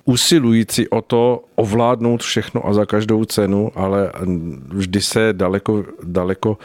usilující 0.06 0.90
o 0.90 1.02
to 1.02 1.44
ovládnout 1.56 2.24
všechno 2.24 2.68
a 2.68 2.74
za 2.74 2.86
každou 2.86 3.26
cenu, 3.26 3.72
ale 3.76 4.12
vždy 4.70 5.02
se 5.02 5.34
daleko, 5.34 5.84
daleko 6.04 6.58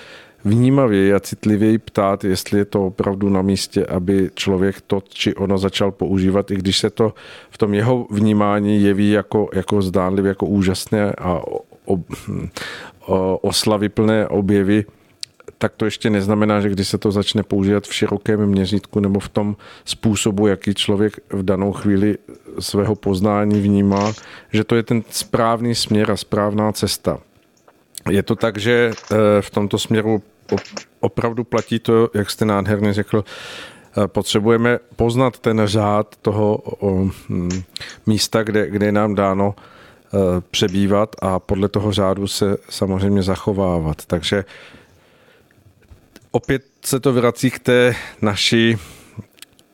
vnímavěji 0.45 1.15
a 1.15 1.21
citlivěji 1.21 1.79
ptát, 1.79 2.25
jestli 2.25 2.59
je 2.59 2.65
to 2.65 2.87
opravdu 2.87 3.29
na 3.29 3.43
místě, 3.43 3.87
aby 3.87 4.31
člověk 4.35 4.81
to 4.81 5.03
či 5.09 5.35
ono 5.35 5.59
začal 5.59 5.91
používat, 5.91 6.51
i 6.51 6.57
když 6.57 6.79
se 6.79 6.91
to 6.91 7.15
v 7.51 7.59
tom 7.59 7.75
jeho 7.75 8.07
vnímání 8.11 8.83
jeví 8.83 9.11
jako, 9.11 9.49
jako 9.55 9.83
zdánlivě, 9.83 10.29
jako 10.29 10.47
úžasné 10.47 11.13
a 11.13 11.33
o, 11.33 11.61
o, 11.85 11.99
o, 13.07 13.39
oslavyplné 13.39 14.29
objevy, 14.29 14.85
tak 15.59 15.73
to 15.77 15.85
ještě 15.85 16.11
neznamená, 16.11 16.61
že 16.61 16.69
když 16.69 16.89
se 16.89 16.99
to 16.99 17.13
začne 17.13 17.43
používat 17.43 17.85
v 17.85 17.95
širokém 17.95 18.47
měřítku 18.47 19.01
nebo 19.01 19.21
v 19.21 19.29
tom 19.29 19.57
způsobu, 19.85 20.47
jaký 20.47 20.75
člověk 20.75 21.21
v 21.31 21.43
danou 21.43 21.73
chvíli 21.73 22.19
svého 22.59 22.95
poznání 22.95 23.61
vnímá, 23.61 24.13
že 24.53 24.65
to 24.65 24.77
je 24.77 24.83
ten 24.83 25.03
správný 25.11 25.75
směr 25.75 26.11
a 26.11 26.17
správná 26.17 26.73
cesta. 26.73 27.19
Je 28.11 28.23
to 28.23 28.37
tak, 28.37 28.59
že 28.59 28.91
eh, 28.93 29.17
v 29.41 29.51
tomto 29.51 29.79
směru 29.79 30.23
opravdu 31.01 31.45
platí 31.45 31.79
to, 31.79 32.11
jak 32.15 32.31
jste 32.31 32.45
nádherně 32.45 32.93
řekl, 32.93 33.25
eh, 33.25 34.09
potřebujeme 34.09 34.79
poznat 34.97 35.39
ten 35.39 35.63
řád 35.65 36.17
toho 36.17 36.63
místa, 38.07 38.43
kde, 38.43 38.71
kde 38.71 38.87
je 38.87 38.93
nám 38.93 39.15
dáno 39.15 39.55
eh, 39.55 40.19
přebývat 40.51 41.17
a 41.23 41.39
podle 41.39 41.69
toho 41.69 41.93
řádu 41.93 42.27
se 42.27 42.57
samozřejmě 42.71 43.23
zachovávat. 43.23 44.07
Takže 44.07 44.45
opět 46.31 46.63
se 46.85 47.01
to 47.01 47.13
vrací 47.13 47.51
k 47.51 47.59
té 47.59 47.95
naší 48.23 48.77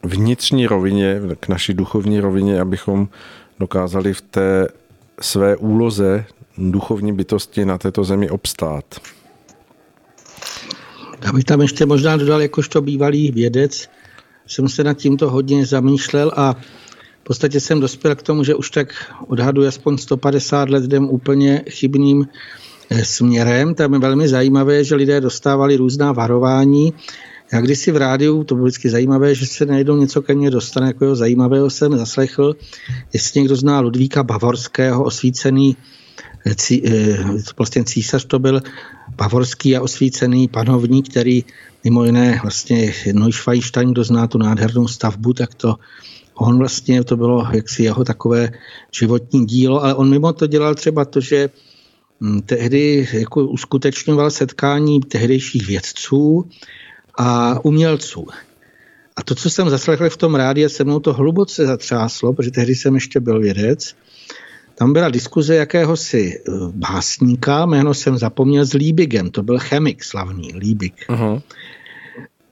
vnitřní 0.02 0.66
rovině, 0.66 1.20
k 1.40 1.48
naší 1.48 1.74
duchovní 1.74 2.20
rovině, 2.20 2.60
abychom 2.60 3.08
dokázali 3.58 4.14
v 4.14 4.20
té 4.20 4.68
své 5.20 5.56
úloze 5.56 6.24
duchovní 6.58 7.12
bytosti 7.12 7.64
na 7.64 7.78
této 7.78 8.04
zemi 8.04 8.30
obstát. 8.30 8.84
Já 11.24 11.32
bych 11.32 11.44
tam 11.44 11.60
ještě 11.60 11.86
možná 11.86 12.16
dodal, 12.16 12.42
jakožto 12.42 12.80
bývalý 12.80 13.30
vědec, 13.30 13.88
jsem 14.46 14.68
se 14.68 14.84
nad 14.84 14.94
tímto 14.94 15.30
hodně 15.30 15.66
zamýšlel 15.66 16.32
a 16.36 16.56
v 17.20 17.24
podstatě 17.24 17.60
jsem 17.60 17.80
dospěl 17.80 18.16
k 18.16 18.22
tomu, 18.22 18.44
že 18.44 18.54
už 18.54 18.70
tak 18.70 18.88
odhadu 19.26 19.66
aspoň 19.66 19.98
150 19.98 20.70
let 20.70 20.84
jdem 20.84 21.04
úplně 21.10 21.62
chybným 21.70 22.28
eh, 22.90 23.04
směrem. 23.04 23.74
Tam 23.74 23.92
je 23.92 23.98
velmi 23.98 24.28
zajímavé, 24.28 24.84
že 24.84 24.94
lidé 24.94 25.20
dostávali 25.20 25.76
různá 25.76 26.12
varování. 26.12 26.92
Já 27.52 27.60
když 27.60 27.78
si 27.78 27.92
v 27.92 27.96
rádiu, 27.96 28.44
to 28.44 28.54
bylo 28.54 28.66
vždycky 28.66 28.90
zajímavé, 28.90 29.34
že 29.34 29.46
se 29.46 29.66
najednou 29.66 29.96
něco 29.96 30.22
ke 30.22 30.34
mně 30.34 30.50
dostane, 30.50 30.86
jako 30.86 31.16
zajímavého 31.16 31.70
jsem 31.70 31.98
zaslechl, 31.98 32.56
jestli 33.12 33.40
někdo 33.40 33.56
zná 33.56 33.80
Ludvíka 33.80 34.22
Bavorského, 34.22 35.04
osvícený 35.04 35.76
cí, 36.56 36.82
vlastně 37.58 37.84
císař 37.84 38.24
to 38.24 38.38
byl 38.38 38.62
bavorský 39.16 39.76
a 39.76 39.82
osvícený 39.82 40.48
panovník, 40.48 41.10
který 41.10 41.44
mimo 41.84 42.04
jiné 42.04 42.38
vlastně 42.42 42.94
Neuschweinstein, 43.12 43.92
kdo 43.92 44.04
zná 44.04 44.26
tu 44.26 44.38
nádhernou 44.38 44.88
stavbu, 44.88 45.32
tak 45.32 45.54
to 45.54 45.74
on 46.34 46.58
vlastně, 46.58 47.04
to 47.04 47.16
bylo 47.16 47.46
jaksi 47.52 47.82
jeho 47.82 48.04
takové 48.04 48.50
životní 48.92 49.46
dílo, 49.46 49.84
ale 49.84 49.94
on 49.94 50.10
mimo 50.10 50.32
to 50.32 50.46
dělal 50.46 50.74
třeba 50.74 51.04
to, 51.04 51.20
že 51.20 51.50
hm, 52.20 52.40
tehdy 52.40 53.08
jako 53.12 53.46
uskutečňoval 53.46 54.30
setkání 54.30 55.00
tehdejších 55.00 55.66
vědců 55.66 56.48
a 57.18 57.58
umělců. 57.64 58.26
A 59.16 59.22
to, 59.22 59.34
co 59.34 59.50
jsem 59.50 59.70
zaslechl 59.70 60.10
v 60.10 60.16
tom 60.16 60.34
rádi, 60.34 60.68
se 60.68 60.84
mnou 60.84 61.00
to 61.00 61.12
hluboce 61.12 61.66
zatřáslo, 61.66 62.32
protože 62.32 62.50
tehdy 62.50 62.74
jsem 62.74 62.94
ještě 62.94 63.20
byl 63.20 63.40
vědec, 63.40 63.94
tam 64.78 64.92
byla 64.92 65.08
diskuze 65.08 65.54
jakéhosi 65.54 66.38
eh, 66.38 66.52
básníka, 66.72 67.66
jméno 67.66 67.94
jsem 67.94 68.18
zapomněl 68.18 68.64
s 68.64 68.72
Liebigem, 68.72 69.30
to 69.30 69.42
byl 69.42 69.58
chemik 69.58 70.04
slavný. 70.04 70.54
Uh-huh. 70.54 71.42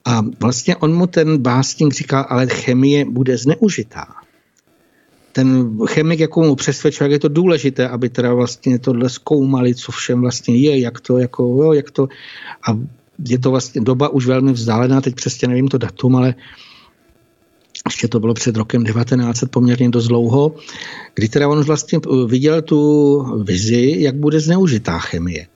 A 0.05 0.21
vlastně 0.39 0.75
on 0.75 0.95
mu 0.95 1.07
ten 1.07 1.37
básník 1.37 1.93
říkal, 1.93 2.25
ale 2.29 2.47
chemie 2.47 3.05
bude 3.05 3.37
zneužitá. 3.37 4.05
Ten 5.31 5.77
chemik 5.87 6.19
jako 6.19 6.41
mu 6.41 6.55
přesvědčil, 6.55 7.05
jak 7.05 7.11
je 7.11 7.19
to 7.19 7.27
důležité, 7.27 7.89
aby 7.89 8.09
teda 8.09 8.33
vlastně 8.33 8.79
tohle 8.79 9.09
zkoumali, 9.09 9.75
co 9.75 9.91
všem 9.91 10.21
vlastně 10.21 10.57
je, 10.57 10.79
jak 10.79 10.99
to, 10.99 11.17
jako, 11.17 11.43
jo, 11.43 11.73
jak 11.73 11.91
to, 11.91 12.07
a 12.69 12.77
je 13.29 13.39
to 13.39 13.51
vlastně 13.51 13.81
doba 13.81 14.09
už 14.09 14.25
velmi 14.25 14.53
vzdálená, 14.53 15.01
teď 15.01 15.15
přesně 15.15 15.47
nevím 15.47 15.67
to 15.67 15.77
datum, 15.77 16.15
ale 16.15 16.35
ještě 17.85 18.07
to 18.07 18.19
bylo 18.19 18.33
před 18.33 18.57
rokem 18.57 18.85
1900 18.85 19.51
poměrně 19.51 19.89
dost 19.89 20.07
dlouho, 20.07 20.55
kdy 21.15 21.29
teda 21.29 21.47
on 21.47 21.63
vlastně 21.63 21.99
eh, 22.05 22.27
viděl 22.27 22.61
tu 22.61 23.43
vizi, 23.43 23.95
jak 23.99 24.15
bude 24.15 24.39
zneužitá 24.39 24.99
chemie. 24.99 25.47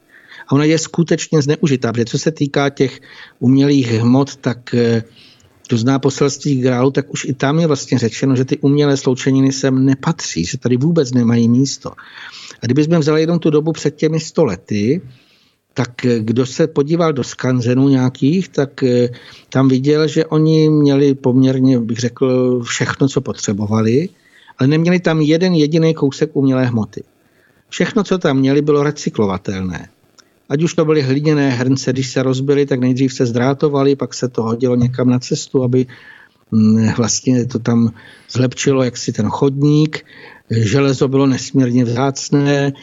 A 0.48 0.52
ona 0.52 0.64
je 0.64 0.78
skutečně 0.78 1.42
zneužitá, 1.42 1.92
protože 1.92 2.06
co 2.06 2.20
se 2.20 2.32
týká 2.32 2.70
těch 2.70 3.00
umělých 3.40 3.92
hmot, 3.92 4.36
tak 4.36 4.74
eh, 4.74 5.04
to 5.68 5.78
zná 5.78 6.00
poselství 6.00 6.62
grálu, 6.62 6.92
tak 6.92 7.14
už 7.14 7.26
i 7.26 7.34
tam 7.34 7.60
je 7.60 7.68
vlastně 7.68 8.00
řečeno, 8.00 8.36
že 8.36 8.46
ty 8.46 8.58
umělé 8.58 8.98
sloučeniny 8.98 9.52
sem 9.52 9.86
nepatří, 9.86 10.46
že 10.46 10.58
tady 10.58 10.78
vůbec 10.78 11.12
nemají 11.12 11.50
místo. 11.50 11.92
A 12.62 12.66
kdybychom 12.66 13.00
vzali 13.00 13.22
jenom 13.22 13.40
tu 13.40 13.50
dobu 13.50 13.72
před 13.72 13.96
těmi 13.96 14.20
stolety, 14.20 15.02
tak 15.74 16.06
eh, 16.06 16.20
kdo 16.20 16.46
se 16.46 16.68
podíval 16.68 17.14
do 17.14 17.24
skanzenů 17.24 17.90
nějakých, 17.90 18.50
tak 18.50 18.84
eh, 18.84 19.10
tam 19.50 19.68
viděl, 19.68 20.08
že 20.08 20.26
oni 20.26 20.70
měli 20.70 21.16
poměrně, 21.16 21.80
bych 21.80 21.98
řekl, 21.98 22.60
všechno, 22.64 23.08
co 23.08 23.22
potřebovali, 23.22 24.10
ale 24.58 24.68
neměli 24.68 25.00
tam 25.00 25.22
jeden 25.22 25.54
jediný 25.54 25.94
kousek 25.94 26.30
umělé 26.34 26.66
hmoty. 26.66 27.04
Všechno, 27.70 28.04
co 28.04 28.18
tam 28.18 28.38
měli, 28.38 28.62
bylo 28.62 28.84
recyklovatelné. 28.84 29.90
Ať 30.50 30.64
už 30.64 30.74
to 30.74 30.86
byly 30.86 31.02
hliněné 31.02 31.50
hrnce, 31.50 31.94
když 31.94 32.12
se 32.12 32.24
rozbily, 32.24 32.66
tak 32.66 32.80
nejdřív 32.80 33.14
se 33.14 33.26
zdrátovali, 33.26 33.96
pak 33.96 34.14
se 34.14 34.28
to 34.28 34.44
hodilo 34.44 34.76
někam 34.76 35.10
na 35.10 35.20
cestu, 35.20 35.64
aby 35.64 35.86
mm, 36.52 36.94
vlastně 36.98 37.46
to 37.46 37.60
tam 37.60 37.94
zlepčilo 38.32 38.84
jaksi 38.84 39.12
ten 39.12 39.30
chodník. 39.30 40.06
Železo 40.50 41.08
bylo 41.08 41.28
nesmírně 41.28 41.84
vzácné, 41.86 42.74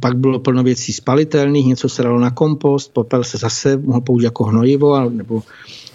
pak 0.00 0.16
bylo 0.16 0.38
plno 0.38 0.62
věcí 0.62 0.92
spalitelných, 0.92 1.66
něco 1.66 1.88
se 1.88 2.02
dalo 2.02 2.20
na 2.20 2.30
kompost, 2.30 2.92
popel 2.92 3.24
se 3.24 3.38
zase 3.38 3.76
mohl 3.76 4.00
použít 4.00 4.24
jako 4.24 4.44
hnojivo 4.44 5.10
nebo 5.10 5.42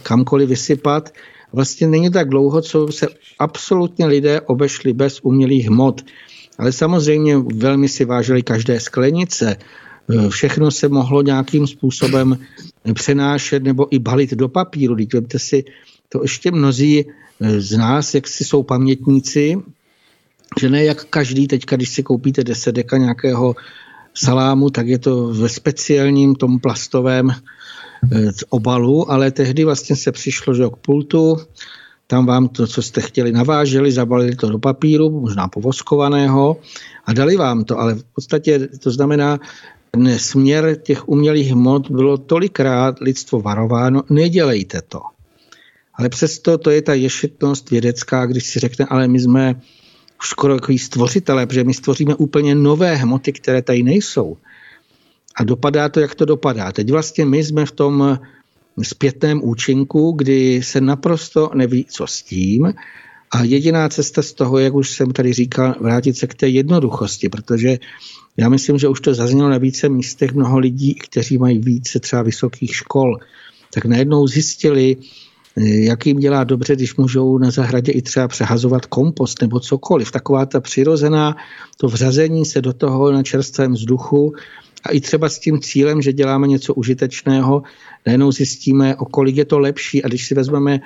kamkoliv 0.04 0.50
vysypat. 0.50 1.14
Vlastně 1.54 1.88
není 1.88 2.10
tak 2.10 2.30
dlouho, 2.30 2.62
co 2.62 2.88
se 2.88 3.08
absolutně 3.40 4.06
lidé 4.06 4.42
obešli 4.42 4.94
bez 4.94 5.20
umělých 5.24 5.68
hmot. 5.68 6.02
Ale 6.60 6.72
samozřejmě 6.72 7.38
velmi 7.38 7.88
si 7.88 8.06
vážili 8.06 8.44
každé 8.44 8.80
sklenice. 8.80 9.56
Všechno 10.30 10.72
se 10.72 10.90
mohlo 10.90 11.22
nějakým 11.22 11.68
způsobem 11.68 12.38
přenášet 12.94 13.64
nebo 13.64 13.96
i 13.96 14.00
balit 14.00 14.34
do 14.34 14.48
papíru. 14.48 14.96
Víte 14.96 15.40
si, 15.40 15.64
to 16.10 16.22
ještě 16.22 16.52
mnozí 16.52 17.06
z 17.58 17.78
nás, 17.78 18.14
jak 18.14 18.28
si 18.28 18.44
jsou 18.46 18.64
pamětníci, 18.64 19.58
že 20.60 20.70
ne 20.70 20.84
jak 20.84 21.06
každý 21.06 21.48
teďka, 21.48 21.76
když 21.76 21.90
si 21.90 22.04
koupíte 22.04 22.44
10 22.44 22.72
deka 22.72 22.98
nějakého 22.98 23.56
salámu, 24.14 24.70
tak 24.70 24.88
je 24.88 25.00
to 25.00 25.28
ve 25.28 25.50
speciálním 25.50 26.36
tom 26.36 26.60
plastovém 26.60 27.30
eh, 27.32 28.32
obalu, 28.50 29.12
ale 29.12 29.32
tehdy 29.32 29.64
vlastně 29.64 29.96
se 29.96 30.12
přišlo 30.12 30.54
že 30.54 30.64
k 30.74 30.76
pultu, 30.76 31.38
tam 32.08 32.26
vám 32.26 32.48
to, 32.48 32.68
co 32.68 32.82
jste 32.82 33.02
chtěli, 33.02 33.32
naváželi, 33.32 33.92
zabalili 33.92 34.36
to 34.36 34.50
do 34.50 34.60
papíru, 34.60 35.10
možná 35.10 35.48
povoskovaného 35.48 36.58
a 37.06 37.14
dali 37.14 37.36
vám 37.36 37.64
to, 37.64 37.80
ale 37.80 37.96
v 37.96 38.04
podstatě 38.16 38.68
to 38.68 38.92
znamená, 38.92 39.40
směr 40.18 40.78
těch 40.84 41.10
umělých 41.10 41.52
hmot 41.52 41.92
bylo 41.92 42.18
tolikrát 42.18 43.00
lidstvo 43.00 43.42
varováno, 43.42 44.04
nedělejte 44.10 44.82
to. 44.82 45.02
Ale 45.96 46.10
přesto 46.10 46.58
to 46.58 46.70
je 46.70 46.82
ta 46.82 46.94
ješitnost 46.94 47.70
vědecká, 47.70 48.26
když 48.26 48.46
si 48.46 48.60
řekne, 48.60 48.86
ale 48.90 49.08
my 49.08 49.20
jsme 49.20 49.62
skoro 50.24 50.60
takový 50.60 50.80
stvořitelé, 50.80 51.48
protože 51.48 51.64
my 51.64 51.74
stvoříme 51.74 52.16
úplně 52.16 52.56
nové 52.56 52.96
hmoty, 52.96 53.34
které 53.34 53.62
tady 53.62 53.84
nejsou. 53.84 54.38
A 55.36 55.44
dopadá 55.44 55.90
to, 55.90 56.00
jak 56.00 56.16
to 56.16 56.26
dopadá. 56.26 56.72
Teď 56.72 56.92
vlastně 56.92 57.26
my 57.26 57.44
jsme 57.44 57.66
v 57.66 57.72
tom 57.72 58.20
zpětném 58.82 59.44
účinku, 59.44 60.12
kdy 60.12 60.64
se 60.64 60.82
naprosto 60.82 61.52
neví, 61.54 61.86
co 61.90 62.08
s 62.08 62.22
tím. 62.24 62.74
A 63.32 63.44
jediná 63.44 63.90
cesta 63.90 64.22
z 64.22 64.34
toho, 64.34 64.60
jak 64.60 64.74
už 64.74 64.90
jsem 64.90 65.12
tady 65.12 65.34
říkal, 65.34 65.76
vrátit 65.80 66.18
se 66.18 66.28
k 66.28 66.34
té 66.34 66.48
jednoduchosti, 66.48 67.30
protože 67.30 67.80
já 68.38 68.50
myslím, 68.50 68.78
že 68.78 68.88
už 68.88 69.02
to 69.02 69.14
zaznělo 69.14 69.50
na 69.50 69.58
více 69.58 69.90
místech 69.90 70.34
mnoho 70.34 70.60
lidí, 70.60 70.96
kteří 70.96 71.38
mají 71.38 71.60
více 71.60 72.00
třeba 72.00 72.22
vysokých 72.22 72.76
škol, 72.76 73.18
tak 73.74 73.86
najednou 73.86 74.28
zjistili, 74.28 74.98
jak 75.58 76.06
jim 76.06 76.20
dělá 76.20 76.44
dobře, 76.44 76.76
když 76.76 76.96
můžou 76.96 77.38
na 77.38 77.52
zahradě 77.52 77.92
i 77.92 78.02
třeba 78.02 78.28
přehazovat 78.28 78.86
kompost 78.86 79.42
nebo 79.42 79.60
cokoliv. 79.60 80.12
Taková 80.12 80.46
ta 80.46 80.60
přirozená, 80.60 81.36
to 81.78 81.88
vřazení 81.88 82.46
se 82.46 82.62
do 82.62 82.74
toho 82.74 83.12
na 83.12 83.24
čerstvém 83.24 83.74
vzduchu 83.74 84.34
a 84.84 84.92
i 84.92 85.00
třeba 85.00 85.30
s 85.30 85.40
tím 85.40 85.60
cílem, 85.62 86.02
že 86.02 86.14
děláme 86.14 86.48
něco 86.48 86.74
užitečného, 86.74 87.64
najednou 88.06 88.32
zjistíme, 88.32 88.96
o 88.96 89.06
kolik 89.06 89.36
je 89.36 89.46
to 89.46 89.60
lepší 89.60 90.04
a 90.04 90.08
když 90.08 90.28
si 90.28 90.36
vezmeme 90.36 90.80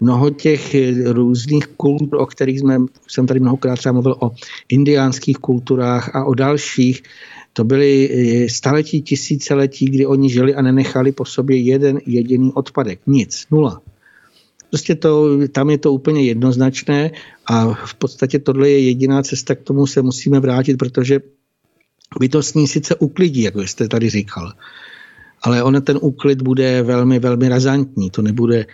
mnoho 0.00 0.30
těch 0.30 0.76
různých 1.04 1.66
kultur, 1.66 2.20
o 2.20 2.26
kterých 2.26 2.60
jsme, 2.60 2.78
jsem 3.08 3.26
tady 3.26 3.40
mnohokrát 3.40 3.76
třeba 3.76 3.92
mluvil 3.92 4.16
o 4.20 4.30
indiánských 4.68 5.36
kulturách 5.36 6.16
a 6.16 6.24
o 6.24 6.34
dalších, 6.34 7.02
to 7.52 7.64
byly 7.64 8.46
staletí, 8.50 9.02
tisíciletí, 9.02 9.84
kdy 9.84 10.06
oni 10.06 10.30
žili 10.30 10.54
a 10.54 10.62
nenechali 10.62 11.12
po 11.12 11.24
sobě 11.24 11.56
jeden 11.56 12.00
jediný 12.06 12.52
odpadek. 12.52 13.00
Nic, 13.06 13.46
nula. 13.50 13.80
Prostě 14.72 14.94
to, 14.94 15.38
tam 15.48 15.70
je 15.70 15.78
to 15.78 15.92
úplně 15.92 16.24
jednoznačné 16.24 17.10
a 17.46 17.74
v 17.74 17.94
podstatě 17.94 18.38
tohle 18.38 18.70
je 18.70 18.80
jediná 18.80 19.22
cesta, 19.22 19.54
k 19.54 19.62
tomu 19.62 19.86
se 19.86 20.02
musíme 20.02 20.40
vrátit, 20.40 20.76
protože 20.76 21.20
bytostní 22.18 22.68
sice 22.68 22.94
uklidí, 22.94 23.42
jako 23.42 23.60
jste 23.60 23.88
tady 23.88 24.10
říkal, 24.10 24.52
ale 25.42 25.62
on 25.62 25.82
ten 25.82 25.98
úklid 26.00 26.42
bude 26.42 26.82
velmi, 26.82 27.18
velmi 27.18 27.48
razantní. 27.48 28.10
To 28.10 28.22
nebude 28.22 28.66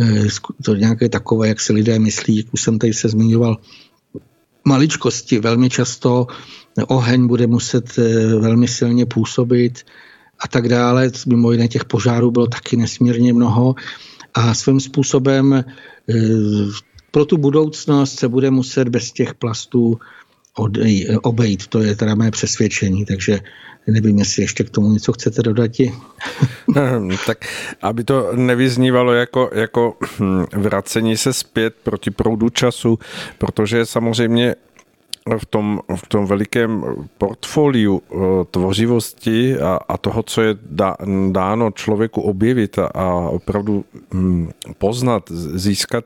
eh, 0.00 0.26
to 0.64 0.74
nějaké 0.74 1.08
takové, 1.08 1.48
jak 1.48 1.60
si 1.60 1.72
lidé 1.72 1.98
myslí, 1.98 2.36
jak 2.36 2.46
už 2.54 2.62
jsem 2.62 2.78
tady 2.78 2.94
se 2.94 3.08
zmiňoval, 3.08 3.58
maličkosti. 4.64 5.38
Velmi 5.38 5.70
často 5.70 6.26
oheň 6.86 7.26
bude 7.26 7.46
muset 7.46 7.98
eh, 7.98 8.26
velmi 8.38 8.68
silně 8.68 9.06
působit 9.06 9.82
a 10.38 10.48
tak 10.48 10.68
dále. 10.68 11.10
Mimo 11.26 11.52
jiné 11.52 11.68
těch 11.68 11.84
požárů 11.84 12.30
bylo 12.30 12.46
taky 12.46 12.76
nesmírně 12.76 13.32
mnoho 13.32 13.74
a 14.34 14.54
svým 14.54 14.80
způsobem 14.80 15.54
eh, 15.54 15.64
pro 17.10 17.24
tu 17.24 17.36
budoucnost 17.36 18.18
se 18.18 18.28
bude 18.28 18.50
muset 18.50 18.88
bez 18.88 19.12
těch 19.12 19.34
plastů 19.34 19.98
obejít. 21.22 21.66
To 21.66 21.80
je 21.80 21.96
teda 21.96 22.14
mé 22.14 22.30
přesvědčení, 22.30 23.04
takže 23.04 23.40
nevím, 23.86 24.18
jestli 24.18 24.42
ještě 24.42 24.64
k 24.64 24.70
tomu 24.70 24.92
něco 24.92 25.12
chcete 25.12 25.42
dodat. 25.42 25.70
tak 27.26 27.38
aby 27.82 28.04
to 28.04 28.36
nevyznívalo 28.36 29.12
jako, 29.12 29.50
jako 29.54 29.96
hm, 30.20 30.44
vracení 30.52 31.16
se 31.16 31.32
zpět 31.32 31.74
proti 31.82 32.10
proudu 32.10 32.48
času, 32.48 32.98
protože 33.38 33.86
samozřejmě 33.86 34.54
v 35.38 35.46
tom, 35.46 35.80
v 35.94 36.08
tom 36.08 36.26
velikém 36.26 36.84
portfoliu 37.18 38.02
eh, 38.02 38.16
tvořivosti 38.50 39.58
a, 39.58 39.78
a 39.88 39.96
toho, 39.96 40.22
co 40.22 40.42
je 40.42 40.56
dá, 40.62 40.96
dáno 41.30 41.70
člověku 41.70 42.20
objevit 42.20 42.78
a, 42.78 42.86
a 42.86 43.14
opravdu 43.14 43.84
hm, 44.14 44.50
poznat, 44.78 45.30
získat, 45.54 46.04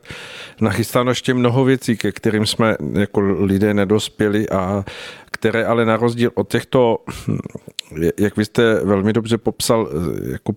nachystáno 0.60 1.10
ještě 1.10 1.34
mnoho 1.34 1.64
věcí, 1.64 1.96
ke 1.96 2.12
kterým 2.12 2.46
jsme 2.46 2.76
jako 2.92 3.20
lidé 3.20 3.74
nedospěli 3.74 4.48
a 4.48 4.84
které 5.30 5.66
ale 5.66 5.84
na 5.84 5.96
rozdíl 5.96 6.30
od 6.34 6.48
těchto, 6.48 6.98
hm, 7.28 7.38
jak 8.18 8.36
vy 8.36 8.44
jste 8.44 8.84
velmi 8.84 9.12
dobře 9.12 9.38
popsal, 9.38 9.88
eh, 9.90 10.32
jako 10.32 10.52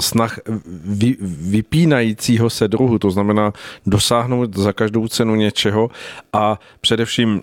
snah 0.00 0.38
vy, 0.84 1.16
vypínajícího 1.50 2.50
se 2.50 2.68
druhu, 2.68 2.98
to 2.98 3.10
znamená 3.10 3.52
dosáhnout 3.86 4.56
za 4.56 4.72
každou 4.72 5.08
cenu 5.08 5.34
něčeho 5.34 5.90
a 6.32 6.60
především 6.80 7.42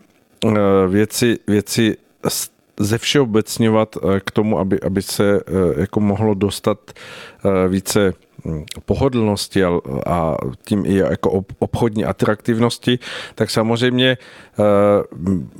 věci, 0.87 1.39
věci 1.47 1.97
ze 2.79 2.97
všeobecňovat 2.97 3.97
eh, 3.97 4.19
k 4.19 4.31
tomu, 4.31 4.59
aby, 4.59 4.79
aby 4.79 5.01
se 5.01 5.39
eh, 5.39 5.81
jako 5.81 5.99
mohlo 5.99 6.33
dostat 6.33 6.91
více 7.67 8.13
hm, 8.45 8.63
pohodlnosti 8.85 9.63
a, 9.63 9.79
a 10.05 10.37
tím 10.65 10.85
i 10.85 10.95
jako 10.95 11.43
obchodní 11.59 12.05
atraktivnosti, 12.05 12.99
tak 13.35 13.49
samozřejmě 13.49 14.17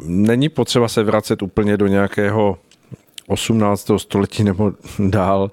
není 0.06 0.50
potřeba 0.50 0.88
se 0.88 1.04
vracet 1.04 1.42
úplně 1.42 1.78
do 1.78 1.88
nějakého 1.88 2.58
18. 3.28 3.92
století 3.98 4.44
nebo 4.44 4.72
dál. 5.00 5.52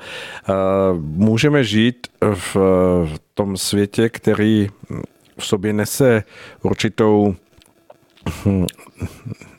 Můžeme 1.01 1.65
žít 1.65 2.07
v 2.35 2.57
tom 3.35 3.57
světě, 3.57 4.09
který 4.09 4.69
v 5.39 5.47
sobě 5.47 5.73
nese 5.73 6.23
určitou 6.63 7.35
hm, 7.35 7.52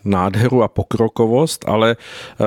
nádheru 0.06 0.64
a 0.64 0.68
pokrokovost, 0.68 1.66
ale 1.68 1.96
eh, 1.96 2.46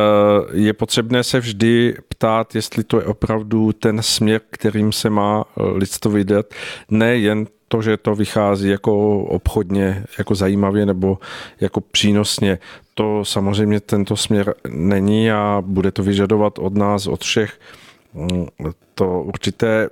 je 0.52 0.72
potřebné 0.72 1.24
se 1.24 1.40
vždy 1.40 1.96
ptát, 2.08 2.54
jestli 2.54 2.84
to 2.84 2.98
je 2.98 3.04
opravdu 3.04 3.72
ten 3.72 4.02
směr, 4.02 4.40
kterým 4.50 4.92
se 4.92 5.10
má 5.10 5.44
eh, 5.44 5.62
lidstvo 5.62 6.10
vydat, 6.10 6.46
ne 6.90 7.16
jen 7.16 7.46
to, 7.68 7.82
že 7.82 7.96
to 7.96 8.14
vychází 8.14 8.68
jako 8.68 9.18
obchodně, 9.18 10.04
jako 10.18 10.34
zajímavě 10.34 10.86
nebo 10.86 11.18
jako 11.60 11.80
přínosně. 11.80 12.58
To 12.94 13.24
samozřejmě 13.24 13.80
tento 13.80 14.16
směr 14.16 14.54
není 14.68 15.30
a 15.30 15.62
bude 15.66 15.90
to 15.90 16.02
vyžadovat 16.02 16.58
od 16.58 16.74
nás, 16.74 17.06
od 17.06 17.22
všech 17.24 17.60
mm, 18.14 18.46
to 18.94 19.22
určité 19.22 19.88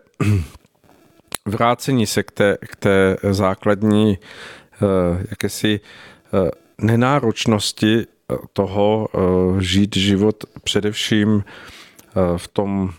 vrácení 1.47 2.07
se 2.07 2.23
k 2.23 2.31
té, 2.31 2.57
k 2.61 2.77
té 2.77 3.17
základní 3.31 4.19
eh, 4.19 5.27
jakési 5.31 5.81
nenáročnosti 6.79 8.01
eh, 8.01 8.37
toho 8.53 9.09
eh, 9.09 9.19
žít 9.63 9.97
život 9.97 10.45
především 10.65 11.45
eh, 11.45 12.39
v 12.39 12.49
tom 12.49 12.91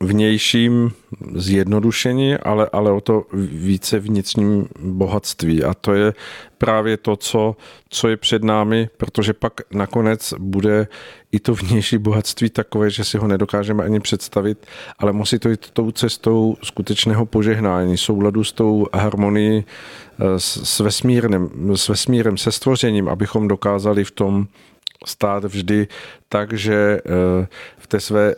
vnějším 0.00 0.92
zjednodušení, 1.34 2.34
ale, 2.34 2.68
ale 2.72 2.92
o 2.92 3.00
to 3.00 3.26
více 3.42 3.98
vnitřním 3.98 4.68
bohatství. 4.80 5.64
A 5.64 5.74
to 5.74 5.94
je 5.94 6.12
právě 6.58 6.96
to, 6.96 7.16
co, 7.16 7.56
co 7.88 8.08
je 8.08 8.16
před 8.16 8.44
námi, 8.44 8.88
protože 8.96 9.32
pak 9.32 9.52
nakonec 9.70 10.34
bude 10.38 10.88
i 11.32 11.40
to 11.40 11.54
vnější 11.54 11.98
bohatství 11.98 12.50
takové, 12.50 12.90
že 12.90 13.04
si 13.04 13.18
ho 13.18 13.28
nedokážeme 13.28 13.84
ani 13.84 14.00
představit, 14.00 14.66
ale 14.98 15.12
musí 15.12 15.38
to 15.38 15.48
jít 15.48 15.70
tou 15.70 15.90
cestou 15.90 16.56
skutečného 16.62 17.26
požehnání, 17.26 17.96
souladu 17.96 18.44
s 18.44 18.52
tou 18.52 18.86
harmonií 18.94 19.64
s, 20.36 20.62
s, 20.62 20.80
vesmírem, 20.80 21.50
s 21.74 21.88
vesmírem, 21.88 22.36
se 22.36 22.52
stvořením, 22.52 23.08
abychom 23.08 23.48
dokázali 23.48 24.04
v 24.04 24.10
tom 24.10 24.46
stát 25.06 25.44
vždy 25.44 25.88
tak, 26.28 26.52
že 26.52 27.00
v 27.78 27.86
té 27.86 28.00
své 28.00 28.34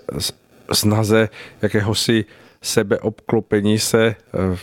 snaze 0.73 1.28
jakéhosi 1.62 2.24
sebeobklopení 2.66 3.78
se 3.78 4.07
eh, 4.07 4.16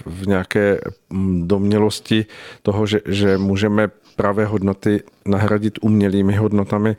v 0.06 0.27
nějaké 0.27 0.80
mm, 1.10 1.48
domělosti 1.48 2.26
toho, 2.61 2.85
že, 2.85 3.02
že 3.06 3.38
můžeme 3.38 3.88
pravé 4.15 4.45
hodnoty 4.45 5.03
nahradit 5.26 5.80
umělými 5.81 6.35
hodnotami, 6.35 6.95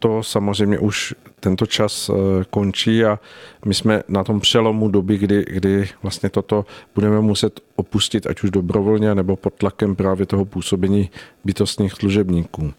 to 0.00 0.22
samozřejmě 0.22 0.78
už 0.78 1.14
tento 1.40 1.66
čas 1.66 2.10
eh, 2.10 2.44
končí 2.50 3.04
a 3.04 3.18
my 3.64 3.74
jsme 3.74 4.02
na 4.08 4.24
tom 4.24 4.40
přelomu 4.40 4.88
doby, 4.88 5.18
kdy, 5.18 5.44
kdy 5.48 5.88
vlastně 6.02 6.28
toto 6.28 6.64
budeme 6.94 7.20
muset 7.20 7.60
opustit, 7.76 8.26
ať 8.26 8.42
už 8.42 8.50
dobrovolně, 8.50 9.14
nebo 9.14 9.36
pod 9.36 9.54
tlakem 9.54 9.96
právě 9.96 10.26
toho 10.26 10.44
působení 10.44 11.10
bytostných 11.44 11.92
služebníků. 11.92 12.72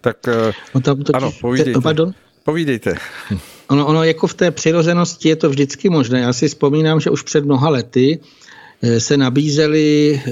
Tak 0.00 0.28
eh, 0.28 0.52
no 0.74 0.80
tam 0.80 0.96
totiž, 0.96 1.22
ano, 1.22 1.32
povídejte. 1.40 1.80
Pardon? 1.80 2.12
Povídejte. 2.44 2.94
Ono, 3.68 3.86
ono 3.86 4.04
jako 4.04 4.26
v 4.26 4.34
té 4.34 4.50
přirozenosti 4.50 5.28
je 5.28 5.36
to 5.36 5.50
vždycky 5.50 5.90
možné. 5.90 6.20
Já 6.20 6.32
si 6.32 6.48
vzpomínám, 6.48 7.00
že 7.00 7.10
už 7.10 7.22
před 7.22 7.44
mnoha 7.44 7.68
lety 7.68 8.20
eh, 8.20 8.43
se 8.98 9.16
nabízely, 9.16 10.20
eh, 10.26 10.30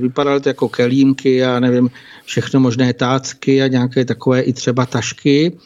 vypadaly 0.00 0.40
to 0.40 0.48
jako 0.48 0.68
kelímky, 0.68 1.36
já 1.36 1.60
nevím, 1.60 1.90
všechno 2.24 2.60
možné 2.60 2.92
tácky 2.92 3.62
a 3.62 3.66
nějaké 3.66 4.04
takové 4.04 4.40
i 4.40 4.52
třeba 4.52 4.86
tašky. 4.86 5.58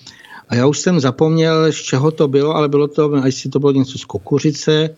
A 0.48 0.54
já 0.54 0.66
už 0.66 0.78
jsem 0.78 1.00
zapomněl, 1.00 1.72
z 1.72 1.76
čeho 1.76 2.10
to 2.10 2.28
bylo, 2.28 2.56
ale 2.56 2.68
bylo 2.68 2.88
to, 2.88 3.22
jestli 3.24 3.50
to 3.50 3.58
bylo 3.58 3.72
něco 3.72 3.98
z 3.98 4.04
kukuřice, 4.04 4.96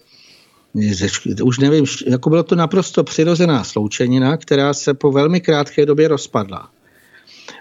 už 1.42 1.58
nevím, 1.58 1.84
jako 2.06 2.30
bylo 2.30 2.42
to 2.42 2.54
naprosto 2.54 3.04
přirozená 3.04 3.64
sloučenina, 3.64 4.36
která 4.36 4.74
se 4.74 4.94
po 4.94 5.12
velmi 5.12 5.40
krátké 5.40 5.86
době 5.86 6.08
rozpadla. 6.08 6.68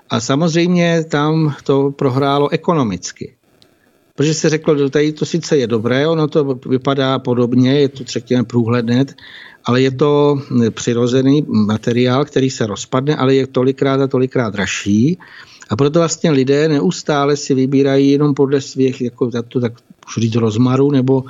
A 0.10 0.19
samozřejmě 0.19 1.03
tam 1.10 1.56
to 1.64 1.91
prohrálo 1.91 2.49
ekonomicky. 2.49 3.34
Protože 4.15 4.34
se 4.34 4.49
řeklo, 4.49 4.89
tady 4.89 5.11
to 5.11 5.26
sice 5.26 5.57
je 5.57 5.68
dobré, 5.68 6.07
ono 6.07 6.27
to 6.27 6.60
vypadá 6.69 7.19
podobně, 7.19 7.80
je 7.80 7.89
to 7.89 8.03
řekněme 8.03 8.44
průhledné, 8.44 9.06
ale 9.68 9.81
je 9.81 9.91
to 9.91 10.41
přirozený 10.72 11.45
materiál, 11.48 12.26
který 12.26 12.49
se 12.49 12.68
rozpadne, 12.68 13.15
ale 13.15 13.35
je 13.35 13.48
tolikrát 13.48 14.02
a 14.02 14.07
tolikrát 14.07 14.53
dražší. 14.53 15.18
A 15.69 15.76
proto 15.76 15.99
vlastně 15.99 16.31
lidé 16.31 16.68
neustále 16.68 17.38
si 17.38 17.53
vybírají 17.53 18.11
jenom 18.11 18.34
podle 18.34 18.61
svých, 18.61 19.02
jako 19.02 19.31
to 19.48 19.60
tak 19.60 19.73
už 20.07 20.23
říct, 20.23 20.35
rozmaru 20.35 20.91
nebo 20.91 21.23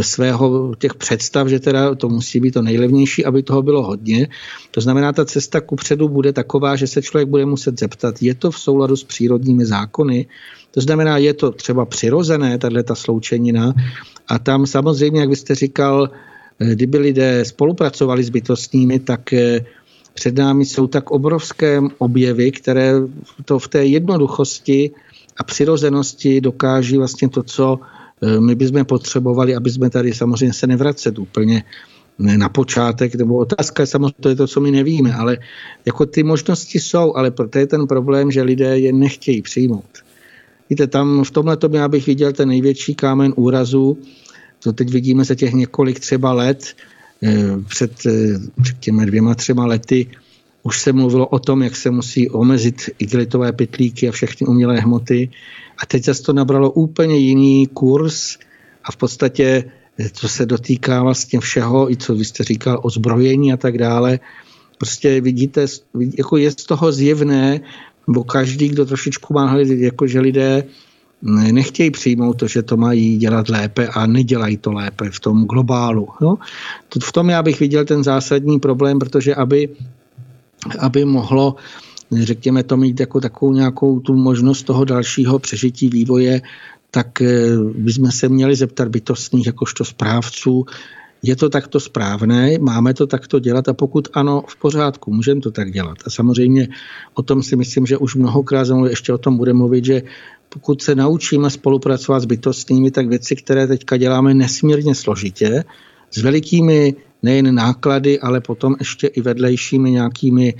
svého 0.00 0.74
těch 0.78 0.94
představ, 0.94 1.48
že 1.48 1.60
teda 1.60 1.94
to 1.94 2.08
musí 2.08 2.40
být 2.40 2.50
to 2.50 2.62
nejlevnější, 2.62 3.24
aby 3.24 3.42
toho 3.42 3.62
bylo 3.62 3.82
hodně. 3.82 4.28
To 4.70 4.80
znamená, 4.80 5.12
ta 5.12 5.24
cesta 5.24 5.60
kupředu 5.60 6.08
bude 6.08 6.32
taková, 6.32 6.76
že 6.76 6.86
se 6.86 7.02
člověk 7.02 7.28
bude 7.28 7.46
muset 7.46 7.80
zeptat, 7.80 8.22
je 8.22 8.34
to 8.34 8.50
v 8.50 8.58
souladu 8.58 8.96
s 8.96 9.04
přírodními 9.04 9.66
zákony, 9.66 10.26
to 10.70 10.80
znamená, 10.80 11.18
je 11.18 11.34
to 11.34 11.50
třeba 11.50 11.84
přirozené, 11.84 12.58
tahle 12.58 12.82
ta 12.82 12.94
sloučenina 12.94 13.74
a 14.28 14.38
tam 14.38 14.66
samozřejmě, 14.66 15.20
jak 15.20 15.28
byste 15.28 15.54
říkal, 15.54 16.10
eh, 16.12 16.35
kdyby 16.58 16.98
lidé 16.98 17.44
spolupracovali 17.44 18.24
s 18.24 18.30
bytostními, 18.30 18.98
tak 18.98 19.32
eh, 19.32 19.64
před 20.14 20.36
námi 20.36 20.64
jsou 20.64 20.86
tak 20.86 21.10
obrovské 21.10 21.80
objevy, 21.98 22.50
které 22.50 22.92
to 23.44 23.58
v 23.58 23.68
té 23.68 23.84
jednoduchosti 23.86 24.90
a 25.36 25.44
přirozenosti 25.44 26.40
dokáží 26.40 26.96
vlastně 26.96 27.28
to, 27.28 27.42
co 27.42 27.78
eh, 28.22 28.40
my 28.40 28.54
bychom 28.54 28.84
potřebovali, 28.84 29.56
aby 29.56 29.70
jsme 29.70 29.90
tady 29.90 30.12
samozřejmě 30.12 30.52
se 30.52 30.66
nevracet 30.66 31.18
úplně 31.18 31.64
na 32.18 32.48
počátek, 32.48 33.14
nebo 33.14 33.36
otázka 33.36 33.82
je 33.82 33.86
samozřejmě, 33.86 34.14
to 34.20 34.28
je 34.28 34.36
to, 34.36 34.46
co 34.46 34.60
my 34.60 34.70
nevíme, 34.70 35.14
ale 35.14 35.38
jako 35.86 36.06
ty 36.06 36.22
možnosti 36.22 36.80
jsou, 36.80 37.16
ale 37.16 37.30
proto 37.30 37.58
je 37.58 37.66
ten 37.66 37.86
problém, 37.86 38.30
že 38.30 38.42
lidé 38.42 38.78
je 38.78 38.92
nechtějí 38.92 39.42
přijmout. 39.42 40.00
Víte, 40.70 40.86
tam 40.86 41.24
v 41.24 41.30
tomhle 41.30 41.56
tom 41.56 41.74
já 41.74 41.88
bych 41.88 42.06
viděl 42.06 42.32
ten 42.32 42.48
největší 42.48 42.94
kámen 42.94 43.32
úrazu, 43.36 43.98
to 44.66 44.72
teď 44.72 44.90
vidíme 44.90 45.24
za 45.24 45.34
těch 45.34 45.52
několik 45.54 46.00
třeba 46.00 46.32
let, 46.32 46.74
eh, 47.22 47.62
před, 47.68 48.06
eh, 48.06 48.34
před 48.62 48.78
těmi 48.78 49.06
dvěma, 49.06 49.34
třema 49.34 49.66
lety, 49.66 50.10
už 50.62 50.80
se 50.82 50.92
mluvilo 50.92 51.26
o 51.26 51.38
tom, 51.38 51.62
jak 51.62 51.76
se 51.76 51.90
musí 51.90 52.26
omezit 52.30 52.90
igelitové 52.98 53.52
pytlíky 53.52 54.08
a 54.08 54.12
všechny 54.12 54.46
umělé 54.46 54.82
hmoty. 54.82 55.30
A 55.78 55.86
teď 55.86 56.04
zase 56.04 56.22
to 56.22 56.32
nabralo 56.32 56.74
úplně 56.74 57.16
jiný 57.16 57.70
kurz 57.70 58.42
a 58.82 58.90
v 58.90 58.96
podstatě, 58.96 59.70
co 60.12 60.26
se 60.28 60.42
dotýká 60.46 61.02
vlastně 61.02 61.38
všeho, 61.38 61.90
i 61.90 61.96
co 61.96 62.14
vy 62.14 62.24
jste 62.24 62.42
říkal 62.44 62.82
o 62.82 62.90
zbrojení 62.90 63.54
a 63.54 63.56
tak 63.56 63.78
dále, 63.78 64.18
prostě 64.82 65.20
vidíte, 65.22 65.66
jako 66.18 66.36
je 66.36 66.50
z 66.50 66.66
toho 66.74 66.92
zjevné, 66.92 67.60
bo 68.10 68.26
každý, 68.26 68.74
kdo 68.74 68.82
trošičku 68.86 69.30
má 69.30 69.54
jako 69.62 70.06
že 70.06 70.20
lidé 70.20 70.66
nechtějí 71.26 71.90
přijmout 71.90 72.34
to, 72.34 72.46
že 72.46 72.62
to 72.62 72.76
mají 72.76 73.16
dělat 73.16 73.48
lépe 73.48 73.88
a 73.88 74.06
nedělají 74.06 74.56
to 74.56 74.72
lépe 74.72 75.10
v 75.10 75.20
tom 75.20 75.44
globálu. 75.44 76.08
No? 76.20 76.38
V 77.02 77.12
tom 77.12 77.28
já 77.28 77.42
bych 77.42 77.60
viděl 77.60 77.84
ten 77.84 78.04
zásadní 78.04 78.58
problém, 78.60 78.98
protože 78.98 79.34
aby 79.34 79.68
aby 80.78 81.04
mohlo 81.04 81.54
řekněme 82.12 82.62
to 82.62 82.76
mít 82.76 83.00
jako 83.00 83.20
takovou 83.20 83.52
nějakou 83.52 84.00
tu 84.00 84.14
možnost 84.14 84.62
toho 84.62 84.84
dalšího 84.84 85.38
přežití 85.38 85.88
vývoje, 85.88 86.42
tak 86.90 87.22
eh, 87.22 87.56
bychom 87.74 88.10
se 88.10 88.28
měli 88.28 88.56
zeptat 88.56 88.88
bytostných 88.88 89.46
jakožto 89.46 89.84
správců, 89.84 90.66
je 91.22 91.36
to 91.36 91.48
takto 91.48 91.80
správné, 91.80 92.58
máme 92.58 92.94
to 92.94 93.06
takto 93.06 93.38
dělat 93.38 93.68
a 93.68 93.74
pokud 93.74 94.08
ano, 94.12 94.42
v 94.48 94.56
pořádku, 94.56 95.12
můžeme 95.12 95.40
to 95.40 95.50
tak 95.50 95.72
dělat. 95.72 95.98
A 96.06 96.10
samozřejmě 96.10 96.68
o 97.14 97.22
tom 97.22 97.42
si 97.42 97.56
myslím, 97.56 97.86
že 97.86 97.98
už 97.98 98.14
mnohokrát 98.14 98.66
ještě 98.88 99.12
o 99.12 99.18
tom 99.18 99.36
bude 99.36 99.52
mluvit, 99.52 99.84
že 99.84 100.02
pokud 100.48 100.82
se 100.82 100.94
naučíme 100.94 101.50
spolupracovat 101.50 102.20
s 102.20 102.24
bytostnými, 102.24 102.90
tak 102.90 103.08
věci, 103.08 103.36
které 103.36 103.66
teďka 103.66 103.96
děláme 103.96 104.34
nesmírně 104.34 104.94
složitě, 104.94 105.64
s 106.10 106.22
velikými 106.22 106.94
nejen 107.22 107.54
náklady, 107.54 108.20
ale 108.20 108.40
potom 108.40 108.76
ještě 108.78 109.06
i 109.06 109.20
vedlejšími 109.20 109.90
nějakými 109.90 110.54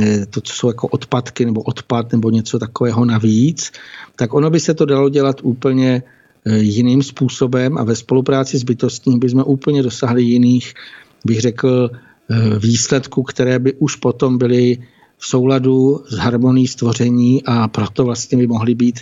eh, 0.00 0.26
to, 0.26 0.40
co 0.40 0.52
jsou 0.52 0.68
jako 0.68 0.88
odpadky 0.88 1.44
nebo 1.44 1.62
odpad 1.62 2.12
nebo 2.12 2.30
něco 2.30 2.58
takového 2.58 3.04
navíc, 3.04 3.72
tak 4.16 4.34
ono 4.34 4.50
by 4.50 4.60
se 4.60 4.74
to 4.74 4.84
dalo 4.84 5.08
dělat 5.08 5.40
úplně 5.42 6.02
eh, 6.46 6.58
jiným 6.58 7.02
způsobem 7.02 7.78
a 7.78 7.84
ve 7.84 7.96
spolupráci 7.96 8.58
s 8.58 8.62
bytostním 8.62 9.18
bychom 9.18 9.44
úplně 9.46 9.82
dosahli 9.82 10.22
jiných, 10.22 10.74
bych 11.24 11.40
řekl, 11.40 11.90
eh, 11.92 12.58
výsledků, 12.58 13.22
které 13.22 13.58
by 13.58 13.74
už 13.74 13.96
potom 13.96 14.38
byly 14.38 14.78
v 15.18 15.26
souladu 15.26 16.04
s 16.08 16.16
harmonií 16.16 16.66
stvoření 16.66 17.42
a 17.44 17.68
proto 17.68 18.04
vlastně 18.04 18.38
by 18.38 18.46
mohly 18.46 18.74
být 18.74 19.00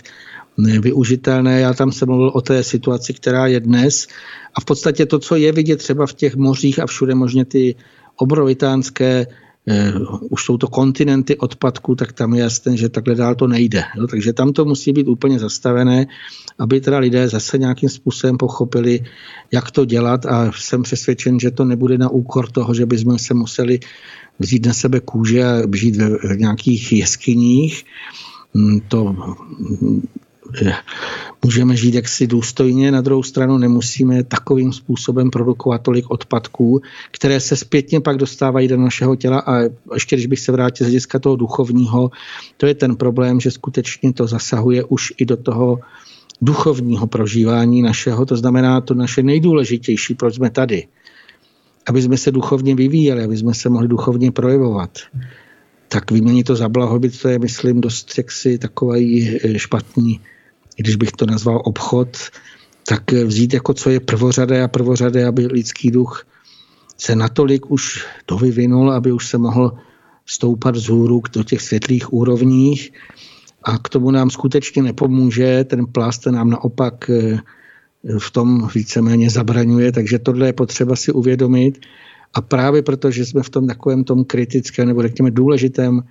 využitelné. 0.57 1.59
Já 1.59 1.73
tam 1.73 1.91
jsem 1.91 2.07
mluvil 2.07 2.31
o 2.33 2.41
té 2.41 2.63
situaci, 2.63 3.13
která 3.13 3.47
je 3.47 3.59
dnes 3.59 4.07
a 4.53 4.61
v 4.61 4.65
podstatě 4.65 5.05
to, 5.05 5.19
co 5.19 5.35
je 5.35 5.51
vidět 5.51 5.77
třeba 5.77 6.07
v 6.07 6.13
těch 6.13 6.35
mořích 6.35 6.79
a 6.79 6.85
všude 6.85 7.15
možně 7.15 7.45
ty 7.45 7.75
obrovitánské 8.15 9.27
eh, 9.67 9.93
už 10.29 10.43
jsou 10.45 10.57
to 10.57 10.67
kontinenty 10.67 11.37
odpadků, 11.37 11.95
tak 11.95 12.13
tam 12.13 12.33
je 12.33 12.41
jasné, 12.41 12.77
že 12.77 12.89
takhle 12.89 13.15
dál 13.15 13.35
to 13.35 13.47
nejde. 13.47 13.83
Jo? 13.97 14.07
Takže 14.07 14.33
tam 14.33 14.53
to 14.53 14.65
musí 14.65 14.93
být 14.93 15.07
úplně 15.07 15.39
zastavené, 15.39 16.07
aby 16.59 16.81
teda 16.81 16.97
lidé 16.97 17.29
zase 17.29 17.57
nějakým 17.57 17.89
způsobem 17.89 18.37
pochopili, 18.37 19.05
jak 19.51 19.71
to 19.71 19.85
dělat 19.85 20.25
a 20.25 20.51
jsem 20.51 20.83
přesvědčen, 20.83 21.39
že 21.39 21.51
to 21.51 21.65
nebude 21.65 21.97
na 21.97 22.09
úkor 22.09 22.51
toho, 22.51 22.73
že 22.73 22.85
bychom 22.85 23.19
se 23.19 23.33
museli 23.33 23.79
vzít 24.39 24.65
na 24.65 24.73
sebe 24.73 24.99
kůže 24.99 25.43
a 25.43 25.61
žít 25.75 25.95
v 25.95 26.37
nějakých 26.37 26.91
jeskyních. 26.91 27.85
Hmm, 28.55 28.79
to 28.87 29.15
můžeme 31.43 31.75
žít 31.75 31.93
jaksi 31.93 32.27
důstojně, 32.27 32.91
na 32.91 33.01
druhou 33.01 33.23
stranu 33.23 33.57
nemusíme 33.57 34.23
takovým 34.23 34.73
způsobem 34.73 35.29
produkovat 35.29 35.81
tolik 35.81 36.11
odpadků, 36.11 36.81
které 37.11 37.39
se 37.39 37.55
zpětně 37.55 38.01
pak 38.01 38.17
dostávají 38.17 38.67
do 38.67 38.77
našeho 38.77 39.15
těla 39.15 39.39
a 39.39 39.61
ještě 39.93 40.15
když 40.15 40.27
bych 40.27 40.39
se 40.39 40.51
vrátil 40.51 40.85
z 40.85 40.87
hlediska 40.87 41.19
toho 41.19 41.35
duchovního, 41.35 42.11
to 42.57 42.65
je 42.65 42.73
ten 42.73 42.95
problém, 42.95 43.39
že 43.39 43.51
skutečně 43.51 44.13
to 44.13 44.27
zasahuje 44.27 44.83
už 44.83 45.13
i 45.17 45.25
do 45.25 45.37
toho 45.37 45.79
duchovního 46.41 47.07
prožívání 47.07 47.81
našeho, 47.81 48.25
to 48.25 48.35
znamená 48.37 48.81
to 48.81 48.93
naše 48.93 49.23
nejdůležitější, 49.23 50.15
proč 50.15 50.35
jsme 50.35 50.49
tady. 50.49 50.87
Aby 51.87 52.01
jsme 52.01 52.17
se 52.17 52.31
duchovně 52.31 52.75
vyvíjeli, 52.75 53.23
aby 53.23 53.37
jsme 53.37 53.53
se 53.53 53.69
mohli 53.69 53.87
duchovně 53.87 54.31
projevovat. 54.31 54.99
Tak 55.87 56.11
vyměnit 56.11 56.43
to 56.43 56.55
za 56.55 56.69
blahobyt, 56.69 57.21
to 57.21 57.27
je, 57.27 57.39
myslím, 57.39 57.81
dost 57.81 58.17
jaksi 58.17 58.57
takový 58.57 59.39
eh, 59.43 59.59
špatný. 59.59 60.19
Když 60.75 60.95
bych 60.95 61.11
to 61.11 61.25
nazval 61.25 61.61
obchod, 61.65 62.17
tak 62.87 63.11
vzít 63.11 63.53
jako 63.53 63.73
co 63.73 63.89
je 63.89 63.99
prvořadé 63.99 64.63
a 64.63 64.67
prvořadé, 64.67 65.25
aby 65.25 65.47
lidský 65.47 65.91
duch 65.91 66.25
se 66.97 67.15
natolik 67.15 67.71
už 67.71 68.05
dovyvinul, 68.27 68.91
aby 68.91 69.11
už 69.11 69.27
se 69.27 69.37
mohl 69.37 69.71
stoupat 70.25 70.75
vzhůru 70.75 71.21
do 71.33 71.43
těch 71.43 71.61
světlých 71.61 72.13
úrovních. 72.13 72.93
A 73.63 73.77
k 73.77 73.89
tomu 73.89 74.11
nám 74.11 74.29
skutečně 74.29 74.83
nepomůže, 74.83 75.63
ten 75.63 75.85
plást 75.85 76.25
nám 76.25 76.49
naopak 76.49 77.09
eh, 77.09 77.39
v 78.19 78.31
tom 78.31 78.69
víceméně 78.75 79.29
zabraňuje, 79.29 79.91
takže 79.91 80.19
tohle 80.19 80.47
je 80.47 80.53
potřeba 80.53 80.95
si 80.95 81.11
uvědomit 81.11 81.79
a 82.33 82.41
právě 82.41 82.81
proto, 82.81 83.11
že 83.11 83.25
jsme 83.25 83.43
v 83.43 83.49
tom 83.49 83.67
takovém 83.67 84.03
tom 84.03 84.23
kritickém 84.23 84.87
nebo 84.87 85.01
řekněme 85.01 85.31
důležitém 85.31 86.01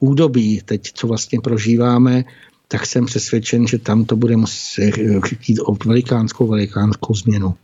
údobí 0.00 0.60
teď, 0.64 0.92
co 0.94 1.06
vlastně 1.06 1.40
prožíváme, 1.40 2.24
tak 2.68 2.86
jsem 2.86 3.06
přesvědčen, 3.06 3.66
že 3.66 3.78
tam 3.78 4.04
to 4.04 4.16
bude 4.16 4.36
muset 4.36 4.90
chtít 5.26 5.60
o 5.66 5.76
velikánskou, 5.86 6.46
velikánskou 6.46 7.14
změnu. 7.14 7.54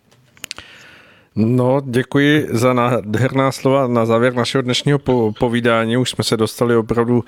No, 1.37 1.83
děkuji 1.85 2.47
za 2.51 2.73
nádherná 2.73 3.53
slova 3.53 3.87
na 3.87 4.07
závěr 4.07 4.35
našeho 4.35 4.63
dnešního 4.63 4.99
povídání. 5.39 5.97
Už 5.97 6.11
jsme 6.11 6.25
se 6.25 6.37
dostali 6.37 6.77
opravdu 6.77 7.25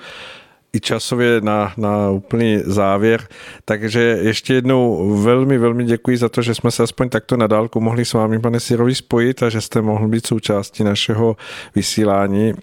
i 0.73 0.79
časově 0.79 1.41
na, 1.41 1.73
na 1.77 2.09
úplný 2.09 2.61
závěr. 2.65 3.27
Takže 3.65 4.01
ještě 4.01 4.53
jednou 4.53 5.11
velmi, 5.21 5.57
velmi 5.57 5.83
děkuji 5.83 6.17
za 6.17 6.29
to, 6.29 6.41
že 6.41 6.55
jsme 6.55 6.71
se 6.71 6.83
aspoň 6.83 7.09
takto 7.09 7.37
na 7.37 7.47
dálku 7.47 7.79
mohli 7.79 8.05
s 8.05 8.13
vámi, 8.13 8.39
pane 8.39 8.59
Sirovi, 8.59 8.95
spojit 8.95 9.43
a 9.43 9.49
že 9.49 9.61
jste 9.61 9.81
mohl 9.81 10.07
být 10.07 10.27
součástí 10.27 10.83
našeho 10.83 11.35
vysílání 11.75 12.53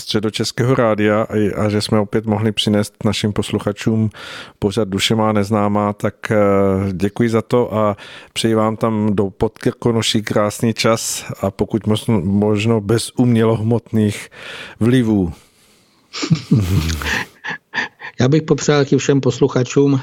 středočeského 0.00 0.74
rádia 0.74 1.26
a, 1.30 1.64
a 1.64 1.68
že 1.68 1.82
jsme 1.82 2.00
opět 2.00 2.26
mohli 2.26 2.52
přinést 2.52 3.04
našim 3.04 3.32
posluchačům 3.32 4.10
pořad 4.58 4.88
Duše 4.88 5.14
má 5.14 5.32
neznámá, 5.32 5.92
tak 5.92 6.30
eh, 6.30 6.36
děkuji 6.92 7.28
za 7.28 7.42
to 7.42 7.74
a 7.74 7.96
přeji 8.32 8.54
vám 8.54 8.76
tam 8.76 9.16
do 9.16 9.30
Podkrkonoší 9.30 10.22
krásný 10.22 10.74
čas 10.74 11.24
a 11.40 11.50
pokud 11.50 11.86
možno, 11.86 12.20
možno 12.20 12.80
bez 12.80 13.10
umělohmotných 13.16 14.30
vlivů. 14.80 15.32
Já 18.20 18.28
bych 18.28 18.42
popřál 18.42 18.84
všem 18.98 19.20
posluchačům 19.20 20.00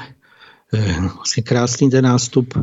eh, 0.74 1.00
vlastně 1.14 1.42
krásný 1.42 1.90
ten 1.90 2.04
nástup 2.04 2.54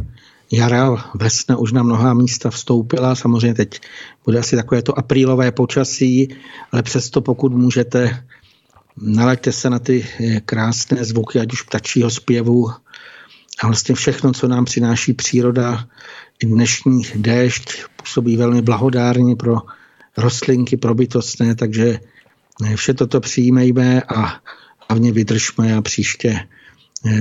jara, 0.52 1.11
vesna 1.15 1.57
už 1.57 1.72
na 1.72 1.84
mnoha 1.84 2.14
místa 2.14 2.49
vstoupila. 2.49 3.15
Samozřejmě 3.15 3.53
teď 3.53 3.82
bude 4.26 4.40
asi 4.40 4.56
takové 4.56 4.82
to 4.82 4.99
aprílové 4.99 5.52
počasí, 5.52 6.36
ale 6.72 6.84
přesto 6.84 7.22
pokud 7.22 7.53
můžete, 7.53 8.26
nalaďte 8.98 9.52
se 9.52 9.69
na 9.69 9.80
ty 9.80 10.06
eh, 10.19 10.40
krásné 10.40 11.06
zvuky, 11.06 11.40
ať 11.40 11.53
už 11.53 11.61
ptačího 11.61 12.10
zpěvu 12.10 12.69
a 13.64 13.68
vlastně 13.68 13.95
všechno, 13.95 14.34
co 14.34 14.48
nám 14.48 14.65
přináší 14.65 15.14
příroda. 15.14 15.88
I 16.44 16.45
dnešní 16.45 17.02
déšť 17.15 17.84
působí 17.95 18.38
velmi 18.38 18.61
blahodárně 18.61 19.36
pro 19.36 19.57
rostlinky, 20.18 20.78
pro 20.78 20.95
bytostné, 20.95 21.56
takže 21.56 21.99
eh, 22.65 22.76
vše 22.76 22.94
toto 22.94 23.19
přijímejme 23.19 24.02
a 24.02 24.41
hlavně 24.92 25.12
vydržme 25.12 25.76
a 25.76 25.82
příště 25.82 26.40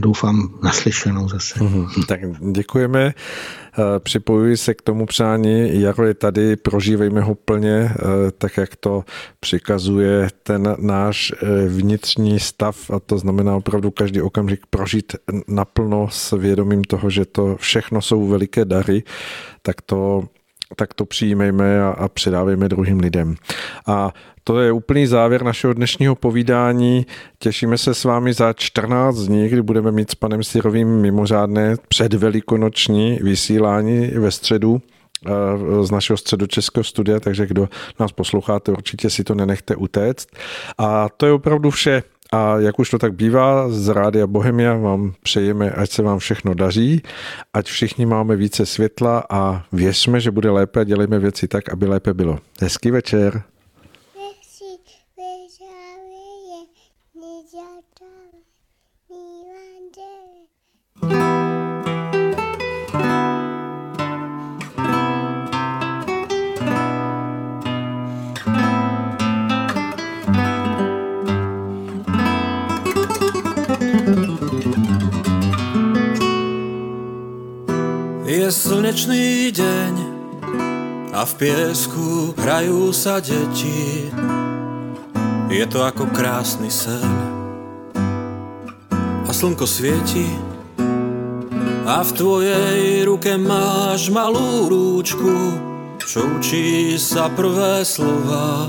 doufám 0.00 0.58
naslyšenou 0.62 1.28
zase. 1.28 1.64
Mm, 1.64 1.86
tak 2.08 2.20
děkujeme. 2.52 3.14
Eh, 3.14 4.00
připojuji 4.00 4.56
se 4.56 4.74
k 4.74 4.82
tomu 4.82 5.06
přání. 5.06 5.80
Jaro 5.80 6.06
je 6.06 6.14
tady, 6.14 6.56
prožívejme 6.56 7.20
ho 7.20 7.34
plně, 7.34 7.90
eh, 7.90 7.96
tak 8.38 8.56
jak 8.56 8.76
to 8.76 9.04
přikazuje 9.40 10.28
ten 10.42 10.76
náš 10.78 11.32
eh, 11.32 11.68
vnitřní 11.68 12.40
stav 12.40 12.90
a 12.90 12.98
to 13.00 13.18
znamená 13.18 13.56
opravdu 13.56 13.90
každý 13.90 14.20
okamžik 14.20 14.60
prožít 14.70 15.16
naplno 15.48 16.08
s 16.10 16.38
vědomím 16.38 16.84
toho, 16.84 17.10
že 17.10 17.24
to 17.24 17.56
všechno 17.56 18.02
jsou 18.02 18.26
veliké 18.26 18.64
dary, 18.64 19.02
tak 19.62 19.82
to 19.82 20.28
tak 20.76 20.94
to 20.94 21.06
přijímejme 21.06 21.82
a, 21.82 21.88
a 21.88 22.08
předávejme 22.08 22.68
druhým 22.68 23.00
lidem. 23.00 23.34
A 23.86 24.12
to 24.44 24.60
je 24.60 24.72
úplný 24.72 25.06
závěr 25.06 25.42
našeho 25.42 25.72
dnešního 25.72 26.14
povídání. 26.14 27.06
Těšíme 27.38 27.78
se 27.78 27.94
s 27.94 28.04
vámi 28.04 28.32
za 28.32 28.52
14 28.52 29.16
dní, 29.16 29.48
kdy 29.48 29.62
budeme 29.62 29.92
mít 29.92 30.10
s 30.10 30.14
panem 30.14 30.42
Sirovým 30.42 30.88
mimořádné 30.88 31.76
předvelikonoční 31.88 33.18
vysílání 33.22 34.06
ve 34.06 34.30
středu 34.30 34.82
eh, 35.26 35.30
z 35.84 35.90
našeho 35.90 36.16
středočeského 36.16 36.84
studia, 36.84 37.20
takže 37.20 37.46
kdo 37.46 37.68
nás 38.00 38.12
posloucháte, 38.12 38.72
určitě 38.72 39.10
si 39.10 39.24
to 39.24 39.34
nenechte 39.34 39.76
utéct. 39.76 40.28
A 40.78 41.08
to 41.08 41.26
je 41.26 41.32
opravdu 41.32 41.70
vše. 41.70 42.02
A 42.32 42.58
jak 42.58 42.78
už 42.78 42.90
to 42.90 42.98
tak 42.98 43.14
bývá, 43.14 43.68
z 43.68 43.88
Rádia 43.88 44.26
Bohemia 44.26 44.76
vám 44.76 45.12
přejeme, 45.22 45.70
ať 45.70 45.90
se 45.90 46.02
vám 46.02 46.18
všechno 46.18 46.54
daří, 46.54 47.02
ať 47.54 47.66
všichni 47.66 48.06
máme 48.06 48.36
více 48.36 48.66
světla 48.66 49.24
a 49.30 49.62
věřme, 49.72 50.20
že 50.20 50.30
bude 50.30 50.50
lépe 50.50 50.80
a 50.80 50.84
dělejme 50.84 51.18
věci 51.18 51.48
tak, 51.48 51.68
aby 51.68 51.86
lépe 51.86 52.14
bylo. 52.14 52.38
Hezký 52.60 52.90
večer. 52.90 53.42
Je 78.50 78.66
slnečný 78.66 79.54
deň 79.54 79.94
a 81.14 81.22
v 81.22 81.32
piesku 81.38 82.34
hrajú 82.34 82.90
sa 82.90 83.22
deti. 83.22 84.10
Je 85.46 85.62
to 85.70 85.78
ako 85.86 86.10
krásny 86.10 86.66
sen. 86.66 87.14
A 89.22 89.30
slnko 89.30 89.70
svieti 89.70 90.26
a 91.86 92.02
v 92.02 92.10
tvojej 92.10 93.06
ruke 93.06 93.38
máš 93.38 94.10
malú 94.10 94.66
rúčku, 94.66 95.54
čo 96.02 96.26
učí 96.42 96.98
sa 96.98 97.30
prvé 97.30 97.86
slova. 97.86 98.66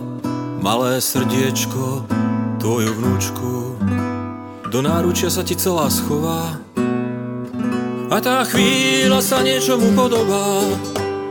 Malé 0.61 1.01
srdiečko, 1.01 2.05
tvoju 2.61 3.01
vnúčku, 3.01 3.81
do 4.69 4.79
náručia 4.85 5.33
sa 5.33 5.41
ti 5.41 5.57
celá 5.57 5.89
schová. 5.89 6.69
A 8.11 8.19
tá 8.19 8.43
chvíľa 8.43 9.23
sa 9.23 9.39
niečomu 9.39 9.95
podobá. 9.95 10.67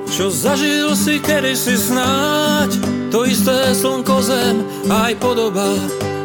Čo 0.08 0.32
zažil 0.32 0.96
si 0.96 1.22
kedy 1.22 1.54
si 1.54 1.78
snáď 1.78 2.74
To 3.14 3.22
isté 3.22 3.70
slnko 3.70 4.18
zem 4.26 4.66
aj 4.90 5.14
podoba 5.22 5.70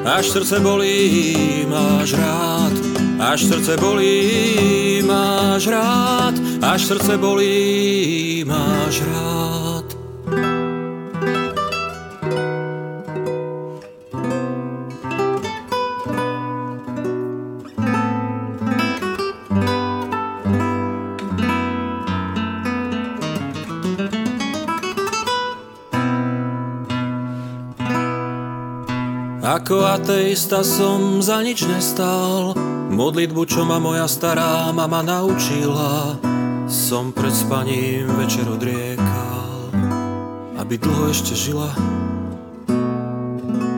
Až 0.02 0.34
srdce 0.34 0.58
bolí, 0.60 1.66
máš 1.70 2.18
rád. 2.18 2.74
Až 3.20 3.40
srdce 3.46 3.78
bolí, 3.78 5.02
máš 5.06 5.66
rád. 5.68 6.36
Až 6.62 6.82
srdce 6.94 7.18
bolí, 7.18 8.46
máš 8.46 9.02
rád 9.02 9.75
Ako 29.46 29.86
ateista 29.86 30.66
som 30.66 31.22
za 31.22 31.38
nič 31.46 31.70
nestal. 31.70 32.58
Modlitbu, 32.90 33.46
čo 33.46 33.62
ma 33.62 33.78
moja 33.78 34.10
stará 34.10 34.74
mama 34.74 35.06
naučila 35.06 36.18
Som 36.66 37.14
pred 37.14 37.30
spaním 37.30 38.10
večer 38.18 38.46
odriekal 38.50 39.70
Aby 40.58 40.82
dlho 40.82 41.14
ešte 41.14 41.38
žila. 41.38 41.70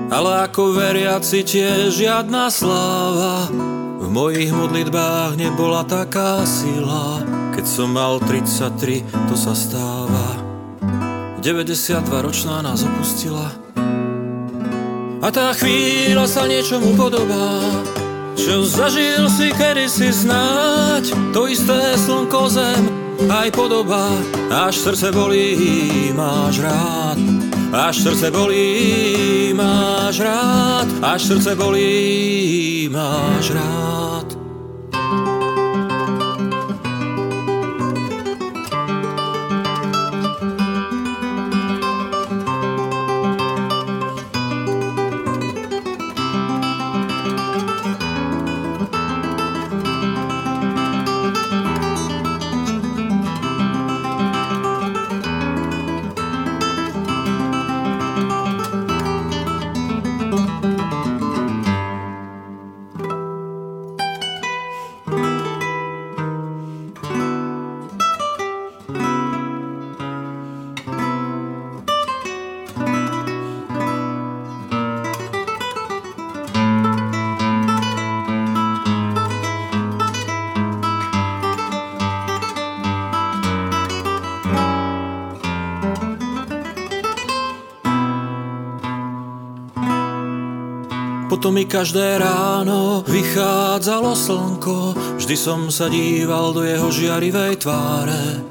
Ale 0.08 0.48
ako 0.48 0.72
veriaci 0.72 1.44
tiež 1.44 1.92
žiadna 2.00 2.48
sláva 2.48 3.52
V 4.00 4.08
mojich 4.08 4.56
modlitbách 4.56 5.36
nebola 5.36 5.84
taká 5.84 6.48
sila. 6.48 7.20
Keď 7.52 7.66
som 7.68 7.92
mal 7.92 8.24
33, 8.24 9.04
to 9.28 9.36
sa 9.36 9.52
stáva. 9.52 10.40
92 11.44 12.08
ročná 12.24 12.64
nás 12.64 12.88
opustila 12.88 13.67
a 15.22 15.28
tá 15.34 15.54
chvíľa 15.54 16.26
sa 16.30 16.46
niečomu 16.46 16.94
podobá 16.94 17.62
Čo 18.38 18.64
zažil 18.66 19.26
si 19.34 19.50
kedysi 19.50 20.14
snáď 20.14 21.12
To 21.34 21.50
isté 21.50 21.98
slnko 21.98 22.42
zem 22.50 22.84
aj 23.26 23.50
podoba 23.58 24.14
Až 24.54 24.78
srdce 24.78 25.10
bolí, 25.10 26.14
máš 26.14 26.62
rád. 26.62 27.18
Až 27.74 28.06
srdce 28.06 28.32
bolí, 28.32 29.52
máš 29.58 30.22
rád. 30.22 30.88
Až 31.02 31.22
srdce 31.34 31.56
bolí, 31.58 32.88
máš 32.94 33.52
rád 33.52 34.47
Potom 91.48 91.64
mi 91.64 91.64
každé 91.64 92.20
ráno 92.20 93.08
vychádzalo 93.08 94.12
slnko, 94.20 94.92
vždy 95.16 95.36
som 95.40 95.72
sa 95.72 95.88
díval 95.88 96.52
do 96.52 96.60
jeho 96.60 96.92
žiarivej 96.92 97.64
tváre 97.64 98.44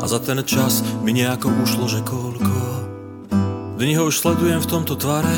a 0.00 0.04
za 0.08 0.16
ten 0.16 0.40
čas 0.48 0.80
mi 1.04 1.12
nejako 1.12 1.52
ušlo, 1.60 1.84
že 1.92 2.00
koľko 2.08 2.56
dní 3.76 4.00
ho 4.00 4.08
už 4.08 4.24
sledujem 4.24 4.64
v 4.64 4.70
tomto 4.72 4.96
tvare. 4.96 5.36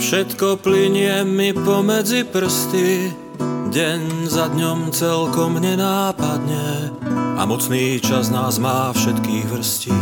Všetko 0.00 0.56
plinie 0.64 1.28
mi 1.28 1.52
pomedzi 1.52 2.24
prsty, 2.24 3.12
deň 3.68 4.32
za 4.32 4.48
dňom 4.48 4.96
celkom 4.96 5.60
nenápadne 5.60 6.88
a 7.36 7.44
mocný 7.44 8.00
čas 8.00 8.32
nás 8.32 8.56
má 8.56 8.88
všetkých 8.96 9.44
vrsti 9.44 9.92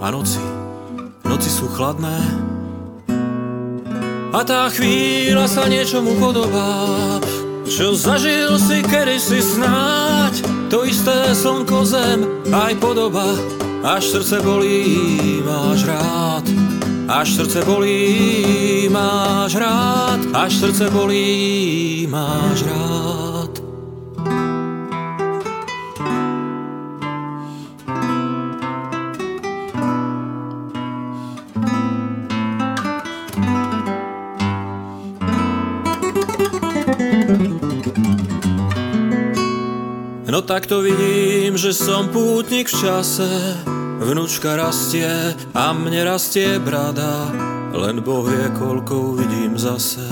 a 0.00 0.08
noci, 0.08 0.40
noci 1.28 1.52
sú 1.52 1.68
chladné, 1.68 2.16
a 4.34 4.42
tá 4.42 4.66
chvíľa 4.66 5.46
sa 5.46 5.70
niečomu 5.70 6.18
podobá. 6.18 7.22
Čo 7.64 7.94
zažil 7.94 8.58
si 8.58 8.82
kedy 8.84 9.16
si 9.16 9.40
snáď 9.40 10.44
To 10.68 10.84
isté 10.84 11.32
slnko 11.32 11.86
zem 11.86 12.26
aj 12.50 12.74
podoba. 12.82 13.38
Až 13.86 14.18
srdce 14.18 14.42
bolí, 14.42 15.40
máš 15.46 15.86
rád. 15.86 16.44
Až 17.06 17.28
srdce 17.40 17.60
bolí, 17.62 18.88
máš 18.90 19.54
rád. 19.54 20.20
Až 20.34 20.52
srdce 20.66 20.90
bolí, 20.90 22.08
máš 22.10 22.66
rád 22.66 23.33
No 40.44 40.52
tak 40.52 40.68
to 40.68 40.84
vidím, 40.84 41.56
že 41.56 41.72
som 41.72 42.12
pútnik 42.12 42.68
v 42.68 42.76
čase. 42.76 43.56
Vnúčka 43.96 44.60
rastie 44.60 45.08
a 45.56 45.72
mne 45.72 46.04
rastie 46.04 46.60
brada. 46.60 47.32
Len 47.72 48.04
Boh 48.04 48.28
vie, 48.28 48.52
koľko 48.52 49.16
vidím 49.16 49.56
zase. 49.56 50.04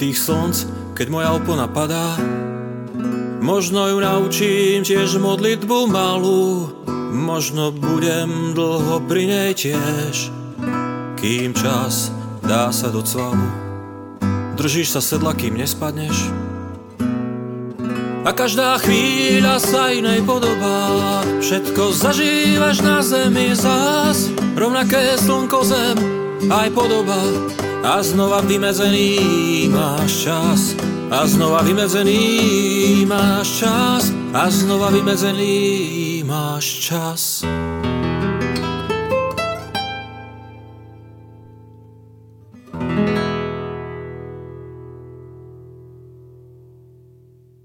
Tých 0.00 0.16
slnc, 0.16 0.56
keď 0.96 1.06
moja 1.12 1.28
opona 1.36 1.68
padá 1.68 2.16
Možno 3.44 3.84
ju 3.84 4.00
naučím 4.00 4.80
tiež 4.80 5.20
modlitbu 5.20 5.84
malú. 5.84 6.72
Možno 7.12 7.76
budem 7.76 8.56
dlho 8.56 9.04
pri 9.04 9.28
nej 9.28 9.50
tiež. 9.60 10.32
Kým 11.20 11.52
čas 11.52 12.08
dá 12.40 12.72
sa 12.72 12.88
do 12.88 13.04
cvalu 13.04 13.44
Držíš 14.56 14.96
sa 14.96 15.04
sedla, 15.04 15.36
kým 15.36 15.60
nespadneš 15.60 16.39
a 18.24 18.30
každá 18.36 18.76
chvíľa 18.80 19.56
sa 19.60 19.92
inej 19.92 20.24
podobá. 20.28 21.20
Všetko 21.40 21.96
zažívaš 21.96 22.84
na 22.84 23.00
zemi 23.00 23.56
zás 23.56 24.28
Rovnaké 24.60 25.16
slnko 25.16 25.64
zem 25.64 25.96
aj 26.52 26.68
podoba. 26.76 27.20
A 27.80 28.04
znova 28.04 28.44
vymedzený 28.44 29.16
máš 29.72 30.28
čas. 30.28 30.60
A 31.08 31.24
znova 31.24 31.64
vymedzený 31.64 32.22
máš 33.08 33.64
čas. 33.64 34.12
A 34.36 34.52
znova 34.52 34.92
vymedzený 34.92 36.20
máš 36.28 36.92
čas 36.92 37.40